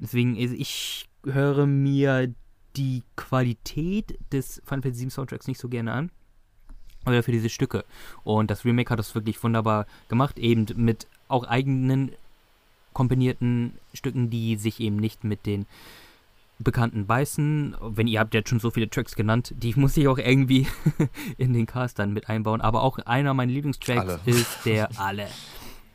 Deswegen, 0.00 0.36
ich 0.36 1.08
höre 1.24 1.66
mir 1.66 2.34
die 2.76 3.02
Qualität 3.16 4.18
des 4.32 4.60
Final 4.64 4.82
Fantasy 4.82 5.04
VII 5.04 5.10
Soundtracks 5.10 5.46
nicht 5.46 5.60
so 5.60 5.68
gerne 5.68 5.92
an. 5.92 6.10
Aber 7.04 7.22
für 7.22 7.32
diese 7.32 7.48
Stücke. 7.48 7.84
Und 8.24 8.50
das 8.50 8.64
Remake 8.64 8.90
hat 8.90 8.98
das 8.98 9.14
wirklich 9.14 9.42
wunderbar 9.42 9.86
gemacht, 10.08 10.38
eben 10.38 10.66
mit 10.74 11.06
auch 11.28 11.44
eigenen 11.44 12.12
komponierten 12.92 13.72
Stücken, 13.92 14.30
die 14.30 14.56
sich 14.56 14.80
eben 14.80 14.96
nicht 14.96 15.24
mit 15.24 15.44
den 15.46 15.66
bekannten 16.58 17.06
beißen. 17.06 17.76
Wenn 17.80 18.06
ihr 18.06 18.20
habt 18.20 18.34
jetzt 18.34 18.48
schon 18.48 18.60
so 18.60 18.70
viele 18.70 18.88
Tracks 18.88 19.14
genannt, 19.14 19.52
die 19.56 19.74
muss 19.76 19.96
ich 19.96 20.08
auch 20.08 20.18
irgendwie 20.18 20.66
in 21.38 21.52
den 21.52 21.66
Cast 21.66 21.98
dann 21.98 22.12
mit 22.12 22.28
einbauen. 22.28 22.60
Aber 22.60 22.82
auch 22.82 22.98
einer 23.00 23.34
meiner 23.34 23.52
Lieblingstracks 23.52 24.00
alle. 24.00 24.20
ist 24.24 24.64
der 24.64 24.88
Alle. 24.98 25.28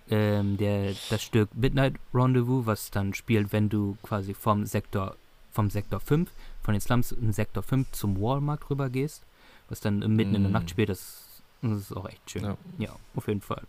Ähm, 0.10 0.58
der, 0.58 0.94
das 1.10 1.24
Stück 1.24 1.50
Midnight 1.56 1.96
Rendezvous, 2.14 2.66
was 2.66 2.92
dann 2.92 3.14
spielt, 3.14 3.54
wenn 3.54 3.70
du 3.70 3.98
quasi 4.04 4.34
vom 4.34 4.66
Sektor, 4.66 5.16
vom 5.52 5.70
Sektor 5.70 6.00
5, 6.00 6.30
von 6.62 6.74
den 6.74 6.82
Slums 6.82 7.14
in 7.14 7.32
Sektor 7.32 7.64
5 7.64 7.92
zum 7.92 8.20
Walmart 8.20 8.70
rüber 8.70 8.90
gehst, 8.90 9.24
was 9.70 9.80
dann 9.80 10.00
mitten 10.00 10.34
mm. 10.34 10.36
in 10.36 10.44
der 10.44 10.52
Nacht 10.52 10.66
mm. 10.66 10.70
spielt, 10.70 10.90
das, 10.90 11.42
das 11.62 11.80
ist 11.80 11.94
auch 11.96 12.08
echt 12.10 12.30
schön. 12.30 12.44
Ja. 12.44 12.58
ja, 12.78 12.96
auf 13.16 13.28
jeden 13.28 13.42
Fall. 13.42 13.64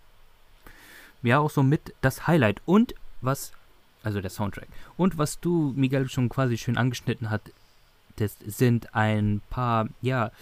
Ja, 1.22 1.38
auch 1.38 1.50
so 1.50 1.62
mit 1.62 1.94
das 2.00 2.26
Highlight. 2.26 2.60
Und 2.66 2.94
was 3.20 3.52
also 4.02 4.20
der 4.20 4.30
Soundtrack. 4.30 4.68
Und 4.96 5.18
was 5.18 5.40
du, 5.40 5.72
Miguel, 5.76 6.08
schon 6.08 6.28
quasi 6.28 6.58
schön 6.58 6.76
angeschnitten 6.76 7.28
das 8.16 8.36
sind 8.44 8.94
ein 8.94 9.40
paar, 9.48 9.88
ja, 10.02 10.32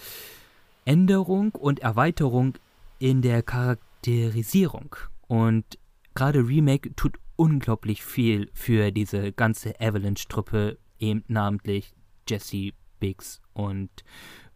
Änderung 0.85 1.53
und 1.53 1.81
Erweiterung 1.81 2.55
in 2.99 3.23
der 3.23 3.43
Charakterisierung. 3.43 4.97
Und 5.29 5.79
gerade 6.15 6.41
Remake 6.41 6.95
tut 6.97 7.19
unglaublich 7.37 8.03
viel 8.05 8.51
für 8.55 8.91
diese 8.91 9.33
ganze 9.33 9.81
Avalanche-Truppe, 9.81 10.79
eben 10.99 11.23
namentlich 11.29 11.95
Jesse, 12.29 12.73
Biggs 12.99 13.41
und 13.53 13.91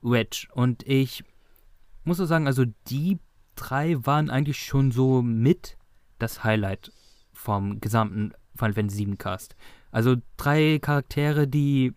Wedge. 0.02 0.48
Und 0.52 0.86
ich 0.88 1.22
muss 2.02 2.16
so 2.16 2.26
sagen, 2.26 2.48
also 2.48 2.64
die 2.88 3.18
drei 3.55 4.05
waren 4.05 4.28
eigentlich 4.28 4.59
schon 4.59 4.90
so 4.90 5.22
mit 5.22 5.76
das 6.18 6.44
Highlight 6.44 6.92
vom 7.32 7.80
gesamten 7.80 8.32
Final 8.56 8.74
Fantasy 8.74 9.06
VII 9.06 9.16
Cast. 9.16 9.56
Also 9.90 10.16
drei 10.36 10.78
Charaktere, 10.80 11.48
die 11.48 11.94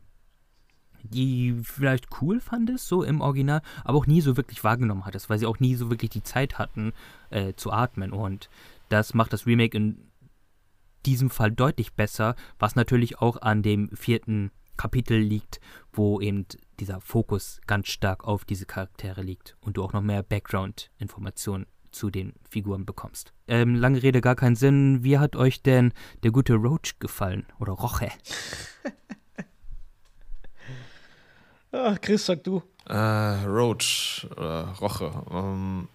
die 1.04 1.56
vielleicht 1.64 2.08
cool 2.22 2.40
fandest, 2.40 2.88
so 2.88 3.04
im 3.04 3.22
Original, 3.22 3.62
aber 3.84 3.98
auch 3.98 4.08
nie 4.08 4.20
so 4.20 4.36
wirklich 4.36 4.64
wahrgenommen 4.64 5.06
hattest, 5.06 5.30
weil 5.30 5.40
sie 5.40 5.46
auch 5.46 5.60
nie 5.60 5.76
so 5.76 5.90
wirklich 5.90 6.10
die 6.10 6.24
Zeit 6.24 6.60
hatten, 6.60 6.92
äh, 7.30 7.54
zu 7.54 7.72
atmen. 7.72 8.12
Und 8.12 8.50
das 8.90 9.14
macht 9.14 9.32
das 9.32 9.46
Remake 9.46 9.78
in 9.78 10.12
diesem 11.06 11.30
Fall 11.30 11.52
deutlich 11.52 11.94
besser, 11.94 12.36
was 12.60 12.76
natürlich 12.76 13.20
auch 13.20 13.42
an 13.42 13.64
dem 13.64 13.90
vierten 13.96 14.52
Kapitel 14.76 15.18
liegt, 15.18 15.60
wo 15.92 16.22
eben 16.22 16.46
dieser 16.80 17.02
Fokus 17.02 17.62
ganz 17.66 17.88
stark 17.88 18.26
auf 18.26 18.46
diese 18.46 18.66
Charaktere 18.66 19.24
liegt 19.24 19.58
und 19.62 19.78
du 19.78 19.84
auch 19.84 19.94
noch 19.94 20.02
mehr 20.02 20.22
Background-Informationen 20.22 21.66
zu 21.92 22.10
den 22.10 22.34
Figuren 22.50 22.86
bekommst. 22.86 23.34
Ähm, 23.48 23.76
lange 23.76 24.02
Rede, 24.04 24.22
gar 24.22 24.36
keinen 24.36 24.56
Sinn. 24.56 25.04
Wie 25.04 25.18
hat 25.18 25.36
euch 25.36 25.62
denn 25.62 25.94
der 26.24 26.32
gute 26.32 26.56
Roach 26.56 27.00
gefallen? 27.00 27.46
Oder 27.60 27.74
Roche? 27.74 28.10
Ach, 31.72 32.00
Chris, 32.02 32.26
sag 32.26 32.44
du. 32.44 32.62
Äh, 32.88 32.96
Roach 32.96 34.28
oder 34.32 34.74
Roche. 34.80 35.12
Ähm, 35.32 35.88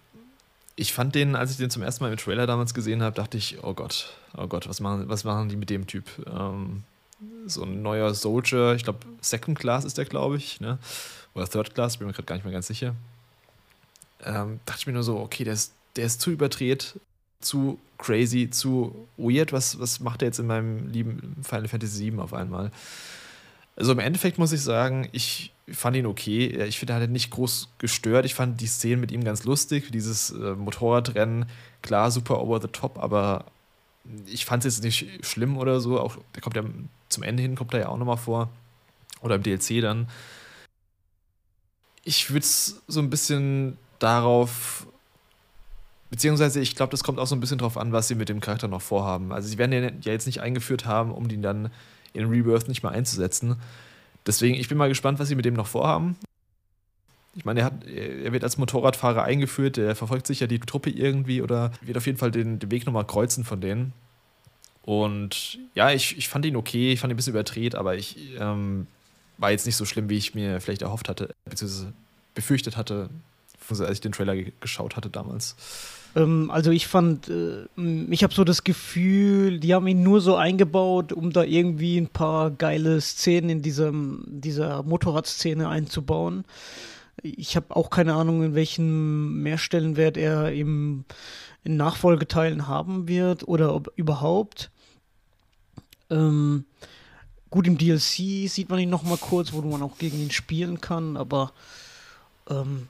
ich 0.75 0.93
fand 0.93 1.15
den, 1.15 1.35
als 1.35 1.51
ich 1.51 1.57
den 1.57 1.69
zum 1.69 1.83
ersten 1.83 2.03
Mal 2.03 2.11
im 2.11 2.17
Trailer 2.17 2.47
damals 2.47 2.73
gesehen 2.73 3.03
habe, 3.03 3.15
dachte 3.15 3.37
ich, 3.37 3.63
oh 3.63 3.73
Gott, 3.73 4.13
oh 4.35 4.47
Gott, 4.47 4.67
was 4.67 4.79
machen, 4.79 5.07
was 5.07 5.23
machen 5.23 5.49
die 5.49 5.55
mit 5.55 5.69
dem 5.69 5.85
Typ? 5.87 6.05
Ähm, 6.27 6.83
so 7.45 7.63
ein 7.63 7.81
neuer 7.81 8.13
Soldier, 8.13 8.73
ich 8.73 8.83
glaube, 8.83 8.99
Second 9.21 9.57
Class 9.59 9.85
ist 9.85 9.97
der, 9.97 10.05
glaube 10.05 10.37
ich, 10.37 10.59
ne? 10.59 10.77
Oder 11.35 11.47
Third 11.47 11.73
Class, 11.73 11.97
bin 11.97 12.07
mir 12.07 12.13
gerade 12.13 12.25
gar 12.25 12.35
nicht 12.35 12.45
mehr 12.45 12.53
ganz 12.53 12.67
sicher. 12.67 12.95
Ähm, 14.23 14.59
dachte 14.65 14.79
ich 14.79 14.87
mir 14.87 14.93
nur 14.93 15.03
so, 15.03 15.19
okay, 15.19 15.43
der 15.43 15.53
ist 15.53 15.73
der 15.95 16.05
ist 16.05 16.21
zu 16.21 16.31
überdreht, 16.31 16.99
zu 17.39 17.79
crazy, 17.97 18.49
zu 18.49 19.07
weird. 19.17 19.53
Was, 19.53 19.79
was 19.79 19.99
macht 19.99 20.21
er 20.21 20.27
jetzt 20.27 20.39
in 20.39 20.47
meinem 20.47 20.89
lieben 20.89 21.37
Final 21.43 21.67
Fantasy 21.67 22.11
VII 22.11 22.19
auf 22.19 22.33
einmal? 22.33 22.71
Also 23.75 23.91
im 23.91 23.99
Endeffekt 23.99 24.37
muss 24.37 24.51
ich 24.51 24.61
sagen, 24.61 25.09
ich 25.11 25.53
fand 25.71 25.95
ihn 25.95 26.05
okay. 26.05 26.63
Ich 26.65 26.77
finde, 26.77 26.93
er 26.93 27.01
hat 27.01 27.09
nicht 27.09 27.31
groß 27.31 27.69
gestört. 27.77 28.25
Ich 28.25 28.35
fand 28.35 28.61
die 28.61 28.67
Szenen 28.67 29.01
mit 29.01 29.11
ihm 29.11 29.23
ganz 29.23 29.45
lustig. 29.45 29.91
Dieses 29.91 30.31
äh, 30.31 30.55
Motorradrennen, 30.55 31.45
klar, 31.81 32.11
super 32.11 32.41
over 32.41 32.61
the 32.61 32.67
top, 32.67 32.99
aber 32.99 33.45
ich 34.25 34.45
fand 34.45 34.65
es 34.65 34.77
jetzt 34.77 34.83
nicht 34.83 35.25
schlimm 35.25 35.57
oder 35.57 35.79
so. 35.79 35.99
Auch 35.99 36.17
der 36.35 36.41
kommt 36.41 36.55
ja 36.55 36.63
zum 37.09 37.23
Ende 37.23 37.41
hin, 37.41 37.55
kommt 37.55 37.73
er 37.73 37.81
ja 37.81 37.89
auch 37.89 37.97
nochmal 37.97 38.17
vor. 38.17 38.49
Oder 39.21 39.35
im 39.35 39.43
DLC 39.43 39.81
dann. 39.81 40.07
Ich 42.03 42.29
würde 42.29 42.39
es 42.39 42.81
so 42.87 42.99
ein 42.99 43.09
bisschen 43.09 43.77
darauf 43.99 44.85
Beziehungsweise, 46.13 46.59
ich 46.59 46.75
glaube, 46.75 46.91
das 46.91 47.03
kommt 47.03 47.17
auch 47.17 47.25
so 47.25 47.35
ein 47.35 47.39
bisschen 47.39 47.57
drauf 47.57 47.75
an, 47.75 47.91
was 47.91 48.07
sie 48.07 48.13
mit 48.13 48.29
dem 48.29 48.39
Charakter 48.39 48.67
noch 48.67 48.83
vorhaben. 48.83 49.31
Also, 49.31 49.47
sie 49.47 49.57
werden 49.57 49.71
den 49.71 49.99
ja 50.03 50.11
jetzt 50.11 50.27
nicht 50.27 50.41
eingeführt 50.41 50.85
haben, 50.85 51.11
um 51.11 51.27
den 51.27 51.41
dann 51.41 51.71
in 52.13 52.29
Rebirth 52.29 52.67
nicht 52.67 52.83
mehr 52.83 52.91
einzusetzen. 52.91 53.55
Deswegen, 54.27 54.53
ich 54.53 54.69
bin 54.69 54.77
mal 54.77 54.89
gespannt, 54.89 55.17
was 55.17 55.27
sie 55.27 55.33
mit 55.33 55.43
dem 55.43 55.55
noch 55.55 55.65
vorhaben. 55.65 56.15
Ich 57.35 57.45
meine, 57.45 57.61
er, 57.61 57.71
er 58.25 58.31
wird 58.31 58.43
als 58.43 58.59
Motorradfahrer 58.59 59.23
eingeführt, 59.23 59.77
der 59.77 59.95
verfolgt 59.95 60.27
sicher 60.27 60.45
die 60.45 60.59
Truppe 60.59 60.91
irgendwie 60.91 61.41
oder 61.41 61.71
wird 61.81 61.97
auf 61.97 62.05
jeden 62.05 62.19
Fall 62.19 62.29
den, 62.29 62.59
den 62.59 62.69
Weg 62.69 62.85
nochmal 62.85 63.07
kreuzen 63.07 63.43
von 63.43 63.59
denen. 63.59 63.91
Und 64.83 65.57
ja, 65.73 65.89
ich, 65.89 66.15
ich 66.15 66.29
fand 66.29 66.45
ihn 66.45 66.55
okay, 66.55 66.93
ich 66.93 66.99
fand 66.99 67.09
ihn 67.09 67.15
ein 67.15 67.17
bisschen 67.17 67.33
überdreht, 67.33 67.73
aber 67.73 67.95
ich 67.95 68.37
ähm, 68.37 68.85
war 69.39 69.49
jetzt 69.49 69.65
nicht 69.65 69.77
so 69.77 69.85
schlimm, 69.85 70.09
wie 70.09 70.17
ich 70.17 70.35
mir 70.35 70.61
vielleicht 70.61 70.83
erhofft 70.83 71.09
hatte, 71.09 71.33
beziehungsweise 71.45 71.91
befürchtet 72.35 72.77
hatte, 72.77 73.09
als 73.67 73.89
ich 73.89 74.01
den 74.01 74.11
Trailer 74.11 74.35
geschaut 74.59 74.95
hatte 74.95 75.09
damals. 75.09 75.55
Ähm, 76.15 76.51
also 76.51 76.71
ich 76.71 76.87
fand, 76.87 77.29
äh, 77.29 77.65
ich 78.09 78.23
habe 78.23 78.33
so 78.33 78.43
das 78.43 78.63
Gefühl, 78.63 79.59
die 79.59 79.73
haben 79.73 79.87
ihn 79.87 80.03
nur 80.03 80.21
so 80.21 80.35
eingebaut, 80.35 81.13
um 81.13 81.31
da 81.31 81.43
irgendwie 81.43 81.97
ein 81.97 82.07
paar 82.07 82.51
geile 82.51 83.01
Szenen 83.01 83.49
in 83.49 83.61
diesem, 83.61 84.23
dieser 84.27 84.83
Motorradszene 84.83 85.67
einzubauen. 85.67 86.45
Ich 87.21 87.55
habe 87.55 87.75
auch 87.75 87.89
keine 87.89 88.13
Ahnung, 88.15 88.43
in 88.43 88.55
welchem 88.55 89.41
Mehrstellenwert 89.43 90.17
er 90.17 90.51
im, 90.51 91.05
in 91.63 91.77
Nachfolgeteilen 91.77 92.67
haben 92.67 93.07
wird 93.07 93.47
oder 93.47 93.73
ob 93.73 93.91
überhaupt. 93.95 94.71
Ähm, 96.09 96.65
gut, 97.49 97.67
im 97.67 97.77
DLC 97.77 98.49
sieht 98.49 98.69
man 98.69 98.79
ihn 98.79 98.89
noch 98.89 99.03
mal 99.03 99.17
kurz, 99.17 99.53
wo 99.53 99.61
man 99.61 99.81
auch 99.81 99.97
gegen 99.97 100.19
ihn 100.19 100.31
spielen 100.31 100.81
kann, 100.81 101.17
aber 101.17 101.53
ähm, 102.49 102.87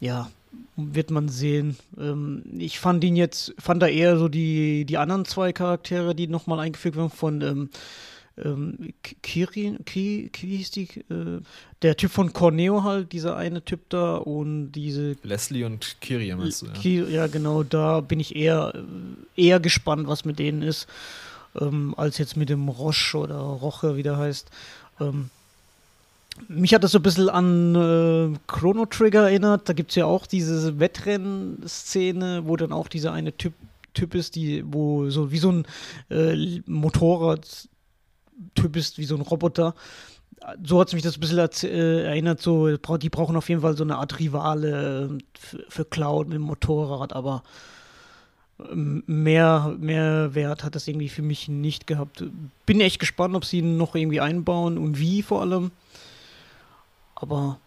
ja, 0.00 0.30
wird 0.76 1.10
man 1.10 1.28
sehen. 1.28 1.76
Ähm, 1.98 2.42
ich 2.58 2.78
fand 2.78 3.04
ihn 3.04 3.16
jetzt, 3.16 3.54
fand 3.58 3.82
da 3.82 3.88
eher 3.88 4.18
so 4.18 4.28
die, 4.28 4.84
die 4.84 4.98
anderen 4.98 5.24
zwei 5.24 5.52
Charaktere, 5.52 6.14
die 6.14 6.28
nochmal 6.28 6.60
eingefügt 6.60 6.96
werden 6.96 7.10
von 7.10 7.40
ähm, 7.42 7.70
ähm, 8.44 8.92
Kirin, 9.22 9.84
Ki, 9.84 10.30
wie 10.40 10.56
hieß 10.56 10.70
die? 10.70 10.88
Äh, 11.10 11.40
der 11.82 11.96
Typ 11.96 12.10
von 12.10 12.32
Corneo 12.32 12.84
halt, 12.84 13.12
dieser 13.12 13.36
eine 13.36 13.64
Typ 13.64 13.88
da 13.88 14.16
und 14.16 14.72
diese. 14.72 15.16
Leslie 15.22 15.64
und 15.64 15.96
Kiri 16.00 16.34
meinst 16.34 16.62
du, 16.62 16.66
ja? 16.66 16.72
Kir, 16.72 17.08
ja, 17.08 17.26
genau, 17.26 17.62
da 17.62 18.00
bin 18.00 18.20
ich 18.20 18.36
eher, 18.36 18.72
eher 19.36 19.60
gespannt, 19.60 20.06
was 20.08 20.24
mit 20.24 20.38
denen 20.38 20.62
ist, 20.62 20.86
ähm, 21.60 21.94
als 21.96 22.18
jetzt 22.18 22.36
mit 22.36 22.48
dem 22.48 22.68
Roche 22.68 23.18
oder 23.18 23.36
Roche, 23.36 23.96
wie 23.96 24.02
der 24.02 24.16
heißt. 24.16 24.50
Ähm, 25.00 25.30
mich 26.48 26.74
hat 26.74 26.84
das 26.84 26.92
so 26.92 26.98
ein 26.98 27.02
bisschen 27.02 27.28
an 27.28 27.74
äh, 27.74 28.38
Chrono 28.46 28.86
Trigger 28.86 29.28
erinnert. 29.28 29.68
Da 29.68 29.72
gibt 29.72 29.90
es 29.90 29.96
ja 29.96 30.06
auch 30.06 30.26
diese 30.26 30.78
Wettrennen-Szene, 30.78 32.42
wo 32.44 32.56
dann 32.56 32.72
auch 32.72 32.88
dieser 32.88 33.12
eine 33.12 33.36
Typ, 33.36 33.54
typ 33.94 34.14
ist, 34.14 34.36
die, 34.36 34.64
wo 34.66 35.10
so 35.10 35.30
wie 35.30 35.38
so 35.38 35.52
ein 35.52 35.66
äh, 36.10 36.60
Motorrad 36.66 37.68
Typ 38.54 38.76
ist 38.76 38.98
wie 38.98 39.04
so 39.04 39.16
ein 39.16 39.20
Roboter. 39.22 39.74
So 40.64 40.80
hat 40.80 40.88
es 40.88 40.94
mich 40.94 41.02
das 41.02 41.16
ein 41.16 41.20
bisschen 41.20 41.70
äh, 41.70 42.04
erinnert, 42.04 42.40
so, 42.40 42.76
die 42.76 43.10
brauchen 43.10 43.36
auf 43.36 43.48
jeden 43.48 43.62
Fall 43.62 43.76
so 43.76 43.82
eine 43.82 43.96
Art 43.96 44.18
Rivale 44.20 45.08
äh, 45.10 45.18
für, 45.38 45.64
für 45.68 45.84
Cloud 45.84 46.28
mit 46.28 46.36
dem 46.36 46.42
Motorrad, 46.42 47.12
aber 47.12 47.42
ähm, 48.70 49.02
mehr, 49.06 49.76
mehr 49.78 50.34
Wert 50.34 50.64
hat 50.64 50.74
das 50.74 50.86
irgendwie 50.88 51.08
für 51.08 51.22
mich 51.22 51.48
nicht 51.48 51.86
gehabt. 51.86 52.24
Bin 52.66 52.80
echt 52.80 53.00
gespannt, 53.00 53.34
ob 53.34 53.44
sie 53.44 53.58
ihn 53.58 53.76
noch 53.76 53.94
irgendwie 53.94 54.20
einbauen 54.20 54.78
und 54.78 54.98
wie 54.98 55.22
vor 55.22 55.40
allem. 55.40 55.70
Aber 57.20 57.58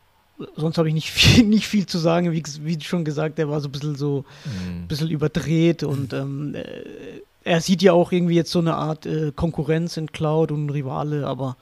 sonst 0.56 0.78
habe 0.78 0.88
ich 0.88 0.94
nicht 0.94 1.11
viel, 1.11 1.44
nicht 1.44 1.68
viel 1.68 1.86
zu 1.86 1.98
sagen. 1.98 2.32
Wie, 2.32 2.44
wie 2.61 2.82
schon 2.82 3.06
gesagt, 3.06 3.38
der 3.38 3.49
war 3.49 3.61
so 3.61 3.68
ein 3.68 3.72
bisschen 3.72 3.95
so 3.95 4.26
mhm. 4.45 4.84
ein 4.84 4.88
bisschen 4.88 5.10
überdreht 5.10 5.84
und 5.84 6.14
ähm, 6.14 6.56
äh, 6.56 7.22
er 7.44 7.61
sieht 7.61 7.82
ja 7.82 7.94
auch 7.94 8.11
irgendwie 8.11 8.36
jetzt 8.36 8.52
so 8.52 8.60
eine 8.60 8.76
Art 8.76 9.06
äh, 9.06 9.32
Konkurrenz 9.36 9.98
in 9.98 10.11
Cloud 10.11 10.52
und 10.52 10.69
Rivale, 10.69 11.26
aber 11.26 11.57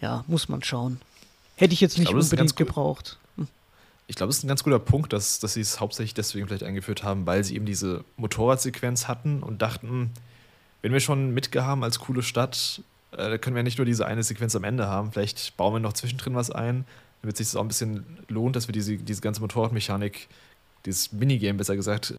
ja, 0.00 0.24
muss 0.28 0.48
man 0.48 0.62
schauen. 0.62 1.00
Hätte 1.56 1.74
ich 1.74 1.80
jetzt 1.80 1.98
nicht 1.98 2.08
ich 2.08 2.14
glaub, 2.14 2.22
unbedingt 2.22 2.56
gebraucht. 2.56 3.18
Hm. 3.36 3.48
Ich 4.06 4.16
glaube, 4.16 4.30
es 4.30 4.38
ist 4.38 4.44
ein 4.44 4.48
ganz 4.48 4.62
guter 4.62 4.78
Punkt, 4.78 5.12
dass, 5.12 5.40
dass 5.40 5.54
sie 5.54 5.60
es 5.60 5.80
hauptsächlich 5.80 6.14
deswegen 6.14 6.46
vielleicht 6.46 6.62
eingeführt 6.62 7.02
haben, 7.02 7.26
weil 7.26 7.44
sie 7.44 7.56
eben 7.56 7.66
diese 7.66 8.04
Motorradsequenz 8.16 9.08
hatten 9.08 9.42
und 9.42 9.62
dachten, 9.62 10.10
wenn 10.82 10.92
wir 10.92 11.00
schon 11.00 11.34
Mitge 11.34 11.64
haben 11.64 11.84
als 11.84 11.98
coole 11.98 12.22
Stadt, 12.22 12.82
äh, 13.12 13.38
können 13.38 13.56
wir 13.56 13.62
nicht 13.62 13.78
nur 13.78 13.84
diese 13.84 14.06
eine 14.06 14.22
Sequenz 14.22 14.54
am 14.56 14.64
Ende 14.64 14.86
haben. 14.86 15.12
Vielleicht 15.12 15.56
bauen 15.56 15.74
wir 15.74 15.80
noch 15.80 15.92
zwischendrin 15.92 16.34
was 16.34 16.50
ein, 16.50 16.84
damit 17.22 17.36
sich 17.36 17.48
das 17.48 17.56
auch 17.56 17.62
ein 17.62 17.68
bisschen 17.68 18.18
lohnt, 18.28 18.56
dass 18.56 18.68
wir 18.68 18.72
diese, 18.72 18.96
diese 18.96 19.20
ganze 19.20 19.40
Motorradmechanik, 19.40 20.28
dieses 20.86 21.12
Minigame 21.12 21.58
besser 21.58 21.76
gesagt, 21.76 22.14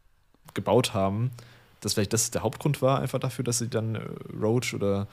gebaut 0.53 0.93
haben 0.93 1.31
dass 1.81 1.95
vielleicht 1.95 2.13
das 2.13 2.31
der 2.31 2.43
Hauptgrund 2.43 2.81
war, 2.81 2.99
einfach 2.99 3.19
dafür, 3.19 3.43
dass 3.43 3.57
sie 3.57 3.67
dann 3.67 3.95
äh, 3.95 4.01
Roach 4.39 4.73
oder 4.73 5.07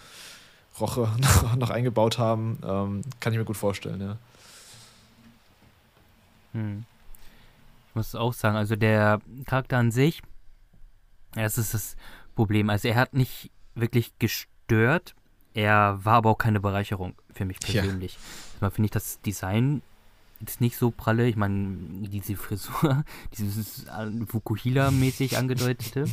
Roche 0.78 1.10
noch, 1.18 1.56
noch 1.56 1.70
eingebaut 1.70 2.18
haben, 2.18 2.58
ähm, 2.62 3.02
kann 3.18 3.32
ich 3.32 3.38
mir 3.38 3.44
gut 3.44 3.56
vorstellen, 3.56 4.00
ja. 4.00 4.16
Hm. 6.52 6.84
Ich 7.88 7.94
muss 7.94 8.14
auch 8.14 8.32
sagen, 8.32 8.56
also 8.56 8.76
der 8.76 9.20
Charakter 9.46 9.78
an 9.78 9.90
sich, 9.90 10.22
das 11.32 11.58
ist 11.58 11.74
das 11.74 11.96
Problem. 12.36 12.70
Also 12.70 12.88
er 12.88 12.94
hat 12.94 13.14
nicht 13.14 13.50
wirklich 13.74 14.12
gestört, 14.18 15.14
er 15.54 15.98
war 16.04 16.14
aber 16.14 16.30
auch 16.30 16.38
keine 16.38 16.60
Bereicherung 16.60 17.14
für 17.32 17.44
mich 17.44 17.58
persönlich. 17.58 18.14
Ja. 18.14 18.18
Mal 18.60 18.70
finde 18.70 18.86
ich 18.86 18.92
das 18.92 19.20
Design 19.20 19.82
ist 20.46 20.60
nicht 20.60 20.76
so 20.76 20.90
pralle. 20.90 21.26
Ich 21.28 21.36
meine, 21.36 21.76
diese 22.08 22.36
Frisur, 22.36 23.04
dieses 23.36 23.86
Fukuhila-mäßig 24.26 25.36
angedeutete, 25.36 26.04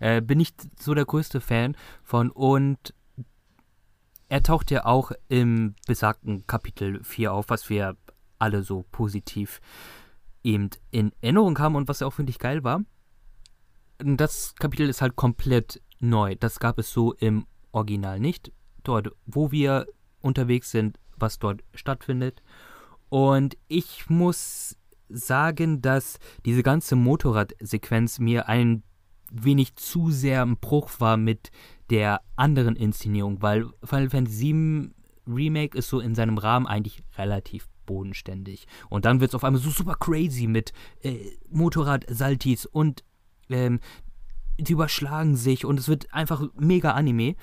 äh, 0.00 0.20
bin 0.20 0.40
ich 0.40 0.54
so 0.78 0.94
der 0.94 1.04
größte 1.04 1.40
Fan 1.40 1.76
von. 2.02 2.30
Und 2.30 2.94
er 4.28 4.42
taucht 4.42 4.70
ja 4.70 4.86
auch 4.86 5.12
im 5.28 5.74
besagten 5.86 6.46
Kapitel 6.46 7.02
4 7.04 7.32
auf, 7.32 7.48
was 7.48 7.68
wir 7.68 7.96
alle 8.38 8.62
so 8.62 8.84
positiv 8.90 9.60
eben 10.42 10.70
in 10.90 11.12
Erinnerung 11.20 11.58
haben 11.58 11.76
und 11.76 11.88
was 11.88 12.00
ja 12.00 12.06
auch, 12.06 12.14
finde 12.14 12.30
ich, 12.30 12.38
geil 12.38 12.64
war. 12.64 12.82
Das 13.98 14.54
Kapitel 14.56 14.88
ist 14.88 15.00
halt 15.00 15.14
komplett 15.14 15.80
neu. 16.00 16.34
Das 16.34 16.58
gab 16.58 16.78
es 16.78 16.90
so 16.90 17.12
im 17.12 17.46
Original 17.70 18.18
nicht. 18.18 18.50
Dort, 18.82 19.12
wo 19.26 19.52
wir 19.52 19.86
unterwegs 20.20 20.72
sind, 20.72 20.98
was 21.22 21.38
dort 21.38 21.62
stattfindet. 21.72 22.42
Und 23.08 23.56
ich 23.68 24.10
muss 24.10 24.76
sagen, 25.08 25.80
dass 25.80 26.18
diese 26.44 26.62
ganze 26.62 26.96
Motorradsequenz 26.96 28.18
mir 28.18 28.48
ein 28.48 28.82
wenig 29.30 29.76
zu 29.76 30.10
sehr 30.10 30.42
im 30.42 30.58
Bruch 30.58 30.90
war 30.98 31.16
mit 31.16 31.50
der 31.90 32.20
anderen 32.36 32.76
Inszenierung, 32.76 33.42
weil 33.42 33.66
Final 33.84 34.10
Fantasy 34.10 34.52
VII 34.52 34.90
Remake 35.26 35.78
ist 35.78 35.88
so 35.88 36.00
in 36.00 36.14
seinem 36.14 36.38
Rahmen 36.38 36.66
eigentlich 36.66 37.02
relativ 37.16 37.68
bodenständig. 37.86 38.66
Und 38.88 39.04
dann 39.04 39.20
wird 39.20 39.30
es 39.30 39.34
auf 39.34 39.44
einmal 39.44 39.60
so 39.60 39.70
super 39.70 39.94
crazy 39.94 40.46
mit 40.46 40.72
äh, 41.02 41.18
Motorrad-Saltis 41.48 42.66
und 42.66 43.04
ähm, 43.48 43.80
die 44.58 44.72
überschlagen 44.72 45.36
sich 45.36 45.64
und 45.64 45.78
es 45.78 45.88
wird 45.88 46.12
einfach 46.12 46.46
mega 46.58 46.92
Anime. 46.92 47.36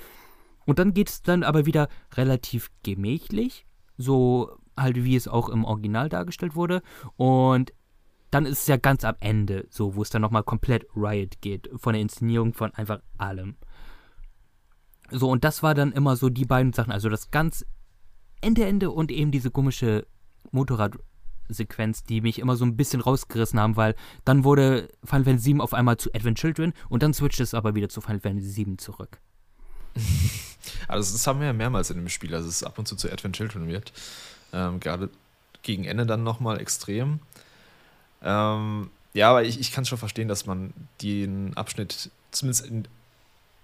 Und 0.66 0.78
dann 0.78 0.94
geht 0.94 1.08
es 1.08 1.22
dann 1.22 1.42
aber 1.42 1.66
wieder 1.66 1.88
relativ 2.14 2.70
gemächlich, 2.82 3.66
so 4.00 4.56
halt 4.76 5.04
wie 5.04 5.16
es 5.16 5.28
auch 5.28 5.48
im 5.48 5.64
Original 5.64 6.08
dargestellt 6.08 6.54
wurde. 6.56 6.82
Und 7.16 7.72
dann 8.30 8.46
ist 8.46 8.60
es 8.60 8.66
ja 8.66 8.76
ganz 8.76 9.04
am 9.04 9.16
Ende, 9.20 9.66
so, 9.70 9.96
wo 9.96 10.02
es 10.02 10.10
dann 10.10 10.22
nochmal 10.22 10.44
komplett 10.44 10.86
Riot 10.96 11.40
geht, 11.40 11.68
von 11.76 11.92
der 11.92 12.02
Inszenierung 12.02 12.54
von 12.54 12.72
einfach 12.74 13.00
allem. 13.18 13.56
So, 15.10 15.28
und 15.28 15.44
das 15.44 15.62
war 15.62 15.74
dann 15.74 15.92
immer 15.92 16.16
so 16.16 16.28
die 16.28 16.44
beiden 16.44 16.72
Sachen, 16.72 16.92
also 16.92 17.08
das 17.08 17.30
ganz 17.30 17.66
Ende, 18.40 18.64
Ende 18.64 18.90
und 18.90 19.10
eben 19.10 19.32
diese 19.32 19.50
komische 19.50 20.06
Motorradsequenz, 20.52 22.04
die 22.04 22.20
mich 22.20 22.38
immer 22.38 22.56
so 22.56 22.64
ein 22.64 22.76
bisschen 22.76 23.00
rausgerissen 23.00 23.58
haben, 23.58 23.76
weil 23.76 23.96
dann 24.24 24.44
wurde 24.44 24.88
Final 25.04 25.24
Fantasy 25.24 25.54
VII 25.54 25.60
auf 25.60 25.74
einmal 25.74 25.96
zu 25.96 26.14
Advent 26.14 26.38
Children 26.38 26.72
und 26.88 27.02
dann 27.02 27.12
switcht 27.12 27.40
es 27.40 27.54
aber 27.54 27.74
wieder 27.74 27.88
zu 27.88 28.00
Final 28.00 28.20
Fantasy 28.20 28.64
VII 28.64 28.76
zurück. 28.76 29.20
Also 30.88 31.12
das 31.12 31.26
haben 31.26 31.40
wir 31.40 31.46
ja 31.46 31.52
mehrmals 31.52 31.90
in 31.90 31.96
dem 31.96 32.08
Spiel, 32.08 32.30
dass 32.30 32.44
es 32.44 32.62
ab 32.62 32.78
und 32.78 32.86
zu 32.86 32.96
zu 32.96 33.10
Advent 33.10 33.36
Children 33.36 33.68
wird. 33.68 33.92
Ähm, 34.52 34.80
gerade 34.80 35.10
gegen 35.62 35.84
Ende 35.84 36.06
dann 36.06 36.22
nochmal 36.22 36.60
extrem. 36.60 37.20
Ähm, 38.22 38.90
ja, 39.12 39.30
aber 39.30 39.44
ich, 39.44 39.58
ich 39.60 39.72
kann 39.72 39.84
schon 39.84 39.98
verstehen, 39.98 40.28
dass 40.28 40.46
man 40.46 40.72
den 41.02 41.56
Abschnitt 41.56 42.10
zumindest 42.30 42.66
in, 42.66 42.86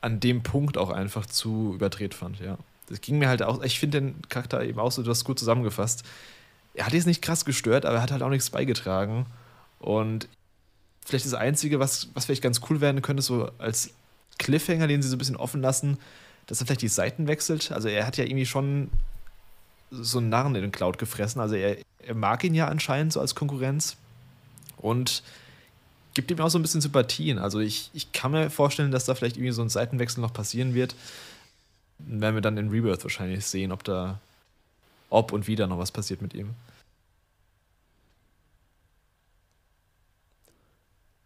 an 0.00 0.20
dem 0.20 0.42
Punkt 0.42 0.78
auch 0.78 0.90
einfach 0.90 1.26
zu 1.26 1.72
überdreht 1.74 2.14
fand, 2.14 2.40
ja. 2.40 2.58
Das 2.88 3.00
ging 3.00 3.18
mir 3.18 3.28
halt 3.28 3.42
auch, 3.42 3.62
ich 3.64 3.80
finde 3.80 4.00
den 4.00 4.22
Charakter 4.28 4.62
eben 4.62 4.78
auch 4.78 4.92
so, 4.92 5.02
du 5.02 5.10
hast 5.10 5.24
gut 5.24 5.38
zusammengefasst. 5.40 6.04
Er 6.74 6.86
hat 6.86 6.92
jetzt 6.92 7.06
nicht 7.06 7.20
krass 7.20 7.44
gestört, 7.44 7.84
aber 7.84 7.96
er 7.96 8.02
hat 8.02 8.12
halt 8.12 8.22
auch 8.22 8.28
nichts 8.28 8.50
beigetragen. 8.50 9.26
Und 9.80 10.28
vielleicht 11.04 11.26
das 11.26 11.34
Einzige, 11.34 11.80
was, 11.80 12.08
was 12.14 12.26
vielleicht 12.26 12.42
ganz 12.42 12.60
cool 12.70 12.80
werden 12.80 13.02
könnte, 13.02 13.22
so 13.22 13.50
als 13.58 13.90
Cliffhanger, 14.38 14.86
den 14.86 15.02
sie 15.02 15.08
so 15.08 15.16
ein 15.16 15.18
bisschen 15.18 15.36
offen 15.36 15.62
lassen, 15.62 15.98
dass 16.46 16.60
er 16.60 16.66
vielleicht 16.66 16.82
die 16.82 16.88
Seiten 16.88 17.28
wechselt. 17.28 17.72
Also 17.72 17.88
er 17.88 18.06
hat 18.06 18.16
ja 18.16 18.24
irgendwie 18.24 18.46
schon 18.46 18.90
so 19.90 20.18
einen 20.18 20.28
Narren 20.28 20.54
in 20.54 20.62
den 20.62 20.72
Cloud 20.72 20.98
gefressen. 20.98 21.40
Also 21.40 21.54
er, 21.54 21.78
er 21.98 22.14
mag 22.14 22.44
ihn 22.44 22.54
ja 22.54 22.68
anscheinend 22.68 23.12
so 23.12 23.20
als 23.20 23.34
Konkurrenz 23.34 23.96
und 24.76 25.22
gibt 26.14 26.30
ihm 26.30 26.40
auch 26.40 26.48
so 26.48 26.58
ein 26.58 26.62
bisschen 26.62 26.80
Sympathien. 26.80 27.38
Also 27.38 27.60
ich, 27.60 27.90
ich 27.92 28.12
kann 28.12 28.32
mir 28.32 28.50
vorstellen, 28.50 28.90
dass 28.90 29.04
da 29.04 29.14
vielleicht 29.14 29.36
irgendwie 29.36 29.52
so 29.52 29.62
ein 29.62 29.68
Seitenwechsel 29.68 30.20
noch 30.20 30.32
passieren 30.32 30.74
wird. 30.74 30.94
Werden 31.98 32.34
wir 32.34 32.42
dann 32.42 32.58
in 32.58 32.70
Rebirth 32.70 33.04
wahrscheinlich 33.04 33.44
sehen, 33.46 33.72
ob 33.72 33.84
da, 33.84 34.20
ob 35.10 35.32
und 35.32 35.46
wieder 35.46 35.66
noch 35.66 35.78
was 35.78 35.92
passiert 35.92 36.22
mit 36.22 36.34
ihm. 36.34 36.54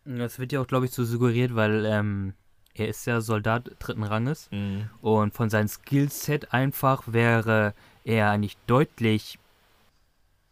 Das 0.05 0.38
wird 0.38 0.52
ja 0.52 0.60
auch, 0.60 0.66
glaube 0.66 0.86
ich, 0.86 0.92
so 0.92 1.05
suggeriert, 1.05 1.55
weil 1.55 1.84
ähm, 1.84 2.32
er 2.81 2.89
ist 2.89 3.07
ja 3.07 3.20
Soldat 3.20 3.70
dritten 3.78 4.02
Ranges 4.02 4.48
mhm. 4.51 4.89
und 5.01 5.35
von 5.35 5.51
seinem 5.51 5.69
Skillset 5.69 6.52
einfach 6.52 7.05
wäre 7.07 7.74
er 8.05 8.31
eigentlich 8.31 8.57
deutlich 8.66 9.39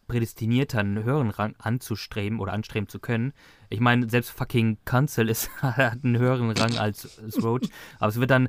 prädestinierter, 0.07 0.79
einen 0.79 1.05
höheren 1.05 1.31
Rang 1.31 1.55
anzustreben 1.59 2.41
oder 2.41 2.53
anstreben 2.53 2.89
zu 2.89 2.99
können. 2.99 3.33
Ich 3.69 3.81
meine, 3.81 4.09
selbst 4.09 4.31
fucking 4.31 4.79
Cancel 4.85 5.29
ist, 5.29 5.51
hat 5.63 6.05
einen 6.05 6.19
höheren 6.19 6.51
Rang 6.51 6.77
als, 6.79 7.19
als 7.19 7.43
Roach. 7.43 7.69
aber 7.99 8.09
es 8.09 8.21
wird 8.21 8.31
dann 8.31 8.49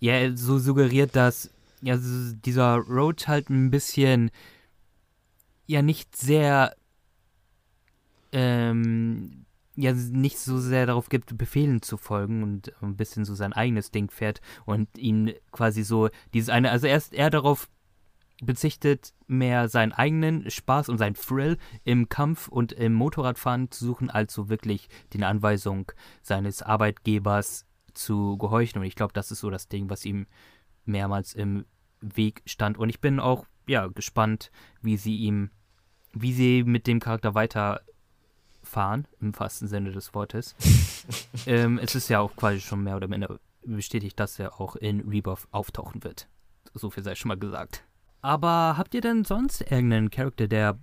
ja 0.00 0.36
so 0.36 0.58
suggeriert, 0.58 1.16
dass 1.16 1.50
ja, 1.80 1.96
dieser 1.98 2.76
Roach 2.76 3.26
halt 3.26 3.50
ein 3.50 3.70
bisschen 3.70 4.30
ja 5.66 5.82
nicht 5.82 6.16
sehr 6.16 6.74
ähm, 8.32 9.46
ja 9.78 9.92
nicht 9.92 10.38
so 10.38 10.58
sehr 10.58 10.86
darauf 10.86 11.08
gibt, 11.08 11.38
Befehlen 11.38 11.82
zu 11.82 11.96
folgen 11.96 12.42
und 12.42 12.72
ein 12.82 12.96
bisschen 12.96 13.24
so 13.24 13.34
sein 13.34 13.52
eigenes 13.52 13.90
Ding 13.90 14.10
fährt 14.10 14.40
und 14.66 14.98
ihn 14.98 15.32
quasi 15.52 15.84
so 15.84 16.08
dieses 16.34 16.48
eine, 16.48 16.70
also 16.70 16.86
erst 16.86 17.14
er 17.14 17.30
darauf 17.30 17.68
bezichtet, 18.40 19.14
mehr 19.26 19.68
seinen 19.68 19.92
eigenen 19.92 20.50
Spaß 20.50 20.88
und 20.88 20.98
seinen 20.98 21.14
Thrill 21.14 21.58
im 21.84 22.08
Kampf 22.08 22.48
und 22.48 22.72
im 22.72 22.92
Motorradfahren 22.92 23.70
zu 23.70 23.84
suchen, 23.84 24.10
als 24.10 24.32
so 24.34 24.48
wirklich 24.48 24.88
den 25.12 25.24
Anweisungen 25.24 25.86
seines 26.22 26.62
Arbeitgebers 26.62 27.66
zu 27.94 28.36
gehorchen. 28.38 28.80
Und 28.80 28.86
ich 28.86 28.96
glaube, 28.96 29.12
das 29.12 29.30
ist 29.30 29.40
so 29.40 29.50
das 29.50 29.68
Ding, 29.68 29.90
was 29.90 30.04
ihm 30.04 30.26
mehrmals 30.84 31.34
im 31.34 31.66
Weg 32.00 32.42
stand. 32.46 32.78
Und 32.78 32.88
ich 32.88 33.00
bin 33.00 33.20
auch 33.20 33.46
ja 33.66 33.86
gespannt, 33.88 34.50
wie 34.82 34.96
sie 34.96 35.16
ihm, 35.16 35.50
wie 36.12 36.32
sie 36.32 36.64
mit 36.64 36.86
dem 36.86 37.00
Charakter 37.00 37.34
weiterfahren, 38.68 39.06
im 39.20 39.38
wahrsten 39.38 39.68
Sinne 39.68 39.92
des 39.92 40.14
Wortes. 40.14 40.54
ähm, 41.46 41.78
es 41.78 41.94
ist 41.94 42.08
ja 42.08 42.20
auch 42.20 42.34
quasi 42.36 42.60
schon 42.60 42.82
mehr 42.82 42.96
oder 42.96 43.08
minder 43.08 43.38
bestätigt, 43.64 44.18
dass 44.20 44.38
er 44.38 44.60
auch 44.60 44.76
in 44.76 45.00
Rebirth 45.08 45.46
auftauchen 45.50 46.04
wird. 46.04 46.28
So 46.74 46.90
viel 46.90 47.02
sei 47.02 47.14
schon 47.14 47.28
mal 47.28 47.38
gesagt. 47.38 47.84
Aber 48.20 48.74
habt 48.76 48.94
ihr 48.94 49.00
denn 49.00 49.24
sonst 49.24 49.60
irgendeinen 49.62 50.10
Charakter, 50.10 50.48
der 50.48 50.78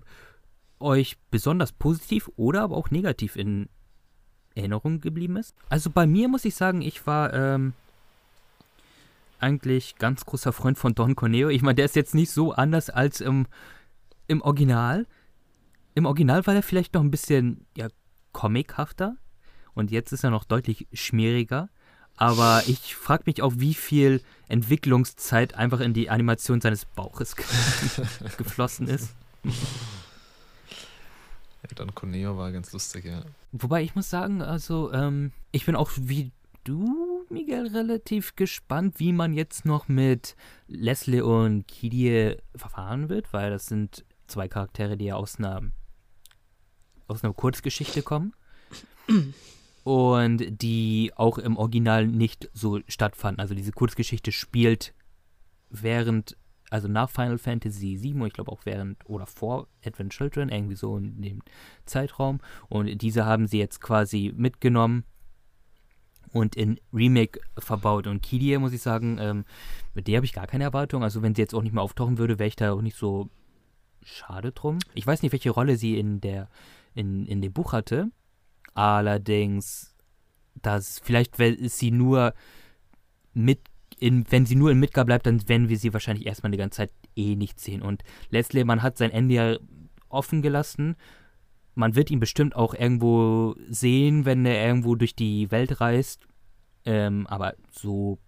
euch 0.79 1.17
besonders 1.31 1.71
positiv 1.71 2.29
oder 2.35 2.63
aber 2.63 2.75
auch 2.75 2.91
negativ 2.91 3.35
in 3.35 3.69
Erinnerung 4.55 5.01
geblieben 5.01 5.37
ist? 5.37 5.55
Also 5.69 5.89
bei 5.89 6.05
mir 6.05 6.27
muss 6.27 6.45
ich 6.45 6.55
sagen, 6.55 6.81
ich 6.81 7.05
war 7.07 7.33
ähm, 7.33 7.73
eigentlich 9.39 9.95
ganz 9.97 10.25
großer 10.25 10.53
Freund 10.53 10.77
von 10.77 10.95
Don 10.95 11.15
Corneo. 11.15 11.49
Ich 11.49 11.61
meine, 11.61 11.75
der 11.75 11.85
ist 11.85 11.95
jetzt 11.95 12.15
nicht 12.15 12.31
so 12.31 12.53
anders 12.53 12.89
als 12.89 13.21
im, 13.21 13.47
im 14.27 14.41
Original. 14.41 15.05
Im 15.95 16.05
Original 16.05 16.45
war 16.45 16.53
er 16.53 16.63
vielleicht 16.63 16.93
noch 16.93 17.01
ein 17.01 17.09
bisschen 17.09 17.65
ja, 17.75 17.87
comichafter 18.33 19.15
und 19.73 19.91
jetzt 19.91 20.11
ist 20.11 20.23
er 20.23 20.29
noch 20.29 20.43
deutlich 20.43 20.87
schmieriger. 20.93 21.69
Aber 22.17 22.63
ich 22.67 22.95
frage 22.95 23.23
mich 23.25 23.41
auch, 23.41 23.53
wie 23.57 23.73
viel 23.73 24.21
Entwicklungszeit 24.47 25.55
einfach 25.55 25.81
in 25.81 25.93
die 25.93 26.09
Animation 26.09 26.61
seines 26.61 26.85
Bauches 26.85 27.35
geflossen 28.37 28.87
ist. 28.87 29.13
Don 31.75 31.93
Corneo 31.95 32.37
war 32.37 32.51
ganz 32.51 32.71
lustig, 32.71 33.05
ja. 33.05 33.23
Wobei 33.51 33.81
ich 33.81 33.95
muss 33.95 34.09
sagen, 34.09 34.41
also 34.41 34.93
ähm, 34.93 35.31
ich 35.51 35.65
bin 35.65 35.75
auch 35.75 35.89
wie 35.97 36.31
du, 36.63 37.25
Miguel, 37.29 37.67
relativ 37.67 38.35
gespannt, 38.35 38.99
wie 38.99 39.11
man 39.11 39.33
jetzt 39.33 39.65
noch 39.65 39.87
mit 39.87 40.35
Leslie 40.67 41.21
und 41.21 41.67
Kidie 41.67 42.35
verfahren 42.55 43.09
wird, 43.09 43.33
weil 43.33 43.49
das 43.49 43.65
sind 43.65 44.05
zwei 44.27 44.47
Charaktere, 44.47 44.97
die 44.97 45.05
ja 45.05 45.15
aus 45.15 45.37
einer, 45.37 45.61
aus 47.07 47.23
einer 47.23 47.33
Kurzgeschichte 47.33 48.01
kommen. 48.01 48.33
und 49.83 50.61
die 50.61 51.11
auch 51.15 51.37
im 51.37 51.57
Original 51.57 52.07
nicht 52.07 52.49
so 52.53 52.79
stattfanden. 52.87 53.39
Also 53.39 53.53
diese 53.53 53.71
Kurzgeschichte 53.71 54.31
spielt 54.31 54.93
während 55.69 56.37
also 56.71 56.87
nach 56.87 57.09
Final 57.09 57.37
Fantasy 57.37 58.01
VII 58.01 58.21
und 58.21 58.27
ich 58.27 58.33
glaube 58.33 58.51
auch 58.51 58.65
während 58.65 58.97
oder 59.07 59.27
vor 59.27 59.67
Advent 59.85 60.11
Children, 60.11 60.49
irgendwie 60.49 60.75
so 60.75 60.97
in 60.97 61.21
dem 61.21 61.41
Zeitraum. 61.85 62.39
Und 62.67 63.01
diese 63.01 63.25
haben 63.25 63.47
sie 63.47 63.59
jetzt 63.59 63.79
quasi 63.81 64.33
mitgenommen 64.35 65.03
und 66.31 66.55
in 66.55 66.79
Remake 66.91 67.39
verbaut. 67.57 68.07
Und 68.07 68.21
Kidia, 68.21 68.59
muss 68.59 68.73
ich 68.73 68.81
sagen, 68.81 69.17
ähm, 69.19 69.45
mit 69.93 70.07
der 70.07 70.17
habe 70.17 70.25
ich 70.25 70.33
gar 70.33 70.47
keine 70.47 70.63
Erwartung. 70.63 71.03
Also 71.03 71.21
wenn 71.21 71.35
sie 71.35 71.41
jetzt 71.41 71.53
auch 71.53 71.61
nicht 71.61 71.73
mehr 71.73 71.83
auftauchen 71.83 72.17
würde, 72.17 72.39
wäre 72.39 72.47
ich 72.47 72.55
da 72.55 72.73
auch 72.73 72.81
nicht 72.81 72.97
so 72.97 73.29
schade 74.01 74.51
drum. 74.51 74.79
Ich 74.95 75.05
weiß 75.05 75.21
nicht, 75.21 75.31
welche 75.31 75.51
Rolle 75.51 75.77
sie 75.77 75.97
in 75.97 76.19
der 76.19 76.49
in, 76.95 77.25
in 77.27 77.41
dem 77.41 77.53
Buch 77.53 77.73
hatte. 77.73 78.09
Allerdings, 78.73 79.95
dass 80.61 80.99
vielleicht 80.99 81.39
ist 81.39 81.77
sie 81.77 81.91
nur 81.91 82.33
mit 83.33 83.59
in, 83.99 84.25
wenn 84.29 84.45
sie 84.45 84.55
nur 84.55 84.71
in 84.71 84.79
Midgar 84.79 85.05
bleibt, 85.05 85.25
dann 85.25 85.47
werden 85.47 85.69
wir 85.69 85.77
sie 85.77 85.93
wahrscheinlich 85.93 86.25
erstmal 86.25 86.51
die 86.51 86.57
ganze 86.57 86.77
Zeit 86.77 86.91
eh 87.15 87.35
nicht 87.35 87.59
sehen. 87.59 87.81
Und 87.81 88.03
Leslie, 88.29 88.65
man 88.65 88.83
hat 88.83 88.97
sein 88.97 89.11
Ende 89.11 89.35
ja 89.35 89.57
offen 90.09 90.41
gelassen. 90.41 90.95
Man 91.75 91.95
wird 91.95 92.11
ihn 92.11 92.19
bestimmt 92.19 92.55
auch 92.55 92.73
irgendwo 92.73 93.55
sehen, 93.69 94.25
wenn 94.25 94.45
er 94.45 94.65
irgendwo 94.65 94.95
durch 94.95 95.15
die 95.15 95.49
Welt 95.51 95.79
reist. 95.79 96.27
Ähm, 96.85 97.25
aber 97.27 97.55
so 97.71 98.19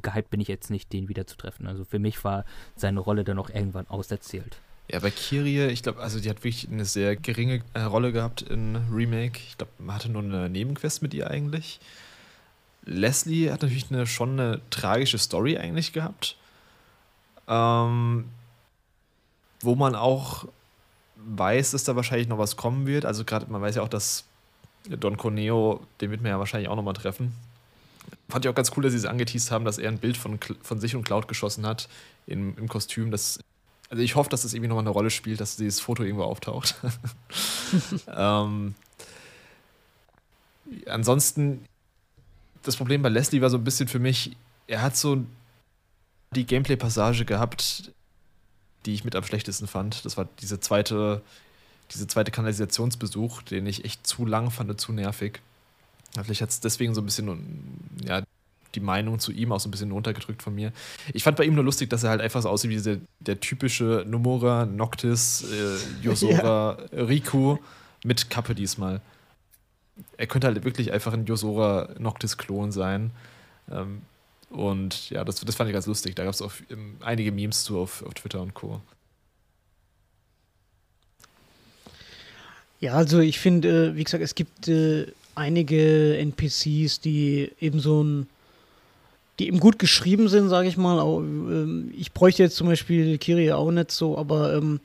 gehypt 0.00 0.30
bin 0.30 0.40
ich 0.40 0.48
jetzt 0.48 0.70
nicht, 0.70 0.92
den 0.92 1.08
wieder 1.08 1.26
zu 1.26 1.36
treffen. 1.36 1.66
Also 1.66 1.84
für 1.84 1.98
mich 1.98 2.22
war 2.24 2.44
seine 2.76 3.00
Rolle 3.00 3.24
dann 3.24 3.38
auch 3.38 3.50
irgendwann 3.50 3.86
auserzählt. 3.88 4.58
Ja, 4.90 4.98
bei 4.98 5.10
Kirie, 5.10 5.68
ich 5.68 5.82
glaube, 5.82 6.00
also 6.00 6.20
die 6.20 6.28
hat 6.28 6.44
wirklich 6.44 6.68
eine 6.70 6.84
sehr 6.84 7.16
geringe 7.16 7.62
äh, 7.72 7.80
Rolle 7.80 8.12
gehabt 8.12 8.42
in 8.42 8.76
Remake. 8.92 9.40
Ich 9.48 9.56
glaube, 9.56 9.72
man 9.78 9.96
hatte 9.96 10.08
nur 10.08 10.22
eine 10.22 10.48
Nebenquest 10.50 11.02
mit 11.02 11.14
ihr 11.14 11.30
eigentlich. 11.30 11.80
Leslie 12.84 13.50
hat 13.50 13.62
natürlich 13.62 13.90
eine, 13.90 14.06
schon 14.06 14.38
eine 14.38 14.60
tragische 14.70 15.18
Story 15.18 15.56
eigentlich 15.56 15.92
gehabt. 15.92 16.36
Ähm, 17.48 18.26
wo 19.60 19.74
man 19.74 19.94
auch 19.94 20.46
weiß, 21.16 21.70
dass 21.70 21.84
da 21.84 21.96
wahrscheinlich 21.96 22.28
noch 22.28 22.38
was 22.38 22.56
kommen 22.56 22.86
wird. 22.86 23.04
Also 23.04 23.24
gerade, 23.24 23.50
man 23.50 23.62
weiß 23.62 23.76
ja 23.76 23.82
auch, 23.82 23.88
dass 23.88 24.24
Don 24.88 25.16
Corneo, 25.16 25.80
den 26.00 26.10
wird 26.10 26.22
man 26.22 26.30
ja 26.30 26.38
wahrscheinlich 26.38 26.68
auch 26.68 26.76
nochmal 26.76 26.94
treffen. 26.94 27.32
Fand 28.28 28.44
ich 28.44 28.48
auch 28.48 28.54
ganz 28.54 28.72
cool, 28.76 28.82
dass 28.82 28.92
sie 28.92 28.98
es 28.98 29.04
angeteased 29.04 29.50
haben, 29.52 29.64
dass 29.64 29.78
er 29.78 29.88
ein 29.88 29.98
Bild 29.98 30.16
von, 30.16 30.38
von 30.62 30.80
sich 30.80 30.96
und 30.96 31.04
Cloud 31.04 31.28
geschossen 31.28 31.64
hat 31.66 31.88
im, 32.26 32.56
im 32.58 32.68
Kostüm. 32.68 33.10
Das, 33.12 33.38
also 33.92 34.02
ich 34.02 34.14
hoffe, 34.14 34.30
dass 34.30 34.40
das 34.40 34.54
irgendwie 34.54 34.68
nochmal 34.68 34.84
eine 34.84 34.90
Rolle 34.90 35.10
spielt, 35.10 35.38
dass 35.38 35.56
dieses 35.56 35.78
Foto 35.78 36.02
irgendwo 36.02 36.24
auftaucht. 36.24 36.76
ähm, 38.06 38.74
ansonsten, 40.86 41.66
das 42.62 42.76
Problem 42.76 43.02
bei 43.02 43.10
Leslie 43.10 43.42
war 43.42 43.50
so 43.50 43.58
ein 43.58 43.64
bisschen 43.64 43.88
für 43.88 43.98
mich, 43.98 44.34
er 44.66 44.80
hat 44.80 44.96
so 44.96 45.22
die 46.34 46.46
Gameplay-Passage 46.46 47.26
gehabt, 47.26 47.92
die 48.86 48.94
ich 48.94 49.04
mit 49.04 49.14
am 49.14 49.24
schlechtesten 49.24 49.66
fand. 49.66 50.06
Das 50.06 50.16
war 50.16 50.26
diese 50.40 50.58
zweite, 50.58 51.20
diese 51.90 52.06
zweite 52.06 52.30
Kanalisationsbesuch, 52.30 53.42
den 53.42 53.66
ich 53.66 53.84
echt 53.84 54.06
zu 54.06 54.24
lang 54.24 54.50
fand 54.50 54.70
und 54.70 54.80
zu 54.80 54.94
nervig. 54.94 55.42
Vielleicht 56.22 56.40
hat 56.40 56.48
es 56.48 56.60
deswegen 56.60 56.94
so 56.94 57.02
ein 57.02 57.04
bisschen, 57.04 57.78
ja, 58.02 58.22
die 58.74 58.80
Meinung 58.80 59.18
zu 59.18 59.32
ihm 59.32 59.52
auch 59.52 59.60
so 59.60 59.68
ein 59.68 59.70
bisschen 59.70 59.92
runtergedrückt 59.92 60.42
von 60.42 60.54
mir. 60.54 60.72
Ich 61.12 61.22
fand 61.22 61.36
bei 61.36 61.44
ihm 61.44 61.54
nur 61.54 61.64
lustig, 61.64 61.90
dass 61.90 62.04
er 62.04 62.10
halt 62.10 62.20
einfach 62.20 62.42
so 62.42 62.48
aussieht 62.48 62.70
wie 62.70 62.74
diese, 62.74 63.00
der 63.20 63.40
typische 63.40 64.04
Nomura, 64.06 64.66
Noctis, 64.66 65.44
äh, 65.50 66.04
Yosora, 66.04 66.78
ja. 66.92 67.04
Riku 67.04 67.58
mit 68.04 68.30
Kappe 68.30 68.54
diesmal 68.54 69.00
er 70.16 70.26
könnte 70.26 70.46
halt 70.46 70.64
wirklich 70.64 70.92
einfach 70.92 71.12
ein 71.12 71.26
Yosora 71.26 71.90
Noctis-Klon 71.98 72.72
sein. 72.72 73.10
Ähm, 73.70 74.02
und 74.50 75.10
ja, 75.10 75.24
das, 75.24 75.36
das 75.40 75.54
fand 75.54 75.68
ich 75.70 75.74
ganz 75.74 75.86
lustig. 75.86 76.14
Da 76.14 76.24
gab 76.24 76.34
es 76.34 76.42
auch 76.42 76.52
ähm, 76.70 76.96
einige 77.00 77.32
Memes 77.32 77.64
zu 77.64 77.78
auf, 77.78 78.02
auf 78.02 78.14
Twitter 78.14 78.40
und 78.40 78.54
Co. 78.54 78.80
Ja, 82.80 82.94
also 82.94 83.20
ich 83.20 83.38
finde, 83.38 83.90
äh, 83.90 83.96
wie 83.96 84.04
gesagt, 84.04 84.24
es 84.24 84.34
gibt 84.34 84.68
äh, 84.68 85.06
einige 85.34 86.18
NPCs, 86.18 87.00
die 87.00 87.50
eben 87.60 87.80
so 87.80 88.02
ein, 88.02 88.26
die 89.42 89.48
eben 89.48 89.60
gut 89.60 89.78
geschrieben 89.78 90.28
sind, 90.28 90.48
sage 90.48 90.68
ich 90.68 90.76
mal. 90.76 91.02
Ähm, 91.02 91.92
ich 91.96 92.12
bräuchte 92.12 92.42
jetzt 92.42 92.56
zum 92.56 92.68
Beispiel 92.68 93.18
Kiri 93.18 93.52
auch 93.52 93.70
nicht 93.70 93.90
so, 93.90 94.16
aber 94.16 94.54
ähm, 94.54 94.80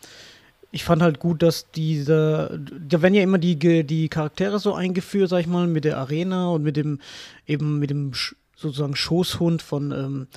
ich 0.72 0.84
fand 0.84 1.02
halt 1.02 1.20
gut, 1.20 1.44
dass 1.44 1.72
diese, 1.72 2.60
da 2.88 3.02
werden 3.02 3.14
ja 3.14 3.24
immer 3.24 3.38
die, 3.38 3.58
die 3.86 4.10
Charaktere 4.10 4.60
so 4.60 4.74
eingeführt, 4.74 5.30
sag 5.30 5.40
ich 5.40 5.48
mal, 5.48 5.68
mit 5.68 5.86
der 5.86 5.98
Arena 5.98 6.50
und 6.50 6.64
mit 6.64 6.76
dem, 6.76 7.00
eben 7.46 7.80
mit 7.80 7.90
dem 7.90 8.12
sozusagen 8.56 8.96
Schoßhund 8.96 9.62
von, 9.62 9.92
ähm, 9.92 10.28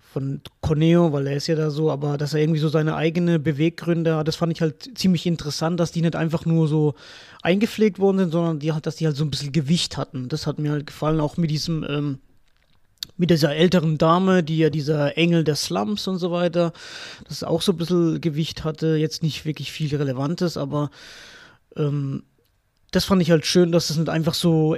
von 0.00 0.40
Corneo, 0.60 1.12
weil 1.12 1.26
er 1.26 1.36
ist 1.36 1.48
ja 1.48 1.56
da 1.56 1.70
so, 1.70 1.90
aber 1.90 2.16
dass 2.16 2.34
er 2.34 2.40
irgendwie 2.40 2.60
so 2.60 2.68
seine 2.68 2.94
eigene 2.94 3.38
Beweggründe 3.38 4.16
hat, 4.16 4.28
das 4.28 4.36
fand 4.36 4.52
ich 4.52 4.62
halt 4.62 4.96
ziemlich 4.96 5.26
interessant, 5.26 5.80
dass 5.80 5.92
die 5.92 6.02
nicht 6.02 6.16
einfach 6.16 6.46
nur 6.46 6.68
so 6.68 6.94
eingepflegt 7.42 7.98
worden 7.98 8.18
sind, 8.18 8.30
sondern 8.30 8.60
die, 8.60 8.72
dass 8.80 8.96
die 8.96 9.06
halt 9.06 9.16
so 9.16 9.24
ein 9.24 9.30
bisschen 9.30 9.52
Gewicht 9.52 9.96
hatten. 9.96 10.28
Das 10.28 10.46
hat 10.46 10.58
mir 10.58 10.70
halt 10.70 10.86
gefallen, 10.86 11.20
auch 11.20 11.36
mit 11.36 11.50
diesem, 11.50 11.84
ähm, 11.88 12.18
mit 13.16 13.30
dieser 13.30 13.54
älteren 13.54 13.98
Dame, 13.98 14.42
die 14.42 14.58
ja 14.58 14.70
dieser 14.70 15.16
Engel 15.16 15.44
der 15.44 15.54
Slums 15.54 16.08
und 16.08 16.18
so 16.18 16.30
weiter, 16.30 16.72
das 17.28 17.44
auch 17.44 17.62
so 17.62 17.72
ein 17.72 17.78
bisschen 17.78 18.20
Gewicht 18.20 18.64
hatte, 18.64 18.96
jetzt 18.96 19.22
nicht 19.22 19.44
wirklich 19.44 19.70
viel 19.70 19.94
Relevantes, 19.94 20.56
aber 20.56 20.90
ähm, 21.76 22.24
das 22.90 23.04
fand 23.04 23.22
ich 23.22 23.30
halt 23.30 23.46
schön, 23.46 23.72
dass 23.72 23.88
das 23.88 23.98
nicht 23.98 24.08
einfach 24.08 24.34
so 24.34 24.76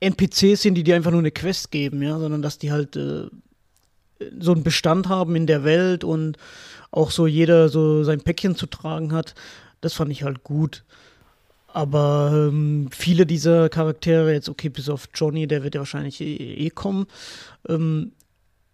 NPCs 0.00 0.62
sind, 0.62 0.74
die 0.74 0.84
dir 0.84 0.96
einfach 0.96 1.10
nur 1.10 1.20
eine 1.20 1.30
Quest 1.30 1.70
geben, 1.70 2.02
ja, 2.02 2.18
sondern 2.18 2.42
dass 2.42 2.58
die 2.58 2.72
halt 2.72 2.96
äh, 2.96 3.26
so 4.38 4.52
einen 4.52 4.62
Bestand 4.62 5.08
haben 5.08 5.36
in 5.36 5.46
der 5.46 5.64
Welt 5.64 6.04
und 6.04 6.36
auch 6.90 7.10
so 7.10 7.26
jeder 7.26 7.68
so 7.68 8.04
sein 8.04 8.20
Päckchen 8.20 8.56
zu 8.56 8.66
tragen 8.66 9.12
hat. 9.12 9.34
Das 9.80 9.94
fand 9.94 10.10
ich 10.10 10.22
halt 10.22 10.44
gut. 10.44 10.84
Aber 11.68 12.48
ähm, 12.48 12.88
viele 12.90 13.26
dieser 13.26 13.68
Charaktere, 13.68 14.32
jetzt 14.32 14.48
okay, 14.48 14.70
bis 14.70 14.88
auf 14.88 15.08
Johnny, 15.14 15.46
der 15.46 15.62
wird 15.62 15.74
ja 15.74 15.80
wahrscheinlich 15.82 16.20
eh, 16.20 16.34
eh 16.34 16.70
kommen, 16.70 17.06
ähm, 17.68 18.12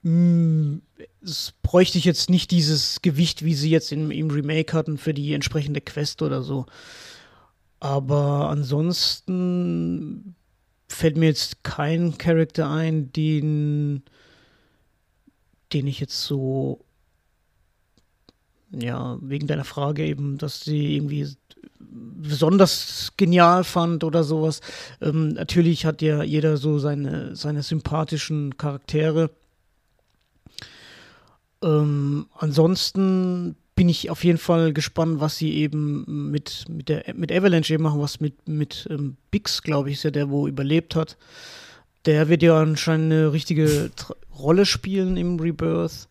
mm, 0.02 0.80
es 1.22 1.54
bräuchte 1.62 1.98
ich 1.98 2.04
jetzt 2.04 2.30
nicht 2.30 2.50
dieses 2.50 3.02
Gewicht, 3.02 3.44
wie 3.44 3.54
sie 3.54 3.70
jetzt 3.70 3.90
im, 3.90 4.10
im 4.10 4.30
Remake 4.30 4.72
hatten 4.72 4.96
für 4.96 5.12
die 5.12 5.34
entsprechende 5.34 5.80
Quest 5.80 6.22
oder 6.22 6.42
so. 6.42 6.66
Aber 7.80 8.48
ansonsten 8.48 10.36
fällt 10.88 11.16
mir 11.16 11.26
jetzt 11.26 11.64
kein 11.64 12.16
Charakter 12.16 12.70
ein, 12.70 13.12
den, 13.12 14.04
den 15.72 15.86
ich 15.86 15.98
jetzt 15.98 16.22
so, 16.22 16.83
ja, 18.80 19.18
wegen 19.20 19.46
deiner 19.46 19.64
Frage 19.64 20.04
eben, 20.04 20.38
dass 20.38 20.60
sie 20.60 20.96
irgendwie 20.96 21.28
besonders 21.88 23.12
genial 23.16 23.64
fand 23.64 24.04
oder 24.04 24.24
sowas. 24.24 24.60
Ähm, 25.00 25.28
natürlich 25.30 25.86
hat 25.86 26.02
ja 26.02 26.22
jeder 26.22 26.56
so 26.56 26.78
seine, 26.78 27.36
seine 27.36 27.62
sympathischen 27.62 28.56
Charaktere. 28.56 29.30
Ähm, 31.62 32.26
ansonsten 32.36 33.56
bin 33.74 33.88
ich 33.88 34.10
auf 34.10 34.22
jeden 34.24 34.38
Fall 34.38 34.72
gespannt, 34.72 35.20
was 35.20 35.36
sie 35.36 35.54
eben 35.54 36.30
mit, 36.30 36.66
mit, 36.68 36.88
der, 36.88 37.14
mit 37.14 37.32
Avalanche 37.32 37.74
eben 37.74 37.82
machen, 37.82 38.00
was 38.00 38.20
mit, 38.20 38.48
mit 38.48 38.86
ähm, 38.90 39.16
Bix, 39.30 39.62
glaube 39.62 39.90
ich, 39.90 39.96
ist 39.96 40.04
ja 40.04 40.10
der, 40.10 40.30
wo 40.30 40.46
überlebt 40.46 40.94
hat. 40.94 41.16
Der 42.06 42.28
wird 42.28 42.42
ja 42.42 42.60
anscheinend 42.60 43.12
eine 43.12 43.32
richtige 43.32 43.90
Rolle 44.38 44.66
spielen 44.66 45.16
im 45.16 45.40
Rebirth. 45.40 46.08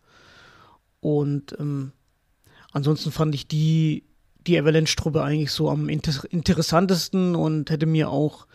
Und 0.99 1.56
ähm, 1.60 1.91
ansonsten 2.74 3.12
fand 3.12 3.34
ich 3.36 3.48
die 3.48 4.04
die 4.48 4.60
Avalanche-Truppe 4.60 5.24
eigentlich 5.24 5.52
so 5.52 5.70
am 5.70 5.90
inter 5.90 6.14
interessantesten 6.30 7.36
und 7.36 7.70
hätte 7.70 7.86
mir 7.86 8.10
auch 8.10 8.45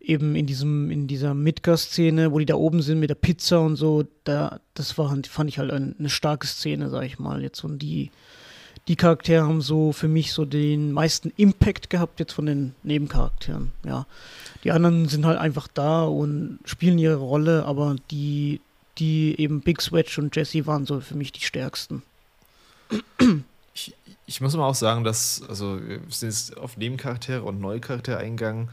eben 0.00 0.34
in 0.34 0.46
diesem, 0.46 0.90
in 0.90 1.06
dieser 1.06 1.34
Midgar-Szene, 1.34 2.32
wo 2.32 2.38
die 2.38 2.46
da 2.46 2.54
oben 2.54 2.82
sind 2.82 3.00
mit 3.00 3.10
der 3.10 3.16
Pizza 3.16 3.60
und 3.60 3.76
so, 3.76 4.04
da, 4.24 4.60
das 4.74 4.96
war, 4.98 5.16
fand 5.28 5.50
ich 5.50 5.58
halt 5.58 5.70
eine, 5.70 6.08
starke 6.08 6.46
Szene, 6.46 6.88
sag 6.88 7.04
ich 7.04 7.18
mal, 7.18 7.42
jetzt 7.42 7.62
und 7.64 7.80
die, 7.80 8.10
die 8.88 8.96
Charaktere 8.96 9.44
haben 9.44 9.60
so 9.60 9.92
für 9.92 10.08
mich 10.08 10.32
so 10.32 10.46
den 10.46 10.92
meisten 10.92 11.32
Impact 11.36 11.90
gehabt 11.90 12.18
jetzt 12.18 12.32
von 12.32 12.46
den 12.46 12.74
Nebencharakteren, 12.82 13.72
ja. 13.84 14.06
Die 14.64 14.72
anderen 14.72 15.08
sind 15.08 15.26
halt 15.26 15.38
einfach 15.38 15.68
da 15.68 16.04
und 16.04 16.58
spielen 16.64 16.98
ihre 16.98 17.16
Rolle, 17.16 17.64
aber 17.66 17.96
die, 18.10 18.60
die 18.98 19.38
eben 19.38 19.60
Big 19.60 19.80
Switch 19.82 20.18
und 20.18 20.34
Jesse 20.34 20.66
waren 20.66 20.86
so 20.86 21.00
für 21.00 21.14
mich 21.14 21.30
die 21.32 21.44
stärksten. 21.44 22.02
Ich, 24.30 24.40
muss 24.40 24.56
mal 24.56 24.64
auch 24.66 24.76
sagen, 24.76 25.02
dass, 25.02 25.42
also, 25.48 25.80
wir 25.84 26.00
sind 26.08 26.28
jetzt 26.28 26.56
auf 26.56 26.76
Nebencharaktere 26.76 27.42
und 27.42 27.60
neue 27.60 27.80
Charaktere 27.80 28.18
eingegangen, 28.18 28.68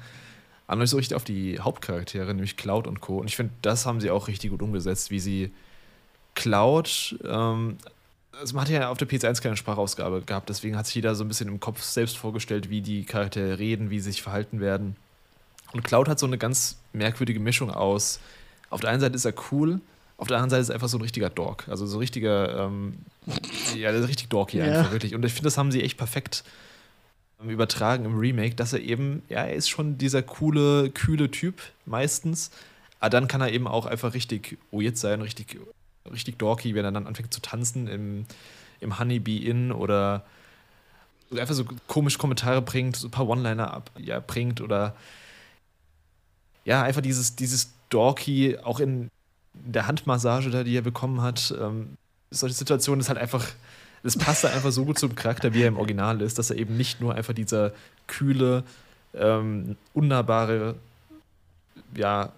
aber 0.67 0.81
nicht 0.81 0.91
so 0.91 0.97
richtig 0.97 1.15
auf 1.15 1.23
die 1.23 1.59
Hauptcharaktere, 1.59 2.33
nämlich 2.33 2.57
Cloud 2.57 2.85
und 2.85 3.01
Co. 3.01 3.17
Und 3.17 3.27
ich 3.27 3.35
finde, 3.35 3.53
das 3.63 3.85
haben 3.87 3.99
sie 3.99 4.11
auch 4.11 4.27
richtig 4.27 4.51
gut 4.51 4.61
umgesetzt, 4.61 5.09
wie 5.09 5.19
sie 5.19 5.51
Cloud, 6.35 7.17
ähm, 7.25 7.77
also 8.39 8.55
man 8.55 8.65
hat 8.65 8.69
ja 8.69 8.89
auf 8.89 8.99
der 8.99 9.07
PS1 9.07 9.41
keine 9.41 9.57
Sprachausgabe 9.57 10.21
gehabt, 10.21 10.49
deswegen 10.49 10.77
hat 10.77 10.85
sich 10.85 10.95
jeder 10.95 11.15
so 11.15 11.23
ein 11.23 11.27
bisschen 11.27 11.47
im 11.47 11.59
Kopf 11.59 11.81
selbst 11.81 12.17
vorgestellt, 12.17 12.69
wie 12.69 12.81
die 12.81 13.03
Charaktere 13.03 13.57
reden, 13.57 13.89
wie 13.89 13.99
sie 13.99 14.11
sich 14.11 14.21
verhalten 14.21 14.59
werden. 14.59 14.95
Und 15.73 15.83
Cloud 15.83 16.07
hat 16.07 16.19
so 16.19 16.27
eine 16.27 16.37
ganz 16.37 16.77
merkwürdige 16.93 17.39
Mischung 17.39 17.71
aus. 17.71 18.19
Auf 18.69 18.81
der 18.81 18.91
einen 18.91 19.01
Seite 19.01 19.15
ist 19.15 19.25
er 19.25 19.33
cool, 19.51 19.81
auf 20.17 20.27
der 20.27 20.37
anderen 20.37 20.51
Seite 20.51 20.61
ist 20.61 20.69
er 20.69 20.75
einfach 20.75 20.87
so 20.87 20.97
ein 20.97 21.01
richtiger 21.01 21.29
Dork. 21.29 21.67
Also 21.67 21.85
so 21.85 21.97
ein 21.97 21.99
richtiger, 21.99 22.65
ähm, 22.65 22.99
ja, 23.75 23.91
der 23.91 24.01
ist 24.01 24.07
richtig 24.07 24.29
dorky 24.29 24.57
ja. 24.57 24.65
einfach, 24.65 24.91
wirklich. 24.91 25.15
Und 25.15 25.23
ich 25.25 25.33
finde, 25.33 25.45
das 25.45 25.57
haben 25.57 25.71
sie 25.71 25.83
echt 25.83 25.97
perfekt 25.97 26.43
ähm, 27.41 27.49
übertragen 27.49 28.05
im 28.05 28.17
Remake, 28.17 28.55
dass 28.55 28.73
er 28.73 28.79
eben, 28.79 29.21
ja, 29.29 29.43
er 29.43 29.53
ist 29.53 29.69
schon 29.69 29.97
dieser 29.97 30.21
coole, 30.21 30.89
kühle 30.89 31.29
Typ 31.29 31.61
meistens. 31.85 32.51
Aber 32.99 33.09
dann 33.09 33.27
kann 33.27 33.41
er 33.41 33.51
eben 33.51 33.67
auch 33.67 33.85
einfach 33.85 34.13
richtig 34.13 34.57
weird 34.71 34.97
sein, 34.97 35.21
richtig, 35.21 35.59
richtig 36.11 36.37
dorky, 36.37 36.73
wenn 36.73 36.85
er 36.85 36.91
dann 36.91 37.05
anfängt 37.05 37.33
zu 37.33 37.41
tanzen 37.41 37.87
im, 37.87 38.25
im 38.79 38.97
Honeybee 38.99 39.37
Inn 39.37 39.71
oder 39.71 40.25
einfach 41.31 41.55
so 41.55 41.65
komische 41.87 42.17
Kommentare 42.17 42.61
bringt, 42.61 42.95
so 42.95 43.07
ein 43.07 43.11
paar 43.11 43.27
One-Liner 43.27 43.83
ja, 43.97 44.19
bringt 44.19 44.61
oder 44.61 44.95
ja, 46.65 46.83
einfach 46.83 47.01
dieses, 47.01 47.35
dieses 47.35 47.73
Dorky, 47.89 48.57
auch 48.57 48.79
in 48.79 49.09
der 49.53 49.87
Handmassage 49.87 50.49
da, 50.49 50.63
die 50.63 50.75
er 50.75 50.81
bekommen 50.81 51.21
hat, 51.21 51.53
ähm, 51.59 51.97
solche 52.31 52.55
Situationen 52.55 53.01
ist 53.01 53.09
halt 53.09 53.17
einfach, 53.17 53.45
das 54.03 54.17
passt 54.17 54.43
da 54.43 54.49
einfach 54.49 54.71
so 54.71 54.85
gut 54.85 54.99
zum 54.99 55.15
Charakter, 55.15 55.53
wie 55.53 55.63
er 55.63 55.67
im 55.67 55.77
Original 55.77 56.21
ist, 56.21 56.37
dass 56.37 56.49
er 56.49 56.57
eben 56.57 56.77
nicht 56.77 57.01
nur 57.01 57.15
einfach 57.15 57.33
dieser 57.33 57.71
kühle, 58.07 58.63
ähm, 59.13 59.75
unnahbare, 59.93 60.75
ja, 61.95 62.31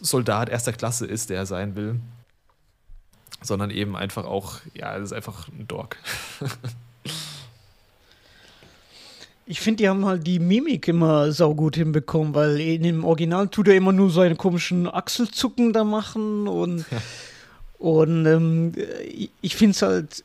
Soldat 0.00 0.48
erster 0.48 0.72
Klasse 0.72 1.06
ist, 1.06 1.28
der 1.28 1.38
er 1.38 1.46
sein 1.46 1.74
will, 1.74 1.98
sondern 3.42 3.70
eben 3.70 3.96
einfach 3.96 4.24
auch, 4.24 4.60
ja, 4.72 4.96
das 4.96 5.10
ist 5.10 5.12
einfach 5.12 5.48
ein 5.48 5.66
Dork. 5.66 5.96
Ich 9.50 9.60
finde, 9.60 9.78
die 9.78 9.88
haben 9.88 10.04
halt 10.04 10.26
die 10.26 10.40
Mimik 10.40 10.88
immer 10.88 11.32
saugut 11.32 11.74
hinbekommen, 11.74 12.34
weil 12.34 12.60
in 12.60 12.82
dem 12.82 13.02
Original 13.02 13.48
tut 13.48 13.68
er 13.68 13.76
immer 13.76 13.92
nur 13.92 14.10
seine 14.10 14.36
komischen 14.36 14.86
Achselzucken 14.86 15.72
da 15.72 15.84
machen 15.84 16.46
und. 16.46 16.84
Und 17.78 18.26
ähm, 18.26 18.72
ich 19.40 19.56
finde 19.56 19.72
es 19.72 19.82
halt 19.82 20.24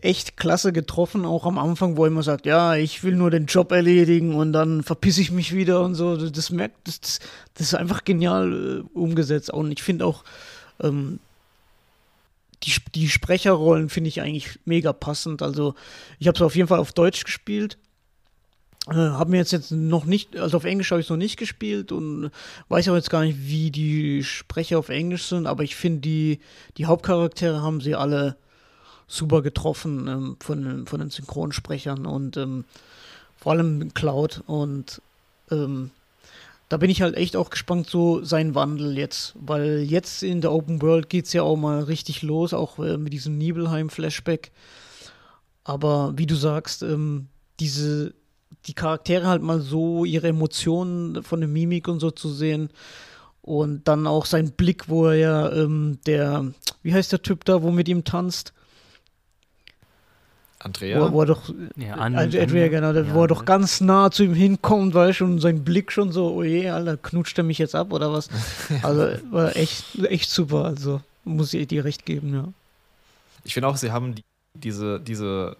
echt 0.00 0.36
klasse 0.36 0.72
getroffen, 0.72 1.24
auch 1.24 1.46
am 1.46 1.58
Anfang, 1.58 1.96
wo 1.96 2.04
er 2.04 2.08
immer 2.08 2.22
sagt, 2.22 2.46
ja, 2.46 2.74
ich 2.76 3.02
will 3.02 3.16
nur 3.16 3.30
den 3.30 3.46
Job 3.46 3.72
erledigen 3.72 4.34
und 4.34 4.52
dann 4.52 4.82
verpisse 4.82 5.20
ich 5.20 5.30
mich 5.30 5.54
wieder 5.54 5.82
und 5.82 5.94
so. 5.94 6.16
Das 6.16 6.50
merkt, 6.50 6.76
das, 6.86 7.18
das 7.54 7.68
ist 7.68 7.74
einfach 7.74 8.04
genial 8.04 8.84
äh, 8.84 8.98
umgesetzt. 8.98 9.50
Und 9.50 9.72
ich 9.72 9.82
finde 9.82 10.06
auch, 10.06 10.24
ähm, 10.80 11.18
die, 12.62 12.72
die 12.94 13.08
Sprecherrollen 13.08 13.88
finde 13.88 14.08
ich 14.08 14.20
eigentlich 14.20 14.58
mega 14.64 14.92
passend. 14.92 15.42
Also 15.42 15.74
ich 16.18 16.28
habe 16.28 16.36
es 16.36 16.42
auf 16.42 16.56
jeden 16.56 16.68
Fall 16.68 16.78
auf 16.78 16.92
Deutsch 16.92 17.24
gespielt 17.24 17.78
äh, 18.88 18.94
habe 18.94 19.30
mir 19.30 19.38
jetzt, 19.38 19.52
jetzt 19.52 19.72
noch 19.72 20.04
nicht, 20.04 20.36
also 20.38 20.56
auf 20.56 20.64
Englisch 20.64 20.90
habe 20.90 21.00
ich 21.00 21.06
es 21.06 21.10
noch 21.10 21.16
nicht 21.16 21.36
gespielt 21.36 21.92
und 21.92 22.30
weiß 22.68 22.88
auch 22.88 22.94
jetzt 22.94 23.10
gar 23.10 23.22
nicht, 23.22 23.38
wie 23.40 23.70
die 23.70 24.22
Sprecher 24.22 24.78
auf 24.78 24.88
Englisch 24.88 25.24
sind, 25.24 25.46
aber 25.46 25.64
ich 25.64 25.76
finde, 25.76 26.00
die, 26.00 26.40
die 26.76 26.86
Hauptcharaktere 26.86 27.62
haben 27.62 27.80
sie 27.80 27.94
alle 27.94 28.36
super 29.08 29.42
getroffen 29.42 30.08
ähm, 30.08 30.36
von, 30.40 30.86
von 30.86 31.00
den 31.00 31.10
Synchronsprechern 31.10 32.06
und 32.06 32.36
ähm, 32.36 32.64
vor 33.36 33.52
allem 33.52 33.92
Cloud 33.94 34.42
und 34.46 35.00
ähm, 35.50 35.90
da 36.68 36.78
bin 36.78 36.90
ich 36.90 37.02
halt 37.02 37.16
echt 37.16 37.36
auch 37.36 37.50
gespannt, 37.50 37.88
so 37.88 38.24
sein 38.24 38.54
Wandel 38.56 38.98
jetzt, 38.98 39.34
weil 39.36 39.80
jetzt 39.82 40.22
in 40.24 40.40
der 40.40 40.52
Open 40.52 40.82
World 40.82 41.08
geht 41.08 41.26
es 41.26 41.32
ja 41.32 41.42
auch 41.42 41.56
mal 41.56 41.84
richtig 41.84 42.22
los, 42.22 42.52
auch 42.52 42.78
äh, 42.80 42.96
mit 42.96 43.12
diesem 43.12 43.38
Nibelheim-Flashback. 43.38 44.50
Aber 45.62 46.14
wie 46.16 46.26
du 46.26 46.34
sagst, 46.34 46.82
ähm, 46.82 47.28
diese 47.60 48.14
die 48.66 48.74
Charaktere 48.74 49.26
halt 49.26 49.42
mal 49.42 49.60
so, 49.60 50.04
ihre 50.04 50.28
Emotionen 50.28 51.22
von 51.22 51.40
der 51.40 51.48
Mimik 51.48 51.88
und 51.88 52.00
so 52.00 52.10
zu 52.10 52.28
sehen. 52.28 52.70
Und 53.42 53.86
dann 53.86 54.06
auch 54.06 54.26
sein 54.26 54.52
Blick, 54.52 54.88
wo 54.88 55.06
er 55.06 55.14
ja, 55.14 55.52
ähm, 55.52 55.98
der, 56.06 56.52
wie 56.82 56.92
heißt 56.92 57.12
der 57.12 57.22
Typ 57.22 57.44
da, 57.44 57.62
wo 57.62 57.70
mit 57.70 57.88
ihm 57.88 58.02
tanzt? 58.02 58.52
Andrea? 60.58 61.00
Wo, 61.00 61.12
wo 61.12 61.20
er 61.22 61.26
doch, 61.26 61.54
ja, 61.76 61.94
an, 61.94 62.16
also 62.16 62.38
Andrea, 62.38 62.68
genau, 62.68 62.92
ja, 62.92 63.14
wo 63.14 63.22
er 63.22 63.28
doch 63.28 63.44
ganz 63.44 63.80
nah 63.80 64.10
zu 64.10 64.24
ihm 64.24 64.34
hinkommt, 64.34 64.94
weil 64.94 65.14
schon 65.14 65.38
sein 65.38 65.62
Blick 65.62 65.92
schon 65.92 66.10
so, 66.10 66.34
oh 66.34 66.42
je, 66.42 66.70
Alter, 66.70 66.96
knutscht 66.96 67.38
er 67.38 67.44
mich 67.44 67.58
jetzt 67.58 67.74
ab 67.74 67.92
oder 67.92 68.12
was? 68.12 68.28
Also 68.82 69.16
war 69.30 69.54
echt, 69.54 69.96
echt 70.04 70.30
super, 70.30 70.64
also 70.64 71.00
muss 71.24 71.54
ich 71.54 71.68
dir 71.68 71.84
recht 71.84 72.04
geben, 72.04 72.34
ja. 72.34 72.48
Ich 73.44 73.54
finde 73.54 73.68
auch, 73.68 73.76
sie 73.76 73.92
haben 73.92 74.14
die, 74.14 74.24
diese, 74.54 74.98
diese 74.98 75.56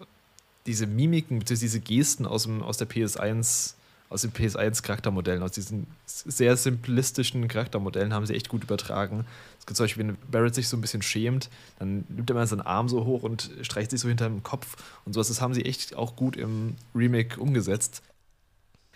diese 0.67 0.85
Mimiken, 0.85 1.39
diese 1.39 1.79
Gesten 1.79 2.25
aus, 2.25 2.43
dem, 2.43 2.61
aus 2.61 2.77
der 2.77 2.87
PS1, 2.87 3.73
aus 4.09 4.21
den 4.21 4.31
PS1-Charaktermodellen, 4.31 5.41
aus 5.41 5.51
diesen 5.51 5.87
sehr 6.05 6.55
simplistischen 6.55 7.47
Charaktermodellen 7.47 8.13
haben 8.13 8.25
sie 8.25 8.35
echt 8.35 8.49
gut 8.49 8.63
übertragen. 8.63 9.25
Es 9.59 9.65
gibt 9.65 9.77
zum 9.77 9.85
Beispiel, 9.85 10.07
wenn 10.07 10.17
Barrett 10.29 10.55
sich 10.55 10.67
so 10.67 10.77
ein 10.77 10.81
bisschen 10.81 11.01
schämt, 11.01 11.49
dann 11.79 12.05
nimmt 12.09 12.29
er 12.29 12.35
mal 12.35 12.47
seinen 12.47 12.61
Arm 12.61 12.87
so 12.87 13.05
hoch 13.05 13.23
und 13.23 13.49
streicht 13.61 13.91
sich 13.91 13.99
so 13.99 14.07
hinter 14.07 14.29
dem 14.29 14.43
Kopf 14.43 14.75
und 15.05 15.13
sowas. 15.13 15.29
Das 15.29 15.41
haben 15.41 15.53
sie 15.53 15.65
echt 15.65 15.95
auch 15.95 16.15
gut 16.15 16.37
im 16.37 16.75
Remake 16.93 17.39
umgesetzt. 17.39 18.01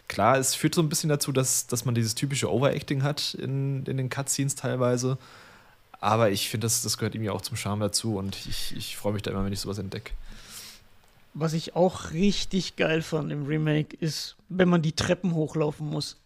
Klar, 0.07 0.38
es 0.38 0.56
führt 0.56 0.76
so 0.76 0.81
ein 0.81 0.89
bisschen 0.89 1.10
dazu, 1.10 1.31
dass, 1.31 1.68
dass 1.68 1.85
man 1.85 1.95
dieses 1.95 2.15
typische 2.15 2.52
Overacting 2.52 3.03
hat 3.03 3.34
in, 3.34 3.85
in 3.85 3.98
den 3.98 4.10
Cutscenes 4.10 4.56
teilweise. 4.56 5.18
Aber 6.02 6.31
ich 6.31 6.49
finde, 6.49 6.65
das, 6.65 6.81
das 6.81 6.98
gehört 6.98 7.15
irgendwie 7.15 7.30
auch 7.30 7.41
zum 7.41 7.56
Charme 7.56 7.80
dazu 7.81 8.18
und 8.18 8.35
ich, 8.48 8.76
ich 8.76 8.98
freue 8.98 9.14
mich 9.14 9.22
da 9.22 9.31
immer, 9.31 9.45
wenn 9.45 9.53
ich 9.53 9.60
sowas 9.60 9.77
entdecke. 9.77 10.11
Was 11.34 11.53
ich 11.53 11.76
auch 11.76 12.12
richtig 12.12 12.76
geil 12.76 13.02
fand 13.02 13.32
im 13.32 13.45
Remake 13.45 13.95
ist, 13.99 14.36
wenn 14.49 14.70
man 14.70 14.82
die 14.82 14.91
Treppen 14.91 15.34
hochlaufen 15.34 15.88
muss. 15.88 16.18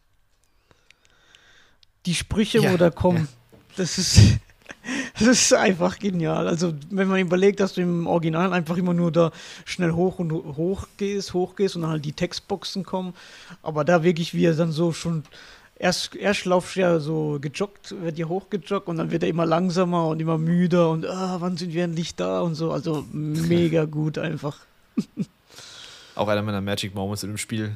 Die 2.06 2.15
Sprüche, 2.15 2.60
ja, 2.60 2.72
wo 2.72 2.77
da 2.77 2.90
kommen, 2.90 3.27
ja. 3.52 3.57
das 3.77 3.98
ist 3.98 4.19
das 5.19 5.27
ist 5.27 5.53
einfach 5.53 5.99
genial. 5.99 6.48
Also, 6.48 6.73
wenn 6.90 7.07
man 7.07 7.19
überlegt, 7.19 7.60
dass 7.60 7.73
du 7.73 7.82
im 7.82 8.07
Original 8.07 8.53
einfach 8.53 8.77
immer 8.77 8.94
nur 8.94 9.11
da 9.11 9.32
schnell 9.65 9.91
hoch 9.91 10.19
und 10.19 10.32
hoch 10.32 10.88
gehst, 10.98 11.34
hoch 11.34 11.56
gehst 11.56 11.76
und 11.76 11.84
dann 11.84 11.91
halt 11.91 12.06
die 12.06 12.14
Textboxen 12.14 12.84
kommen, 12.84 13.14
aber 13.61 13.84
da 13.84 14.03
wirklich 14.03 14.34
wie 14.34 14.45
er 14.45 14.53
dann 14.53 14.72
so 14.72 14.91
schon 14.91 15.23
erst, 15.77 16.15
erst 16.15 16.45
laufst 16.45 16.76
du 16.76 16.80
ja 16.82 16.99
so 16.99 17.38
gejoggt, 17.41 17.95
wird 18.02 18.18
ja 18.18 18.27
hochgejoggt 18.27 18.88
und 18.88 18.98
dann 18.98 19.11
wird 19.11 19.23
er 19.23 19.30
immer 19.30 19.45
langsamer 19.45 20.07
und 20.07 20.19
immer 20.19 20.38
müder 20.38 20.90
und 20.90 21.06
ah, 21.06 21.38
wann 21.40 21.57
sind 21.57 21.73
wir 21.73 21.84
endlich 21.84 22.15
da 22.15 22.41
und 22.41 22.56
so. 22.56 22.72
Also 22.72 23.06
mega 23.11 23.86
gut 23.86 24.18
einfach. 24.18 24.57
Auch 26.15 26.27
einer 26.27 26.41
meiner 26.41 26.61
Magic 26.61 26.95
Moments 26.95 27.23
in 27.23 27.31
dem 27.31 27.38
Spiel, 27.38 27.76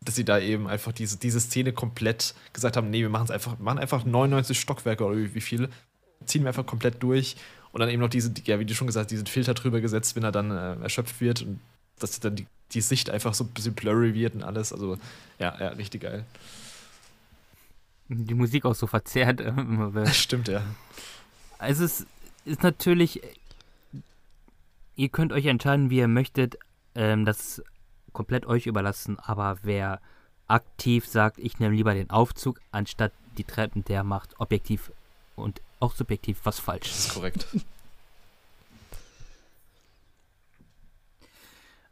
dass 0.00 0.16
sie 0.16 0.24
da 0.24 0.38
eben 0.38 0.66
einfach 0.66 0.92
diese, 0.92 1.16
diese 1.16 1.40
Szene 1.40 1.72
komplett 1.72 2.34
gesagt 2.52 2.76
haben, 2.76 2.90
nee, 2.90 3.00
wir 3.00 3.08
machen 3.08 3.24
es 3.24 3.30
einfach, 3.30 3.58
machen 3.58 3.78
einfach 3.78 4.04
99 4.04 4.58
Stockwerke 4.58 5.04
oder 5.04 5.16
wie, 5.16 5.34
wie 5.34 5.40
viele, 5.40 5.68
ziehen 6.24 6.42
wir 6.42 6.48
einfach 6.48 6.66
komplett 6.66 7.02
durch 7.02 7.36
und 7.72 7.80
dann 7.80 7.88
eben 7.88 8.00
noch 8.00 8.10
diese, 8.10 8.32
ja, 8.44 8.58
wie 8.58 8.64
du 8.64 8.74
schon 8.74 8.86
gesagt, 8.86 9.10
diesen 9.10 9.26
Filter 9.26 9.54
drüber 9.54 9.80
gesetzt, 9.80 10.16
wenn 10.16 10.24
er 10.24 10.32
dann 10.32 10.50
äh, 10.50 10.82
erschöpft 10.82 11.20
wird 11.20 11.42
und 11.42 11.60
dass 11.98 12.18
dann 12.20 12.36
die, 12.36 12.46
die 12.72 12.80
Sicht 12.80 13.10
einfach 13.10 13.34
so 13.34 13.44
ein 13.44 13.50
bisschen 13.50 13.74
blurry 13.74 14.14
wird 14.14 14.34
und 14.34 14.42
alles. 14.42 14.72
Also, 14.72 14.98
ja, 15.38 15.56
ja, 15.58 15.68
richtig 15.68 16.02
geil. 16.02 16.24
Die 18.08 18.34
Musik 18.34 18.64
auch 18.64 18.74
so 18.74 18.86
verzerrt. 18.86 19.42
Stimmt, 20.12 20.48
ja. 20.48 20.62
Also 21.58 21.84
es 21.84 22.06
ist 22.44 22.62
natürlich 22.62 23.20
ihr 24.98 25.08
könnt 25.08 25.32
euch 25.32 25.46
entscheiden, 25.46 25.88
wie 25.88 25.98
ihr 25.98 26.08
möchtet. 26.08 26.58
Ähm, 26.94 27.24
das 27.24 27.62
komplett 28.12 28.44
euch 28.44 28.66
überlassen. 28.66 29.18
Aber 29.18 29.58
wer 29.62 30.00
aktiv 30.48 31.06
sagt, 31.06 31.38
ich 31.38 31.58
nehme 31.60 31.74
lieber 31.74 31.94
den 31.94 32.10
Aufzug 32.10 32.60
anstatt 32.72 33.12
die 33.38 33.44
Treppen, 33.44 33.84
der 33.84 34.04
macht 34.04 34.38
objektiv 34.40 34.92
und 35.36 35.62
auch 35.78 35.94
subjektiv 35.94 36.40
was 36.42 36.58
falsch. 36.58 36.88
Das 36.88 37.06
ist 37.06 37.14
korrekt. 37.14 37.46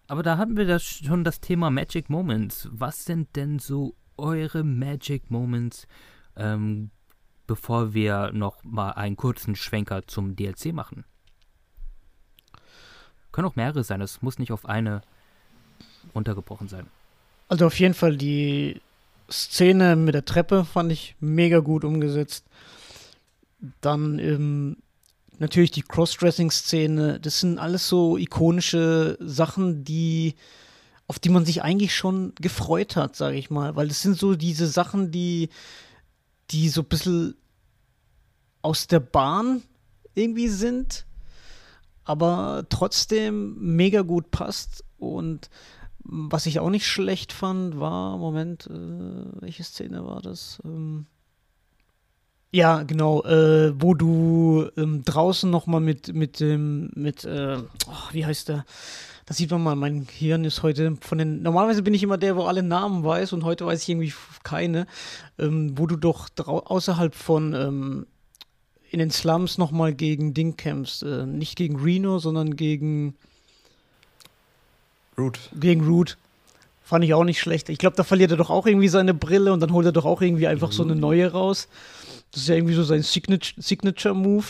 Aber 0.08 0.22
da 0.22 0.38
hatten 0.38 0.56
wir 0.56 0.66
das 0.66 0.84
schon 0.84 1.24
das 1.24 1.40
Thema 1.40 1.68
Magic 1.70 2.10
Moments. 2.10 2.68
Was 2.70 3.04
sind 3.04 3.34
denn 3.34 3.58
so 3.58 3.96
eure 4.16 4.62
Magic 4.62 5.30
Moments, 5.32 5.88
ähm, 6.36 6.90
bevor 7.46 7.92
wir 7.92 8.30
noch 8.32 8.62
mal 8.62 8.92
einen 8.92 9.16
kurzen 9.16 9.56
Schwenker 9.56 10.06
zum 10.06 10.36
DLC 10.36 10.72
machen? 10.72 11.04
Können 13.36 13.48
auch 13.48 13.56
mehrere 13.56 13.84
sein, 13.84 14.00
es 14.00 14.22
muss 14.22 14.38
nicht 14.38 14.50
auf 14.50 14.64
eine 14.64 15.02
runtergebrochen 16.14 16.68
sein. 16.68 16.86
Also 17.48 17.66
auf 17.66 17.78
jeden 17.78 17.92
Fall 17.92 18.16
die 18.16 18.80
Szene 19.30 19.94
mit 19.94 20.14
der 20.14 20.24
Treppe 20.24 20.64
fand 20.64 20.90
ich 20.90 21.16
mega 21.20 21.58
gut 21.58 21.84
umgesetzt. 21.84 22.46
Dann 23.82 24.18
ähm, 24.20 24.78
natürlich 25.38 25.70
die 25.70 25.82
Crossdressing-Szene. 25.82 27.20
Das 27.20 27.40
sind 27.40 27.58
alles 27.58 27.86
so 27.86 28.16
ikonische 28.16 29.18
Sachen, 29.20 29.84
die 29.84 30.34
auf 31.06 31.18
die 31.18 31.28
man 31.28 31.44
sich 31.44 31.62
eigentlich 31.62 31.94
schon 31.94 32.32
gefreut 32.36 32.96
hat, 32.96 33.16
sage 33.16 33.36
ich 33.36 33.50
mal, 33.50 33.76
weil 33.76 33.88
das 33.88 34.00
sind 34.00 34.16
so 34.16 34.34
diese 34.34 34.66
Sachen, 34.66 35.10
die 35.10 35.50
die 36.52 36.70
so 36.70 36.80
ein 36.80 36.86
bisschen 36.88 37.36
aus 38.62 38.86
der 38.86 39.00
Bahn 39.00 39.62
irgendwie 40.14 40.48
sind, 40.48 41.05
aber 42.06 42.64
trotzdem 42.70 43.56
mega 43.58 44.02
gut 44.02 44.30
passt 44.30 44.84
und 44.98 45.50
was 46.08 46.46
ich 46.46 46.60
auch 46.60 46.70
nicht 46.70 46.86
schlecht 46.86 47.32
fand, 47.32 47.80
war, 47.80 48.16
Moment, 48.16 48.68
äh, 48.68 49.40
welche 49.40 49.64
Szene 49.64 50.06
war 50.06 50.22
das? 50.22 50.60
Ähm, 50.64 51.06
ja, 52.52 52.84
genau, 52.84 53.24
äh, 53.24 53.74
wo 53.80 53.94
du 53.94 54.68
ähm, 54.76 55.02
draußen 55.04 55.50
nochmal 55.50 55.80
mit, 55.80 56.14
mit 56.14 56.38
dem, 56.38 56.90
mit, 56.94 57.24
äh, 57.24 57.58
oh, 57.58 58.12
wie 58.12 58.24
heißt 58.24 58.48
der? 58.48 58.64
Da 59.26 59.34
sieht 59.34 59.50
man 59.50 59.64
mal, 59.64 59.74
mein 59.74 60.06
Hirn 60.08 60.44
ist 60.44 60.62
heute 60.62 60.96
von 61.00 61.18
den. 61.18 61.42
Normalerweise 61.42 61.82
bin 61.82 61.94
ich 61.94 62.04
immer 62.04 62.16
der, 62.16 62.36
wo 62.36 62.44
alle 62.44 62.62
Namen 62.62 63.02
weiß 63.02 63.32
und 63.32 63.42
heute 63.42 63.66
weiß 63.66 63.82
ich 63.82 63.88
irgendwie 63.88 64.14
keine. 64.44 64.86
Ähm, 65.36 65.76
wo 65.76 65.88
du 65.88 65.96
doch 65.96 66.28
außerhalb 66.36 67.12
von 67.12 67.52
ähm, 67.52 68.06
in 68.90 68.98
den 68.98 69.10
Slums 69.10 69.58
nochmal 69.58 69.94
gegen 69.94 70.34
Ding 70.34 70.56
kämpfst. 70.56 71.02
Äh, 71.02 71.26
nicht 71.26 71.56
gegen 71.56 71.76
Reno, 71.76 72.18
sondern 72.18 72.56
gegen 72.56 73.14
Root. 75.18 75.38
Gegen 75.58 75.84
Root. 75.86 76.16
Fand 76.82 77.04
ich 77.04 77.14
auch 77.14 77.24
nicht 77.24 77.40
schlecht. 77.40 77.68
Ich 77.68 77.78
glaube, 77.78 77.96
da 77.96 78.04
verliert 78.04 78.30
er 78.30 78.36
doch 78.36 78.50
auch 78.50 78.66
irgendwie 78.66 78.88
seine 78.88 79.12
Brille 79.12 79.52
und 79.52 79.60
dann 79.60 79.72
holt 79.72 79.86
er 79.86 79.92
doch 79.92 80.04
auch 80.04 80.22
irgendwie 80.22 80.46
einfach 80.46 80.68
mhm. 80.68 80.72
so 80.72 80.82
eine 80.84 80.94
mhm. 80.94 81.00
neue 81.00 81.32
raus. 81.32 81.68
Das 82.30 82.42
ist 82.42 82.48
ja 82.48 82.54
irgendwie 82.54 82.74
so 82.74 82.84
sein 82.84 83.02
Signature-Move. 83.02 84.46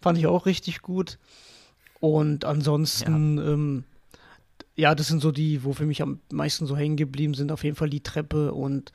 Fand 0.00 0.18
ich 0.18 0.26
auch 0.26 0.46
richtig 0.46 0.82
gut. 0.82 1.18
Und 1.98 2.44
ansonsten, 2.44 3.38
ja. 3.38 3.52
Ähm, 3.52 3.84
ja, 4.76 4.94
das 4.94 5.08
sind 5.08 5.20
so 5.20 5.32
die, 5.32 5.64
wo 5.64 5.72
für 5.72 5.86
mich 5.86 6.02
am 6.02 6.20
meisten 6.30 6.66
so 6.66 6.76
hängen 6.76 6.96
geblieben 6.96 7.34
sind. 7.34 7.52
Auf 7.52 7.64
jeden 7.64 7.76
Fall 7.76 7.90
die 7.90 8.02
Treppe 8.02 8.52
und 8.52 8.92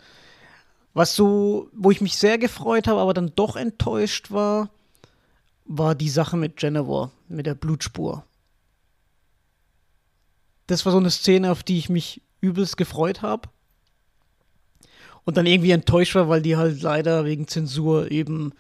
was 0.94 1.16
so, 1.16 1.70
wo 1.74 1.92
ich 1.92 2.02
mich 2.02 2.18
sehr 2.18 2.38
gefreut 2.38 2.88
habe, 2.88 3.00
aber 3.00 3.14
dann 3.14 3.32
doch 3.36 3.56
enttäuscht 3.56 4.32
war, 4.32 4.70
war 5.68 5.96
die 5.96 6.10
Sache 6.10 6.38
mit 6.38 6.62
Jennifer, 6.62 7.12
mit 7.28 7.46
der 7.46 7.56
Blutspur 7.56 8.24
das 10.68 10.86
war 10.86 10.92
so 10.92 11.00
eine 11.00 11.10
Szene, 11.10 11.52
auf 11.52 11.64
die 11.64 11.78
ich 11.78 11.90
mich 11.90 12.22
übelst 12.42 12.78
gefreut 12.78 13.22
habe. 13.22 13.50
Und 15.24 15.36
dann 15.38 15.46
irgendwie 15.46 15.72
enttäuscht 15.72 16.16
war, 16.16 16.30
weil 16.30 16.42
die 16.42 16.56
halt 16.56 16.82
leider 16.82 17.26
wegen 17.26 17.48
Zensur 17.48 18.12
eben 18.12 18.54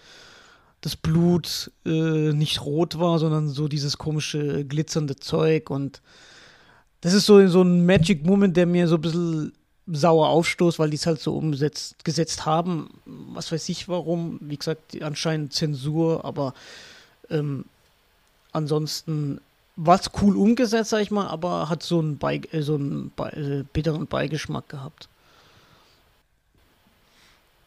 das 0.82 0.96
Blut 0.96 1.72
äh, 1.86 2.34
nicht 2.34 2.62
rot 2.62 3.00
war, 3.00 3.20
sondern 3.20 3.50
so 3.50 3.68
dieses 3.68 3.98
komische 3.98 4.66
glitzernde 4.66 5.16
Zeug. 5.16 5.70
Und 5.70 6.02
das 7.02 7.14
ist 7.14 7.26
so, 7.26 7.46
so 7.48 7.62
ein 7.62 7.86
Magic 7.86 8.26
Moment, 8.26 8.58
der 8.58 8.66
mir 8.66 8.88
so 8.88 8.96
ein 8.96 9.02
bisschen 9.02 9.54
sauer 9.86 10.28
aufstoßt, 10.28 10.80
weil 10.80 10.90
die 10.90 10.98
es 10.98 11.06
halt 11.06 11.22
so 11.22 11.38
umgesetzt 11.38 12.04
gesetzt 12.04 12.46
haben. 12.46 12.90
Was 13.06 13.52
weiß 13.52 13.70
ich 13.70 13.88
warum. 13.88 14.38
Wie 14.42 14.58
gesagt, 14.58 15.02
anscheinend 15.02 15.54
Zensur, 15.54 16.26
aber 16.26 16.54
ähm, 17.30 17.66
ansonsten 18.52 19.42
war 19.76 20.00
es 20.00 20.10
cool 20.22 20.36
umgesetzt, 20.36 20.90
sag 20.90 21.02
ich 21.02 21.12
mal, 21.12 21.28
aber 21.28 21.70
hat 21.70 21.84
so 21.84 22.00
einen, 22.00 22.18
Be 22.18 22.42
äh, 22.52 22.62
so 22.62 22.76
einen 22.76 23.12
Be 23.16 23.32
äh, 23.34 23.64
bitteren 23.72 24.08
Beigeschmack 24.08 24.68
gehabt. 24.70 25.08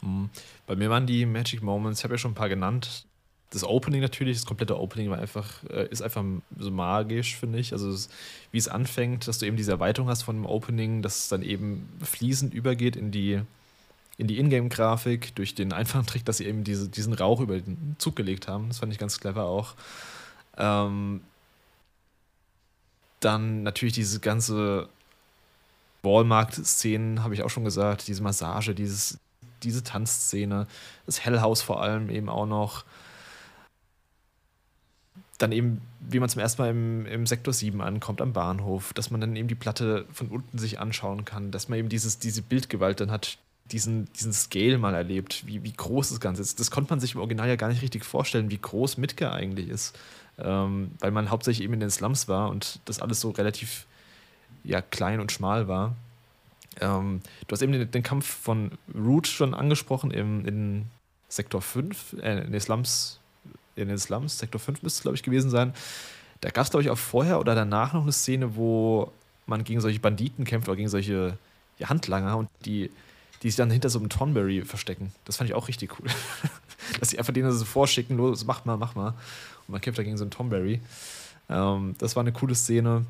Mhm. 0.03 0.29
Bei 0.67 0.77
mir 0.77 0.91
waren 0.91 1.07
die 1.07 1.25
Magic 1.25 1.63
Moments, 1.63 2.01
ich 2.01 2.05
habe 2.05 2.15
ja 2.15 2.19
schon 2.19 2.33
ein 2.33 2.37
paar 2.37 2.49
genannt. 2.49 3.07
Das 3.51 3.65
Opening 3.65 4.01
natürlich, 4.01 4.37
das 4.37 4.47
komplette 4.47 4.79
Opening 4.79 5.11
war 5.11 5.19
einfach, 5.19 5.65
äh, 5.65 5.89
ist 5.89 6.03
einfach 6.03 6.25
so 6.57 6.71
magisch, 6.71 7.37
finde 7.37 7.59
ich. 7.59 7.73
Also 7.73 7.91
es, 7.91 8.09
wie 8.53 8.59
es 8.59 8.69
anfängt, 8.69 9.27
dass 9.27 9.39
du 9.39 9.47
eben 9.47 9.57
diese 9.57 9.73
Erweiterung 9.73 10.09
hast 10.09 10.23
von 10.23 10.37
dem 10.37 10.47
Opening, 10.47 11.03
dass 11.03 11.19
es 11.19 11.29
dann 11.29 11.43
eben 11.43 11.89
fließend 12.03 12.55
übergeht 12.55 12.97
in 12.97 13.11
die 13.11 13.41
in 14.21 14.27
die 14.27 14.39
Ingame-Grafik 14.39 15.35
durch 15.35 15.55
den 15.55 15.73
einfachen 15.73 16.05
Trick, 16.05 16.27
dass 16.27 16.37
sie 16.37 16.47
eben 16.47 16.63
diese, 16.63 16.91
diesen 16.91 17.15
Rauch 17.15 17.41
über 17.41 17.59
den 17.59 17.97
Zug 17.97 18.17
gelegt 18.17 18.49
haben. 18.49 18.69
Das 18.69 18.81
fand 18.81 18.93
ich 18.93 18.99
ganz 18.99 19.19
clever 19.19 19.47
auch. 19.47 19.75
Ähm, 20.59 21.23
dann 23.21 23.63
natürlich 23.63 23.95
diese 23.95 24.21
ganze 24.21 24.91
Walmart-Szenen, 26.03 27.25
habe 27.25 27.33
ich 27.33 27.43
auch 27.43 27.49
schon 27.49 27.65
gesagt, 27.65 28.09
diese 28.09 28.23
Massage, 28.23 28.75
dieses, 28.75 29.19
diese 29.63 29.83
Tanzszene, 29.83 30.67
das 31.07 31.25
Hellhaus 31.25 31.63
vor 31.63 31.83
allem 31.83 32.11
eben 32.11 32.29
auch 32.29 32.47
noch. 32.47 32.85
Dann 35.39 35.53
eben, 35.53 35.81
wie 36.01 36.21
man 36.21 36.29
zum 36.29 36.43
ersten 36.43 36.61
Mal 36.61 36.71
im, 36.73 37.07
im 37.07 37.27
Sektor 37.27 37.55
7 37.55 37.81
ankommt, 37.81 38.21
am 38.21 38.35
Bahnhof, 38.35 38.93
dass 38.93 39.11
man 39.11 39.23
dann 39.23 39.35
eben 39.35 39.49
die 39.49 39.55
Platte 39.55 40.05
von 40.13 40.29
unten 40.29 40.59
sich 40.59 40.79
anschauen 40.79 41.25
kann, 41.25 41.51
dass 41.51 41.71
man 41.71 41.79
eben 41.79 41.89
dieses, 41.89 42.19
diese 42.19 42.43
Bildgewalt 42.43 43.01
dann 43.01 43.11
hat, 43.11 43.39
diesen, 43.73 44.13
diesen 44.15 44.33
Scale 44.33 44.79
mal 44.79 44.95
erlebt, 44.95 45.47
wie, 45.47 45.63
wie 45.63 45.73
groß 45.73 46.11
das 46.11 46.21
Ganze 46.21 46.43
ist. 46.43 46.61
Das 46.61 46.71
konnte 46.71 46.91
man 46.91 47.01
sich 47.01 47.15
im 47.15 47.21
Original 47.21 47.49
ja 47.49 47.57
gar 47.57 47.69
nicht 47.69 47.83
richtig 47.83 48.05
vorstellen, 48.05 48.51
wie 48.51 48.59
groß 48.59 48.97
Midgar 48.99 49.33
eigentlich 49.33 49.69
ist 49.69 49.97
ähm, 50.43 50.93
weil 51.01 51.11
man 51.11 51.31
hauptsächlich 51.31 51.65
eben 51.65 51.75
in 51.75 51.81
den 51.81 51.91
Slums 51.91 52.29
war 52.29 52.51
und 52.51 52.81
das 52.85 53.01
alles 53.01 53.21
so 53.21 53.31
relativ 53.31 53.87
ja, 54.65 54.81
klein 54.81 55.21
und 55.21 55.33
schmal 55.33 55.69
war. 55.69 55.95
Ähm, 56.81 57.21
du 57.47 57.53
hast 57.53 57.63
eben 57.63 57.73
den, 57.73 57.91
den, 57.91 58.03
Kampf 58.03 58.27
von 58.27 58.73
Root 58.95 59.27
schon 59.27 59.55
angesprochen 59.55 60.11
im, 60.11 60.47
in 60.47 60.87
Sektor 61.29 61.63
5, 61.63 62.17
äh, 62.23 62.45
in 62.45 62.53
den 62.53 62.61
Slums, 62.61 63.21
in 63.77 63.89
den 63.89 63.99
Slums, 63.99 64.39
Sektor 64.39 64.61
5 64.61 64.83
müsste 64.83 64.99
es, 64.99 65.03
glaube 65.03 65.17
ich, 65.17 65.23
gewesen 65.23 65.51
sein. 65.51 65.75
Da 66.41 66.51
gab 66.51 66.65
es, 66.65 66.71
glaube 66.71 66.83
ich, 66.83 66.91
auch 66.91 66.99
vorher 66.99 67.39
oder 67.39 67.55
danach 67.55 67.93
noch 67.93 68.03
eine 68.03 68.13
Szene, 68.13 68.57
wo 68.57 69.13
man 69.47 69.65
gegen 69.65 69.81
solche 69.81 70.01
Banditen 70.01 70.45
kämpft 70.45 70.69
oder 70.69 70.77
gegen 70.77 70.89
solche 70.89 71.37
ja, 71.79 71.89
Handlanger 71.89 72.37
und 72.37 72.49
die, 72.65 72.91
die 73.43 73.49
sich 73.49 73.57
dann 73.57 73.71
hinter 73.71 73.89
so 73.89 73.99
einem 73.99 74.09
Tonberry 74.09 74.63
verstecken. 74.65 75.13
Das 75.25 75.37
fand 75.37 75.49
ich 75.49 75.57
auch 75.57 75.69
richtig 75.69 75.99
cool. 75.99 76.09
Dass 77.01 77.11
sie 77.11 77.19
einfach 77.19 77.33
denen 77.33 77.51
so 77.53 77.65
vorschicken, 77.65 78.17
los, 78.17 78.45
mach 78.45 78.65
mal, 78.65 78.77
mach 78.77 78.95
mal. 78.95 79.09
Und 79.67 79.73
man 79.73 79.81
kämpft 79.81 79.99
da 79.99 80.03
gegen 80.03 80.19
so 80.19 80.25
einen 80.25 80.31
Tomberry. 80.31 80.81
Ähm, 81.49 81.95
das 81.99 82.17
war 82.17 82.23
eine 82.23 82.33
coole 82.33 82.55
Szene. 82.55 83.07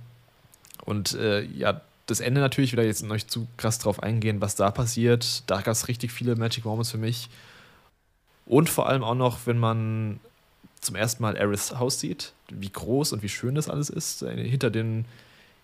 Und 0.85 1.15
äh, 1.15 1.43
ja, 1.43 1.81
das 2.07 2.20
Ende 2.20 2.40
natürlich 2.40 2.73
wieder 2.73 2.85
jetzt 2.85 3.02
noch 3.02 3.16
zu 3.19 3.47
krass 3.57 3.78
drauf 3.78 4.02
eingehen, 4.02 4.40
was 4.40 4.57
da 4.57 4.70
passiert. 4.70 5.43
Da 5.47 5.61
gab 5.61 5.73
es 5.73 5.89
richtig 5.89 6.12
viele 6.12 6.36
Magic 6.36 6.65
Moments 6.65 6.90
für 6.90 6.98
mich. 6.98 7.28
Und 8.47 8.69
vor 8.69 8.89
allem 8.89 9.05
auch 9.05 9.15
noch, 9.15 9.47
wenn 9.47 9.59
man 9.59 10.20
zum 10.81 10.97
ersten 10.97 11.23
Mal 11.23 11.36
Eris 11.36 11.78
Haus 11.78 12.01
sieht, 12.01 12.32
wie 12.48 12.70
groß 12.70 13.12
und 13.12 13.23
wie 13.23 13.28
schön 13.28 13.55
das 13.55 13.69
alles 13.69 13.90
ist. 13.90 14.23
Äh, 14.23 14.48
hinter 14.48 14.70
den, 14.70 15.05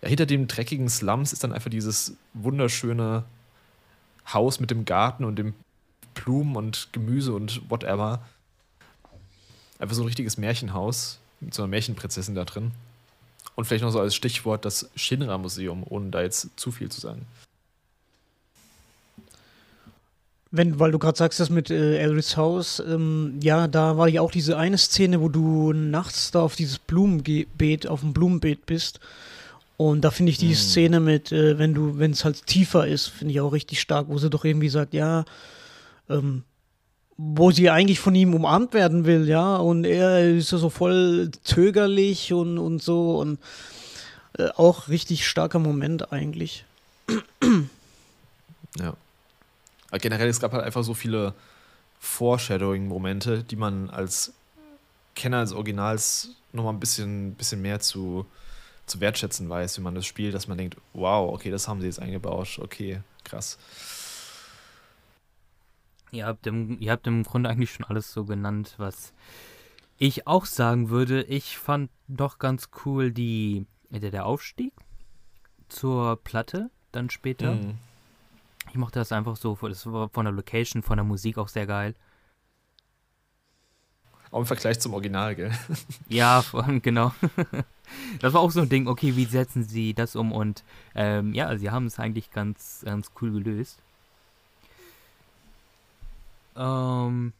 ja, 0.02 0.08
hinter 0.08 0.26
den 0.26 0.46
dreckigen 0.46 0.88
Slums 0.88 1.32
ist 1.32 1.42
dann 1.44 1.52
einfach 1.52 1.70
dieses 1.70 2.14
wunderschöne 2.34 3.24
Haus 4.32 4.60
mit 4.60 4.70
dem 4.70 4.84
Garten 4.84 5.24
und 5.24 5.36
dem 5.36 5.54
Blumen 6.14 6.56
und 6.56 6.88
Gemüse 6.92 7.32
und 7.32 7.70
whatever. 7.70 8.20
Einfach 9.78 9.94
so 9.94 10.02
ein 10.02 10.06
richtiges 10.06 10.38
Märchenhaus 10.38 11.18
mit 11.40 11.54
so 11.54 11.62
einer 11.62 11.70
Märchenprinzessin 11.70 12.34
da 12.34 12.44
drin. 12.44 12.72
Und 13.54 13.64
vielleicht 13.64 13.84
noch 13.84 13.90
so 13.90 14.00
als 14.00 14.14
Stichwort 14.14 14.64
das 14.64 14.90
Shinra-Museum, 14.96 15.84
ohne 15.88 16.10
da 16.10 16.22
jetzt 16.22 16.50
zu 16.56 16.70
viel 16.70 16.90
zu 16.90 17.00
sagen. 17.00 17.26
Wenn, 20.50 20.78
weil 20.78 20.92
du 20.92 20.98
gerade 20.98 21.18
sagst, 21.18 21.40
das 21.40 21.50
mit 21.50 21.70
äh, 21.70 21.98
Elris 21.98 22.36
Haus, 22.36 22.80
ähm, 22.80 23.38
ja, 23.42 23.66
da 23.66 23.98
war 23.98 24.08
ja 24.08 24.20
auch 24.20 24.30
diese 24.30 24.56
eine 24.56 24.78
Szene, 24.78 25.20
wo 25.20 25.28
du 25.28 25.72
nachts 25.72 26.30
da 26.30 26.40
auf 26.40 26.54
dieses 26.54 26.78
Blumenbeet, 26.78 27.86
auf 27.86 28.00
dem 28.00 28.12
Blumenbeet 28.12 28.64
bist. 28.64 29.00
Und 29.76 30.02
da 30.02 30.10
finde 30.10 30.30
ich 30.30 30.38
die 30.38 30.52
mm. 30.52 30.54
Szene 30.54 31.00
mit, 31.00 31.32
äh, 31.32 31.58
wenn 31.58 31.74
du, 31.74 31.98
wenn 31.98 32.12
es 32.12 32.24
halt 32.24 32.46
tiefer 32.46 32.86
ist, 32.86 33.08
finde 33.08 33.32
ich 33.32 33.40
auch 33.40 33.52
richtig 33.52 33.80
stark, 33.80 34.08
wo 34.08 34.18
sie 34.18 34.30
doch 34.30 34.44
irgendwie 34.44 34.70
sagt, 34.70 34.94
ja, 34.94 35.24
ähm, 36.08 36.44
wo 37.18 37.50
sie 37.50 37.70
eigentlich 37.70 38.00
von 38.00 38.14
ihm 38.14 38.34
umarmt 38.34 38.74
werden 38.74 39.04
will, 39.06 39.28
ja, 39.28 39.56
und 39.56 39.84
er 39.84 40.36
ist 40.36 40.48
so 40.48 40.68
voll 40.68 41.30
zögerlich 41.42 42.32
und, 42.32 42.58
und 42.58 42.82
so 42.82 43.18
und 43.18 43.38
äh, 44.38 44.48
auch 44.56 44.88
richtig 44.88 45.26
starker 45.26 45.58
Moment 45.58 46.12
eigentlich. 46.12 46.64
Ja. 48.78 48.92
Aber 49.88 49.98
generell, 50.00 50.28
es 50.28 50.38
gab 50.38 50.52
halt 50.52 50.62
einfach 50.62 50.84
so 50.84 50.92
viele 50.92 51.32
Foreshadowing-Momente, 52.00 53.42
die 53.42 53.56
man 53.56 53.88
als 53.88 54.34
Kenner 55.14 55.40
des 55.40 55.52
Originals 55.52 56.32
nochmal 56.52 56.74
ein 56.74 56.80
bisschen, 56.80 57.34
bisschen 57.36 57.62
mehr 57.62 57.80
zu, 57.80 58.26
zu 58.86 59.00
wertschätzen 59.00 59.48
weiß, 59.48 59.78
wie 59.78 59.82
man 59.82 59.94
das 59.94 60.06
spielt, 60.06 60.34
dass 60.34 60.48
man 60.48 60.58
denkt, 60.58 60.76
wow, 60.92 61.32
okay, 61.32 61.50
das 61.50 61.68
haben 61.68 61.80
sie 61.80 61.86
jetzt 61.86 62.00
eingebaut, 62.00 62.58
okay, 62.62 63.00
krass. 63.24 63.58
Ihr 66.12 66.26
habt, 66.26 66.46
im, 66.46 66.80
ihr 66.80 66.92
habt 66.92 67.06
im 67.06 67.24
Grunde 67.24 67.50
eigentlich 67.50 67.72
schon 67.72 67.84
alles 67.84 68.12
so 68.12 68.24
genannt, 68.24 68.74
was 68.78 69.12
ich 69.98 70.26
auch 70.26 70.46
sagen 70.46 70.88
würde. 70.88 71.22
Ich 71.24 71.58
fand 71.58 71.90
doch 72.08 72.38
ganz 72.38 72.70
cool 72.84 73.10
die, 73.10 73.66
der, 73.90 74.10
der 74.10 74.26
Aufstieg 74.26 74.72
zur 75.68 76.16
Platte 76.22 76.70
dann 76.92 77.10
später. 77.10 77.54
Mhm. 77.54 77.78
Ich 78.70 78.76
mochte 78.76 78.98
das 78.98 79.12
einfach 79.12 79.36
so, 79.36 79.56
das 79.62 79.86
war 79.86 80.08
von 80.08 80.24
der 80.24 80.32
Location, 80.32 80.82
von 80.82 80.96
der 80.96 81.04
Musik 81.04 81.38
auch 81.38 81.48
sehr 81.48 81.66
geil. 81.66 81.94
Auch 84.30 84.40
im 84.40 84.46
Vergleich 84.46 84.80
zum 84.80 84.92
Original, 84.94 85.34
gell? 85.34 85.52
Ja, 86.08 86.44
genau. 86.82 87.12
Das 88.20 88.32
war 88.32 88.40
auch 88.40 88.50
so 88.50 88.62
ein 88.62 88.68
Ding, 88.68 88.88
okay, 88.88 89.14
wie 89.14 89.26
setzen 89.26 89.62
sie 89.62 89.94
das 89.94 90.16
um? 90.16 90.32
Und 90.32 90.64
ähm, 90.96 91.32
ja, 91.34 91.56
sie 91.56 91.70
haben 91.70 91.86
es 91.86 92.00
eigentlich 92.00 92.32
ganz, 92.32 92.82
ganz 92.84 93.12
cool 93.20 93.30
gelöst. 93.30 93.78
Ähm, 96.56 97.32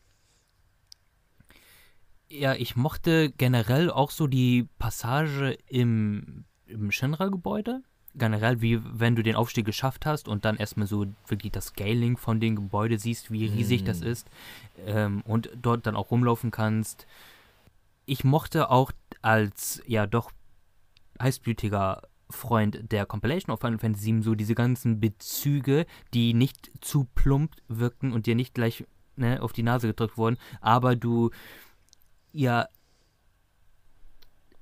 ja, 2.28 2.54
ich 2.54 2.76
mochte 2.76 3.30
generell 3.30 3.90
auch 3.90 4.12
so 4.12 4.28
die 4.28 4.68
Passage 4.78 5.58
im, 5.66 6.44
im 6.66 6.92
Shinra-Gebäude 6.92 7.82
generell, 8.18 8.60
wie 8.60 8.80
wenn 8.82 9.16
du 9.16 9.22
den 9.22 9.36
Aufstieg 9.36 9.64
geschafft 9.64 10.06
hast 10.06 10.28
und 10.28 10.44
dann 10.44 10.56
erstmal 10.56 10.86
so 10.86 11.06
wirklich 11.26 11.52
das 11.52 11.66
Scaling 11.66 12.16
von 12.16 12.40
dem 12.40 12.56
Gebäude 12.56 12.98
siehst, 12.98 13.30
wie 13.30 13.46
riesig 13.46 13.82
mm. 13.82 13.86
das 13.86 14.00
ist 14.00 14.28
ähm, 14.86 15.22
und 15.26 15.50
dort 15.60 15.86
dann 15.86 15.96
auch 15.96 16.10
rumlaufen 16.10 16.50
kannst. 16.50 17.06
Ich 18.06 18.24
mochte 18.24 18.70
auch 18.70 18.92
als 19.22 19.82
ja 19.86 20.06
doch 20.06 20.30
heißblütiger 21.20 22.02
Freund 22.28 22.90
der 22.90 23.06
Compilation 23.06 23.52
of 23.52 23.60
Final 23.60 23.78
Fantasy 23.78 24.12
VII 24.12 24.22
so 24.22 24.34
diese 24.34 24.54
ganzen 24.54 25.00
Bezüge, 25.00 25.86
die 26.12 26.34
nicht 26.34 26.70
zu 26.80 27.04
plump 27.14 27.52
wirkten 27.68 28.12
und 28.12 28.26
dir 28.26 28.34
nicht 28.34 28.54
gleich 28.54 28.84
ne, 29.16 29.42
auf 29.42 29.52
die 29.52 29.62
Nase 29.62 29.86
gedrückt 29.86 30.16
wurden, 30.16 30.36
aber 30.60 30.96
du 30.96 31.30
ja 32.32 32.68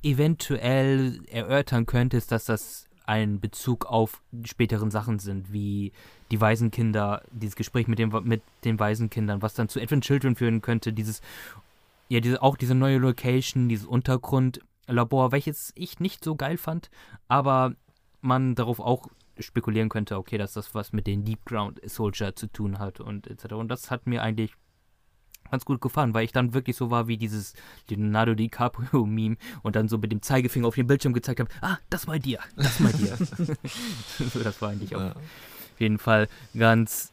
eventuell 0.03 1.21
erörtern 1.29 1.87
könntest, 1.87 2.31
dass 2.31 2.45
das 2.45 2.84
ein 3.05 3.41
Bezug 3.41 3.87
auf 3.87 4.23
späteren 4.45 4.91
Sachen 4.91 5.19
sind, 5.19 5.53
wie 5.53 5.93
die 6.31 6.41
Waisenkinder, 6.41 7.23
dieses 7.31 7.57
Gespräch 7.57 7.87
mit, 7.87 7.99
dem, 7.99 8.11
mit 8.25 8.43
den 8.65 8.81
Waisenkindern, 8.81 9.43
was 9.43 9.55
dann 9.55 9.69
zu 9.69 9.81
Advent 9.81 10.05
Children 10.05 10.37
führen 10.37 10.63
könnte, 10.63 10.93
dieses, 10.93 11.21
ja, 12.09 12.21
diese, 12.21 12.43
auch 12.43 12.57
diese 12.57 12.75
neue 12.75 12.99
Location, 12.99 13.69
dieses 13.69 13.87
Untergrundlabor, 13.87 15.33
welches 15.33 15.73
ich 15.77 16.01
nicht 16.01 16.25
so 16.25 16.35
geil 16.35 16.57
fand, 16.57 16.91
aber 17.29 17.75
man 18.23 18.55
darauf 18.55 18.81
auch 18.81 19.09
spekulieren 19.39 19.89
könnte, 19.91 20.17
okay, 20.17 20.39
dass 20.39 20.55
das 20.55 20.75
was 20.75 20.93
mit 20.93 21.07
den 21.07 21.25
Deep 21.25 21.45
Ground 21.45 21.81
Soldier 21.85 22.35
zu 22.35 22.47
tun 22.47 22.79
hat 22.79 23.01
und 23.01 23.27
etc. 23.27 23.55
Und 23.55 23.69
das 23.69 23.91
hat 23.91 24.07
mir 24.07 24.23
eigentlich 24.23 24.55
ganz 25.55 25.65
gut 25.65 25.81
gefallen, 25.81 26.15
weil 26.15 26.25
ich 26.25 26.33
dann 26.33 26.53
wirklich 26.53 26.75
so 26.77 26.91
war 26.91 27.07
wie 27.07 27.17
dieses 27.17 27.55
Leonardo 27.89 28.35
DiCaprio-Meme 28.35 29.37
und 29.63 29.77
dann 29.77 29.89
so 29.89 29.99
mit 29.99 30.11
dem 30.11 30.21
Zeigefinger 30.21 30.67
auf 30.67 30.75
den 30.75 30.89
Bildschirm 30.89 31.13
gezeigt 31.13 31.39
habe, 31.41 31.51
ah, 31.61 31.79
das 31.91 32.09
mal 32.09 32.19
dir, 32.19 32.41
das 32.57 32.81
mal 32.81 32.93
dir. 32.93 33.17
so, 34.33 34.41
das 34.41 34.61
war 34.61 34.71
eigentlich 34.71 34.97
auch 34.97 35.01
ja. 35.01 35.13
auf 35.13 35.81
jeden 35.81 35.99
Fall 35.99 36.29
ganz, 36.59 37.13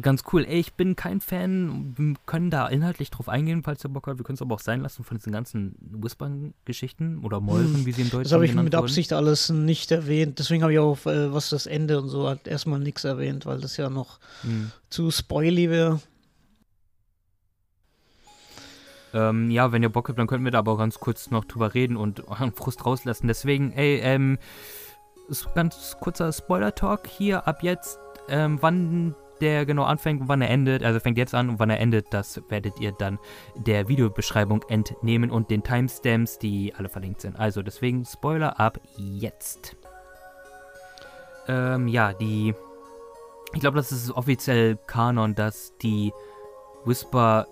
ganz 0.00 0.22
cool. 0.32 0.44
Ey, 0.44 0.60
ich 0.60 0.74
bin 0.74 0.94
kein 0.94 1.20
Fan, 1.20 1.94
wir 1.98 2.14
können 2.26 2.50
da 2.50 2.68
inhaltlich 2.68 3.10
drauf 3.10 3.28
eingehen, 3.28 3.64
falls 3.64 3.84
ihr 3.84 3.88
Bock 3.88 4.06
habt. 4.06 4.18
Wir 4.18 4.24
können 4.24 4.36
es 4.36 4.42
aber 4.42 4.54
auch 4.54 4.60
sein 4.60 4.82
lassen 4.82 5.02
von 5.02 5.16
diesen 5.16 5.32
ganzen 5.32 5.74
Whispern-Geschichten 5.80 7.24
oder 7.24 7.38
hm. 7.38 7.84
wie 7.86 7.90
sie 7.90 8.02
in 8.02 8.06
Deutschland 8.06 8.26
Das 8.26 8.32
habe 8.32 8.46
ich 8.46 8.54
mit 8.54 8.76
Absicht 8.76 9.10
wurden. 9.10 9.18
alles 9.18 9.48
nicht 9.48 9.90
erwähnt. 9.90 10.38
Deswegen 10.38 10.62
habe 10.62 10.72
ich 10.72 10.78
auch, 10.78 11.04
äh, 11.06 11.32
was 11.32 11.50
das 11.50 11.66
Ende 11.66 12.00
und 12.00 12.08
so 12.08 12.28
hat, 12.28 12.46
erstmal 12.46 12.78
nichts 12.78 13.02
erwähnt, 13.02 13.46
weil 13.46 13.60
das 13.60 13.76
ja 13.76 13.90
noch 13.90 14.20
hm. 14.42 14.70
zu 14.90 15.10
spoily 15.10 15.70
wäre. 15.70 16.00
Ähm, 19.14 19.50
ja, 19.50 19.72
wenn 19.72 19.82
ihr 19.82 19.88
Bock 19.88 20.08
habt, 20.08 20.18
dann 20.18 20.26
könnten 20.26 20.44
wir 20.44 20.52
da 20.52 20.58
aber 20.58 20.72
auch 20.72 20.78
ganz 20.78 20.98
kurz 21.00 21.30
noch 21.30 21.44
drüber 21.44 21.74
reden 21.74 21.96
und 21.96 22.28
euren 22.28 22.52
Frust 22.52 22.84
rauslassen. 22.84 23.26
Deswegen, 23.26 23.72
ey, 23.72 24.00
ähm, 24.00 24.38
ganz 25.54 25.96
kurzer 26.00 26.32
Spoiler-Talk 26.32 27.06
hier 27.06 27.46
ab 27.46 27.62
jetzt. 27.62 27.98
Ähm, 28.28 28.58
wann 28.60 29.14
der 29.40 29.66
genau 29.66 29.84
anfängt 29.84 30.20
und 30.20 30.28
wann 30.28 30.42
er 30.42 30.50
endet, 30.50 30.82
also 30.82 31.00
fängt 31.00 31.18
jetzt 31.18 31.34
an 31.34 31.48
und 31.48 31.58
wann 31.58 31.70
er 31.70 31.80
endet, 31.80 32.06
das 32.10 32.42
werdet 32.48 32.80
ihr 32.80 32.92
dann 32.92 33.18
der 33.54 33.88
Videobeschreibung 33.88 34.62
entnehmen 34.68 35.30
und 35.30 35.50
den 35.50 35.62
Timestamps, 35.62 36.38
die 36.38 36.74
alle 36.76 36.88
verlinkt 36.88 37.20
sind. 37.20 37.38
Also 37.38 37.62
deswegen 37.62 38.04
Spoiler 38.04 38.58
ab 38.58 38.80
jetzt. 38.96 39.76
Ähm, 41.46 41.88
ja, 41.88 42.12
die. 42.12 42.54
Ich 43.54 43.60
glaube, 43.60 43.78
das 43.78 43.92
ist 43.92 44.10
offiziell 44.10 44.76
Kanon, 44.86 45.34
dass 45.34 45.72
die 45.78 46.12
Whisper 46.84 47.46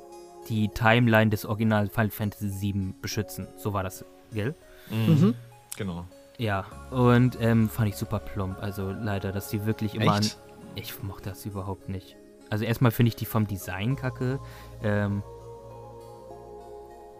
die 0.48 0.68
Timeline 0.68 1.30
des 1.30 1.44
Original 1.44 1.88
Final 1.88 2.10
Fantasy 2.10 2.72
VII 2.74 2.94
beschützen. 3.00 3.48
So 3.56 3.72
war 3.72 3.82
das, 3.82 4.04
gell? 4.32 4.54
Mhm. 4.90 5.06
mhm. 5.06 5.34
Genau. 5.76 6.06
Ja, 6.38 6.64
und 6.90 7.38
ähm, 7.40 7.68
fand 7.68 7.88
ich 7.88 7.96
super 7.96 8.18
plump. 8.18 8.62
Also 8.62 8.90
leider, 8.90 9.32
dass 9.32 9.50
sie 9.50 9.64
wirklich 9.66 9.94
immer 9.94 10.14
an. 10.14 10.26
Ich 10.74 11.02
mochte 11.02 11.30
das 11.30 11.46
überhaupt 11.46 11.88
nicht. 11.88 12.16
Also 12.50 12.64
erstmal 12.64 12.90
finde 12.90 13.08
ich 13.08 13.16
die 13.16 13.24
vom 13.24 13.46
Design 13.46 13.96
kacke. 13.96 14.38
Ähm, 14.82 15.22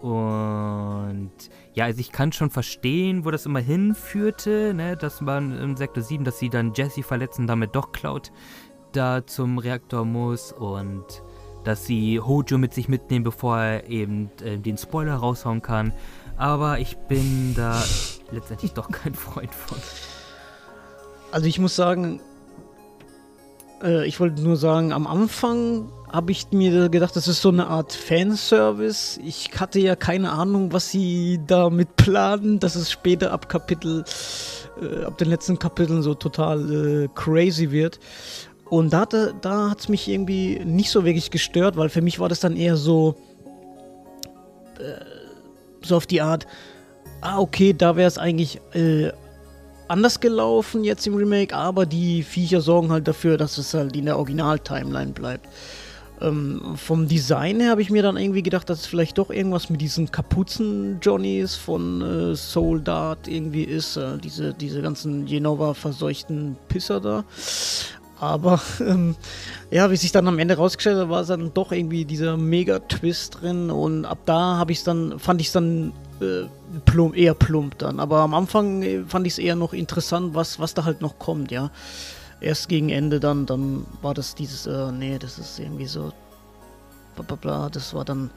und 0.01 1.33
ja, 1.73 1.87
also 1.87 2.01
ich 2.01 2.13
kann 2.13 2.33
schon 2.33 2.51
verstehen, 2.51 3.25
wo 3.25 3.31
das 3.31 3.47
immer 3.47 3.61
hinführte, 3.61 4.75
ne, 4.75 4.97
dass 4.97 5.21
man 5.21 5.59
im 5.59 5.77
Sektor 5.77 6.03
7, 6.03 6.25
dass 6.25 6.39
sie 6.39 6.51
dann 6.51 6.75
Jesse 6.75 7.03
verletzen, 7.03 7.47
damit 7.47 7.75
doch 7.75 7.93
Cloud 7.93 8.31
da 8.93 9.27
zum 9.27 9.59
Reaktor 9.59 10.05
muss 10.05 10.53
und 10.53 11.23
dass 11.67 11.85
sie 11.85 12.21
Hojo 12.21 12.59
mit 12.59 12.73
sich 12.73 12.89
mitnehmen, 12.89 13.25
bevor 13.25 13.59
er 13.59 13.89
eben 13.89 14.31
äh, 14.45 14.57
den 14.57 14.79
Spoiler 14.79 15.15
raushauen 15.15 15.63
kann. 15.63 15.93
Aber 16.37 16.79
ich 16.79 16.97
bin 16.97 17.55
da 17.57 17.83
letztendlich 18.31 18.73
doch 18.73 18.91
kein 18.91 19.15
Freund 19.15 19.55
von. 19.55 19.79
Also 21.33 21.47
ich 21.47 21.59
muss 21.59 21.75
sagen, 21.75 22.21
äh, 23.83 24.07
ich 24.07 24.21
wollte 24.21 24.43
nur 24.43 24.57
sagen, 24.57 24.93
am 24.93 25.07
Anfang 25.07 25.91
habe 26.11 26.33
ich 26.33 26.47
mir 26.53 26.89
gedacht, 26.89 27.17
das 27.17 27.29
ist 27.29 27.43
so 27.43 27.49
eine 27.49 27.67
Art 27.67 27.93
Fanservice. 27.93 29.21
Ich 29.25 29.51
hatte 29.59 29.81
ja 29.81 29.97
keine 29.97 30.33
Ahnung, 30.33 30.73
was 30.73 30.91
sie 30.91 31.41
damit 31.47 31.97
planen, 31.97 32.61
dass 32.61 32.77
es 32.77 32.91
später 32.91 33.33
ab 33.33 33.49
Kapitel, 33.49 34.05
äh, 34.81 35.05
ab 35.05 35.19
den 35.19 35.29
letzten 35.29 35.59
Kapiteln 35.59 36.03
so 36.03 36.15
total 36.15 37.05
äh, 37.05 37.09
crazy 37.15 37.71
wird. 37.71 37.99
Und 38.69 38.93
da, 38.93 39.07
da 39.07 39.71
hat 39.71 39.81
es 39.81 39.89
mich 39.89 40.09
irgendwie 40.09 40.61
nicht 40.65 40.91
so 40.91 41.05
wirklich 41.05 41.31
gestört, 41.31 41.77
weil 41.77 41.89
für 41.89 42.03
mich 42.03 42.19
war 42.19 42.29
das 42.29 42.41
dann 42.41 42.57
eher 42.57 42.77
so, 42.77 43.15
äh, 44.79 45.05
so 45.83 45.97
auf 45.97 46.07
die 46.07 46.21
Art, 46.21 46.47
ah, 47.21 47.39
okay, 47.39 47.73
da 47.73 47.97
wäre 47.97 48.09
es 48.09 48.19
eigentlich 48.19 48.61
äh, 48.75 49.13
anders 49.89 50.21
gelaufen 50.21 50.83
jetzt 50.83 51.07
im 51.07 51.15
Remake, 51.15 51.55
aber 51.55 51.87
die 51.87 52.23
Viecher 52.23 52.61
sorgen 52.61 52.91
halt 52.91 53.07
dafür, 53.07 53.37
dass 53.37 53.57
es 53.59 53.73
halt 53.73 53.95
in 53.95 54.07
der 54.07 54.19
Original-Timeline 54.19 55.13
bleibt. 55.13 55.47
Ähm, 56.21 56.77
vom 56.77 57.07
Design 57.09 57.61
her 57.61 57.71
habe 57.71 57.83
ich 57.83 57.91
mir 57.91 58.03
dann 58.03 58.17
irgendwie 58.17 58.43
gedacht, 58.43 58.71
dass 58.71 58.81
es 58.81 58.87
vielleicht 58.87 59.19
doch 59.19 59.31
irgendwas 59.31 59.69
mit 59.69 59.83
diesen 59.83 60.11
Kapuzen-Johnnies 60.11 61.57
von 61.57 62.35
äh, 62.35 62.81
Dart 62.83 63.29
irgendwie 63.29 63.65
ist. 63.65 63.97
Äh, 63.97 64.17
diese, 64.19 64.55
diese 64.55 64.81
ganzen 64.81 65.27
Genova-verseuchten 65.27 66.57
Pisser 66.69 67.01
da. 67.01 67.25
Aber 68.19 68.61
ähm, 68.81 69.15
ja, 69.71 69.91
wie 69.91 69.97
sich 69.97 70.13
dann 70.13 70.27
am 70.29 70.39
Ende 70.39 70.57
rausgestellt 70.57 70.99
hat, 70.99 71.09
war 71.11 71.21
es 71.21 71.29
dann 71.29 71.53
doch 71.53 71.73
irgendwie 71.73 72.05
dieser 72.05 72.37
Mega-Twist 72.37 73.43
drin 73.43 73.71
und 73.71 74.05
ab 74.05 74.19
da 74.25 74.57
habe 74.57 74.73
ich 74.73 74.83
dann, 74.85 75.19
fand 75.19 75.41
ich 75.41 75.49
es 75.49 75.53
dann 75.53 75.93
äh, 76.21 76.47
plump, 76.87 77.17
eher 77.17 77.35
plump 77.35 77.79
dann. 77.79 78.01
Aber 78.01 78.21
am 78.21 78.35
Anfang 78.35 78.83
äh, 78.83 79.03
fand 79.07 79.27
ich 79.27 79.35
es 79.35 79.39
eher 79.39 79.57
noch 79.57 79.73
interessant, 79.73 80.35
was, 80.35 80.59
was 80.59 80.75
da 80.75 80.85
halt 80.85 81.03
noch 81.03 81.19
kommt, 81.19 81.51
ja. 81.51 81.71
Erst 82.41 82.69
gegen 82.69 82.91
Ende 82.91 83.21
dann, 83.21 83.47
dann 83.47 83.87
war 84.03 84.15
das 84.15 84.35
dieses, 84.35 84.67
äh, 84.67 84.93
nee, 84.93 85.19
das 85.19 85.39
ist 85.39 85.59
irgendwie 85.59 85.87
so, 85.87 86.13
bla 87.15 87.25
bla 87.25 87.37
bla, 87.37 87.69
das 87.71 87.95
war 87.95 88.05
dann, 88.05 88.31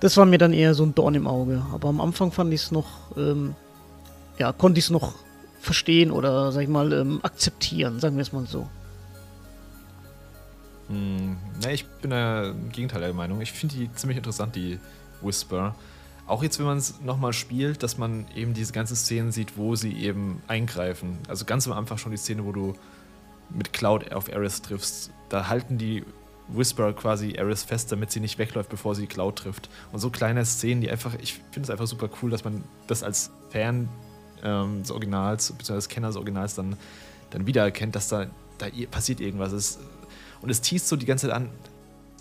das 0.00 0.16
war 0.16 0.26
mir 0.26 0.38
dann 0.38 0.52
eher 0.52 0.74
so 0.74 0.84
ein 0.84 0.94
Dorn 0.94 1.14
im 1.14 1.26
Auge. 1.26 1.62
Aber 1.72 1.88
am 1.88 2.00
Anfang 2.00 2.32
fand 2.32 2.52
ich 2.52 2.62
es 2.62 2.70
noch, 2.70 3.16
ähm, 3.16 3.54
ja, 4.38 4.52
konnte 4.52 4.78
ich 4.78 4.86
es 4.86 4.90
noch 4.90 5.14
verstehen 5.60 6.10
oder, 6.10 6.52
sag 6.52 6.62
ich 6.62 6.68
mal, 6.68 6.92
ähm, 6.92 7.20
akzeptieren, 7.22 8.00
sagen 8.00 8.16
wir 8.16 8.22
es 8.22 8.32
mal 8.32 8.46
so. 8.46 8.66
Hm, 10.90 11.36
ne, 11.62 11.72
ich 11.72 11.86
bin 11.86 12.10
im 12.10 12.68
Gegenteil 12.70 13.00
der 13.00 13.14
Meinung. 13.14 13.40
Ich 13.40 13.52
finde 13.52 13.76
die 13.76 13.92
ziemlich 13.94 14.18
interessant, 14.18 14.56
die 14.56 14.78
Whisper. 15.22 15.76
Auch 16.26 16.42
jetzt, 16.42 16.58
wenn 16.58 16.66
man 16.66 16.78
es 16.78 17.00
nochmal 17.00 17.32
spielt, 17.32 17.82
dass 17.82 17.96
man 17.96 18.26
eben 18.34 18.54
diese 18.54 18.72
ganzen 18.72 18.96
Szenen 18.96 19.30
sieht, 19.30 19.56
wo 19.56 19.76
sie 19.76 19.92
eben 19.92 20.42
eingreifen. 20.48 21.18
Also 21.28 21.44
ganz 21.44 21.66
am 21.66 21.72
Anfang 21.72 21.98
schon 21.98 22.10
die 22.10 22.18
Szene, 22.18 22.44
wo 22.44 22.52
du 22.52 22.74
mit 23.50 23.72
Cloud 23.72 24.12
auf 24.12 24.32
Aris 24.32 24.62
triffst. 24.62 25.10
Da 25.28 25.48
halten 25.48 25.78
die 25.78 26.04
Whisper 26.48 26.92
quasi 26.92 27.38
Aris 27.38 27.62
fest, 27.62 27.92
damit 27.92 28.10
sie 28.10 28.20
nicht 28.20 28.38
wegläuft, 28.38 28.68
bevor 28.68 28.96
sie 28.96 29.06
Cloud 29.06 29.36
trifft. 29.36 29.68
Und 29.92 30.00
so 30.00 30.10
kleine 30.10 30.44
Szenen, 30.44 30.80
die 30.80 30.90
einfach, 30.90 31.14
ich 31.20 31.34
finde 31.52 31.66
es 31.66 31.70
einfach 31.70 31.86
super 31.86 32.08
cool, 32.20 32.30
dass 32.30 32.44
man 32.44 32.64
das 32.88 33.04
als 33.04 33.30
Fan 33.50 33.88
ähm, 34.42 34.82
des 34.82 34.90
Originals, 34.90 35.52
beziehungsweise 35.52 35.88
Kenner 35.88 36.08
des 36.08 36.16
Originals 36.16 36.54
dann, 36.56 36.76
dann 37.30 37.46
wiedererkennt, 37.46 37.94
dass 37.94 38.08
da, 38.08 38.26
da 38.58 38.66
passiert 38.90 39.20
irgendwas. 39.20 39.52
Es 39.52 39.78
und 40.42 40.50
es 40.50 40.60
teast 40.60 40.88
so 40.88 40.96
die 40.96 41.06
ganze 41.06 41.28
Zeit 41.28 41.36
an, 41.36 41.50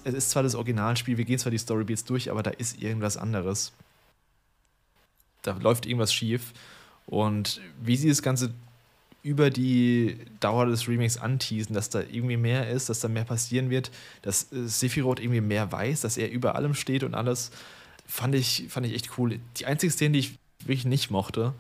es 0.04 0.14
ist 0.14 0.30
zwar 0.32 0.44
das 0.44 0.56
Originalspiel, 0.56 1.18
wir 1.18 1.26
gehen 1.26 1.40
zwar 1.40 1.52
die 1.52 1.58
Storybeats 1.58 2.06
durch, 2.06 2.32
aber 2.32 2.44
da 2.44 2.52
ist 2.52 2.82
irgendwas 2.82 3.18
anderes. 3.18 3.74
Da 5.42 5.58
läuft 5.58 5.86
irgendwas 5.86 6.14
schief. 6.14 6.54
Und 7.06 7.62
wie 7.82 7.98
sie 7.98 8.10
das 8.10 8.22
Ganze 8.22 8.54
über 9.24 9.50
die 9.50 10.18
Dauer 10.40 10.68
des 10.68 10.88
Remakes 10.88 11.18
anteasen, 11.18 11.74
dass 11.74 11.90
da 11.90 12.02
irgendwie 12.02 12.38
mehr 12.38 12.70
ist, 12.70 12.90
dass 12.90 13.02
da 13.02 13.08
mehr 13.08 13.26
passieren 13.26 13.70
wird, 13.70 13.92
dass 14.22 14.52
äh, 14.54 14.68
Sephiroth 14.68 15.20
irgendwie 15.20 15.42
mehr 15.42 15.72
weiß, 15.72 16.02
dass 16.02 16.18
er 16.18 16.32
über 16.32 16.56
allem 16.56 16.74
steht 16.74 17.04
und 17.04 17.16
alles, 17.16 17.52
fand 18.08 18.36
ich, 18.36 18.68
fand 18.70 18.86
ich 18.86 18.94
echt 18.94 19.18
cool. 19.18 19.40
Die 19.58 19.66
einzige 19.66 19.92
Szene, 19.92 20.14
die 20.14 20.20
ich 20.20 20.40
wirklich 20.60 20.86
nicht 20.86 21.12
mochte, 21.12 21.54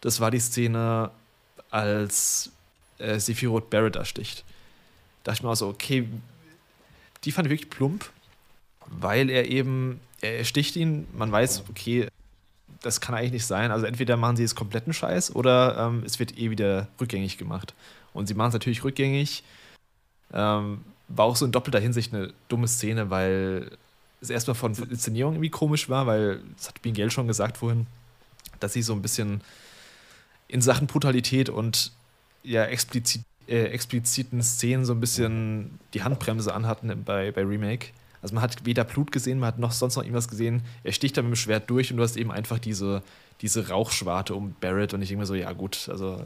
das 0.00 0.20
war 0.20 0.30
die 0.30 0.40
Szene, 0.40 1.10
als 1.70 2.50
äh, 2.98 3.18
Sephiroth 3.18 3.70
Barrett 3.70 3.96
ersticht. 3.96 4.44
Da 5.26 5.32
dachte 5.32 5.40
ich 5.40 5.42
mir 5.42 5.50
auch 5.50 5.56
so, 5.56 5.66
okay, 5.66 6.08
die 7.24 7.32
fand 7.32 7.48
ich 7.48 7.50
wirklich 7.50 7.68
plump, 7.68 8.08
weil 8.86 9.28
er 9.28 9.50
eben, 9.50 9.98
er 10.20 10.44
sticht 10.44 10.76
ihn, 10.76 11.08
man 11.12 11.32
weiß, 11.32 11.64
okay, 11.68 12.06
das 12.80 13.00
kann 13.00 13.16
eigentlich 13.16 13.32
nicht 13.32 13.46
sein. 13.46 13.72
Also 13.72 13.86
entweder 13.86 14.16
machen 14.16 14.36
sie 14.36 14.44
es 14.44 14.54
kompletten 14.54 14.92
Scheiß 14.92 15.34
oder 15.34 15.78
ähm, 15.78 16.04
es 16.06 16.20
wird 16.20 16.38
eh 16.38 16.50
wieder 16.50 16.86
rückgängig 17.00 17.38
gemacht. 17.38 17.74
Und 18.12 18.28
sie 18.28 18.34
machen 18.34 18.50
es 18.50 18.52
natürlich 18.52 18.84
rückgängig. 18.84 19.42
Ähm, 20.32 20.84
war 21.08 21.26
auch 21.26 21.34
so 21.34 21.44
in 21.44 21.50
doppelter 21.50 21.80
Hinsicht 21.80 22.14
eine 22.14 22.32
dumme 22.46 22.68
Szene, 22.68 23.10
weil 23.10 23.72
es 24.20 24.30
erstmal 24.30 24.54
von 24.54 24.74
Inszenierung 24.74 25.34
irgendwie 25.34 25.50
komisch 25.50 25.88
war, 25.88 26.06
weil, 26.06 26.40
das 26.56 26.68
hat 26.68 26.82
Bingel 26.82 27.10
schon 27.10 27.26
gesagt 27.26 27.56
vorhin, 27.56 27.88
dass 28.60 28.74
sie 28.74 28.82
so 28.82 28.92
ein 28.92 29.02
bisschen 29.02 29.40
in 30.46 30.62
Sachen 30.62 30.86
Brutalität 30.86 31.48
und 31.48 31.90
ja, 32.44 32.64
explizit, 32.66 33.22
äh, 33.48 33.64
expliziten 33.66 34.42
Szenen 34.42 34.84
so 34.84 34.92
ein 34.92 35.00
bisschen 35.00 35.78
die 35.94 36.02
Handbremse 36.02 36.52
anhatten 36.52 37.02
bei, 37.04 37.30
bei 37.32 37.42
Remake. 37.42 37.88
Also 38.22 38.34
man 38.34 38.42
hat 38.42 38.64
weder 38.64 38.84
Blut 38.84 39.12
gesehen, 39.12 39.38
man 39.38 39.48
hat 39.48 39.58
noch 39.58 39.72
sonst 39.72 39.96
noch 39.96 40.02
irgendwas 40.02 40.28
gesehen. 40.28 40.62
Er 40.82 40.92
sticht 40.92 41.16
da 41.16 41.22
mit 41.22 41.32
dem 41.32 41.36
Schwert 41.36 41.70
durch 41.70 41.90
und 41.90 41.98
du 41.98 42.02
hast 42.02 42.16
eben 42.16 42.32
einfach 42.32 42.58
diese, 42.58 43.02
diese 43.40 43.68
Rauchschwarte 43.68 44.34
um 44.34 44.54
Barrett 44.60 44.94
und 44.94 45.02
ich 45.02 45.08
denke 45.08 45.20
mir 45.20 45.26
so, 45.26 45.34
ja 45.34 45.52
gut, 45.52 45.88
also 45.88 46.20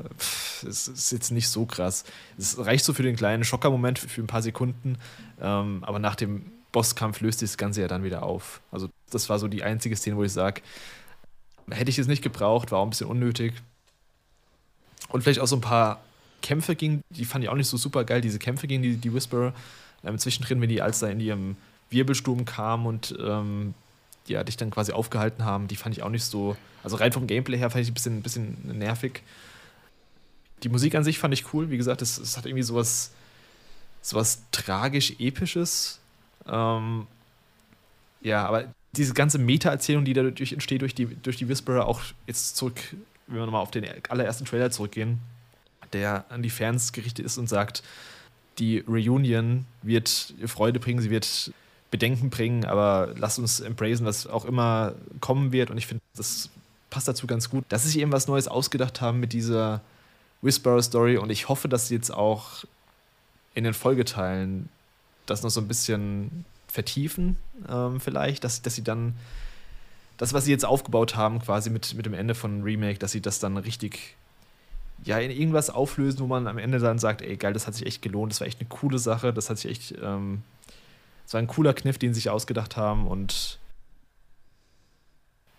es 0.66 0.88
ist 0.88 1.12
jetzt 1.12 1.30
nicht 1.30 1.48
so 1.48 1.66
krass. 1.66 2.04
Es 2.38 2.64
reicht 2.64 2.84
so 2.84 2.94
für 2.94 3.02
den 3.02 3.16
kleinen 3.16 3.44
Schockermoment 3.44 3.98
für, 3.98 4.08
für 4.08 4.22
ein 4.22 4.28
paar 4.28 4.42
Sekunden, 4.42 4.96
ähm, 5.40 5.84
aber 5.84 5.98
nach 5.98 6.14
dem 6.14 6.52
Bosskampf 6.72 7.20
löst 7.20 7.40
sich 7.40 7.50
das 7.50 7.58
Ganze 7.58 7.82
ja 7.82 7.88
dann 7.88 8.04
wieder 8.04 8.22
auf. 8.22 8.60
Also 8.70 8.88
das 9.10 9.28
war 9.28 9.38
so 9.38 9.48
die 9.48 9.62
einzige 9.62 9.96
Szene, 9.96 10.16
wo 10.16 10.24
ich 10.24 10.32
sage, 10.32 10.62
hätte 11.68 11.90
ich 11.90 11.98
es 11.98 12.06
nicht 12.06 12.22
gebraucht, 12.22 12.72
war 12.72 12.78
auch 12.78 12.84
ein 12.84 12.90
bisschen 12.90 13.08
unnötig. 13.08 13.54
Und 15.08 15.22
vielleicht 15.22 15.40
auch 15.40 15.46
so 15.46 15.56
ein 15.56 15.60
paar 15.60 16.00
Kämpfe 16.42 16.76
gegen, 16.76 17.02
die 17.10 17.24
fand 17.24 17.44
ich 17.44 17.50
auch 17.50 17.56
nicht 17.56 17.68
so 17.68 17.76
super 17.76 18.04
geil, 18.04 18.20
diese 18.20 18.38
Kämpfe 18.38 18.66
gegen 18.66 18.82
die, 18.82 18.96
die 18.96 19.12
Whisperer. 19.12 19.52
Ähm, 20.04 20.18
zwischendrin, 20.18 20.60
wenn 20.60 20.68
die 20.68 20.82
als 20.82 21.00
da 21.00 21.08
in 21.08 21.20
ihrem 21.20 21.56
Wirbelsturm 21.90 22.44
kamen 22.44 22.86
und 22.86 23.14
ähm, 23.20 23.74
ja, 24.26 24.44
dich 24.44 24.56
dann 24.56 24.70
quasi 24.70 24.92
aufgehalten 24.92 25.44
haben, 25.44 25.68
die 25.68 25.76
fand 25.76 25.96
ich 25.96 26.02
auch 26.02 26.08
nicht 26.08 26.24
so. 26.24 26.56
Also 26.82 26.96
rein 26.96 27.12
vom 27.12 27.26
Gameplay 27.26 27.58
her 27.58 27.70
fand 27.70 27.82
ich 27.82 27.90
ein 27.90 27.94
bisschen, 27.94 28.18
ein 28.18 28.22
bisschen 28.22 28.78
nervig. 28.78 29.22
Die 30.62 30.68
Musik 30.68 30.94
an 30.94 31.04
sich 31.04 31.18
fand 31.18 31.34
ich 31.34 31.52
cool. 31.52 31.70
Wie 31.70 31.76
gesagt, 31.76 32.02
es, 32.02 32.18
es 32.18 32.36
hat 32.36 32.46
irgendwie 32.46 32.62
sowas, 32.62 33.12
sowas 34.02 34.42
tragisch-episches. 34.52 35.98
Ähm, 36.46 37.06
ja, 38.22 38.46
aber 38.46 38.72
diese 38.92 39.14
ganze 39.14 39.38
Meta-Erzählung, 39.38 40.04
die 40.04 40.12
dadurch 40.12 40.52
entsteht, 40.52 40.82
durch 40.82 40.94
die, 40.94 41.06
durch 41.06 41.36
die 41.36 41.48
Whisperer, 41.48 41.86
auch 41.86 42.00
jetzt 42.26 42.56
zurück, 42.56 42.80
wenn 43.26 43.36
wir 43.36 43.44
nochmal 43.46 43.62
auf 43.62 43.70
den 43.70 43.86
allerersten 44.08 44.44
Trailer 44.44 44.70
zurückgehen, 44.70 45.20
der 45.92 46.24
an 46.30 46.42
die 46.42 46.50
Fans 46.50 46.92
gerichtet 46.92 47.24
ist 47.26 47.38
und 47.38 47.48
sagt, 47.48 47.82
die 48.58 48.78
Reunion 48.80 49.64
wird 49.82 50.34
Freude 50.46 50.80
bringen, 50.80 51.00
sie 51.00 51.10
wird 51.10 51.52
Bedenken 51.90 52.30
bringen, 52.30 52.64
aber 52.64 53.14
lasst 53.16 53.38
uns 53.38 53.60
embracen, 53.60 54.06
was 54.06 54.26
auch 54.26 54.44
immer 54.44 54.94
kommen 55.20 55.52
wird. 55.52 55.70
Und 55.70 55.78
ich 55.78 55.86
finde, 55.86 56.02
das 56.14 56.50
passt 56.88 57.08
dazu 57.08 57.26
ganz 57.26 57.50
gut, 57.50 57.64
dass 57.68 57.82
sie 57.82 57.90
sich 57.90 58.00
eben 58.00 58.12
was 58.12 58.28
Neues 58.28 58.48
ausgedacht 58.48 59.00
haben 59.00 59.20
mit 59.20 59.32
dieser 59.32 59.80
Whisperer-Story. 60.42 61.16
Und 61.16 61.30
ich 61.30 61.48
hoffe, 61.48 61.68
dass 61.68 61.88
sie 61.88 61.94
jetzt 61.94 62.12
auch 62.12 62.64
in 63.54 63.64
den 63.64 63.74
Folgeteilen 63.74 64.68
das 65.26 65.42
noch 65.42 65.50
so 65.50 65.60
ein 65.60 65.68
bisschen 65.68 66.44
vertiefen, 66.68 67.36
ähm, 67.68 68.00
vielleicht, 68.00 68.44
dass, 68.44 68.62
dass 68.62 68.74
sie 68.74 68.84
dann 68.84 69.14
das, 70.16 70.32
was 70.32 70.44
sie 70.44 70.50
jetzt 70.50 70.64
aufgebaut 70.64 71.16
haben, 71.16 71.40
quasi 71.40 71.70
mit, 71.70 71.94
mit 71.94 72.06
dem 72.06 72.14
Ende 72.14 72.34
von 72.34 72.62
Remake, 72.62 72.98
dass 72.98 73.12
sie 73.12 73.20
das 73.20 73.38
dann 73.38 73.56
richtig 73.56 74.16
ja, 75.04 75.18
in 75.18 75.30
irgendwas 75.30 75.70
auflösen, 75.70 76.20
wo 76.20 76.26
man 76.26 76.46
am 76.46 76.58
Ende 76.58 76.78
dann 76.78 76.98
sagt, 76.98 77.22
ey, 77.22 77.36
geil, 77.36 77.52
das 77.52 77.66
hat 77.66 77.74
sich 77.74 77.86
echt 77.86 78.02
gelohnt, 78.02 78.32
das 78.32 78.40
war 78.40 78.46
echt 78.46 78.60
eine 78.60 78.68
coole 78.68 78.98
Sache, 78.98 79.32
das 79.32 79.48
hat 79.48 79.58
sich 79.58 79.70
echt, 79.70 79.94
ähm, 80.02 80.42
das 81.24 81.34
war 81.34 81.40
ein 81.40 81.46
cooler 81.46 81.74
Kniff, 81.74 81.98
den 81.98 82.12
sie 82.12 82.20
sich 82.20 82.30
ausgedacht 82.30 82.76
haben 82.76 83.06
und 83.06 83.58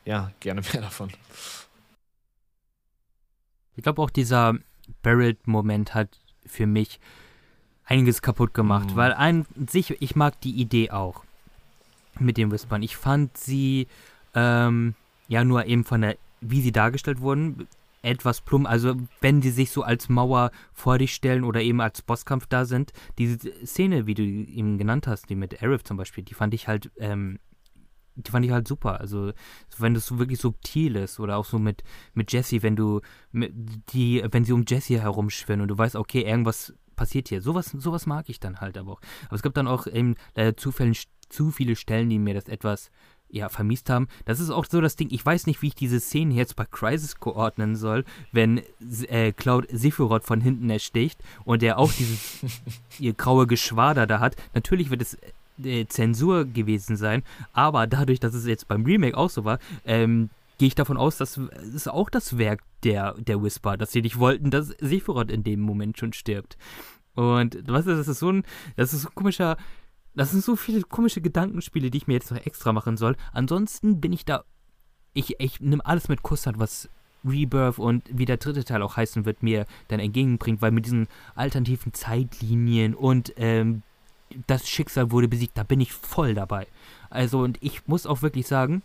ja, 0.05 0.31
gerne 0.39 0.61
mehr 0.73 0.81
davon. 0.81 1.09
Ich 3.76 3.84
glaube 3.84 4.01
auch 4.01 4.09
dieser 4.09 4.55
Barrett-Moment 5.01 5.93
hat 5.93 6.09
für 6.45 6.68
mich 6.68 6.99
einiges 7.85 8.22
kaputt 8.22 8.53
gemacht, 8.53 8.91
mhm. 8.91 8.95
weil 8.95 9.13
an 9.13 9.45
sich, 9.68 10.01
ich 10.01 10.15
mag 10.15 10.39
die 10.41 10.51
Idee 10.51 10.91
auch 10.91 11.23
mit 12.19 12.38
dem 12.38 12.51
Whispern. 12.51 12.84
Ich 12.84 12.97
fand 12.97 13.35
sie 13.38 13.88
ähm, 14.35 14.95
ja 15.27 15.43
nur 15.43 15.65
eben 15.65 15.84
von 15.84 16.01
der, 16.01 16.18
wie 16.41 16.61
sie 16.61 16.72
dargestellt 16.72 17.22
wurden, 17.22 17.68
etwas 18.01 18.41
plump. 18.41 18.67
Also 18.67 18.95
wenn 19.19 19.41
die 19.41 19.49
sich 19.49 19.71
so 19.71 19.83
als 19.83 20.09
Mauer 20.09 20.51
vor 20.73 20.97
dich 20.97 21.13
stellen 21.13 21.43
oder 21.43 21.61
eben 21.61 21.81
als 21.81 22.01
Bosskampf 22.01 22.47
da 22.47 22.65
sind, 22.65 22.93
diese 23.17 23.37
Szene, 23.65 24.07
wie 24.07 24.13
du 24.13 24.23
eben 24.23 24.77
genannt 24.77 25.07
hast, 25.07 25.29
die 25.29 25.35
mit 25.35 25.61
Arif 25.61 25.83
zum 25.83 25.97
Beispiel, 25.97 26.23
die 26.23 26.33
fand 26.33 26.53
ich 26.53 26.67
halt, 26.67 26.91
ähm, 26.97 27.39
die 28.15 28.31
fand 28.31 28.45
ich 28.45 28.51
halt 28.51 28.67
super. 28.67 28.99
Also 28.99 29.31
wenn 29.77 29.93
das 29.93 30.05
so 30.05 30.19
wirklich 30.19 30.39
subtil 30.39 30.95
ist 30.95 31.19
oder 31.19 31.37
auch 31.37 31.45
so 31.45 31.59
mit, 31.59 31.83
mit 32.13 32.31
Jesse, 32.31 32.63
wenn 32.63 32.75
du 32.75 33.01
mit 33.31 33.53
die, 33.93 34.23
wenn 34.31 34.45
sie 34.45 34.53
um 34.53 34.65
Jesse 34.67 35.01
herumschwirren 35.01 35.61
und 35.61 35.67
du 35.67 35.77
weißt, 35.77 35.95
okay, 35.95 36.21
irgendwas 36.21 36.73
passiert 36.95 37.29
hier. 37.29 37.41
Sowas, 37.41 37.67
sowas 37.67 38.05
mag 38.05 38.29
ich 38.29 38.39
dann 38.39 38.59
halt 38.59 38.77
aber 38.77 38.93
auch. 38.93 39.01
Aber 39.25 39.35
es 39.35 39.41
gibt 39.41 39.57
dann 39.57 39.67
auch 39.67 39.87
eben 39.87 40.15
leider 40.35 40.57
zufällig 40.57 41.07
zu 41.29 41.49
viele 41.49 41.75
Stellen, 41.75 42.09
die 42.09 42.19
mir 42.19 42.33
das 42.33 42.47
etwas 42.47 42.91
ja, 43.31 43.49
vermisst 43.49 43.89
haben. 43.89 44.07
Das 44.25 44.39
ist 44.39 44.49
auch 44.49 44.65
so 44.65 44.81
das 44.81 44.95
Ding, 44.95 45.07
ich 45.11 45.25
weiß 45.25 45.47
nicht, 45.47 45.61
wie 45.61 45.67
ich 45.67 45.75
diese 45.75 45.99
Szene 45.99 46.33
jetzt 46.33 46.55
bei 46.55 46.65
Crisis 46.65 47.19
koordnen 47.19 47.75
soll, 47.75 48.05
wenn 48.31 48.61
äh, 49.07 49.31
Cloud 49.31 49.67
Sephiroth 49.71 50.23
von 50.23 50.41
hinten 50.41 50.69
ersticht 50.69 51.19
und 51.45 51.63
er 51.63 51.79
auch 51.79 51.91
dieses 51.91 52.39
ihr 52.99 53.13
graue 53.13 53.47
Geschwader 53.47 54.07
da 54.07 54.19
hat. 54.19 54.35
Natürlich 54.53 54.89
wird 54.89 55.01
es 55.01 55.17
äh, 55.63 55.85
Zensur 55.87 56.45
gewesen 56.45 56.97
sein, 56.97 57.23
aber 57.53 57.87
dadurch, 57.87 58.19
dass 58.19 58.33
es 58.33 58.45
jetzt 58.45 58.67
beim 58.67 58.85
Remake 58.85 59.17
auch 59.17 59.29
so 59.29 59.45
war, 59.45 59.59
ähm, 59.85 60.29
gehe 60.57 60.67
ich 60.67 60.75
davon 60.75 60.97
aus, 60.97 61.17
dass 61.17 61.37
es 61.37 61.87
auch 61.87 62.09
das 62.09 62.37
Werk 62.37 62.61
der, 62.83 63.15
der 63.15 63.41
Whisper, 63.41 63.77
dass 63.77 63.91
sie 63.91 64.01
nicht 64.01 64.19
wollten, 64.19 64.51
dass 64.51 64.75
Sephiroth 64.79 65.31
in 65.31 65.43
dem 65.43 65.61
Moment 65.61 65.97
schon 65.97 66.13
stirbt. 66.13 66.57
Und 67.15 67.57
was 67.67 67.87
ist, 67.87 67.97
das 67.97 68.07
ist 68.07 68.19
so 68.19 68.31
ein, 68.31 68.43
das 68.75 68.93
ist 68.93 69.01
so 69.01 69.09
ein 69.09 69.15
komischer, 69.15 69.57
das 70.15 70.31
sind 70.31 70.43
so 70.43 70.55
viele 70.55 70.81
komische 70.81 71.21
Gedankenspiele, 71.21 71.89
die 71.89 71.99
ich 71.99 72.07
mir 72.07 72.13
jetzt 72.13 72.31
noch 72.31 72.45
extra 72.45 72.73
machen 72.73 72.97
soll. 72.97 73.15
Ansonsten 73.31 74.01
bin 74.01 74.13
ich 74.13 74.25
da. 74.25 74.43
Ich, 75.13 75.39
ich 75.39 75.59
nehme 75.59 75.85
alles 75.85 76.07
mit 76.07 76.23
Kusshand, 76.23 76.59
was 76.59 76.89
Rebirth 77.25 77.79
und 77.79 78.03
wie 78.11 78.25
der 78.25 78.38
dritte 78.38 78.63
Teil 78.63 78.81
auch 78.81 78.97
heißen 78.97 79.25
wird, 79.25 79.43
mir 79.43 79.65
dann 79.89 79.99
entgegenbringt, 79.99 80.61
weil 80.61 80.71
mit 80.71 80.85
diesen 80.85 81.07
alternativen 81.35 81.93
Zeitlinien 81.93 82.95
und 82.95 83.33
ähm, 83.38 83.83
das 84.47 84.67
Schicksal 84.67 85.11
wurde 85.11 85.27
besiegt, 85.27 85.57
da 85.57 85.63
bin 85.63 85.81
ich 85.81 85.91
voll 85.91 86.33
dabei. 86.33 86.67
Also, 87.09 87.39
und 87.39 87.57
ich 87.61 87.88
muss 87.88 88.05
auch 88.05 88.21
wirklich 88.21 88.47
sagen, 88.47 88.81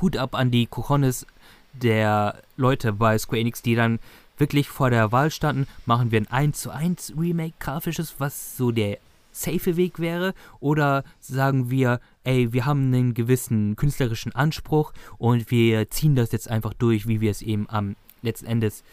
Hut 0.00 0.16
ab 0.16 0.34
an 0.34 0.50
die 0.50 0.66
Cojones 0.66 1.26
der 1.72 2.42
Leute 2.56 2.92
bei 2.92 3.16
Square 3.18 3.40
Enix, 3.40 3.62
die 3.62 3.74
dann 3.74 3.98
wirklich 4.36 4.68
vor 4.68 4.90
der 4.90 5.12
Wahl 5.12 5.30
standen, 5.30 5.66
machen 5.86 6.10
wir 6.10 6.20
ein 6.20 6.28
1 6.28 6.60
zu 6.60 6.70
1 6.70 7.14
Remake 7.18 7.54
grafisches, 7.58 8.16
was 8.18 8.56
so 8.56 8.72
der 8.72 8.98
safe 9.32 9.76
Weg 9.76 9.98
wäre? 9.98 10.34
Oder 10.60 11.04
sagen 11.18 11.70
wir, 11.70 12.00
ey, 12.24 12.52
wir 12.52 12.66
haben 12.66 12.86
einen 12.86 13.14
gewissen 13.14 13.76
künstlerischen 13.76 14.34
Anspruch 14.34 14.92
und 15.18 15.50
wir 15.50 15.90
ziehen 15.90 16.14
das 16.14 16.32
jetzt 16.32 16.48
einfach 16.48 16.74
durch, 16.74 17.08
wie 17.08 17.20
wir 17.20 17.30
es 17.30 17.42
eben 17.42 17.68
am 17.68 17.96
letzten 18.22 18.46
Endes 18.46 18.84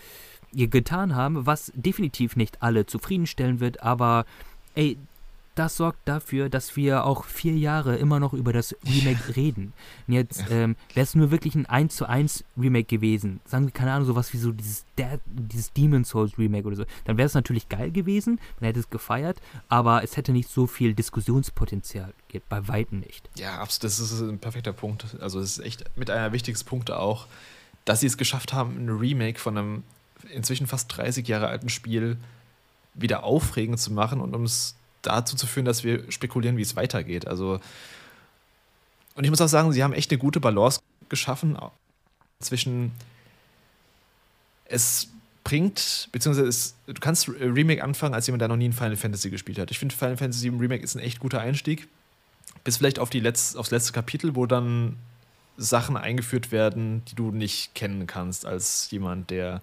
getan 0.54 1.16
haben, 1.16 1.46
was 1.46 1.72
definitiv 1.76 2.36
nicht 2.36 2.64
alle 2.64 2.86
zufriedenstellen 2.86 3.60
wird, 3.60 3.84
aber 3.84 4.26
ey, 4.74 4.98
das 5.60 5.76
sorgt 5.76 6.08
dafür, 6.08 6.48
dass 6.48 6.78
wir 6.78 7.04
auch 7.04 7.26
vier 7.26 7.54
Jahre 7.54 7.98
immer 7.98 8.22
noch 8.22 8.32
über 8.32 8.54
das 8.54 8.74
Remake 8.88 9.36
reden. 9.36 9.74
Und 10.08 10.14
jetzt 10.14 10.46
ähm, 10.50 10.78
wäre 10.94 11.04
es 11.04 11.16
nur 11.16 11.32
wirklich 11.32 11.54
ein 11.56 11.66
1 11.66 11.98
zu 11.98 12.08
1 12.08 12.46
Remake 12.58 12.86
gewesen. 12.86 13.42
Sagen 13.44 13.66
wir, 13.66 13.72
keine 13.74 13.92
Ahnung, 13.92 14.08
sowas 14.08 14.32
wie 14.32 14.38
so 14.38 14.54
dieses, 14.54 14.86
der, 14.98 15.20
dieses 15.26 15.74
Demon 15.74 16.06
Souls 16.06 16.38
Remake 16.38 16.66
oder 16.66 16.78
so. 16.78 16.86
Dann 17.04 17.18
wäre 17.18 17.26
es 17.26 17.34
natürlich 17.34 17.68
geil 17.68 17.92
gewesen, 17.92 18.40
man 18.62 18.68
hätte 18.68 18.80
es 18.80 18.90
gefeiert, 18.90 19.42
aber 19.68 20.02
es 20.02 20.16
hätte 20.16 20.32
nicht 20.32 20.50
so 20.50 20.66
viel 20.66 20.94
Diskussionspotenzial. 20.94 22.14
Bei 22.48 22.68
Weitem 22.70 23.02
nicht. 23.02 23.30
Ja, 23.38 23.58
absolut, 23.58 23.84
das 23.84 24.00
ist 24.00 24.22
ein 24.22 24.40
perfekter 24.40 24.72
Punkt. 24.72 25.18
Also, 25.20 25.42
es 25.42 25.58
ist 25.58 25.66
echt 25.66 25.84
mit 25.98 26.10
einer 26.10 26.24
der 26.24 26.32
wichtigsten 26.32 26.70
Punkte 26.70 26.98
auch, 26.98 27.28
dass 27.84 28.00
sie 28.00 28.08
es 28.08 28.18
geschafft 28.18 28.54
haben, 28.54 28.78
ein 28.78 28.90
Remake 28.90 29.40
von 29.40 29.58
einem 29.58 29.84
inzwischen 30.32 30.68
fast 30.68 30.96
30 30.96 31.28
Jahre 31.28 31.48
alten 31.48 31.68
Spiel 31.68 32.18
wieder 32.94 33.24
aufregend 33.24 33.80
zu 33.80 33.92
machen 33.92 34.22
und 34.22 34.34
um 34.36 34.44
es 34.44 34.76
dazu 35.02 35.36
zu 35.36 35.48
führen, 35.48 35.66
dass 35.66 35.84
wir 35.84 36.12
spekulieren, 36.12 36.58
wie 36.58 36.62
es 36.62 36.76
weitergeht. 36.76 37.28
Also, 37.28 37.60
und 39.16 39.24
ich 39.24 39.30
muss 39.30 39.42
auch 39.42 39.48
sagen, 39.48 39.72
sie 39.72 39.84
haben 39.84 39.94
echt 39.94 40.12
eine 40.12 40.18
gute 40.18 40.40
Balance 40.40 40.80
geschaffen 41.10 41.58
zwischen 42.40 42.92
es 44.66 45.10
bringt, 45.44 46.10
beziehungsweise 46.12 46.48
es, 46.48 46.76
du 46.86 46.94
kannst 46.94 47.28
Remake 47.28 47.84
anfangen 47.84 48.14
als 48.14 48.28
jemand, 48.28 48.42
der 48.42 48.50
noch 48.50 48.56
nie 48.56 48.70
ein 48.70 48.74
Final 48.74 48.96
Fantasy 48.96 49.30
gespielt 49.30 49.58
hat. 49.58 49.72
Ich 49.72 49.80
finde, 49.80 49.96
Final 49.96 50.18
Fantasy 50.18 50.52
VII 50.52 50.60
Remake 50.60 50.84
ist 50.84 50.96
ein 50.96 51.00
echt 51.00 51.20
guter 51.20 51.42
Einstieg. 51.42 51.88
Bis 52.64 52.78
vielleicht 52.78 53.00
auf 53.00 53.10
die 53.10 53.22
Letz-, 53.22 53.56
aufs 53.56 53.72
letzte 53.72 53.94
Kapitel, 53.94 54.36
wo 54.36 54.46
dann 54.46 54.98
Sachen 55.58 55.98
eingeführt 55.98 56.52
werden, 56.52 57.04
die 57.06 57.16
du 57.16 57.32
nicht 57.32 57.74
kennen 57.74 58.06
kannst 58.06 58.46
als 58.46 58.92
jemand, 58.92 59.30
der 59.30 59.62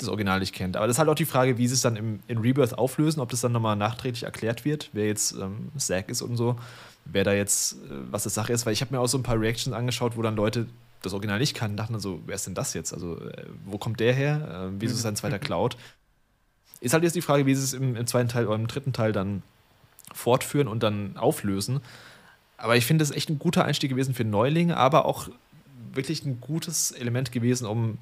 das 0.00 0.08
Original 0.08 0.40
nicht 0.40 0.54
kennt. 0.54 0.76
Aber 0.76 0.86
das 0.86 0.96
ist 0.96 0.98
halt 0.98 1.08
auch 1.08 1.14
die 1.14 1.24
Frage, 1.24 1.58
wie 1.58 1.66
sie 1.66 1.74
es 1.74 1.82
dann 1.82 1.96
im, 1.96 2.20
in 2.26 2.38
Rebirth 2.38 2.76
auflösen, 2.76 3.20
ob 3.20 3.30
das 3.30 3.40
dann 3.40 3.52
nochmal 3.52 3.76
nachträglich 3.76 4.24
erklärt 4.24 4.64
wird, 4.64 4.90
wer 4.92 5.06
jetzt 5.06 5.32
ähm, 5.32 5.70
Zack 5.76 6.08
ist 6.08 6.22
und 6.22 6.36
so, 6.36 6.56
wer 7.04 7.24
da 7.24 7.32
jetzt, 7.32 7.74
äh, 7.74 7.76
was 8.10 8.24
das 8.24 8.34
Sache 8.34 8.52
ist. 8.52 8.66
Weil 8.66 8.72
ich 8.72 8.80
habe 8.80 8.94
mir 8.94 9.00
auch 9.00 9.06
so 9.06 9.18
ein 9.18 9.22
paar 9.22 9.40
Reactions 9.40 9.76
angeschaut, 9.76 10.16
wo 10.16 10.22
dann 10.22 10.36
Leute 10.36 10.66
das 11.02 11.12
Original 11.12 11.38
nicht 11.38 11.54
kannten, 11.54 11.76
dachten 11.76 11.94
dann 11.94 12.02
so, 12.02 12.20
wer 12.26 12.34
ist 12.34 12.46
denn 12.46 12.54
das 12.54 12.74
jetzt? 12.74 12.92
Also, 12.92 13.18
äh, 13.20 13.46
wo 13.64 13.78
kommt 13.78 14.00
der 14.00 14.12
her? 14.12 14.68
Äh, 14.70 14.76
wieso 14.80 14.94
ist 14.94 15.02
sein 15.02 15.16
zweiter 15.16 15.36
mhm. 15.36 15.42
Cloud? 15.42 15.76
Ist 16.80 16.92
halt 16.92 17.04
jetzt 17.04 17.16
die 17.16 17.22
Frage, 17.22 17.46
wie 17.46 17.54
sie 17.54 17.62
es 17.62 17.72
im, 17.72 17.96
im 17.96 18.06
zweiten 18.06 18.28
Teil 18.28 18.46
oder 18.46 18.56
im 18.56 18.66
dritten 18.66 18.92
Teil 18.92 19.12
dann 19.12 19.42
fortführen 20.12 20.68
und 20.68 20.82
dann 20.82 21.16
auflösen. 21.16 21.80
Aber 22.56 22.76
ich 22.76 22.84
finde 22.84 23.04
es 23.04 23.10
echt 23.10 23.30
ein 23.30 23.38
guter 23.38 23.64
Einstieg 23.64 23.90
gewesen 23.90 24.14
für 24.14 24.24
Neulinge, 24.24 24.76
aber 24.76 25.04
auch 25.04 25.28
wirklich 25.92 26.24
ein 26.24 26.40
gutes 26.40 26.90
Element 26.90 27.32
gewesen, 27.32 27.66
um, 27.66 27.98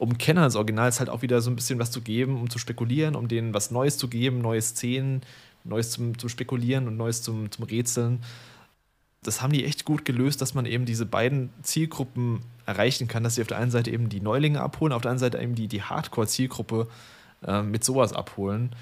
um 0.00 0.16
Kenner 0.16 0.46
des 0.46 0.56
Originals 0.56 0.98
halt 0.98 1.10
auch 1.10 1.20
wieder 1.20 1.42
so 1.42 1.50
ein 1.50 1.56
bisschen 1.56 1.78
was 1.78 1.90
zu 1.90 2.00
geben, 2.00 2.40
um 2.40 2.48
zu 2.48 2.58
spekulieren, 2.58 3.14
um 3.14 3.28
denen 3.28 3.52
was 3.52 3.70
Neues 3.70 3.98
zu 3.98 4.08
geben, 4.08 4.40
neue 4.40 4.62
Szenen, 4.62 5.20
Neues 5.62 5.90
zum, 5.90 6.16
zum 6.18 6.30
Spekulieren 6.30 6.88
und 6.88 6.96
Neues 6.96 7.20
zum, 7.20 7.50
zum 7.50 7.66
Rätseln. 7.66 8.22
Das 9.22 9.42
haben 9.42 9.52
die 9.52 9.62
echt 9.62 9.84
gut 9.84 10.06
gelöst, 10.06 10.40
dass 10.40 10.54
man 10.54 10.64
eben 10.64 10.86
diese 10.86 11.04
beiden 11.04 11.50
Zielgruppen 11.62 12.40
erreichen 12.64 13.08
kann, 13.08 13.22
dass 13.24 13.34
sie 13.34 13.42
auf 13.42 13.48
der 13.48 13.58
einen 13.58 13.70
Seite 13.70 13.90
eben 13.90 14.08
die 14.08 14.22
Neulinge 14.22 14.62
abholen, 14.62 14.94
auf 14.94 15.02
der 15.02 15.10
anderen 15.10 15.32
Seite 15.32 15.44
eben 15.44 15.54
die, 15.54 15.68
die 15.68 15.82
Hardcore-Zielgruppe 15.82 16.88
äh, 17.46 17.60
mit 17.60 17.84
sowas 17.84 18.14
abholen. 18.14 18.74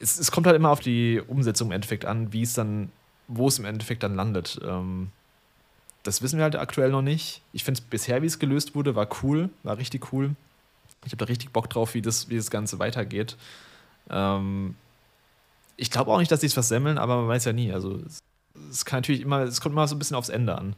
Es, 0.00 0.18
es 0.18 0.30
kommt 0.30 0.46
halt 0.46 0.56
immer 0.56 0.70
auf 0.70 0.80
die 0.80 1.20
Umsetzung 1.26 1.68
im 1.68 1.72
Endeffekt 1.72 2.06
an, 2.06 2.32
wie 2.32 2.42
es 2.42 2.54
dann 2.54 2.88
wo 3.28 3.48
es 3.48 3.58
im 3.58 3.64
Endeffekt 3.64 4.02
dann 4.02 4.14
landet. 4.14 4.60
Ähm, 4.64 5.10
das 6.04 6.22
wissen 6.22 6.38
wir 6.38 6.44
halt 6.44 6.54
aktuell 6.54 6.90
noch 6.90 7.02
nicht. 7.02 7.40
Ich 7.52 7.64
finde 7.64 7.80
es 7.80 7.84
bisher, 7.84 8.22
wie 8.22 8.26
es 8.26 8.38
gelöst 8.38 8.74
wurde, 8.74 8.94
war 8.94 9.08
cool, 9.22 9.48
war 9.62 9.78
richtig 9.78 10.12
cool. 10.12 10.36
Ich 11.04 11.12
habe 11.12 11.16
da 11.16 11.24
richtig 11.24 11.50
Bock 11.50 11.68
drauf, 11.68 11.94
wie 11.94 12.02
das, 12.02 12.28
wie 12.28 12.36
das 12.36 12.50
Ganze 12.50 12.78
weitergeht. 12.78 13.36
Ähm, 14.10 14.76
ich 15.76 15.90
glaube 15.90 16.12
auch 16.12 16.18
nicht, 16.18 16.30
dass 16.30 16.40
sie 16.40 16.46
es 16.46 16.54
versemmeln, 16.54 16.98
aber 16.98 17.16
man 17.16 17.28
weiß 17.28 17.46
ja 17.46 17.52
nie. 17.52 17.72
Also 17.72 18.00
es, 18.06 18.22
es, 18.70 18.84
kann 18.84 18.98
natürlich 18.98 19.22
immer, 19.22 19.40
es 19.40 19.60
kommt 19.60 19.72
immer 19.72 19.88
so 19.88 19.96
ein 19.96 19.98
bisschen 19.98 20.16
aufs 20.16 20.28
Ende 20.28 20.56
an. 20.56 20.76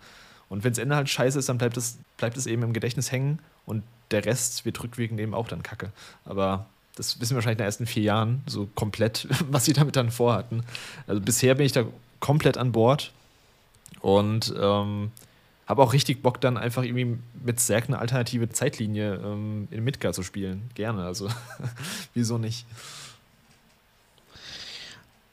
Und 0.49 0.63
wenn 0.63 0.73
das 0.73 0.79
Ende 0.79 0.95
halt 0.95 1.11
scheiße 1.11 1.39
ist, 1.39 1.49
dann 1.49 1.59
bleibt 1.59 1.77
es, 1.77 1.99
bleibt 2.17 2.37
es 2.37 2.47
eben 2.47 2.63
im 2.63 2.73
Gedächtnis 2.73 3.11
hängen 3.11 3.41
und 3.67 3.83
der 4.13 4.25
Rest 4.25 4.65
wird 4.65 4.81
rückwirkend 4.83 5.19
eben 5.19 5.35
auch 5.35 5.49
dann 5.49 5.65
kacke. 5.65 5.91
Aber 6.25 6.67
das 6.95 7.21
wissen 7.21 7.33
wir 7.33 7.37
wahrscheinlich 7.37 7.57
in 7.57 7.65
den 7.65 7.67
ersten 7.67 7.87
vier 7.87 8.05
Jahren 8.05 8.43
so 8.47 8.69
komplett, 8.77 9.27
was 9.51 9.65
sie 9.65 9.73
damit 9.73 9.97
dann 9.97 10.13
vorhatten. 10.13 10.63
Also 11.09 11.21
bisher 11.21 11.57
bin 11.57 11.67
ich 11.67 11.73
da 11.73 11.85
komplett 12.21 12.59
an 12.59 12.71
Bord 12.71 13.13
und 14.01 14.55
ähm, 14.61 15.11
habe 15.67 15.83
auch 15.83 15.93
richtig 15.93 16.23
Bock, 16.23 16.41
dann 16.41 16.57
einfach 16.57 16.85
irgendwie 16.85 17.19
mit 17.45 17.61
Zerg 17.61 17.89
eine 17.89 17.99
alternative 17.99 18.49
Zeitlinie 18.49 19.17
ähm, 19.17 19.69
in 19.71 19.83
Midgar 19.83 20.13
zu 20.13 20.23
spielen. 20.23 20.71
Gerne, 20.75 21.05
also 21.05 21.29
wieso 22.15 22.39
nicht? 22.39 22.67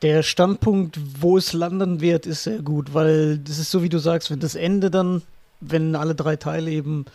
Der 0.02 0.22
Standpunkt, 0.24 1.00
wo 1.22 1.38
es 1.38 1.54
landen 1.54 2.02
wird, 2.02 2.26
ist 2.26 2.44
sehr 2.44 2.62
gut, 2.62 2.94
weil 2.94 3.38
das 3.38 3.58
ist 3.58 3.72
so, 3.72 3.84
wie 3.84 3.90
du 3.90 4.00
sagst, 4.00 4.32
wenn 4.32 4.40
das 4.40 4.56
Ende 4.56 4.92
dann, 4.92 5.22
wenn 5.62 5.96
alle 5.96 6.14
drei 6.14 6.36
Teile 6.36 6.72
eben 6.72 7.06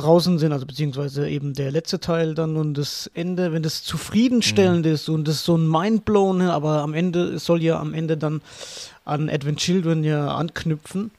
draußen 0.00 0.38
sind, 0.38 0.52
also 0.52 0.66
beziehungsweise 0.66 1.28
eben 1.28 1.54
der 1.54 1.70
letzte 1.70 2.00
Teil 2.00 2.34
dann 2.34 2.56
und 2.56 2.74
das 2.74 3.10
Ende, 3.14 3.52
wenn 3.52 3.62
das 3.62 3.82
zufriedenstellend 3.82 4.86
mhm. 4.86 4.92
ist 4.92 5.08
und 5.08 5.28
das 5.28 5.44
so 5.44 5.56
ein 5.56 5.68
Mindblown, 5.68 6.42
aber 6.42 6.80
am 6.82 6.94
Ende, 6.94 7.24
es 7.34 7.44
soll 7.44 7.62
ja 7.62 7.78
am 7.78 7.94
Ende 7.94 8.16
dann 8.16 8.40
an 9.04 9.28
Advent 9.28 9.58
Children 9.58 10.04
ja 10.04 10.34
anknüpfen, 10.34 11.10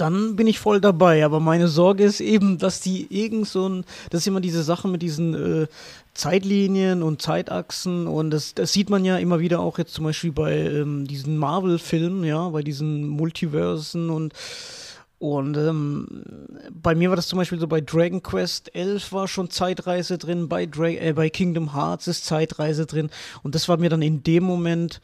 dann 0.00 0.36
bin 0.36 0.46
ich 0.46 0.58
voll 0.58 0.80
dabei. 0.80 1.24
Aber 1.24 1.40
meine 1.40 1.68
Sorge 1.68 2.04
ist 2.04 2.20
eben, 2.20 2.58
dass 2.58 2.80
die 2.80 3.06
irgend 3.10 3.46
so 3.46 3.68
ein, 3.68 3.84
das 4.10 4.22
ist 4.22 4.26
immer 4.26 4.40
diese 4.40 4.62
Sache 4.62 4.88
mit 4.88 5.02
diesen 5.02 5.34
äh, 5.62 5.66
Zeitlinien 6.14 7.02
und 7.02 7.22
Zeitachsen 7.22 8.06
und 8.06 8.30
das, 8.30 8.54
das 8.54 8.72
sieht 8.72 8.90
man 8.90 9.04
ja 9.04 9.16
immer 9.18 9.40
wieder 9.40 9.60
auch 9.60 9.78
jetzt 9.78 9.94
zum 9.94 10.04
Beispiel 10.04 10.32
bei 10.32 10.52
ähm, 10.58 11.06
diesen 11.06 11.36
Marvel-Filmen, 11.36 12.24
ja, 12.24 12.48
bei 12.48 12.62
diesen 12.62 13.06
Multiversen 13.06 14.10
und 14.10 14.32
und 15.20 15.54
ähm, 15.58 16.24
bei 16.72 16.94
mir 16.94 17.10
war 17.10 17.16
das 17.16 17.28
zum 17.28 17.38
Beispiel 17.38 17.60
so 17.60 17.68
bei 17.68 17.82
Dragon 17.82 18.22
Quest 18.22 18.74
11 18.74 19.12
war 19.12 19.28
schon 19.28 19.50
Zeitreise 19.50 20.16
drin, 20.16 20.48
bei, 20.48 20.64
Dra 20.64 20.88
äh, 20.88 21.12
bei 21.12 21.28
Kingdom 21.28 21.74
Hearts 21.74 22.08
ist 22.08 22.24
Zeitreise 22.24 22.86
drin. 22.86 23.10
Und 23.42 23.54
das 23.54 23.68
war 23.68 23.76
mir 23.76 23.90
dann 23.90 24.00
in 24.00 24.22
dem 24.22 24.44
Moment, 24.44 25.02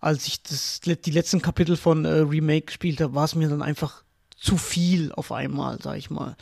als 0.00 0.26
ich 0.26 0.42
das, 0.42 0.80
die 0.80 1.10
letzten 1.10 1.42
Kapitel 1.42 1.76
von 1.76 2.06
äh, 2.06 2.20
Remake 2.20 2.64
gespielt 2.64 3.02
habe, 3.02 3.14
war 3.14 3.26
es 3.26 3.34
mir 3.34 3.50
dann 3.50 3.60
einfach 3.60 4.04
zu 4.38 4.56
viel 4.56 5.12
auf 5.12 5.32
einmal, 5.32 5.78
sag 5.82 5.98
ich 5.98 6.08
mal. 6.08 6.34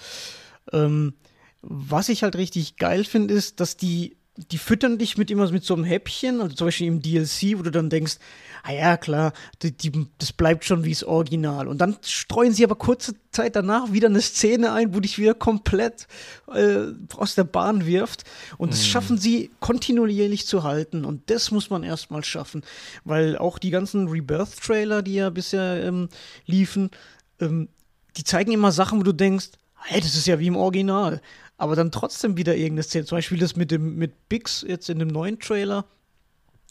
Ähm, 0.73 1.15
was 1.63 2.09
ich 2.09 2.23
halt 2.23 2.37
richtig 2.37 2.77
geil 2.77 3.03
finde, 3.03 3.35
ist, 3.35 3.59
dass 3.59 3.77
die 3.77 4.19
die 4.37 4.59
füttern 4.59 4.99
dich 4.99 5.17
mit 5.17 5.31
immer 5.31 5.51
mit 5.51 5.65
so 5.65 5.75
einem 5.75 5.85
Häppchen, 5.85 6.41
also 6.41 6.55
zum 6.55 6.67
Beispiel 6.67 6.87
im 6.87 7.01
DLC, 7.01 7.59
wo 7.59 7.63
du 7.63 7.71
dann 7.71 7.91
denkst, 7.91 8.17
ah 8.63 8.73
ja, 8.73 8.97
klar, 8.97 9.33
die, 9.63 9.73
die, 9.73 10.07
das 10.19 10.33
bleibt 10.33 10.65
schon 10.65 10.85
wie 10.85 10.93
das 10.93 11.05
Original. 11.05 11.69
Und 11.69 11.79
dann 11.79 11.97
streuen 12.03 12.53
sie 12.53 12.65
aber 12.65 12.75
kurze 12.75 13.15
Zeit 13.31 13.57
danach 13.57 13.93
wieder 13.93 14.09
eine 14.09 14.21
Szene 14.21 14.73
ein, 14.73 14.95
wo 14.95 15.01
dich 15.01 15.19
wieder 15.19 15.35
komplett 15.35 16.07
äh, 16.53 16.87
aus 17.17 17.35
der 17.35 17.45
Bahn 17.45 17.87
wirft. 17.87 18.25
Und 18.59 18.73
das 18.73 18.81
mhm. 18.81 18.87
schaffen 18.87 19.19
sie 19.19 19.51
kontinuierlich 19.61 20.47
zu 20.47 20.65
halten. 20.65 21.05
Und 21.05 21.31
das 21.31 21.51
muss 21.51 21.71
man 21.71 21.83
erstmal 21.83 22.25
schaffen. 22.25 22.63
Weil 23.05 23.39
auch 23.39 23.59
die 23.59 23.71
ganzen 23.71 24.09
Rebirth-Trailer, 24.09 25.03
die 25.03 25.15
ja 25.15 25.31
bisher 25.31 25.83
ähm, 25.85 26.09
liefen, 26.47 26.91
ähm, 27.41 27.69
die 28.17 28.25
zeigen 28.25 28.53
immer 28.53 28.73
Sachen, 28.73 28.99
wo 28.99 29.03
du 29.03 29.13
denkst, 29.13 29.51
hey, 29.83 30.01
das 30.01 30.17
ist 30.17 30.27
ja 30.27 30.39
wie 30.39 30.49
im 30.49 30.57
Original 30.57 31.21
aber 31.59 31.77
dann 31.77 31.91
trotzdem 31.91 32.37
wieder 32.37 32.55
irgendeine 32.55 32.83
Szene. 32.83 33.05
Zum 33.05 33.19
Beispiel 33.19 33.39
das 33.39 33.57
mit 33.57 33.71
dem 33.71 33.97
mit 33.97 34.29
Bix 34.29 34.65
jetzt 34.67 34.91
in 34.91 34.99
dem 34.99 35.09
neuen 35.09 35.39
Trailer, 35.39 35.87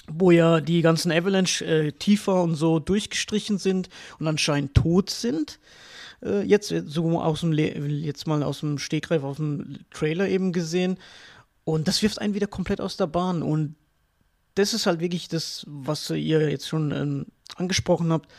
wo 0.07 0.31
ja 0.31 0.61
die 0.61 0.81
ganzen 0.81 1.11
Avalanche 1.11 1.65
äh, 1.65 1.91
tiefer 1.91 2.43
und 2.43 2.55
so 2.55 2.79
durchgestrichen 2.79 3.57
sind 3.57 3.89
und 4.19 4.27
anscheinend 4.27 4.75
tot 4.75 5.09
sind. 5.09 5.59
Äh, 6.23 6.43
jetzt 6.43 6.73
so 6.85 7.19
aus 7.19 7.41
dem 7.41 7.51
Le 7.51 7.69
jetzt 7.87 8.27
mal 8.27 8.43
aus 8.43 8.59
dem 8.59 8.77
Stegreif 8.77 9.23
aus 9.23 9.37
dem 9.37 9.79
Trailer 9.91 10.27
eben 10.27 10.51
gesehen. 10.53 10.97
Und 11.63 11.87
das 11.87 12.03
wirft 12.03 12.21
einen 12.21 12.35
wieder 12.35 12.47
komplett 12.47 12.79
aus 12.79 12.95
der 12.95 13.07
Bahn. 13.07 13.41
Und 13.41 13.75
das 14.53 14.73
ist 14.73 14.85
halt 14.85 14.99
wirklich 14.99 15.27
das, 15.27 15.65
was 15.67 16.09
ihr 16.11 16.49
jetzt 16.49 16.67
schon 16.67 16.91
ähm, 16.91 17.25
angesprochen 17.55 18.13
habt 18.13 18.29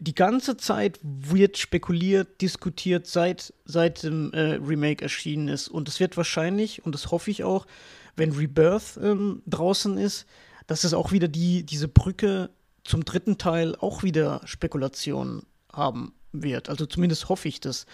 die 0.00 0.14
ganze 0.14 0.56
Zeit 0.56 1.00
wird 1.02 1.58
spekuliert, 1.58 2.40
diskutiert, 2.40 3.06
seit, 3.06 3.52
seit 3.64 4.04
dem 4.04 4.32
äh, 4.32 4.54
Remake 4.54 5.02
erschienen 5.02 5.48
ist. 5.48 5.68
Und 5.68 5.88
es 5.88 5.98
wird 5.98 6.16
wahrscheinlich, 6.16 6.84
und 6.84 6.94
das 6.94 7.10
hoffe 7.10 7.30
ich 7.30 7.42
auch, 7.42 7.66
wenn 8.14 8.32
Rebirth 8.32 8.98
ähm, 9.02 9.42
draußen 9.46 9.98
ist, 9.98 10.26
dass 10.66 10.84
es 10.84 10.94
auch 10.94 11.10
wieder 11.10 11.28
die, 11.28 11.64
diese 11.64 11.88
Brücke 11.88 12.50
zum 12.84 13.04
dritten 13.04 13.38
Teil 13.38 13.74
auch 13.76 14.02
wieder 14.02 14.40
Spekulationen 14.44 15.42
haben 15.72 16.14
wird. 16.32 16.68
Also 16.68 16.86
zumindest 16.86 17.28
hoffe 17.28 17.48
ich 17.48 17.60
das. 17.60 17.86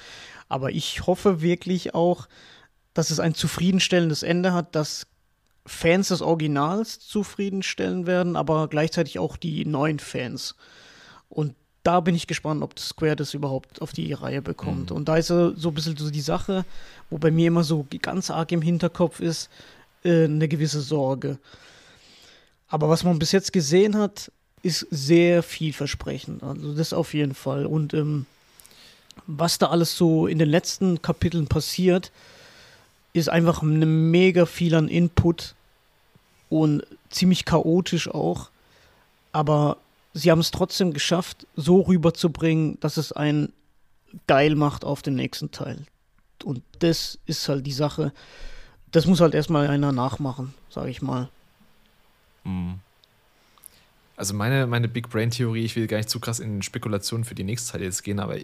Aber 0.49 0.73
ich 0.73 1.07
hoffe 1.07 1.41
wirklich 1.41 1.95
auch, 1.95 2.29
dass 2.93 3.11
es 3.11 3.21
ein 3.21 3.35
zufriedenstellendes 3.35 4.23
Ende 4.23 4.53
hat, 4.53 4.75
dass 4.75 5.07
Fans 5.67 6.09
des 6.09 6.21
Originals 6.21 7.01
zufriedenstellen 7.01 8.07
werden, 8.07 8.37
aber 8.37 8.69
gleichzeitig 8.69 9.19
auch 9.19 9.37
die 9.39 9.65
neuen 9.65 9.99
Fans. 9.99 10.55
Und 11.29 11.55
da 11.85 12.01
bin 12.01 12.15
ich 12.15 12.27
gespannt, 12.27 12.63
ob 12.63 12.79
Square 12.79 13.15
das 13.15 13.35
überhaupt 13.35 13.81
auf 13.81 13.93
die 13.93 14.13
Reihe 14.13 14.43
bekommt. 14.43 14.91
Mhm. 14.91 14.97
Und 14.97 15.09
da 15.09 15.17
ist 15.17 15.29
so 15.29 15.53
ein 15.53 15.75
bisschen 15.75 15.97
so 15.97 16.11
die 16.11 16.21
Sache, 16.21 16.65
wo 17.11 17.19
bei 17.19 17.31
mir 17.31 17.49
immer 17.49 17.63
so 17.63 17.87
ganz 18.03 18.31
arg 18.31 18.51
im 18.53 18.63
Hinterkopf 18.63 19.21
ist, 19.21 19.51
äh, 20.03 20.25
eine 20.25 20.49
gewisse 20.49 20.81
Sorge. 20.81 21.39
Aber 22.69 22.89
was 22.89 23.05
man 23.05 23.19
bis 23.19 23.33
jetzt 23.33 23.53
gesehen 23.53 23.97
hat, 23.97 24.33
ist 24.63 24.87
sehr 24.91 25.43
vielversprechend. 25.43 26.43
Also 26.43 26.75
das 26.75 26.95
auf 26.95 27.13
jeden 27.13 27.35
Fall. 27.35 27.67
Und 27.67 27.93
ähm, 27.93 28.25
was 29.27 29.59
da 29.59 29.67
alles 29.67 29.97
so 29.97 30.27
in 30.27 30.39
den 30.39 30.49
letzten 30.49 31.03
Kapiteln 31.03 31.47
passiert, 31.47 32.11
ist 33.13 33.29
einfach 33.29 33.63
eine 33.63 33.87
mega 33.87 34.47
viel 34.47 34.75
an 34.75 34.89
Input 34.89 35.55
und 36.49 36.83
ziemlich 37.11 37.45
chaotisch 37.45 38.09
auch. 38.09 38.49
Aber 39.33 39.77
sie 40.15 40.31
haben 40.31 40.41
es 40.41 40.51
trotzdem 40.51 40.93
geschafft, 40.93 41.47
so 41.57 41.83
rüberzubringen, 41.83 42.79
dass 42.81 42.97
es 42.97 43.13
einen 43.13 43.53
geil 44.27 44.55
macht 44.55 44.85
auf 44.85 45.03
den 45.03 45.17
nächsten 45.17 45.51
Teil. 45.51 45.85
Und 46.45 46.63
das 46.79 47.19
ist 47.27 47.49
halt 47.49 47.67
die 47.67 47.73
Sache. 47.73 48.13
Das 48.93 49.07
muss 49.07 49.21
halt 49.21 49.35
erstmal 49.35 49.67
einer 49.67 49.93
nachmachen, 49.93 50.55
sage 50.71 50.91
ich 50.91 51.03
mal. 51.03 51.29
Mhm. 52.45 52.79
Also 54.17 54.33
meine, 54.33 54.69
meine 54.69 54.87
Big 54.87 55.11
Brain-Theorie, 55.11 55.65
ich 55.65 55.75
will 55.75 55.89
gar 55.89 55.97
nicht 55.97 56.09
zu 56.09 56.21
krass 56.21 56.39
in 56.39 56.63
Spekulationen 56.63 57.25
für 57.25 57.35
die 57.35 57.43
nächste 57.43 57.73
Zeit 57.73 57.81
jetzt 57.81 58.05
gehen, 58.05 58.21
aber 58.21 58.37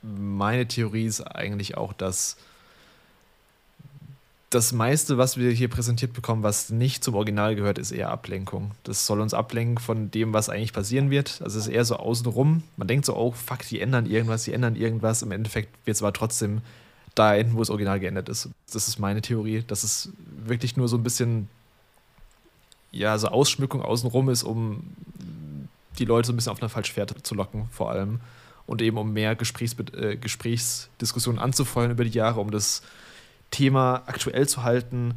meine 0.00 0.66
Theorie 0.66 1.04
ist 1.04 1.20
eigentlich 1.20 1.76
auch, 1.76 1.92
dass 1.92 2.38
das 4.50 4.72
meiste, 4.72 5.18
was 5.18 5.36
wir 5.36 5.50
hier 5.50 5.68
präsentiert 5.68 6.14
bekommen, 6.14 6.42
was 6.42 6.70
nicht 6.70 7.04
zum 7.04 7.14
Original 7.14 7.54
gehört, 7.54 7.76
ist 7.76 7.90
eher 7.90 8.10
Ablenkung. 8.10 8.70
Das 8.82 9.06
soll 9.06 9.20
uns 9.20 9.34
ablenken 9.34 9.78
von 9.78 10.10
dem, 10.10 10.32
was 10.32 10.48
eigentlich 10.48 10.72
passieren 10.72 11.10
wird. 11.10 11.42
Also 11.42 11.58
es 11.58 11.66
ist 11.66 11.72
eher 11.72 11.84
so 11.84 11.96
außenrum. 11.96 12.62
Man 12.76 12.88
denkt 12.88 13.04
so, 13.04 13.14
oh 13.14 13.32
fuck, 13.32 13.60
die 13.68 13.80
ändern 13.80 14.06
irgendwas, 14.06 14.44
die 14.44 14.54
ändern 14.54 14.74
irgendwas. 14.74 15.20
Im 15.22 15.32
Endeffekt 15.32 15.74
wird 15.84 15.96
es 15.96 16.02
aber 16.02 16.14
trotzdem 16.14 16.62
da 17.14 17.34
enden, 17.34 17.54
wo 17.54 17.58
das 17.58 17.68
Original 17.68 18.00
geendet 18.00 18.30
ist. 18.30 18.48
Das 18.72 18.88
ist 18.88 18.98
meine 18.98 19.20
Theorie, 19.20 19.64
dass 19.66 19.82
es 19.82 20.12
wirklich 20.46 20.76
nur 20.78 20.88
so 20.88 20.96
ein 20.96 21.02
bisschen, 21.02 21.48
ja, 22.90 23.18
so 23.18 23.28
Ausschmückung 23.28 23.82
außenrum 23.82 24.30
ist, 24.30 24.44
um 24.44 24.82
die 25.98 26.06
Leute 26.06 26.26
so 26.26 26.32
ein 26.32 26.36
bisschen 26.36 26.52
auf 26.52 26.62
eine 26.62 26.70
falsche 26.70 26.94
Fährte 26.94 27.22
zu 27.22 27.34
locken, 27.34 27.68
vor 27.70 27.90
allem. 27.90 28.20
Und 28.66 28.80
eben 28.80 28.96
um 28.96 29.12
mehr 29.12 29.34
Gesprächs 29.34 29.76
äh, 29.94 30.16
Gesprächsdiskussionen 30.16 31.38
anzufeuern 31.38 31.90
über 31.90 32.04
die 32.04 32.10
Jahre, 32.10 32.40
um 32.40 32.50
das 32.50 32.82
Thema 33.50 34.02
aktuell 34.06 34.48
zu 34.48 34.62
halten. 34.62 35.14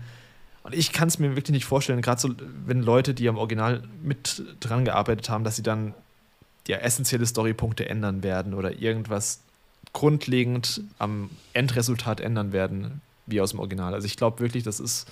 Und 0.64 0.76
ich 0.76 0.92
kann 0.92 1.08
es 1.08 1.20
mir 1.20 1.36
wirklich 1.36 1.54
nicht 1.54 1.66
vorstellen, 1.66 2.02
gerade 2.02 2.22
so, 2.22 2.30
wenn 2.66 2.82
Leute, 2.82 3.14
die 3.14 3.28
am 3.28 3.38
Original 3.38 3.84
mit 4.04 4.44
dran 4.60 4.86
gearbeitet 4.86 5.30
haben, 5.30 5.44
dass 5.44 5.56
sie 5.56 5.64
dann 5.64 5.94
ja 6.68 6.78
essentielle 6.78 7.26
Storypunkte 7.26 7.90
ändern 7.90 8.24
werden 8.24 8.54
oder 8.54 8.80
irgendwas 8.80 9.42
grundlegend 9.94 10.82
am 11.00 11.30
Endresultat 11.54 12.22
ändern 12.22 12.54
werden, 12.54 13.02
wie 13.26 13.42
aus 13.42 13.52
dem 13.52 13.60
Original. 13.60 13.94
Also 13.94 14.06
ich 14.06 14.18
glaube 14.18 14.40
wirklich, 14.40 14.64
das 14.64 14.80
ist 14.80 15.08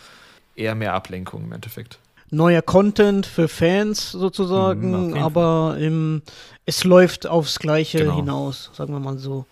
eher 0.56 0.76
mehr 0.76 0.94
Ablenkung 0.94 1.46
im 1.46 1.52
Endeffekt. 1.52 2.00
Neuer 2.32 2.62
Content 2.62 3.26
für 3.26 3.48
Fans 3.48 4.12
sozusagen, 4.12 5.10
mhm, 5.10 5.14
aber 5.16 5.78
im, 5.80 6.22
es 6.66 6.84
läuft 6.84 7.26
aufs 7.26 7.58
Gleiche 7.58 8.00
genau. 8.00 8.16
hinaus, 8.16 8.70
sagen 8.74 8.94
wir 8.94 9.00
mal 9.00 9.18
so. 9.18 9.46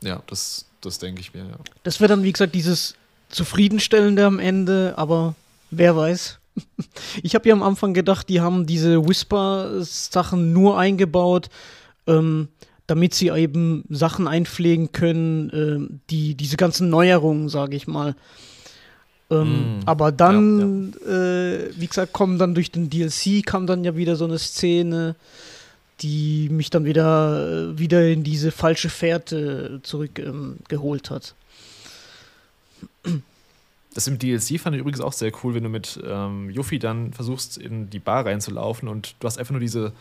Ja, 0.00 0.22
das, 0.26 0.64
das 0.82 0.98
denke 0.98 1.20
ich 1.20 1.32
mir, 1.32 1.44
ja. 1.44 1.58
Das 1.82 2.00
wäre 2.00 2.08
dann, 2.08 2.22
wie 2.22 2.32
gesagt, 2.32 2.54
dieses 2.54 2.94
Zufriedenstellende 3.28 4.26
am 4.26 4.38
Ende, 4.38 4.94
aber 4.96 5.34
wer 5.70 5.96
weiß. 5.96 6.38
Ich 7.22 7.34
habe 7.34 7.48
ja 7.48 7.54
am 7.54 7.62
Anfang 7.62 7.94
gedacht, 7.94 8.28
die 8.28 8.40
haben 8.40 8.66
diese 8.66 9.08
Whisper-Sachen 9.08 10.52
nur 10.52 10.78
eingebaut, 10.78 11.48
ähm, 12.06 12.48
damit 12.86 13.14
sie 13.14 13.28
eben 13.28 13.84
Sachen 13.88 14.28
einpflegen 14.28 14.92
können, 14.92 15.50
äh, 15.50 15.98
die 16.10 16.34
diese 16.34 16.56
ganzen 16.56 16.90
Neuerungen, 16.90 17.48
sage 17.48 17.76
ich 17.76 17.86
mal. 17.86 18.14
Ähm, 19.30 19.78
mm, 19.78 19.80
aber 19.86 20.12
dann, 20.12 20.92
ja, 21.06 21.10
ja. 21.10 21.54
Äh, 21.54 21.70
wie 21.76 21.86
gesagt, 21.86 22.12
kommen 22.12 22.38
dann 22.38 22.54
durch 22.54 22.70
den 22.70 22.90
DLC 22.90 23.44
kam 23.44 23.66
dann 23.66 23.84
ja 23.84 23.96
wieder 23.96 24.16
so 24.16 24.24
eine 24.24 24.38
Szene, 24.38 25.16
die 26.02 26.48
mich 26.50 26.70
dann 26.70 26.84
wieder, 26.84 27.70
äh, 27.72 27.78
wieder 27.78 28.06
in 28.08 28.24
diese 28.24 28.50
falsche 28.50 28.88
Fährte 28.88 29.80
zurückgeholt 29.82 31.10
ähm, 31.10 31.14
hat. 31.14 31.34
Das 33.94 34.06
im 34.06 34.18
DLC 34.18 34.58
fand 34.58 34.74
ich 34.74 34.80
übrigens 34.80 35.00
auch 35.00 35.12
sehr 35.12 35.32
cool, 35.42 35.54
wenn 35.54 35.64
du 35.64 35.68
mit 35.68 36.00
ähm, 36.04 36.50
Yuffie 36.50 36.78
dann 36.78 37.12
versuchst, 37.12 37.58
in 37.58 37.90
die 37.90 37.98
Bar 37.98 38.24
reinzulaufen 38.24 38.88
und 38.88 39.16
du 39.20 39.26
hast 39.26 39.38
einfach 39.38 39.52
nur 39.52 39.60
diese 39.60 39.92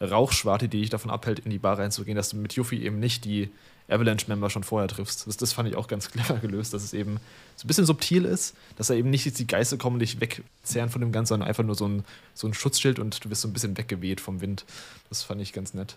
Rauchschwarte, 0.00 0.68
die 0.68 0.80
dich 0.80 0.90
davon 0.90 1.10
abhält, 1.10 1.40
in 1.40 1.50
die 1.50 1.58
Bar 1.58 1.78
reinzugehen, 1.78 2.16
dass 2.16 2.30
du 2.30 2.36
mit 2.36 2.52
Yuffie 2.52 2.82
eben 2.82 3.00
nicht 3.00 3.24
die 3.24 3.50
Avalanche-Member 3.88 4.50
schon 4.50 4.64
vorher 4.64 4.88
triffst. 4.88 5.26
Das, 5.26 5.36
das, 5.36 5.52
fand 5.52 5.68
ich 5.68 5.76
auch 5.76 5.88
ganz 5.88 6.10
clever 6.12 6.36
gelöst, 6.36 6.74
dass 6.74 6.84
es 6.84 6.92
eben 6.92 7.18
so 7.56 7.64
ein 7.64 7.68
bisschen 7.68 7.86
subtil 7.86 8.24
ist, 8.24 8.54
dass 8.76 8.88
da 8.88 8.94
eben 8.94 9.10
nicht 9.10 9.38
die 9.38 9.46
Geister 9.46 9.78
kommen 9.78 9.98
dich 9.98 10.20
wegzehren 10.20 10.90
von 10.90 11.00
dem 11.00 11.12
Ganzen, 11.12 11.30
sondern 11.30 11.48
einfach 11.48 11.64
nur 11.64 11.74
so 11.74 11.88
ein, 11.88 12.04
so 12.34 12.46
ein 12.46 12.54
Schutzschild 12.54 12.98
und 12.98 13.24
du 13.24 13.30
wirst 13.30 13.42
so 13.42 13.48
ein 13.48 13.52
bisschen 13.52 13.76
weggeweht 13.76 14.20
vom 14.20 14.40
Wind. 14.40 14.64
Das 15.08 15.22
fand 15.22 15.40
ich 15.40 15.52
ganz 15.52 15.74
nett. 15.74 15.96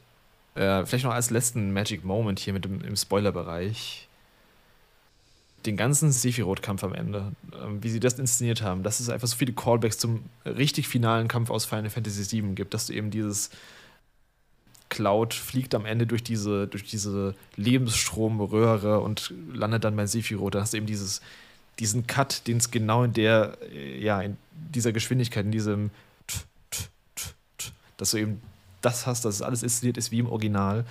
Äh, 0.56 0.86
vielleicht 0.86 1.06
noch 1.06 1.14
als 1.14 1.30
letzten 1.30 1.74
Magic 1.74 2.04
Moment 2.04 2.40
hier 2.40 2.54
mit 2.54 2.66
dem, 2.66 2.82
im 2.82 2.96
Spoiler-Bereich. 2.96 4.08
Den 5.66 5.78
ganzen 5.78 6.12
Sephiroth-Kampf 6.12 6.84
am 6.84 6.94
Ende, 6.94 7.34
äh, 7.52 7.58
wie 7.82 7.90
sie 7.90 8.00
das 8.00 8.18
inszeniert 8.18 8.62
haben, 8.62 8.84
dass 8.84 9.00
es 9.00 9.10
einfach 9.10 9.28
so 9.28 9.36
viele 9.36 9.54
Callbacks 9.54 9.98
zum 9.98 10.24
richtig 10.46 10.88
finalen 10.88 11.28
Kampf 11.28 11.50
aus 11.50 11.66
Final 11.66 11.90
Fantasy 11.90 12.42
VII 12.42 12.56
gibt, 12.56 12.74
dass 12.74 12.88
du 12.88 12.94
eben 12.94 13.12
dieses 13.12 13.52
Cloud 14.92 15.34
fliegt 15.34 15.74
am 15.74 15.86
Ende 15.86 16.06
durch 16.06 16.22
diese, 16.22 16.68
durch 16.68 16.84
diese 16.84 17.34
Lebensstromröhre 17.56 19.00
und 19.00 19.34
landet 19.52 19.86
dann 19.86 19.96
bei 19.96 20.06
Sephiroth. 20.06 20.54
Da 20.54 20.62
hast 20.62 20.74
du 20.74 20.78
eben 20.78 20.86
dieses, 20.86 21.22
diesen 21.80 22.06
Cut, 22.06 22.46
den 22.46 22.58
es 22.58 22.70
genau 22.70 23.04
in 23.04 23.14
der, 23.14 23.58
ja, 23.98 24.22
in 24.22 24.38
dieser 24.54 24.92
Geschwindigkeit, 24.92 25.46
in 25.46 25.52
diesem, 25.52 25.92
dass 27.98 28.12
du 28.12 28.18
eben 28.18 28.42
das 28.82 29.08
hast, 29.08 29.24
dass 29.24 29.36
es 29.36 29.42
alles 29.42 29.64
inszeniert 29.64 29.98
ist 29.98 30.12
wie 30.12 30.20
im 30.20 30.28
Original. 30.28 30.86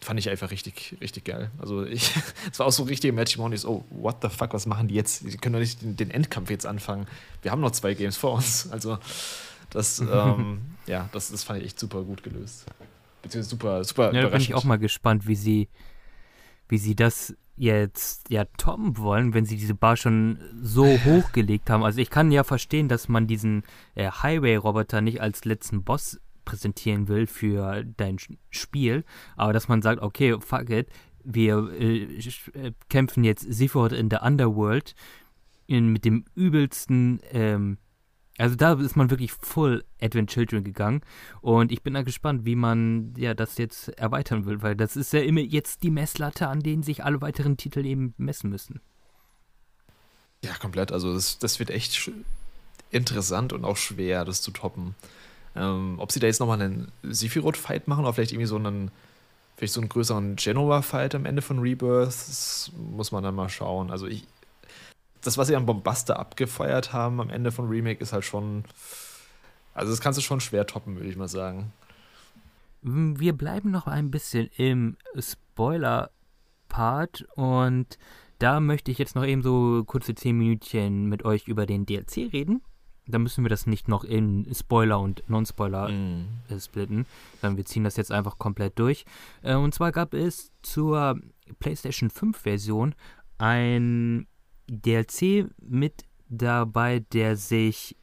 Fand 0.00 0.20
ich 0.20 0.30
einfach 0.30 0.52
richtig, 0.52 0.96
richtig 1.00 1.24
geil. 1.24 1.50
Also 1.58 1.84
ich, 1.84 2.14
es 2.52 2.58
war 2.60 2.66
auch 2.66 2.72
so 2.72 2.84
richtig 2.84 3.12
Magic 3.12 3.38
Mondays, 3.38 3.66
oh, 3.66 3.84
what 3.90 4.18
the 4.22 4.28
fuck, 4.28 4.54
was 4.54 4.64
machen 4.66 4.86
die 4.86 4.94
jetzt? 4.94 5.24
Die 5.24 5.36
können 5.38 5.54
doch 5.54 5.60
nicht 5.60 5.82
den, 5.82 5.96
den 5.96 6.10
Endkampf 6.12 6.50
jetzt 6.50 6.66
anfangen. 6.66 7.08
Wir 7.42 7.50
haben 7.50 7.60
noch 7.60 7.72
zwei 7.72 7.94
Games 7.94 8.16
vor 8.16 8.34
uns. 8.34 8.70
Also 8.70 8.96
das, 9.70 10.00
ähm, 10.12 10.60
ja, 10.86 11.08
das, 11.12 11.30
das 11.30 11.44
fand 11.44 11.60
ich 11.60 11.66
echt 11.66 11.80
super 11.80 12.02
gut 12.02 12.22
gelöst. 12.22 12.66
Beziehungsweise 13.22 13.50
super, 13.50 13.84
super 13.84 14.14
ja, 14.14 14.22
da 14.22 14.28
bin 14.28 14.40
ich 14.40 14.54
auch 14.54 14.64
mal 14.64 14.78
gespannt, 14.78 15.26
wie 15.26 15.36
sie, 15.36 15.68
wie 16.68 16.78
sie 16.78 16.96
das 16.96 17.34
jetzt 17.56 18.30
ja 18.30 18.46
toppen 18.56 18.96
wollen, 18.96 19.34
wenn 19.34 19.44
sie 19.44 19.56
diese 19.56 19.74
Bar 19.74 19.96
schon 19.96 20.38
so 20.62 20.86
hochgelegt 21.04 21.68
haben. 21.68 21.84
Also 21.84 22.00
ich 22.00 22.08
kann 22.08 22.32
ja 22.32 22.42
verstehen, 22.42 22.88
dass 22.88 23.08
man 23.08 23.26
diesen 23.26 23.64
äh, 23.94 24.10
Highway-Roboter 24.10 25.02
nicht 25.02 25.20
als 25.20 25.44
letzten 25.44 25.84
Boss 25.84 26.18
präsentieren 26.46 27.08
will 27.08 27.26
für 27.26 27.84
dein 27.84 28.16
Spiel, 28.48 29.04
aber 29.36 29.52
dass 29.52 29.68
man 29.68 29.82
sagt, 29.82 30.00
okay, 30.00 30.36
fuck 30.40 30.70
it, 30.70 30.88
wir 31.22 31.70
äh, 31.78 32.04
äh 32.04 32.72
kämpfen 32.88 33.24
jetzt 33.24 33.42
Sephiroth 33.42 33.92
in 33.92 34.08
der 34.08 34.22
Underworld 34.22 34.94
in, 35.66 35.92
mit 35.92 36.06
dem 36.06 36.24
übelsten 36.34 37.20
ähm, 37.30 37.76
also 38.40 38.56
da 38.56 38.72
ist 38.72 38.96
man 38.96 39.10
wirklich 39.10 39.32
full 39.32 39.84
Advent 40.00 40.30
Children 40.30 40.64
gegangen 40.64 41.02
und 41.42 41.70
ich 41.70 41.82
bin 41.82 41.92
da 41.94 42.02
gespannt, 42.02 42.46
wie 42.46 42.56
man 42.56 43.12
ja 43.16 43.34
das 43.34 43.58
jetzt 43.58 43.88
erweitern 43.90 44.46
will, 44.46 44.62
weil 44.62 44.74
das 44.74 44.96
ist 44.96 45.12
ja 45.12 45.20
immer 45.20 45.40
jetzt 45.40 45.82
die 45.82 45.90
Messlatte, 45.90 46.48
an 46.48 46.60
denen 46.60 46.82
sich 46.82 47.04
alle 47.04 47.20
weiteren 47.20 47.58
Titel 47.58 47.84
eben 47.84 48.14
messen 48.16 48.48
müssen. 48.48 48.80
Ja, 50.42 50.54
komplett. 50.54 50.90
Also 50.90 51.12
das, 51.12 51.38
das 51.38 51.58
wird 51.58 51.68
echt 51.68 52.10
interessant 52.90 53.52
und 53.52 53.64
auch 53.64 53.76
schwer, 53.76 54.24
das 54.24 54.40
zu 54.40 54.52
toppen. 54.52 54.94
Ähm, 55.54 55.96
ob 55.98 56.10
sie 56.10 56.20
da 56.20 56.26
jetzt 56.26 56.40
nochmal 56.40 56.62
einen 56.62 56.90
Sephiroth-Fight 57.02 57.88
machen 57.88 58.04
oder 58.04 58.14
vielleicht 58.14 58.32
irgendwie 58.32 58.46
so 58.46 58.56
einen, 58.56 58.90
vielleicht 59.56 59.74
so 59.74 59.80
einen 59.80 59.90
größeren 59.90 60.36
Genova-Fight 60.36 61.14
am 61.14 61.26
Ende 61.26 61.42
von 61.42 61.58
Rebirth, 61.58 62.08
das 62.08 62.72
muss 62.74 63.12
man 63.12 63.22
dann 63.22 63.34
mal 63.34 63.50
schauen. 63.50 63.90
Also 63.90 64.06
ich, 64.06 64.24
das, 65.22 65.38
was 65.38 65.48
sie 65.48 65.56
an 65.56 65.66
Bombaster 65.66 66.18
abgefeuert 66.18 66.92
haben 66.92 67.20
am 67.20 67.30
Ende 67.30 67.52
von 67.52 67.68
Remake, 67.68 68.00
ist 68.00 68.12
halt 68.12 68.24
schon. 68.24 68.64
Also, 69.74 69.90
das 69.92 70.00
kannst 70.00 70.18
du 70.18 70.22
schon 70.22 70.40
schwer 70.40 70.66
toppen, 70.66 70.96
würde 70.96 71.08
ich 71.08 71.16
mal 71.16 71.28
sagen. 71.28 71.72
Wir 72.82 73.34
bleiben 73.34 73.70
noch 73.70 73.86
ein 73.86 74.10
bisschen 74.10 74.48
im 74.56 74.96
Spoiler-Part 75.18 76.08
und 77.34 77.98
da 78.38 78.58
möchte 78.58 78.90
ich 78.90 78.96
jetzt 78.96 79.14
noch 79.14 79.24
eben 79.24 79.42
so 79.42 79.84
kurze 79.84 80.14
10 80.14 80.36
Minütchen 80.36 81.06
mit 81.06 81.26
euch 81.26 81.46
über 81.46 81.66
den 81.66 81.84
DLC 81.84 82.32
reden. 82.32 82.62
Da 83.06 83.18
müssen 83.18 83.44
wir 83.44 83.50
das 83.50 83.66
nicht 83.66 83.86
noch 83.86 84.02
in 84.02 84.48
Spoiler 84.54 84.98
und 84.98 85.22
Non-Spoiler 85.28 85.88
mm. 85.88 86.42
splitten, 86.58 87.06
sondern 87.40 87.58
wir 87.58 87.66
ziehen 87.66 87.84
das 87.84 87.96
jetzt 87.96 88.12
einfach 88.12 88.38
komplett 88.38 88.78
durch. 88.78 89.04
Äh, 89.42 89.56
und 89.56 89.74
zwar 89.74 89.92
gab 89.92 90.14
es 90.14 90.52
zur 90.62 91.20
PlayStation 91.58 92.08
5 92.08 92.38
Version 92.38 92.94
ein 93.36 94.26
DLC 94.70 95.50
mit 95.60 96.04
dabei, 96.28 97.00
der 97.12 97.36
sich 97.36 97.96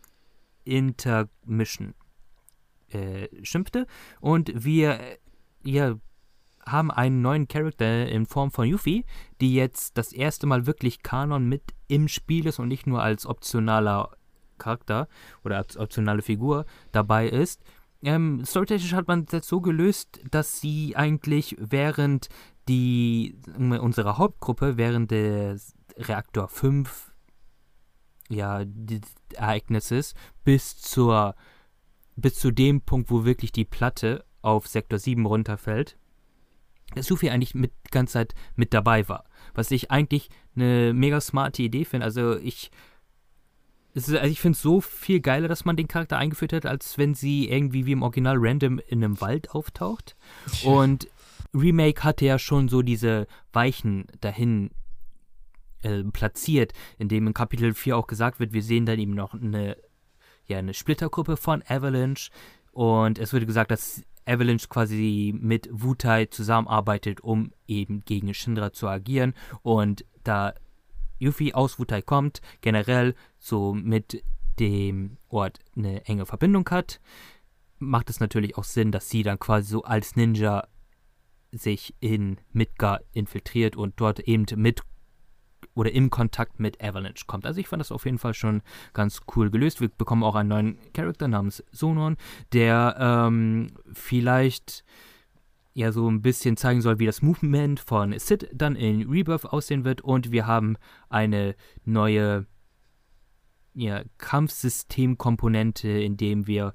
Intermission 0.66 1.94
äh, 2.90 3.28
schimpfte. 3.44 3.88
Und 4.20 4.66
wir 4.66 5.00
ja, 5.64 5.96
haben 6.66 6.92
einen 6.92 7.22
neuen 7.22 7.48
Charakter 7.48 8.08
in 8.08 8.26
Form 8.26 8.52
von 8.52 8.68
Yuffie, 8.68 9.06
die 9.40 9.56
jetzt 9.56 9.98
das 9.98 10.12
erste 10.12 10.46
Mal 10.46 10.66
wirklich 10.66 11.04
Kanon 11.04 11.48
mit 11.48 11.64
im 11.88 12.08
Spiel 12.08 12.48
ist 12.48 12.60
und 12.60 12.68
nicht 12.68 12.86
nur 12.86 13.02
als 13.02 13.26
optionaler 13.26 14.12
Charakter 14.58 15.08
oder 15.44 15.58
als 15.58 15.78
optionale 15.78 16.22
Figur 16.22 16.66
dabei 16.92 17.30
ist. 17.30 17.62
Ähm, 18.04 18.44
storytechnisch 18.46 18.94
hat 18.94 19.08
man 19.08 19.26
das 19.26 19.48
so 19.48 19.62
gelöst, 19.62 20.20
dass 20.30 20.60
sie 20.60 20.96
eigentlich 20.96 21.56
während 21.60 22.30
die 22.68 23.40
unsere 23.58 24.18
Hauptgruppe 24.18 24.78
während 24.78 25.12
des 25.12 25.77
Reaktor 25.98 26.48
5 26.48 27.12
ja, 28.30 28.64
Ereignisses 29.34 30.14
bis 30.44 30.78
zur 30.78 31.36
bis 32.16 32.36
zu 32.36 32.52
dem 32.52 32.82
Punkt, 32.82 33.12
wo 33.12 33.26
wirklich 33.26 33.52
die 33.52 33.66
Platte 33.66 34.26
auf 34.42 34.68
Sektor 34.68 34.98
7 34.98 35.26
runterfällt, 35.26 35.98
dass 36.96 37.06
Sufi 37.06 37.30
eigentlich 37.30 37.54
mit 37.54 37.72
ganze 37.92 38.14
Zeit 38.14 38.34
mit 38.56 38.74
dabei 38.74 39.08
war. 39.08 39.26
Was 39.54 39.72
ich 39.72 39.92
eigentlich 39.92 40.30
eine 40.56 40.94
mega 40.94 41.22
smarte 41.22 41.62
Idee 41.62 41.86
finde. 41.86 42.06
Also 42.06 42.38
ich 42.38 42.72
ist, 43.94 44.14
also 44.14 44.28
ich 44.28 44.40
finde 44.42 44.56
es 44.56 44.62
so 44.62 44.82
viel 44.82 45.20
geiler, 45.20 45.48
dass 45.48 45.66
man 45.66 45.76
den 45.76 45.88
Charakter 45.88 46.18
eingeführt 46.18 46.54
hat, 46.54 46.66
als 46.66 46.98
wenn 46.98 47.14
sie 47.14 47.50
irgendwie 47.50 47.86
wie 47.86 47.94
im 47.94 48.04
Original 48.04 48.38
random 48.38 48.80
in 48.80 49.04
einem 49.04 49.20
Wald 49.22 49.52
auftaucht. 49.52 50.16
Und 50.64 51.08
Remake 51.54 52.04
hatte 52.04 52.26
ja 52.26 52.40
schon 52.40 52.68
so 52.68 52.82
diese 52.82 53.28
Weichen 53.54 54.06
dahin 54.22 54.72
äh, 55.82 56.04
platziert, 56.04 56.74
indem 56.98 57.28
in 57.28 57.34
Kapitel 57.34 57.74
4 57.74 57.98
auch 57.98 58.08
gesagt 58.08 58.40
wird, 58.40 58.54
wir 58.54 58.64
sehen 58.64 58.86
dann 58.86 59.00
eben 59.00 59.14
noch 59.14 59.34
eine, 59.34 59.78
ja, 60.46 60.58
eine 60.58 60.74
Splittergruppe 60.74 61.38
von 61.38 61.64
Avalanche. 61.68 62.32
Und 62.72 63.20
es 63.20 63.34
wurde 63.34 63.46
gesagt, 63.46 63.72
dass 63.72 64.04
Avalanche 64.26 64.68
quasi 64.68 65.34
mit 65.40 65.70
Wutai 65.72 66.26
zusammenarbeitet, 66.26 67.22
um 67.22 67.52
eben 67.68 68.02
gegen 68.02 68.34
Shinra 68.34 68.74
zu 68.74 68.88
agieren. 68.88 69.34
Und 69.64 70.06
da 70.24 70.54
Yuffie 71.20 71.54
aus 71.54 71.80
Wutai 71.80 72.02
kommt, 72.02 72.42
generell 72.62 73.16
so 73.40 73.74
mit 73.74 74.24
dem 74.60 75.18
Ort 75.30 75.60
eine 75.76 76.06
enge 76.06 76.26
Verbindung 76.26 76.68
hat, 76.70 77.00
macht 77.80 78.10
es 78.10 78.20
natürlich 78.20 78.58
auch 78.58 78.64
Sinn, 78.64 78.92
dass 78.92 79.10
sie 79.10 79.24
dann 79.24 79.40
quasi 79.40 79.70
so 79.70 79.84
als 79.84 80.16
Ninja 80.16 80.68
sich 81.52 81.96
in 82.00 82.40
Midgar 82.52 83.02
infiltriert 83.14 83.76
und 83.76 84.00
dort 84.00 84.20
eben 84.20 84.46
mit 84.56 84.82
oder 85.78 85.92
im 85.92 86.10
Kontakt 86.10 86.60
mit 86.60 86.84
Avalanche 86.84 87.26
kommt. 87.28 87.46
Also 87.46 87.60
ich 87.60 87.68
fand 87.68 87.80
das 87.80 87.92
auf 87.92 88.06
jeden 88.06 88.18
Fall 88.18 88.34
schon 88.34 88.62
ganz 88.94 89.22
cool 89.36 89.52
gelöst. 89.52 89.80
Wir 89.80 89.90
bekommen 89.90 90.24
auch 90.24 90.36
einen 90.36 90.50
neuen 90.50 90.94
Charakter 90.94 91.28
namens 91.28 91.64
Sonon, 91.72 92.18
der 92.52 92.96
ähm, 93.00 93.68
vielleicht 93.94 94.84
ja 95.76 95.92
so 95.92 96.10
ein 96.10 96.24
bisschen 96.24 96.58
zeigen 96.58 96.82
soll, 96.82 96.98
wie 96.98 97.06
das 97.06 97.22
Movement 97.22 97.80
von 97.80 98.18
Sid 98.18 98.50
dann 98.52 98.76
in 98.76 99.08
Rebirth 99.08 99.46
aussehen 99.46 99.86
wird. 99.86 100.02
Und 100.02 100.32
wir 100.32 100.48
haben 100.48 100.78
eine 101.10 101.56
neue 101.86 102.48
ja, 103.76 104.02
Kampfsystemkomponente, 104.18 105.90
in 105.90 106.18
dem 106.18 106.48
wir 106.48 106.74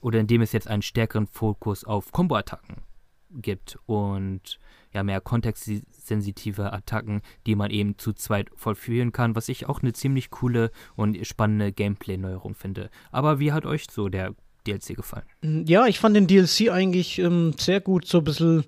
oder 0.00 0.20
in 0.20 0.26
dem 0.26 0.40
es 0.40 0.52
jetzt 0.52 0.68
einen 0.68 0.80
stärkeren 0.80 1.26
Fokus 1.26 1.84
auf 1.84 2.12
Combo-Attacken 2.12 2.82
gibt 3.30 3.78
und 3.84 4.58
ja 4.92 5.02
mehr 5.02 5.20
kontextsensitive 5.20 6.72
Attacken, 6.72 7.22
die 7.46 7.54
man 7.54 7.70
eben 7.70 7.98
zu 7.98 8.12
zweit 8.12 8.50
vollführen 8.54 9.12
kann, 9.12 9.34
was 9.34 9.48
ich 9.48 9.66
auch 9.66 9.82
eine 9.82 9.92
ziemlich 9.92 10.30
coole 10.30 10.70
und 10.96 11.16
spannende 11.26 11.72
Gameplay-Neuerung 11.72 12.54
finde. 12.54 12.90
Aber 13.10 13.38
wie 13.38 13.52
hat 13.52 13.66
euch 13.66 13.86
so 13.90 14.08
der 14.08 14.34
DLC 14.66 14.96
gefallen? 14.96 15.26
Ja, 15.66 15.86
ich 15.86 15.98
fand 15.98 16.16
den 16.16 16.26
DLC 16.26 16.70
eigentlich 16.70 17.18
ähm, 17.18 17.54
sehr 17.58 17.80
gut, 17.80 18.06
so 18.06 18.18
ein 18.18 18.24
bisschen 18.24 18.64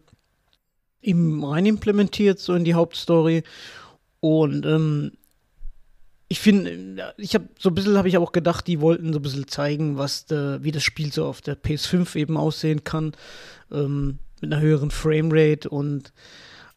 im 1.01 1.43
rein 1.45 1.67
implementiert, 1.67 2.39
so 2.39 2.55
in 2.55 2.65
die 2.65 2.75
Hauptstory. 2.75 3.43
Und 4.21 4.67
ähm, 4.67 5.13
ich 6.29 6.39
finde, 6.39 7.13
ich 7.17 7.35
habe 7.35 7.49
so 7.59 7.71
ein 7.71 7.75
bisschen 7.75 7.97
habe 7.99 8.09
ich 8.09 8.17
auch 8.17 8.33
gedacht, 8.33 8.67
die 8.67 8.81
wollten 8.81 9.13
so 9.13 9.19
ein 9.19 9.23
bisschen 9.23 9.49
zeigen, 9.49 9.99
was 9.99 10.27
de, 10.27 10.63
wie 10.63 10.71
das 10.71 10.85
Spiel 10.85 11.13
so 11.13 11.27
auf 11.27 11.41
der 11.41 11.61
PS5 11.61 12.15
eben 12.17 12.37
aussehen 12.37 12.85
kann. 12.85 13.13
Ähm, 13.73 14.19
mit 14.41 14.53
einer 14.53 14.63
höheren 14.63 14.91
Framerate 14.91 15.69
und 15.69 16.13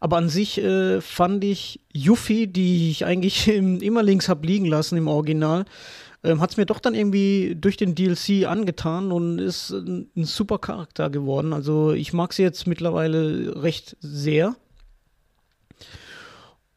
aber 0.04 0.18
an 0.18 0.28
sich 0.28 0.58
äh, 0.58 1.00
fand 1.00 1.46
ich 1.46 1.80
Yuffie, 1.94 2.48
die 2.48 2.92
ich 2.92 3.06
eigentlich 3.06 3.48
im, 3.54 3.82
immer 3.82 4.04
links 4.04 4.28
habe 4.28 4.46
liegen 4.46 4.66
lassen 4.66 4.98
im 4.98 5.08
Original, 5.08 5.64
ähm, 6.26 6.42
hat 6.42 6.52
es 6.52 6.58
mir 6.58 6.66
doch 6.66 6.80
dann 6.80 6.94
irgendwie 6.94 7.56
durch 7.56 7.78
den 7.78 7.96
DLC 7.96 8.46
angetan 8.46 9.14
und 9.14 9.40
ist 9.40 9.72
ein, 9.72 10.10
ein, 10.16 10.26
super 10.26 10.58
Charakter 10.58 11.10
geworden. 11.10 11.54
Also 11.54 11.94
ich 11.94 12.12
mag 12.12 12.34
sie 12.34 12.44
jetzt 12.44 12.68
mittlerweile 12.68 13.62
recht 13.64 13.96
sehr. 14.02 14.56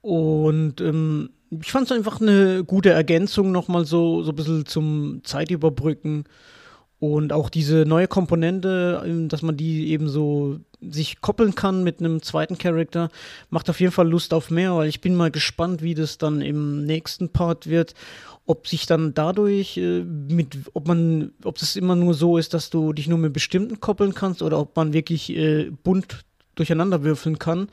Und 0.02 0.80
ähm, 0.80 1.30
ich 1.50 1.72
fand 1.72 1.86
es 1.86 1.96
einfach 1.96 2.20
eine 2.20 2.62
gute 2.62 2.90
Ergänzung 2.90 3.50
nochmal 3.50 3.86
so, 3.86 4.22
so 4.22 4.30
ein 4.30 4.36
bisschen 4.36 4.66
zum 4.66 5.22
Zeitüberbrücken. 5.24 6.24
Und 6.98 7.32
auch 7.32 7.50
diese 7.50 7.84
neue 7.86 8.08
Komponente, 8.08 9.02
ähm, 9.04 9.28
dass 9.28 9.42
man 9.42 9.56
die 9.56 9.88
eben 9.90 10.08
so 10.08 10.60
sich 10.80 11.20
koppeln 11.20 11.54
kann 11.54 11.84
mit 11.84 12.00
einem 12.00 12.22
zweiten 12.22 12.58
Charakter, 12.58 13.10
macht 13.50 13.70
auf 13.70 13.80
jeden 13.80 13.92
Fall 13.92 14.08
Lust 14.08 14.34
auf 14.34 14.50
mehr, 14.50 14.74
weil 14.76 14.88
ich 14.88 15.00
bin 15.00 15.14
mal 15.14 15.30
gespannt, 15.30 15.82
wie 15.82 15.94
das 15.94 16.18
dann 16.18 16.40
im 16.40 16.84
nächsten 16.84 17.30
Part 17.30 17.66
wird. 17.66 17.94
Ob 18.46 18.68
sich 18.68 18.86
dann 18.86 19.12
dadurch 19.14 19.76
äh, 19.76 20.02
mit, 20.02 20.56
ob 20.74 20.86
man, 20.86 21.32
ob 21.42 21.58
das 21.58 21.76
immer 21.76 21.96
nur 21.96 22.14
so 22.14 22.38
ist, 22.38 22.54
dass 22.54 22.70
du 22.70 22.92
dich 22.92 23.08
nur 23.08 23.18
mit 23.18 23.32
bestimmten 23.32 23.80
koppeln 23.80 24.14
kannst 24.14 24.42
oder 24.42 24.58
ob 24.60 24.76
man 24.76 24.92
wirklich 24.92 25.30
äh, 25.30 25.70
bunt 25.82 26.24
durcheinander 26.54 27.02
würfeln 27.02 27.38
kann 27.38 27.68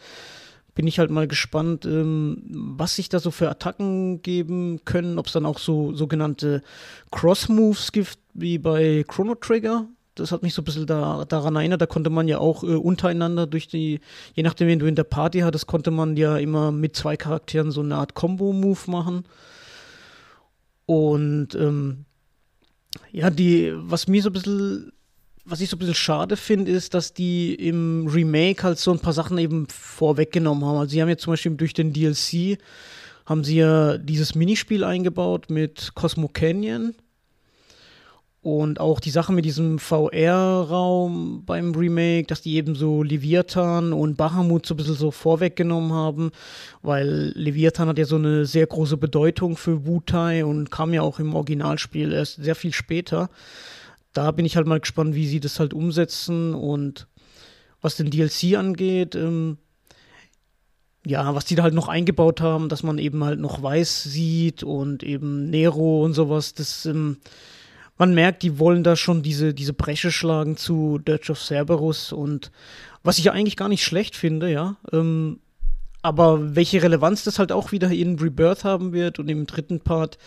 bin 0.76 0.88
ich 0.88 1.00
halt 1.00 1.12
mal 1.12 1.28
gespannt, 1.28 1.86
ähm, 1.86 2.42
was 2.48 2.96
sich 2.96 3.10
da 3.10 3.20
so 3.20 3.32
für 3.32 3.50
Attacken 3.50 4.22
geben 4.22 4.82
können, 4.86 5.20
ob 5.20 5.28
es 5.28 5.34
dann 5.34 5.46
auch 5.46 5.60
so 5.60 5.94
sogenannte 5.94 6.64
Cross-Moves 7.12 7.92
gibt, 7.92 8.18
wie 8.34 8.58
bei 8.58 9.06
Chrono 9.08 9.36
Trigger. 9.36 9.88
Das 10.16 10.32
hat 10.32 10.44
mich 10.44 10.54
so 10.54 10.62
ein 10.62 10.66
bisschen 10.66 10.86
da, 10.86 11.26
daran 11.26 11.56
erinnert, 11.56 11.82
da 11.82 11.86
konnte 11.86 12.10
man 12.10 12.28
ja 12.28 12.38
auch 12.38 12.64
äh, 12.64 12.68
untereinander 12.76 13.48
durch 13.48 13.68
die, 13.68 14.00
je 14.34 14.44
nachdem, 14.44 14.68
wen 14.68 14.80
du 14.80 14.86
in 14.86 14.96
der 14.96 15.04
Party 15.04 15.40
hattest, 15.40 15.68
konnte 15.68 15.92
man 15.92 16.16
ja 16.18 16.38
immer 16.38 16.72
mit 16.72 16.96
zwei 16.96 17.18
Charakteren 17.18 17.72
so 17.72 17.82
eine 17.82 17.96
Art 17.96 18.14
Combo-Move 18.14 18.92
machen. 18.92 19.24
Und 20.86 21.56
ähm, 21.56 22.06
ja, 23.12 23.30
die, 23.30 23.74
was 23.76 24.08
mir 24.08 24.22
so 24.22 24.30
ein 24.30 24.34
bisschen 24.34 24.92
was 25.46 25.62
ich 25.62 25.70
so 25.70 25.76
ein 25.76 25.80
bisschen 25.80 25.96
schade 25.96 26.38
finde, 26.38 26.72
ist, 26.72 26.94
dass 26.94 27.14
die 27.14 27.54
im 27.54 28.08
Remake 28.08 28.64
halt 28.64 28.80
so 28.80 28.92
ein 28.92 29.00
paar 29.00 29.14
Sachen 29.14 29.38
eben 29.38 29.68
vorweggenommen 29.68 30.64
haben. 30.64 30.78
Also 30.78 30.92
sie 30.92 31.02
haben 31.02 31.10
jetzt 31.10 31.24
zum 31.24 31.34
Beispiel 31.34 31.56
durch 31.56 31.74
den 31.74 31.92
DLC 31.92 32.58
haben 33.26 33.44
sie 33.44 33.58
ja 33.58 33.98
dieses 33.98 34.36
Minispiel 34.36 34.84
eingebaut 34.84 35.50
mit 35.50 35.92
Cosmo 35.96 36.28
Canyon. 36.28 36.94
Und 38.44 38.82
auch 38.82 39.00
die 39.00 39.10
Sache 39.10 39.32
mit 39.32 39.46
diesem 39.46 39.80
VR-Raum 39.80 41.44
beim 41.46 41.74
Remake, 41.74 42.28
dass 42.28 42.42
die 42.42 42.56
eben 42.56 42.76
so 42.76 43.02
Leviathan 43.02 43.94
und 43.94 44.18
Bahamut 44.18 44.66
so 44.66 44.74
ein 44.74 44.78
bisschen 44.78 44.96
so 44.96 45.12
vorweggenommen 45.12 45.94
haben, 45.94 46.32
weil 46.82 47.32
Leviathan 47.36 47.88
hat 47.88 47.98
ja 47.98 48.04
so 48.04 48.18
eine 48.18 48.46
sehr 48.46 48.68
große 48.68 48.98
Bedeutung 48.98 49.56
für 49.56 49.86
Wutai 49.88 50.44
und 50.44 50.72
kam 50.72 50.94
ja 50.94 51.02
auch 51.04 51.20
im 51.20 51.36
Originalspiel 51.36 52.12
erst 52.12 52.44
sehr 52.44 52.56
viel 52.56 52.74
später. 52.74 53.30
Da 54.12 54.32
bin 54.32 54.46
ich 54.46 54.58
halt 54.58 54.68
mal 54.68 54.82
gespannt, 54.82 55.16
wie 55.16 55.26
sie 55.26 55.40
das 55.40 55.62
halt 55.62 55.74
umsetzen 55.74 56.54
und 56.54 57.08
was 57.80 57.96
den 57.96 58.10
DLC 58.10 58.58
angeht, 58.58 59.16
ähm, 59.16 59.58
ja, 61.06 61.34
was 61.34 61.46
die 61.46 61.56
da 61.56 61.64
halt 61.64 61.74
noch 61.74 61.88
eingebaut 61.88 62.42
haben, 62.42 62.68
dass 62.68 62.84
man 62.84 62.98
eben 62.98 63.24
halt 63.24 63.40
noch 63.40 63.64
Weiß 63.64 64.04
sieht 64.04 64.64
und 64.64 65.02
eben 65.02 65.50
Nero 65.50 66.04
und 66.04 66.14
sowas, 66.14 66.54
das, 66.54 66.86
ähm, 66.86 67.20
man 67.98 68.14
merkt, 68.14 68.44
die 68.44 68.60
wollen 68.60 68.84
da 68.84 68.96
schon 68.96 69.22
diese, 69.22 69.54
diese 69.54 69.74
Bresche 69.74 70.12
schlagen 70.12 70.58
zu 70.58 70.98
Dirge 71.00 71.32
of 71.32 71.42
Cerberus 71.42 72.12
und 72.12 72.52
was 73.04 73.18
ich 73.18 73.26
ja 73.26 73.34
eigentlich 73.34 73.58
gar 73.58 73.70
nicht 73.70 73.84
schlecht 73.84 74.16
finde, 74.16 74.52
ja, 74.52 74.78
ähm, 74.92 75.40
aber 76.02 76.56
welche 76.56 76.84
Relevanz 76.84 77.24
das 77.24 77.40
halt 77.40 77.52
auch 77.52 77.72
wieder 77.72 77.90
in 77.90 78.20
Rebirth 78.20 78.64
haben 78.64 78.92
wird 78.94 79.20
und 79.20 79.30
im 79.30 79.46
dritten 79.46 79.80
Part, 79.80 80.18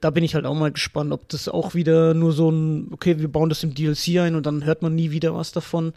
da 0.00 0.10
bin 0.10 0.22
ich 0.22 0.34
halt 0.34 0.46
auch 0.46 0.54
mal 0.54 0.70
gespannt, 0.70 1.12
ob 1.12 1.28
das 1.30 1.48
auch 1.48 1.74
wieder 1.74 2.14
nur 2.14 2.32
so 2.32 2.50
ein, 2.50 2.88
okay, 2.92 3.18
wir 3.18 3.28
bauen 3.28 3.48
das 3.48 3.64
im 3.64 3.74
DLC 3.74 4.18
ein 4.20 4.36
und 4.36 4.46
dann 4.46 4.64
hört 4.64 4.82
man 4.82 4.94
nie 4.94 5.10
wieder 5.10 5.34
was 5.34 5.52
davon. 5.52 5.94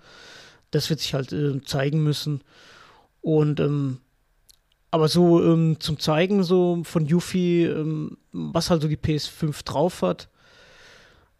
Das 0.71 0.89
wird 0.89 0.99
sich 0.99 1.13
halt 1.13 1.31
äh, 1.31 1.61
zeigen 1.63 2.03
müssen. 2.03 2.41
Und 3.21 3.59
ähm, 3.59 3.99
aber 4.89 5.09
so 5.09 5.43
ähm, 5.43 5.79
zum 5.79 5.99
Zeigen 5.99 6.43
so 6.43 6.81
von 6.83 7.05
Yuffie, 7.05 7.65
ähm, 7.65 8.17
was 8.31 8.69
halt 8.69 8.81
so 8.81 8.87
die 8.87 8.97
PS5 8.97 9.63
drauf 9.63 10.01
hat, 10.01 10.29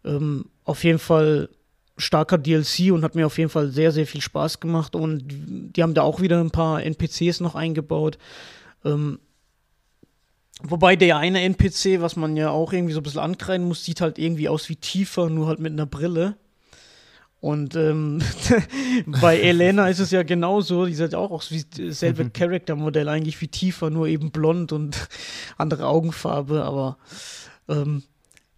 ähm, 0.08 0.46
auf 0.64 0.82
jeden 0.84 0.98
Fall 0.98 1.50
starker 1.96 2.38
DLC 2.38 2.92
und 2.92 3.02
hat 3.02 3.14
mir 3.14 3.26
auf 3.26 3.38
jeden 3.38 3.50
Fall 3.50 3.70
sehr, 3.70 3.92
sehr 3.92 4.06
viel 4.06 4.20
Spaß 4.20 4.60
gemacht. 4.60 4.94
Und 4.94 5.24
die 5.28 5.82
haben 5.82 5.94
da 5.94 6.02
auch 6.02 6.20
wieder 6.20 6.40
ein 6.40 6.50
paar 6.50 6.82
NPCs 6.82 7.40
noch 7.40 7.54
eingebaut. 7.54 8.18
Ähm, 8.84 9.18
Wobei 10.62 10.96
der 10.96 11.18
eine 11.18 11.42
NPC, 11.42 12.00
was 12.00 12.16
man 12.16 12.36
ja 12.36 12.50
auch 12.50 12.72
irgendwie 12.72 12.92
so 12.92 13.00
ein 13.00 13.04
bisschen 13.04 13.20
ankreiden 13.20 13.68
muss, 13.68 13.84
sieht 13.84 14.00
halt 14.00 14.18
irgendwie 14.18 14.48
aus 14.48 14.68
wie 14.68 14.74
tiefer, 14.74 15.30
nur 15.30 15.46
halt 15.46 15.60
mit 15.60 15.72
einer 15.72 15.86
Brille. 15.86 16.36
Und 17.40 17.76
ähm, 17.76 18.20
bei 19.06 19.38
Elena 19.38 19.88
ist 19.88 20.00
es 20.00 20.10
ja 20.10 20.24
genauso, 20.24 20.86
die 20.86 20.94
sieht 20.94 21.14
auch 21.14 21.30
aus 21.30 21.52
wie 21.52 21.64
dasselbe 21.64 22.24
mhm. 22.24 22.32
Charaktermodell, 22.32 23.08
eigentlich 23.08 23.40
wie 23.40 23.46
tiefer, 23.46 23.90
nur 23.90 24.08
eben 24.08 24.32
blond 24.32 24.72
und 24.72 25.08
andere 25.56 25.86
Augenfarbe, 25.86 26.64
aber 26.64 26.98
ähm, 27.68 28.02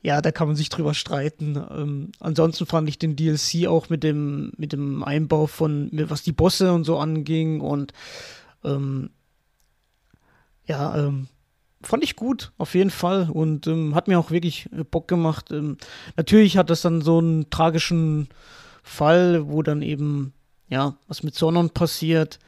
ja, 0.02 0.22
da 0.22 0.32
kann 0.32 0.48
man 0.48 0.56
sich 0.56 0.70
drüber 0.70 0.94
streiten. 0.94 1.56
Ähm, 1.56 2.12
ansonsten 2.20 2.66
fand 2.66 2.88
ich 2.88 2.98
den 2.98 3.16
DLC 3.16 3.66
auch 3.66 3.90
mit 3.90 4.02
dem, 4.02 4.52
mit 4.56 4.72
dem 4.72 5.04
Einbau 5.04 5.46
von, 5.46 5.90
was 5.92 6.22
die 6.22 6.32
Bosse 6.32 6.72
und 6.72 6.84
so 6.84 6.98
anging 6.98 7.60
und 7.60 7.92
ähm, 8.64 9.10
ja, 10.66 10.96
ähm, 10.96 11.28
fand 11.82 12.04
ich 12.04 12.16
gut, 12.16 12.52
auf 12.58 12.74
jeden 12.74 12.90
Fall. 12.90 13.28
Und 13.30 13.66
ähm, 13.66 13.94
hat 13.94 14.08
mir 14.08 14.18
auch 14.18 14.30
wirklich 14.30 14.68
äh, 14.72 14.84
Bock 14.84 15.08
gemacht. 15.08 15.50
Ähm, 15.50 15.76
natürlich 16.16 16.56
hat 16.56 16.70
das 16.70 16.82
dann 16.82 17.02
so 17.02 17.18
einen 17.18 17.50
tragischen 17.50 18.28
Fall, 18.82 19.48
wo 19.48 19.62
dann 19.62 19.82
eben, 19.82 20.32
ja, 20.68 20.96
was 21.08 21.22
mit 21.22 21.34
Sonnen 21.34 21.70
passiert. 21.70 22.38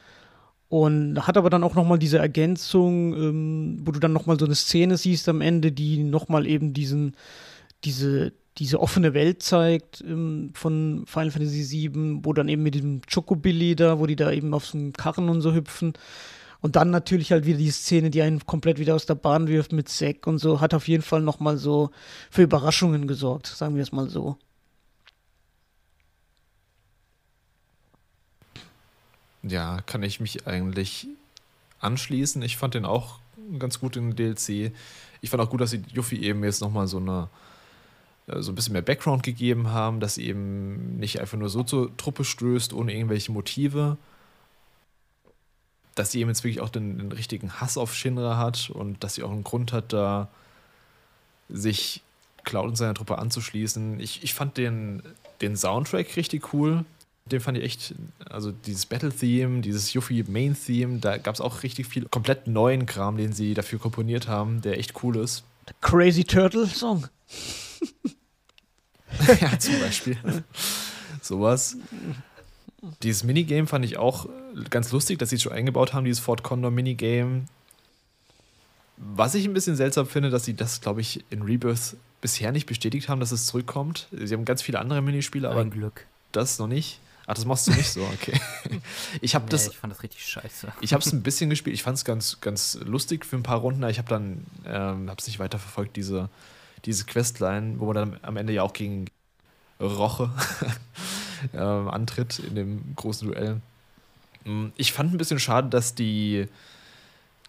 Und 0.73 1.27
hat 1.27 1.37
aber 1.37 1.51
dann 1.51 1.63
auch 1.63 1.75
nochmal 1.75 1.99
diese 1.99 2.17
Ergänzung, 2.17 3.13
ähm, 3.13 3.81
wo 3.85 3.91
du 3.91 3.99
dann 3.99 4.11
nochmal 4.11 4.39
so 4.39 4.45
eine 4.45 4.55
Szene 4.55 4.97
siehst 4.97 5.29
am 5.29 5.39
Ende, 5.39 5.71
die 5.71 6.03
nochmal 6.03 6.47
eben 6.47 6.73
diesen, 6.73 7.15
diese, 7.83 8.33
diese 8.57 8.79
offene 8.79 9.13
Welt 9.13 9.43
zeigt 9.43 10.01
ähm, 10.01 10.49
von 10.55 11.03
Final 11.05 11.29
Fantasy 11.29 11.91
VII, 11.91 12.21
wo 12.23 12.33
dann 12.33 12.47
eben 12.47 12.63
mit 12.63 12.73
dem 12.73 13.01
Chocobilly 13.03 13.75
da, 13.75 13.99
wo 13.99 14.07
die 14.07 14.15
da 14.15 14.31
eben 14.31 14.51
auf 14.55 14.65
so 14.65 14.79
Karren 14.97 15.29
und 15.29 15.41
so 15.41 15.53
hüpfen. 15.53 15.93
Und 16.59 16.75
dann 16.75 16.89
natürlich 16.89 17.31
halt 17.31 17.45
wieder 17.45 17.59
die 17.59 17.69
Szene, 17.69 18.09
die 18.09 18.23
einen 18.23 18.43
komplett 18.43 18.79
wieder 18.79 18.95
aus 18.95 19.05
der 19.05 19.13
Bahn 19.13 19.47
wirft 19.47 19.73
mit 19.73 19.89
Zack 19.89 20.25
und 20.25 20.39
so, 20.39 20.59
hat 20.59 20.73
auf 20.73 20.87
jeden 20.87 21.03
Fall 21.03 21.21
nochmal 21.21 21.57
so 21.57 21.91
für 22.31 22.41
Überraschungen 22.41 23.05
gesorgt, 23.05 23.45
sagen 23.45 23.75
wir 23.75 23.83
es 23.83 23.91
mal 23.91 24.09
so. 24.09 24.37
Ja, 29.43 29.81
kann 29.81 30.03
ich 30.03 30.19
mich 30.19 30.47
eigentlich 30.47 31.07
anschließen. 31.79 32.41
Ich 32.41 32.57
fand 32.57 32.73
den 32.73 32.85
auch 32.85 33.19
ganz 33.59 33.79
gut 33.79 33.95
in 33.95 34.15
DLC. 34.15 34.71
Ich 35.21 35.29
fand 35.29 35.41
auch 35.41 35.49
gut, 35.49 35.61
dass 35.61 35.71
sie 35.71 35.83
Yuffie 35.93 36.21
eben 36.23 36.43
jetzt 36.43 36.61
nochmal 36.61 36.87
so 36.87 36.97
eine 36.97 37.29
äh, 38.27 38.41
so 38.41 38.51
ein 38.51 38.55
bisschen 38.55 38.73
mehr 38.73 38.81
Background 38.81 39.23
gegeben 39.23 39.69
haben, 39.69 39.99
dass 39.99 40.15
sie 40.15 40.27
eben 40.27 40.97
nicht 40.97 41.19
einfach 41.19 41.37
nur 41.37 41.49
so 41.49 41.63
zur 41.63 41.95
Truppe 41.97 42.23
stößt, 42.23 42.73
ohne 42.73 42.93
irgendwelche 42.93 43.31
Motive. 43.31 43.97
Dass 45.95 46.11
sie 46.11 46.21
eben 46.21 46.29
jetzt 46.29 46.43
wirklich 46.43 46.61
auch 46.61 46.69
den, 46.69 46.97
den 46.97 47.11
richtigen 47.11 47.53
Hass 47.59 47.77
auf 47.77 47.93
Shinra 47.93 48.37
hat 48.37 48.69
und 48.69 49.03
dass 49.03 49.15
sie 49.15 49.23
auch 49.23 49.31
einen 49.31 49.43
Grund 49.43 49.73
hat, 49.73 49.93
da 49.93 50.29
sich 51.49 52.01
Cloud 52.43 52.67
und 52.67 52.75
seiner 52.75 52.95
Truppe 52.95 53.19
anzuschließen. 53.19 53.99
Ich, 53.99 54.23
ich 54.23 54.33
fand 54.33 54.57
den, 54.57 55.03
den 55.41 55.55
Soundtrack 55.55 56.15
richtig 56.15 56.53
cool. 56.53 56.83
Den 57.25 57.39
fand 57.39 57.57
ich 57.57 57.63
echt, 57.63 57.95
also 58.29 58.51
dieses 58.51 58.85
Battle-Theme, 58.85 59.61
dieses 59.61 59.93
Yuffie-Main-Theme, 59.93 60.99
da 60.99 61.17
gab 61.17 61.35
es 61.35 61.41
auch 61.41 61.63
richtig 61.63 61.87
viel 61.87 62.05
komplett 62.05 62.47
neuen 62.47 62.85
Kram, 62.85 63.15
den 63.15 63.31
sie 63.31 63.53
dafür 63.53 63.79
komponiert 63.79 64.27
haben, 64.27 64.61
der 64.61 64.77
echt 64.77 65.01
cool 65.03 65.15
ist. 65.17 65.43
The 65.67 65.73
Crazy 65.79 66.25
Turtle 66.25 66.67
Song. 66.67 67.07
ja, 69.39 69.57
zum 69.57 69.79
Beispiel. 69.79 70.17
Sowas. 71.21 71.77
Dieses 73.01 73.23
Minigame 73.23 73.67
fand 73.67 73.85
ich 73.85 73.97
auch 73.97 74.27
ganz 74.69 74.91
lustig, 74.91 75.19
dass 75.19 75.29
sie 75.29 75.37
es 75.37 75.41
schon 75.41 75.53
eingebaut 75.53 75.93
haben, 75.93 76.03
dieses 76.03 76.19
Fort 76.19 76.43
Condor 76.43 76.71
Minigame. 76.71 77.45
Was 78.97 79.35
ich 79.35 79.45
ein 79.45 79.53
bisschen 79.53 79.77
seltsam 79.77 80.07
finde, 80.07 80.29
dass 80.29 80.43
sie 80.43 80.53
das, 80.53 80.81
glaube 80.81 81.01
ich, 81.01 81.23
in 81.29 81.41
Rebirth 81.41 81.95
bisher 82.21 82.51
nicht 82.51 82.65
bestätigt 82.65 83.09
haben, 83.09 83.19
dass 83.19 83.31
es 83.31 83.47
zurückkommt. 83.47 84.07
Sie 84.11 84.33
haben 84.33 84.45
ganz 84.45 84.61
viele 84.61 84.79
andere 84.79 85.01
Minispiele, 85.01 85.49
aber 85.49 85.65
Glück. 85.65 86.05
das 86.31 86.59
noch 86.59 86.67
nicht. 86.67 86.99
Ach, 87.25 87.33
das 87.35 87.45
machst 87.45 87.67
du 87.67 87.71
nicht 87.71 87.89
so, 87.89 88.01
okay. 88.13 88.39
Ich 89.21 89.35
habe 89.35 89.45
Nee, 89.45 89.51
das, 89.51 89.67
ich 89.67 89.77
fand 89.77 89.93
das 89.93 90.03
richtig 90.03 90.25
scheiße. 90.25 90.73
ich 90.81 90.93
habe 90.93 91.01
es 91.03 91.11
ein 91.13 91.23
bisschen 91.23 91.49
gespielt. 91.49 91.73
Ich 91.75 91.83
fand 91.83 91.97
es 91.97 92.05
ganz, 92.05 92.41
ganz 92.41 92.77
lustig 92.83 93.25
für 93.25 93.37
ein 93.37 93.43
paar 93.43 93.59
Runden. 93.59 93.83
Ich 93.89 93.97
habe 93.97 94.09
dann, 94.09 94.45
ähm, 94.65 95.09
habe 95.09 95.17
es 95.19 95.27
nicht 95.27 95.39
weiter 95.39 95.59
verfolgt, 95.59 95.95
diese, 95.95 96.29
diese 96.85 97.05
Questline, 97.05 97.79
wo 97.79 97.85
man 97.87 97.95
dann 97.95 98.19
am 98.23 98.37
Ende 98.37 98.53
ja 98.53 98.63
auch 98.63 98.73
gegen 98.73 99.05
Roche 99.81 100.31
ähm, 101.53 101.89
antritt 101.89 102.39
in 102.39 102.55
dem 102.55 102.95
großen 102.95 103.27
Duell. 103.27 103.61
Mm, 104.45 104.67
Ich 104.77 104.93
fand 104.93 105.13
ein 105.13 105.17
bisschen 105.17 105.39
schade, 105.39 105.69
dass 105.69 105.95
die 105.95 106.47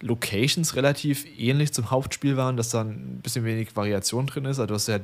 Locations 0.01 0.75
relativ 0.75 1.25
ähnlich 1.39 1.73
zum 1.73 1.89
Hauptspiel 1.91 2.37
waren, 2.37 2.57
dass 2.57 2.69
da 2.69 2.81
ein 2.81 3.21
bisschen 3.21 3.45
wenig 3.45 3.75
Variation 3.75 4.27
drin 4.27 4.45
ist. 4.45 4.59
Also 4.59 4.67
du 4.67 4.73
hast 4.75 4.87
ja 4.87 4.99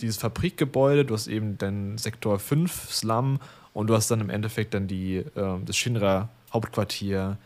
dieses 0.00 0.18
Fabrikgebäude, 0.18 1.04
du 1.06 1.14
hast 1.14 1.26
eben 1.26 1.58
den 1.58 1.98
Sektor 1.98 2.38
5, 2.38 2.92
Slum, 2.92 3.40
und 3.76 3.88
du 3.88 3.94
hast 3.94 4.10
dann 4.10 4.22
im 4.22 4.30
Endeffekt 4.30 4.72
dann 4.72 4.88
die, 4.88 5.22
ähm, 5.36 5.66
das 5.66 5.76
Shinra-Hauptquartier. 5.76 7.36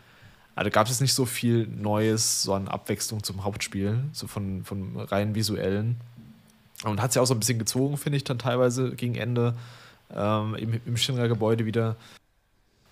Also 0.55 0.71
gab 0.71 0.89
es 0.89 1.01
nicht 1.01 1.13
so 1.13 1.27
viel 1.27 1.67
Neues, 1.67 2.45
so 2.45 2.55
an 2.55 2.69
Abwechslung 2.69 3.25
zum 3.25 3.43
Hauptspiel, 3.43 4.05
so 4.13 4.29
von, 4.29 4.63
von 4.63 4.97
rein 4.97 5.35
visuellen. 5.35 5.97
Und 6.85 7.03
hat 7.03 7.09
es 7.09 7.17
ja 7.17 7.23
auch 7.23 7.27
so 7.27 7.35
ein 7.35 7.41
bisschen 7.41 7.59
gezogen, 7.59 7.97
finde 7.97 8.17
ich, 8.17 8.23
dann 8.23 8.39
teilweise 8.39 8.95
gegen 8.95 9.17
Ende 9.17 9.57
ähm, 10.15 10.55
im, 10.55 10.81
im 10.87 10.97
Shinra-Gebäude 10.97 11.67
wieder. 11.67 11.97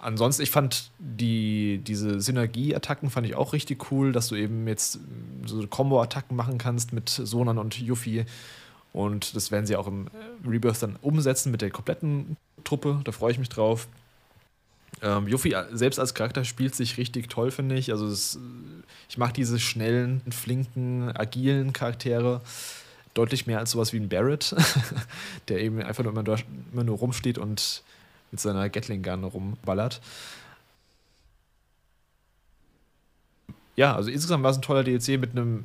Ansonsten, 0.01 0.43
ich 0.43 0.51
fand 0.51 0.91
die, 0.99 1.81
diese 1.85 2.21
Synergie-Attacken 2.21 3.09
fand 3.09 3.25
ich 3.25 3.37
auch 3.37 3.53
richtig 3.53 3.93
cool, 3.93 4.11
dass 4.11 4.27
du 4.27 4.35
eben 4.35 4.67
jetzt 4.67 4.99
so 5.47 5.65
Combo-Attacken 5.65 6.37
machen 6.37 6.59
kannst 6.59 6.93
mit 6.93 7.09
Sonan 7.09 7.59
und 7.59 7.79
Yuffie. 7.79 8.25
Und 8.93 9.37
das 9.37 9.51
werden 9.51 9.67
sie 9.67 9.77
auch 9.77 9.87
im 9.87 10.09
Rebirth 10.47 10.83
dann 10.83 10.97
umsetzen 11.03 11.51
mit 11.53 11.63
der 11.63 11.71
kompletten 11.71 12.37
Truppe. 12.65 13.01
Da 13.05 13.13
freue 13.13 13.33
ich 13.33 13.39
mich 13.39 13.49
drauf. 13.49 13.89
Ähm, 15.03 15.29
Yuffie 15.29 15.55
selbst 15.73 16.01
als 16.01 16.15
Charakter 16.15 16.45
spielt 16.45 16.75
sich 16.75 16.97
richtig 16.99 17.29
toll, 17.29 17.51
finde 17.51 17.77
ich. 17.77 17.93
Also 17.93 18.07
es, 18.07 18.39
ich 19.09 19.19
mag 19.19 19.35
diese 19.35 19.61
schnellen, 19.61 20.23
flinken, 20.31 21.11
agilen 21.15 21.73
Charaktere 21.73 22.41
deutlich 23.15 23.47
mehr 23.47 23.59
als 23.59 23.73
sowas 23.73 23.93
wie 23.93 23.99
ein 23.99 24.09
Barrett, 24.09 24.55
der 25.49 25.61
eben 25.61 25.81
einfach 25.83 26.03
nur 26.05 26.13
immer, 26.13 26.23
da- 26.25 26.37
immer 26.73 26.85
nur 26.85 26.99
rumsteht 26.99 27.39
und 27.39 27.83
mit 28.31 28.41
seiner 28.41 28.69
Gatling 28.69 29.03
Gun 29.03 29.25
rumballert. 29.25 30.01
Ja, 33.77 33.95
also 33.95 34.11
insgesamt 34.11 34.43
war 34.43 34.51
es 34.51 34.59
ein 34.59 34.63
toller 34.63 34.83
DLC 34.85 35.19
mit 35.21 35.31
einem 35.33 35.65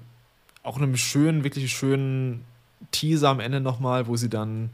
auch 0.61 0.77
einem 0.77 0.95
schönen, 0.95 1.43
wirklich 1.43 1.71
schönen 1.75 2.45
Teaser 2.91 3.29
am 3.29 3.39
Ende 3.39 3.59
nochmal, 3.59 4.07
wo 4.07 4.15
sie 4.15 4.29
dann 4.29 4.71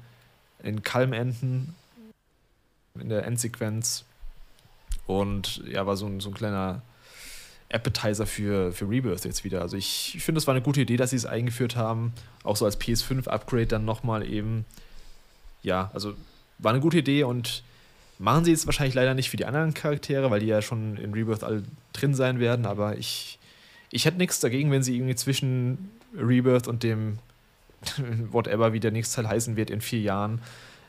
in 0.64 0.84
Kalm 0.84 1.14
enden 1.14 1.76
in 2.99 3.10
der 3.10 3.26
Endsequenz. 3.26 4.06
Und 5.07 5.64
ja, 5.68 5.86
war 5.86 5.98
so 5.98 6.06
ein, 6.06 6.19
so 6.19 6.30
ein 6.30 6.34
kleiner 6.34 6.81
Appetizer 7.69 8.26
für, 8.26 8.72
für 8.72 8.90
Rebirth 8.90 9.26
jetzt 9.26 9.44
wieder. 9.44 9.61
Also 9.61 9.77
ich, 9.77 10.15
ich 10.15 10.23
finde, 10.23 10.40
es 10.40 10.48
war 10.48 10.53
eine 10.53 10.64
gute 10.64 10.81
Idee, 10.81 10.98
dass 10.98 11.11
sie 11.11 11.15
es 11.15 11.26
eingeführt 11.26 11.76
haben. 11.76 12.14
Auch 12.44 12.56
so 12.56 12.65
als 12.65 12.80
PS5-Upgrade 12.80 13.68
dann 13.68 13.86
nochmal 13.86 14.27
eben. 14.27 14.65
Ja, 15.61 15.91
also 15.94 16.14
war 16.57 16.72
eine 16.72 16.81
gute 16.81 16.99
Idee 16.99 17.23
und 17.23 17.64
machen 18.18 18.45
sie 18.45 18.52
jetzt 18.52 18.65
wahrscheinlich 18.65 18.95
leider 18.95 19.14
nicht 19.14 19.30
für 19.30 19.38
die 19.38 19.45
anderen 19.45 19.73
Charaktere, 19.73 20.31
weil 20.31 20.40
die 20.40 20.48
ja 20.48 20.61
schon 20.61 20.98
in 20.98 21.14
Rebirth 21.14 21.44
alle 21.44 21.64
drin 21.94 22.14
sein 22.14 22.40
werden. 22.40 22.65
Aber 22.65 22.98
ich, 22.98 23.40
ich 23.91 24.06
hätte 24.06 24.18
nichts 24.18 24.40
dagegen, 24.40 24.72
wenn 24.72 24.84
sie 24.84 24.95
irgendwie 24.95 25.15
zwischen 25.15 25.91
Rebirth 26.15 26.68
und 26.68 26.84
dem 26.84 27.19
whatever, 28.31 28.73
wie 28.73 28.80
der 28.80 28.91
nächste 28.91 29.18
Teil 29.18 29.30
heißen 29.30 29.56
wird 29.56 29.69
in 29.69 29.81
vier 29.81 29.99
Jahren, 29.99 30.41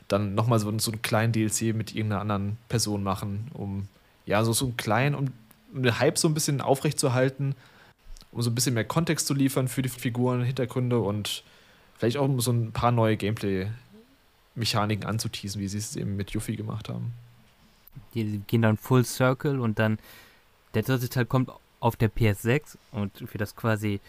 dann 0.07 0.35
nochmal 0.35 0.59
so, 0.59 0.77
so 0.79 0.91
einen 0.91 1.01
kleinen 1.01 1.33
DLC 1.33 1.73
mit 1.73 1.95
irgendeiner 1.95 2.21
anderen 2.21 2.57
Person 2.69 3.03
machen, 3.03 3.49
um 3.53 3.87
ja, 4.25 4.43
so, 4.43 4.53
so 4.53 4.65
einen 4.65 4.77
kleinen, 4.77 5.15
um, 5.15 5.27
um 5.73 5.83
den 5.83 5.99
Hype 5.99 6.17
so 6.17 6.27
ein 6.27 6.33
bisschen 6.33 6.61
aufrechtzuerhalten, 6.61 7.55
um 8.31 8.41
so 8.41 8.49
ein 8.49 8.55
bisschen 8.55 8.73
mehr 8.73 8.85
Kontext 8.85 9.27
zu 9.27 9.33
liefern 9.33 9.67
für 9.67 9.81
die 9.81 9.89
Figuren, 9.89 10.43
Hintergründe 10.43 10.99
und 10.99 11.43
vielleicht 11.97 12.17
auch 12.17 12.25
um 12.25 12.39
so 12.39 12.51
ein 12.51 12.71
paar 12.71 12.91
neue 12.91 13.17
Gameplay-Mechaniken 13.17 15.05
anzuteasen, 15.05 15.61
wie 15.61 15.67
sie 15.67 15.77
es 15.77 15.95
eben 15.95 16.15
mit 16.15 16.31
Yuffie 16.31 16.55
gemacht 16.55 16.89
haben. 16.89 17.13
Die 18.13 18.41
gehen 18.47 18.61
dann 18.61 18.77
Full 18.77 19.05
Circle 19.05 19.59
und 19.59 19.79
dann 19.79 19.99
der 20.73 20.83
dritte 20.83 21.09
Teil 21.09 21.25
kommt 21.25 21.51
auf 21.79 21.95
der 21.95 22.11
PS6 22.11 22.77
und 22.91 23.11
für 23.25 23.37
das 23.37 23.55
quasi 23.55 23.99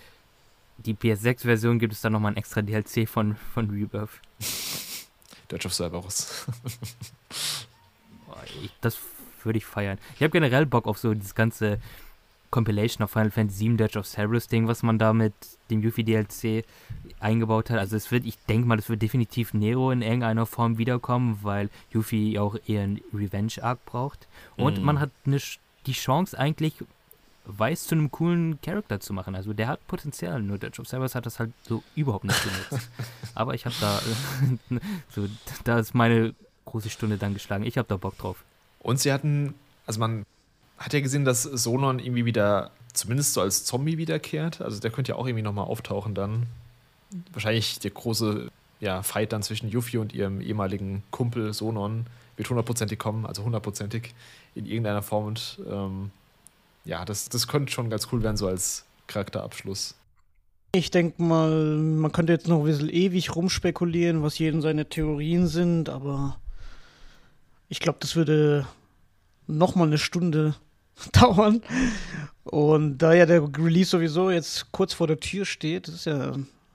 die 0.79 0.95
PS6-Version 0.95 1.79
gibt 1.79 1.93
es 1.93 2.01
dann 2.01 2.13
nochmal 2.13 2.33
ein 2.33 2.37
extra 2.37 2.63
DLC 2.63 3.09
von, 3.09 3.37
von 3.55 3.71
Rebirth. 3.71 4.11
Dirge 5.51 5.67
of 5.67 5.75
Cerberus. 5.75 6.47
Das 8.81 8.99
würde 9.45 9.59
ich 9.59 9.65
feiern. 9.67 9.99
Ich 10.17 10.23
habe 10.23 10.31
generell 10.31 10.67
Bock 10.67 10.87
auf 10.87 10.99
so 10.99 11.15
dieses 11.15 11.35
ganze 11.35 11.79
Compilation 12.51 13.05
of 13.05 13.11
Final 13.11 13.31
Fantasy 13.31 13.69
VII 13.69 13.77
Dirge 13.77 13.99
of 13.99 14.07
Cerberus 14.07 14.49
Ding, 14.49 14.67
was 14.69 14.83
man 14.83 14.99
da 14.99 15.13
mit 15.13 15.33
dem 15.71 15.81
Yuffie 15.83 16.05
DLC 16.05 16.65
eingebaut 17.21 17.71
hat. 17.71 17.79
Also 17.79 17.97
es 17.97 18.11
wird, 18.11 18.25
ich 18.27 18.37
denke 18.47 18.67
mal, 18.67 18.79
es 18.79 18.89
wird 18.89 19.01
definitiv 19.01 19.55
Nero 19.55 19.91
in 19.91 20.03
irgendeiner 20.03 20.45
Form 20.47 20.77
wiederkommen, 20.79 21.39
weil 21.43 21.71
Yuffie 21.93 22.39
auch 22.39 22.57
eher 22.67 22.83
einen 22.83 23.01
Revenge-Arc 23.15 23.85
braucht. 23.87 24.27
Und 24.57 24.79
Mhm. 24.79 24.85
man 24.85 25.01
hat 25.01 25.11
eine, 25.25 25.39
die 25.87 25.93
Chance 25.93 26.39
eigentlich 26.39 26.75
Weiß 27.45 27.89
zu 27.89 27.95
einem 27.97 28.11
coolen 28.11 28.61
Charakter 28.61 29.01
zu 29.01 29.13
machen. 29.13 29.35
Also 29.35 29.53
der 29.53 29.67
hat 29.69 29.87
Potenzial, 29.89 30.43
nur 30.43 30.59
Dirge 30.59 30.81
of 30.81 30.87
Cerberus 30.87 31.15
hat 31.15 31.27
das 31.27 31.41
halt 31.41 31.53
so 31.63 31.83
überhaupt 31.97 32.25
nicht 32.25 32.41
genutzt. 32.43 32.89
Aber 33.35 33.55
ich 33.55 33.67
habe 33.67 33.75
da, 33.81 34.01
so, 35.11 35.29
da 35.65 35.79
ist 35.79 35.95
meine 35.95 36.35
große 36.67 36.91
Stunde 36.91 37.19
dann 37.19 37.35
geschlagen. 37.35 37.65
Ich 37.65 37.79
habe 37.79 37.89
da 37.89 37.97
Bock 37.97 38.17
drauf. 38.19 38.45
Und 38.79 39.01
sie 39.01 39.13
hatten, 39.13 39.55
also 39.87 39.99
man 39.99 40.25
hat 40.79 40.93
ja 40.93 41.01
gesehen, 41.01 41.25
dass 41.25 41.43
Sonon 41.43 41.99
irgendwie 41.99 42.25
wieder, 42.25 42.71
zumindest 42.93 43.35
so 43.35 43.41
als 43.41 43.65
Zombie 43.65 43.99
wiederkehrt. 43.99 44.61
Also 44.61 44.81
der 44.81 44.91
könnte 44.91 45.13
ja 45.13 45.19
auch 45.19 45.27
irgendwie 45.27 45.43
nochmal 45.43 45.67
auftauchen 45.67 46.15
dann. 46.15 46.47
Wahrscheinlich 47.33 47.79
der 47.81 47.91
große 47.91 48.51
ja, 48.81 49.03
Fight 49.03 49.33
dann 49.33 49.43
zwischen 49.43 49.69
Yuffie 49.69 49.99
und 49.99 50.13
ihrem 50.13 50.41
ehemaligen 50.41 51.03
Kumpel 51.11 51.53
Sonon 51.53 52.07
wird 52.37 52.49
hundertprozentig 52.49 52.99
kommen, 52.99 53.27
also 53.27 53.45
hundertprozentig 53.45 54.15
in 54.55 54.67
irgendeiner 54.67 55.03
Form. 55.03 55.27
Und 55.27 55.61
ähm, 55.69 56.11
ja, 56.85 57.05
das, 57.05 57.29
das 57.29 57.47
könnte 57.47 57.73
schon 57.73 57.91
ganz 57.91 58.09
cool 58.13 58.23
werden, 58.23 58.37
so 58.37 58.47
als 58.47 58.85
Charakterabschluss. 59.07 59.95
Ich 60.75 60.91
denke 60.91 61.23
mal, 61.23 61.51
man 61.51 62.13
könnte 62.13 62.33
jetzt 62.33 62.49
noch 62.49 62.61
ein 62.61 62.65
bisschen 62.65 62.89
ewig 62.89 63.37
rumspekulieren, 63.37 64.23
was 64.23 64.39
jeden 64.39 64.63
seine 64.63 64.89
Theorien 64.89 65.47
sind, 65.47 65.89
aber 65.89 66.39
ich 67.69 67.79
glaube, 67.81 67.99
das 68.01 68.17
würde 68.17 68.67
noch 69.47 69.75
mal 69.75 69.87
eine 69.87 69.99
Stunde 69.99 70.55
dauern. 71.13 71.63
Und 72.45 72.99
da 72.99 73.13
ja 73.13 73.27
der 73.27 73.43
Release 73.43 73.91
sowieso 73.91 74.31
jetzt 74.31 74.73
kurz 74.73 74.95
vor 74.95 75.07
der 75.07 75.21
Tür 75.21 75.45
steht, 75.45 75.89
ist 75.89 76.07
ja, 76.07 76.35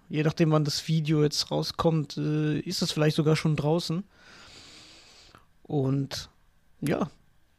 je 0.10 0.24
nachdem, 0.24 0.52
wann 0.52 0.64
das 0.64 0.88
Video 0.88 1.24
jetzt 1.24 1.52
rauskommt, 1.52 2.18
äh, 2.18 2.60
ist 2.60 2.82
es 2.82 2.92
vielleicht 2.92 3.16
sogar 3.16 3.36
schon 3.36 3.56
draußen. 3.56 4.04
Und 5.64 6.30
ja, 6.82 7.10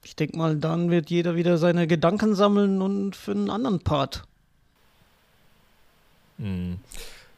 ich 0.08 0.16
denke 0.16 0.38
mal, 0.38 0.56
dann 0.56 0.90
wird 0.90 1.10
jeder 1.10 1.36
wieder 1.36 1.58
seine 1.58 1.86
Gedanken 1.86 2.34
sammeln 2.34 2.80
und 2.80 3.14
für 3.14 3.32
einen 3.32 3.50
anderen 3.50 3.80
Part. 3.80 4.24
Hm. 6.38 6.78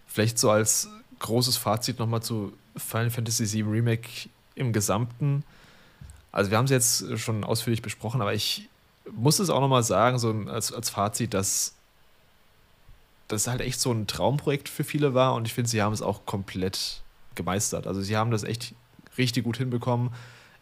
Vielleicht 0.06 0.38
so 0.38 0.50
als 0.50 0.88
großes 1.18 1.56
Fazit 1.56 1.98
nochmal 1.98 2.22
zu 2.22 2.52
Final 2.76 3.10
Fantasy 3.10 3.52
VII 3.52 3.62
Remake 3.62 4.08
im 4.54 4.72
Gesamten. 4.72 5.42
Also 6.30 6.52
wir 6.52 6.58
haben 6.58 6.66
es 6.66 6.70
jetzt 6.70 7.18
schon 7.18 7.42
ausführlich 7.42 7.82
besprochen, 7.82 8.22
aber 8.22 8.34
ich 8.34 8.68
muss 9.10 9.40
es 9.40 9.50
auch 9.50 9.60
nochmal 9.60 9.82
sagen, 9.82 10.20
so 10.20 10.30
als, 10.46 10.72
als 10.72 10.90
Fazit, 10.90 11.34
dass 11.34 11.74
das 13.26 13.48
halt 13.48 13.62
echt 13.62 13.80
so 13.80 13.90
ein 13.90 14.06
Traumprojekt 14.06 14.68
für 14.68 14.84
viele 14.84 15.12
war 15.12 15.34
und 15.34 15.48
ich 15.48 15.54
finde, 15.54 15.68
sie 15.68 15.82
haben 15.82 15.92
es 15.92 16.02
auch 16.02 16.24
komplett 16.24 17.02
gemeistert. 17.34 17.88
Also 17.88 18.00
sie 18.00 18.16
haben 18.16 18.30
das 18.30 18.44
echt 18.44 18.74
richtig 19.18 19.42
gut 19.42 19.56
hinbekommen. 19.56 20.10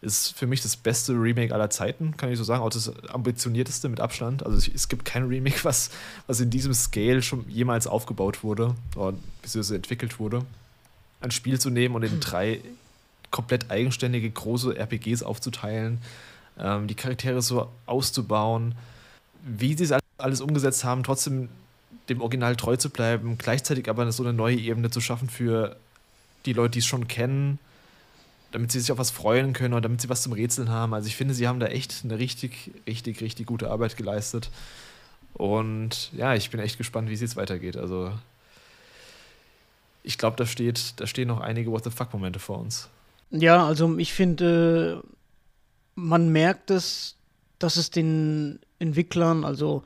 Ist 0.01 0.37
für 0.37 0.47
mich 0.47 0.61
das 0.61 0.77
beste 0.77 1.13
Remake 1.13 1.53
aller 1.53 1.69
Zeiten, 1.69 2.15
kann 2.15 2.31
ich 2.31 2.37
so 2.37 2.45
sagen. 2.45 2.63
Auch 2.63 2.69
das 2.69 2.91
ambitionierteste 3.09 3.89
mit 3.89 3.99
Abstand. 3.99 4.45
Also 4.45 4.71
es 4.73 4.87
gibt 4.87 5.03
kein 5.03 5.27
Remake, 5.27 5.63
was, 5.63 5.89
was 6.27 6.39
in 6.39 6.49
diesem 6.49 6.73
Scale 6.73 7.21
schon 7.21 7.49
jemals 7.49 7.85
aufgebaut 7.85 8.43
wurde 8.43 8.75
oder 8.95 9.13
beziehungsweise 9.41 9.75
entwickelt 9.75 10.19
wurde. 10.19 10.45
Ein 11.19 11.31
Spiel 11.31 11.59
zu 11.59 11.69
nehmen 11.69 11.95
und 11.95 12.03
in 12.03 12.21
drei 12.21 12.61
komplett 13.29 13.69
eigenständige 13.69 14.29
große 14.29 14.77
RPGs 14.77 15.21
aufzuteilen, 15.21 15.99
ähm, 16.57 16.87
die 16.87 16.95
Charaktere 16.95 17.41
so 17.41 17.69
auszubauen, 17.85 18.75
wie 19.43 19.75
sie 19.75 19.83
es 19.85 19.93
alles 20.17 20.41
umgesetzt 20.41 20.83
haben, 20.83 21.03
trotzdem 21.03 21.49
dem 22.09 22.21
Original 22.21 22.55
treu 22.55 22.75
zu 22.75 22.89
bleiben, 22.89 23.37
gleichzeitig 23.37 23.89
aber 23.89 24.11
so 24.11 24.23
eine 24.23 24.33
neue 24.33 24.57
Ebene 24.57 24.89
zu 24.89 25.01
schaffen 25.01 25.29
für 25.29 25.75
die 26.45 26.53
Leute, 26.53 26.71
die 26.71 26.79
es 26.79 26.85
schon 26.85 27.07
kennen, 27.07 27.59
damit 28.51 28.71
sie 28.71 28.79
sich 28.79 28.91
auf 28.91 28.97
was 28.97 29.11
freuen 29.11 29.53
können 29.53 29.73
oder 29.73 29.81
damit 29.81 30.01
sie 30.01 30.09
was 30.09 30.23
zum 30.23 30.33
Rätseln 30.33 30.69
haben. 30.69 30.93
Also 30.93 31.07
ich 31.07 31.15
finde, 31.15 31.33
sie 31.33 31.47
haben 31.47 31.59
da 31.59 31.67
echt 31.67 32.01
eine 32.03 32.17
richtig, 32.17 32.71
richtig, 32.87 33.21
richtig 33.21 33.45
gute 33.45 33.69
Arbeit 33.69 33.97
geleistet. 33.97 34.49
Und 35.33 36.11
ja, 36.13 36.33
ich 36.33 36.49
bin 36.49 36.59
echt 36.59 36.77
gespannt, 36.77 37.09
wie 37.09 37.13
es 37.13 37.21
jetzt 37.21 37.35
weitergeht. 37.35 37.77
Also 37.77 38.11
ich 40.03 40.17
glaube, 40.17 40.37
da 40.37 40.45
steht, 40.45 40.99
da 40.99 41.07
stehen 41.07 41.27
noch 41.27 41.39
einige 41.39 41.71
What 41.71 41.83
the 41.83 41.91
fuck-Momente 41.91 42.39
vor 42.39 42.59
uns. 42.59 42.89
Ja, 43.31 43.65
also 43.65 43.97
ich 43.97 44.13
finde, 44.13 45.03
man 45.95 46.29
merkt 46.29 46.71
es, 46.71 47.15
dass 47.59 47.75
es 47.75 47.91
den 47.91 48.59
Entwicklern, 48.79 49.43
also 49.43 49.83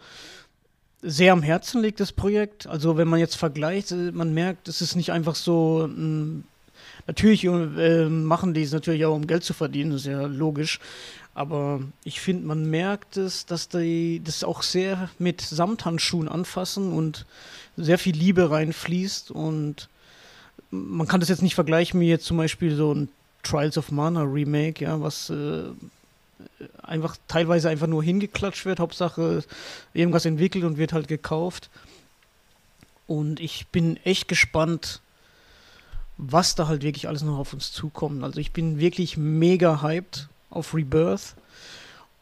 sehr 1.02 1.34
am 1.34 1.44
Herzen 1.44 1.81
liegt, 1.81 1.99
das 1.99 2.14
Projekt. 2.14 2.68
Also 2.68 2.95
wenn 2.95 3.10
man 3.10 3.19
jetzt 3.19 3.35
vergleicht, 3.35 3.91
äh, 3.91 4.11
man 4.11 4.34
merkt, 4.34 4.68
es 4.68 4.81
ist 4.81 4.95
nicht 4.95 5.11
einfach 5.11 5.35
so 5.35 5.85
ein 5.85 6.45
Natürlich 7.08 7.44
äh, 7.44 8.06
machen 8.08 8.54
die 8.54 8.64
es 8.64 8.72
natürlich 8.72 9.06
auch, 9.06 9.16
um 9.16 9.28
Geld 9.28 9.44
zu 9.44 9.54
verdienen, 9.54 9.92
das 9.92 10.02
ist 10.02 10.08
ja 10.08 10.26
logisch. 10.26 10.80
Aber 11.36 11.82
ich 12.04 12.22
finde, 12.22 12.46
man 12.46 12.70
merkt 12.70 13.18
es, 13.18 13.46
dass 13.46 13.68
die 13.68 14.22
das 14.24 14.44
auch 14.44 14.62
sehr 14.62 15.10
mit 15.18 15.42
Samthandschuhen 15.42 16.28
anfassen 16.30 16.94
und 16.94 17.26
sehr 17.76 17.98
viel 17.98 18.16
Liebe 18.16 18.52
reinfließt. 18.52 19.32
Und 19.32 19.90
man 20.70 21.08
kann 21.08 21.20
das 21.20 21.30
jetzt 21.30 21.42
nicht 21.42 21.56
vergleichen 21.56 22.00
wie 22.00 22.08
jetzt 22.08 22.26
zum 22.26 22.38
Beispiel 22.38 22.76
so 22.76 22.94
ein 22.94 23.10
Trials 23.42 23.78
of 23.78 23.92
Mana 23.92 24.22
Remake, 24.22 24.84
ja, 24.84 25.02
was 25.02 25.30
äh, 25.32 25.64
einfach 26.84 27.18
teilweise 27.28 27.70
einfach 27.70 27.88
nur 27.88 28.04
hingeklatscht 28.04 28.66
wird. 28.66 28.80
Hauptsache 28.80 29.44
irgendwas 29.94 30.26
entwickelt 30.26 30.64
und 30.64 30.78
wird 30.78 30.94
halt 30.94 31.08
gekauft. 31.08 31.70
Und 33.08 33.40
ich 33.40 33.68
bin 33.68 33.98
echt 34.06 34.28
gespannt, 34.28 35.02
was 36.18 36.56
da 36.56 36.68
halt 36.68 36.84
wirklich 36.84 37.07
alles 37.07 37.23
noch 37.23 37.38
auf 37.38 37.53
uns 37.53 37.72
zukommt. 37.72 38.23
Also 38.23 38.40
ich 38.40 38.52
bin 38.52 38.80
wirklich 38.80 39.18
mega 39.18 39.81
hyped 39.81 40.30
auf 40.49 40.73
Rebirth. 40.73 41.35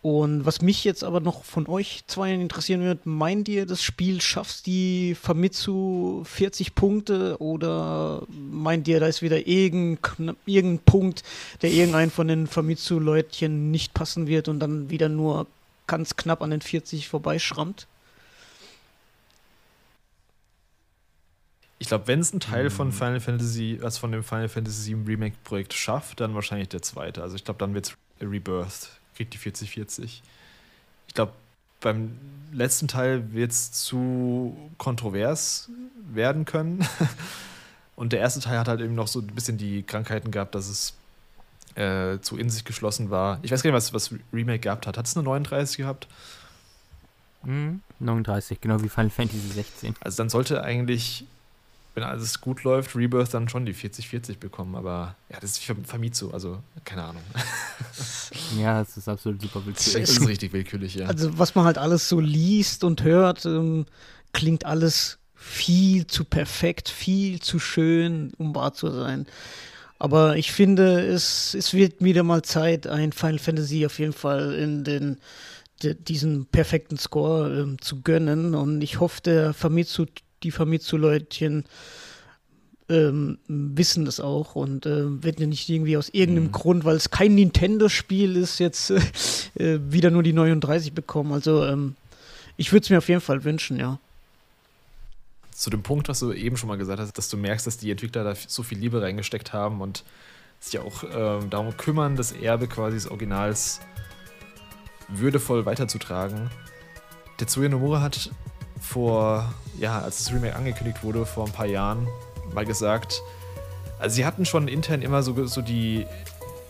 Und 0.01 0.47
was 0.47 0.61
mich 0.61 0.83
jetzt 0.83 1.03
aber 1.03 1.19
noch 1.19 1.43
von 1.43 1.67
euch 1.67 2.03
zwei 2.07 2.33
interessieren 2.33 2.81
wird, 2.81 3.05
meint 3.05 3.47
ihr, 3.47 3.67
das 3.67 3.83
Spiel 3.83 4.19
schafft 4.19 4.65
die 4.65 5.13
Famitsu 5.13 6.23
40 6.25 6.73
Punkte 6.73 7.39
oder 7.39 8.23
meint 8.29 8.87
ihr, 8.87 8.99
da 8.99 9.05
ist 9.05 9.21
wieder 9.21 9.45
irgendein, 9.45 10.35
irgendein 10.47 10.83
Punkt, 10.85 11.21
der 11.61 11.69
irgendein 11.69 12.09
von 12.09 12.27
den 12.27 12.47
Famitsu-Leutchen 12.47 13.69
nicht 13.69 13.93
passen 13.93 14.25
wird 14.25 14.47
und 14.47 14.59
dann 14.59 14.89
wieder 14.89 15.07
nur 15.07 15.45
ganz 15.85 16.15
knapp 16.15 16.41
an 16.41 16.49
den 16.49 16.61
40 16.61 17.07
vorbeischrammt? 17.07 17.85
Ich 21.81 21.87
glaube, 21.87 22.05
wenn 22.05 22.19
es 22.19 22.31
ein 22.31 22.39
Teil 22.39 22.69
von 22.69 22.89
mhm. 22.89 22.91
Final 22.91 23.19
Fantasy, 23.19 23.79
was 23.81 23.97
von 23.97 24.11
dem 24.11 24.23
Final 24.23 24.49
Fantasy 24.49 24.95
VII 24.95 25.03
Remake 25.07 25.35
Projekt 25.43 25.73
schafft, 25.73 26.19
dann 26.19 26.35
wahrscheinlich 26.35 26.69
der 26.69 26.83
zweite. 26.83 27.23
Also 27.23 27.35
ich 27.35 27.43
glaube, 27.43 27.57
dann 27.57 27.73
wird 27.73 27.87
es 27.87 27.97
Rebirth, 28.21 28.91
kriegt 29.15 29.33
die 29.33 29.39
4040. 29.39 30.21
Ich 31.07 31.13
glaube, 31.15 31.33
beim 31.79 32.19
letzten 32.51 32.87
Teil 32.87 33.33
wird 33.33 33.49
es 33.49 33.71
zu 33.71 34.55
kontrovers 34.77 35.71
werden 36.13 36.45
können. 36.45 36.87
Und 37.95 38.13
der 38.13 38.19
erste 38.19 38.41
Teil 38.41 38.59
hat 38.59 38.67
halt 38.67 38.81
eben 38.81 38.93
noch 38.93 39.07
so 39.07 39.19
ein 39.19 39.25
bisschen 39.33 39.57
die 39.57 39.81
Krankheiten 39.81 40.29
gehabt, 40.29 40.53
dass 40.53 40.69
es 40.69 40.93
äh, 41.73 42.19
zu 42.19 42.37
in 42.37 42.51
sich 42.51 42.63
geschlossen 42.63 43.09
war. 43.09 43.39
Ich 43.41 43.51
weiß 43.51 43.63
gar 43.63 43.71
nicht, 43.71 43.75
was, 43.75 43.91
was 43.91 44.13
Remake 44.31 44.59
gehabt 44.59 44.85
hat. 44.85 44.99
Hat 44.99 45.07
es 45.07 45.17
eine 45.17 45.23
39 45.23 45.77
gehabt? 45.77 46.07
Mhm, 47.41 47.81
39, 47.97 48.61
genau 48.61 48.83
wie 48.83 48.89
Final 48.89 49.09
Fantasy 49.09 49.47
16. 49.47 49.95
Also 49.99 50.17
dann 50.17 50.29
sollte 50.29 50.63
eigentlich 50.63 51.25
wenn 51.93 52.03
alles 52.03 52.39
gut 52.39 52.63
läuft, 52.63 52.95
Rebirth 52.95 53.33
dann 53.33 53.49
schon 53.49 53.65
die 53.65 53.73
40-40 53.73 54.37
bekommen. 54.39 54.75
Aber 54.75 55.15
ja, 55.29 55.39
das 55.39 55.51
ist 55.51 55.63
Famitsu, 55.85 56.31
also 56.31 56.59
keine 56.85 57.03
Ahnung. 57.03 57.23
ja, 58.59 58.81
es 58.81 58.95
ist 58.95 59.09
absolut 59.09 59.41
super 59.41 59.65
willkürlich. 59.65 60.09
Das 60.09 60.17
ist 60.17 60.27
richtig 60.27 60.53
willkürlich, 60.53 60.95
ja. 60.95 61.07
Also, 61.07 61.37
was 61.37 61.55
man 61.55 61.65
halt 61.65 61.77
alles 61.77 62.07
so 62.07 62.19
liest 62.19 62.83
und 62.83 63.03
hört, 63.03 63.45
ähm, 63.45 63.85
klingt 64.31 64.65
alles 64.65 65.17
viel 65.35 66.07
zu 66.07 66.23
perfekt, 66.23 66.87
viel 66.87 67.39
zu 67.39 67.59
schön, 67.59 68.31
um 68.37 68.55
wahr 68.55 68.73
zu 68.73 68.89
sein. 68.91 69.25
Aber 69.99 70.37
ich 70.37 70.51
finde, 70.51 71.01
es, 71.01 71.53
es 71.53 71.73
wird 71.73 72.03
wieder 72.03 72.23
mal 72.23 72.41
Zeit, 72.41 72.87
ein 72.87 73.11
Final 73.11 73.39
Fantasy 73.39 73.85
auf 73.85 73.99
jeden 73.99 74.13
Fall 74.13 74.53
in 74.53 74.83
den 74.83 75.17
diesen 75.83 76.45
perfekten 76.45 76.97
Score 76.97 77.59
ähm, 77.59 77.81
zu 77.81 78.01
gönnen. 78.01 78.55
Und 78.55 78.81
ich 78.81 78.99
hoffe, 78.99 79.21
der 79.21 79.53
Famitsu 79.53 80.05
die 80.43 80.51
Famitsu-Leutchen 80.51 81.65
ähm, 82.89 83.37
wissen 83.47 84.05
das 84.05 84.19
auch 84.19 84.55
und 84.55 84.85
äh, 84.85 85.23
werden 85.23 85.37
ja 85.39 85.47
nicht 85.47 85.69
irgendwie 85.69 85.97
aus 85.97 86.09
irgendeinem 86.09 86.47
mhm. 86.47 86.51
Grund, 86.51 86.85
weil 86.85 86.95
es 86.95 87.09
kein 87.09 87.35
Nintendo-Spiel 87.35 88.35
ist, 88.35 88.59
jetzt 88.59 88.91
äh, 88.91 89.75
äh 89.75 89.79
wieder 89.91 90.11
nur 90.11 90.23
die 90.23 90.33
39 90.33 90.93
bekommen. 90.93 91.31
Also 91.31 91.65
ähm, 91.65 91.95
ich 92.57 92.71
würde 92.71 92.83
es 92.83 92.89
mir 92.89 92.97
auf 92.97 93.07
jeden 93.07 93.21
Fall 93.21 93.43
wünschen, 93.43 93.79
ja. 93.79 93.99
Zu 95.51 95.69
dem 95.69 95.83
Punkt, 95.83 96.09
was 96.09 96.19
du 96.19 96.33
eben 96.33 96.57
schon 96.57 96.69
mal 96.69 96.77
gesagt 96.77 96.99
hast, 96.99 97.17
dass 97.17 97.29
du 97.29 97.37
merkst, 97.37 97.67
dass 97.67 97.77
die 97.77 97.91
Entwickler 97.91 98.23
da 98.23 98.35
so 98.35 98.63
viel 98.63 98.77
Liebe 98.77 99.01
reingesteckt 99.01 99.53
haben 99.53 99.81
und 99.81 100.03
sich 100.59 100.79
auch 100.79 101.03
ähm, 101.03 101.49
darum 101.49 101.75
kümmern, 101.77 102.15
das 102.15 102.31
Erbe 102.31 102.67
quasi 102.67 102.95
des 102.95 103.07
Originals 103.09 103.79
würdevoll 105.07 105.65
weiterzutragen. 105.65 106.49
Tetsuya 107.37 107.69
Nomura 107.69 108.01
hat 108.01 108.31
vor, 108.79 109.53
ja, 109.81 109.99
als 109.99 110.23
das 110.23 110.31
Remake 110.31 110.55
angekündigt 110.55 111.03
wurde, 111.03 111.25
vor 111.25 111.47
ein 111.47 111.51
paar 111.51 111.65
Jahren, 111.65 112.07
mal 112.53 112.65
gesagt, 112.65 113.21
also 113.99 114.15
sie 114.15 114.25
hatten 114.25 114.45
schon 114.45 114.67
intern 114.67 115.01
immer 115.01 115.23
so, 115.23 115.45
so 115.47 115.61
die, 115.61 116.05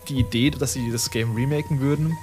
die 0.08 0.20
Idee, 0.20 0.50
dass 0.50 0.74
sie 0.74 0.92
das 0.92 1.12
Game 1.12 1.36
remaken 1.36 1.82
würden. 1.82 2.18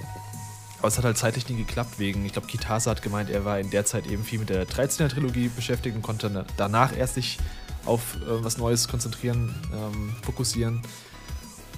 Aber 0.79 0.89
es 0.89 0.97
hat 0.97 1.05
halt 1.05 1.19
zeitlich 1.19 1.49
nie 1.49 1.57
geklappt, 1.57 1.99
wegen, 1.99 2.25
ich 2.25 2.33
glaube, 2.33 2.47
Kitase 2.47 2.89
hat 2.89 3.03
gemeint, 3.03 3.31
er 3.31 3.45
war 3.45 3.59
in 3.59 3.69
der 3.71 3.85
Zeit 3.85 4.07
eben 4.07 4.25
viel 4.25 4.39
mit 4.39 4.49
der 4.49 4.67
13er-Trilogie 4.67 5.49
beschäftigt 5.49 5.95
und 5.95 6.03
konnte 6.03 6.47
danach 6.57 6.97
erst 6.97 7.15
sich 7.15 7.39
auf 7.85 8.17
äh, 8.17 8.45
was 8.45 8.59
Neues 8.59 8.89
konzentrieren, 8.89 9.55
ähm, 9.73 10.15
fokussieren. 10.23 10.83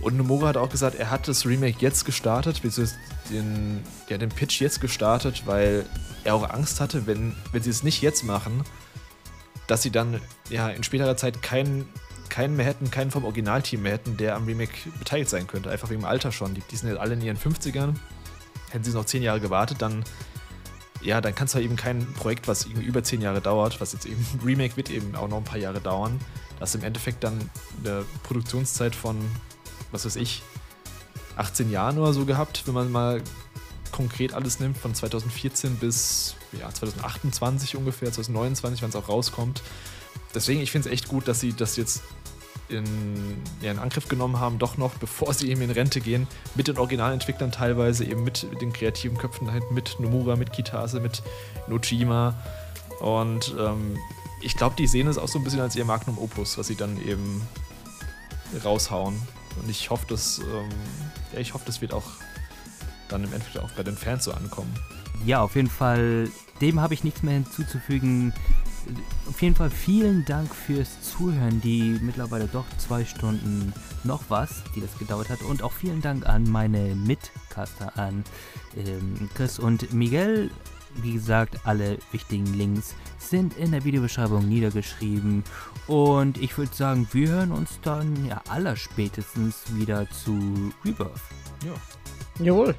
Und 0.01 0.17
Nomura 0.17 0.49
hat 0.49 0.57
auch 0.57 0.69
gesagt, 0.69 0.97
er 0.97 1.11
hat 1.11 1.29
das 1.29 1.47
Remake 1.47 1.79
jetzt 1.81 2.05
gestartet, 2.05 2.63
beziehungsweise 2.63 2.99
den, 3.31 3.83
ja, 4.09 4.19
den 4.19 4.29
Pitch 4.29 4.61
jetzt 4.61 4.81
gestartet, 4.81 5.43
weil 5.47 5.85
er 6.25 6.35
auch 6.35 6.49
Angst 6.49 6.81
hatte, 6.81 7.07
wenn, 7.07 7.35
wenn 7.53 7.63
sie 7.63 7.71
es 7.71 7.83
nicht 7.83 8.03
jetzt 8.03 8.25
machen, 8.25 8.65
dass 9.71 9.83
sie 9.83 9.91
dann 9.91 10.21
ja 10.49 10.69
in 10.69 10.83
späterer 10.83 11.17
Zeit 11.17 11.43
keinen, 11.43 11.89
keinen 12.29 12.57
mehr 12.57 12.67
hätten, 12.67 12.91
keinen 12.91 13.11
vom 13.11 13.25
Originalteam 13.25 13.83
mehr 13.83 13.93
hätten, 13.93 14.17
der 14.17 14.35
am 14.35 14.47
Remake 14.47 14.91
beteiligt 14.99 15.31
sein 15.31 15.47
könnte. 15.47 15.71
Einfach 15.71 15.91
wegen 15.91 16.01
dem 16.01 16.07
Alter 16.07 16.33
schon. 16.33 16.55
Die, 16.55 16.63
die 16.71 16.77
sind 16.77 16.89
jetzt 16.89 16.99
alle 16.99 17.15
in 17.15 17.23
ihren 17.23 17.39
50ern. 17.39 17.95
Hätten 18.71 18.85
sie 18.85 18.91
noch 18.91 19.05
10 19.05 19.23
Jahre 19.23 19.41
gewartet, 19.41 19.81
dann 19.81 20.05
ja, 21.03 21.23
dann 21.23 21.35
kannst 21.35 21.55
du 21.55 21.61
eben 21.61 21.77
kein 21.77 22.05
Projekt, 22.13 22.47
was 22.47 22.67
irgendwie 22.67 22.85
über 22.85 23.03
10 23.03 23.23
Jahre 23.23 23.41
dauert, 23.41 23.81
was 23.81 23.95
jetzt 23.95 24.05
eben 24.05 24.27
Remake 24.45 24.77
wird 24.77 24.91
eben 24.91 25.15
auch 25.15 25.29
noch 25.29 25.39
ein 25.39 25.45
paar 25.45 25.57
Jahre 25.59 25.81
dauern, 25.81 26.21
das 26.59 26.75
im 26.75 26.83
Endeffekt 26.83 27.25
dann 27.25 27.39
eine 27.83 28.05
Produktionszeit 28.23 28.95
von 28.95 29.17
was 29.93 30.05
weiß 30.05 30.17
ich, 30.17 30.43
18 31.37 31.71
Jahren 31.71 31.99
oder 31.99 32.13
so 32.13 32.25
gehabt, 32.25 32.67
wenn 32.67 32.75
man 32.75 32.93
mal 32.93 33.23
konkret 33.93 34.35
alles 34.35 34.61
nimmt, 34.61 34.77
von 34.77 34.95
2014 34.95 35.77
bis 35.77 36.37
ja, 36.59 36.73
2028 36.73 37.77
ungefähr, 37.77 38.13
2029, 38.13 38.83
wann 38.83 38.91
es 38.91 38.97
auch 38.97 39.09
rauskommt. 39.09 39.63
Deswegen, 40.35 40.61
ich 40.61 40.71
finde 40.71 40.89
es 40.89 40.93
echt 40.93 41.09
gut, 41.09 41.29
dass 41.29 41.41
sie 41.41 41.53
das 41.53 41.77
jetzt 41.77 42.03
in, 42.69 42.85
ja, 43.61 43.73
in 43.73 43.79
Angriff 43.79 44.09
genommen 44.09 44.39
haben, 44.39 44.59
doch 44.59 44.77
noch, 44.77 44.95
bevor 44.95 45.35
sie 45.35 45.51
eben 45.51 45.63
in 45.63 45.71
Rente 45.71 46.01
gehen, 46.01 46.27
mit 46.55 46.69
den 46.69 46.79
Originalentwicklern 46.79 47.51
teilweise, 47.53 48.05
eben 48.05 48.23
mit 48.23 48.47
den 48.61 48.73
kreativen 48.73 49.19
Köpfen 49.19 49.47
dahinten, 49.47 49.75
mit 49.75 49.99
Nomura, 49.99 50.37
mit 50.37 50.53
Kitase, 50.53 51.01
mit 51.01 51.23
Nojima. 51.69 52.35
Und 53.01 53.55
ähm, 53.59 53.97
ich 54.43 54.57
glaube, 54.57 54.77
die 54.77 54.87
sehen 54.87 55.09
es 55.09 55.19
auch 55.19 55.29
so 55.29 55.39
ein 55.39 55.45
bisschen 55.45 55.61
als 55.61 55.75
ihr 55.77 55.85
Magnum 55.85 56.19
Opus, 56.19 56.59
was 56.59 56.69
sie 56.69 56.77
dann 56.77 56.97
eben 57.05 57.43
raushauen. 58.65 59.21
Und 59.61 59.69
ich 59.69 59.91
hoffe, 59.91 60.07
dass, 60.09 60.39
ähm, 60.39 60.69
ja, 61.33 61.41
ich 61.41 61.55
hoffe, 61.55 61.65
das 61.67 61.81
wird 61.81 61.93
auch 61.93 62.07
dann 63.09 63.25
im 63.25 63.33
Endeffekt 63.33 63.59
auch 63.59 63.71
bei 63.73 63.83
den 63.83 63.97
Fans 63.97 64.25
so 64.25 64.33
ankommen. 64.33 64.73
Ja, 65.25 65.43
auf 65.43 65.57
jeden 65.57 65.69
Fall, 65.69 66.29
dem 66.61 66.81
habe 66.81 66.95
ich 66.95 67.05
nichts 67.05 67.23
mehr 67.23 67.35
hinzuzufügen. 67.35 68.33
Auf 69.29 69.41
jeden 69.43 69.55
Fall 69.55 69.71
vielen 69.71 70.25
Dank 70.25 70.55
fürs 70.55 71.03
Zuhören, 71.03 71.61
die 71.61 71.99
mittlerweile 72.01 72.47
doch 72.47 72.65
zwei 72.79 73.05
Stunden 73.05 73.73
noch 74.05 74.23
was, 74.29 74.63
die 74.75 74.81
das 74.81 74.99
gedauert 74.99 75.29
hat. 75.29 75.43
Und 75.43 75.63
auch 75.63 75.73
vielen 75.73 76.01
Dank 76.01 76.27
an 76.27 76.51
meine 76.51 76.95
Mitcaster, 76.95 77.97
an 77.99 78.25
ähm, 78.77 79.29
Chris 79.35 79.59
und 79.59 79.93
Miguel. 79.93 80.51
Wie 81.03 81.13
gesagt, 81.13 81.61
alle 81.65 81.99
wichtigen 82.11 82.53
Links 82.55 82.97
sind 83.19 83.57
in 83.57 83.71
der 83.71 83.85
Videobeschreibung 83.85 84.49
niedergeschrieben. 84.49 85.45
Und 85.87 86.39
ich 86.39 86.57
würde 86.59 86.75
sagen, 86.75 87.07
wir 87.13 87.29
hören 87.29 87.53
uns 87.53 87.79
dann 87.83 88.27
ja 88.27 88.41
allerspätestens 88.49 89.63
wieder 89.75 90.09
zu 90.11 90.73
Rebirth. 90.85 91.21
Ja. 91.65 92.45
Jawohl. 92.45 92.75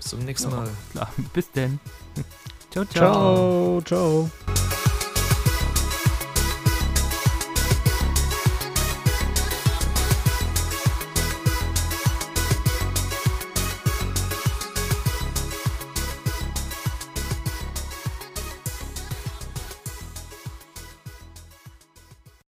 Bis 0.00 0.10
zum 0.12 0.20
nächsten 0.20 0.50
Mal. 0.50 0.70
Klar. 0.92 1.12
Bis 1.34 1.50
denn. 1.50 1.78
ciao, 2.70 2.86
ciao. 2.86 3.82
Ciao, 3.82 4.30
ciao. 4.30 4.30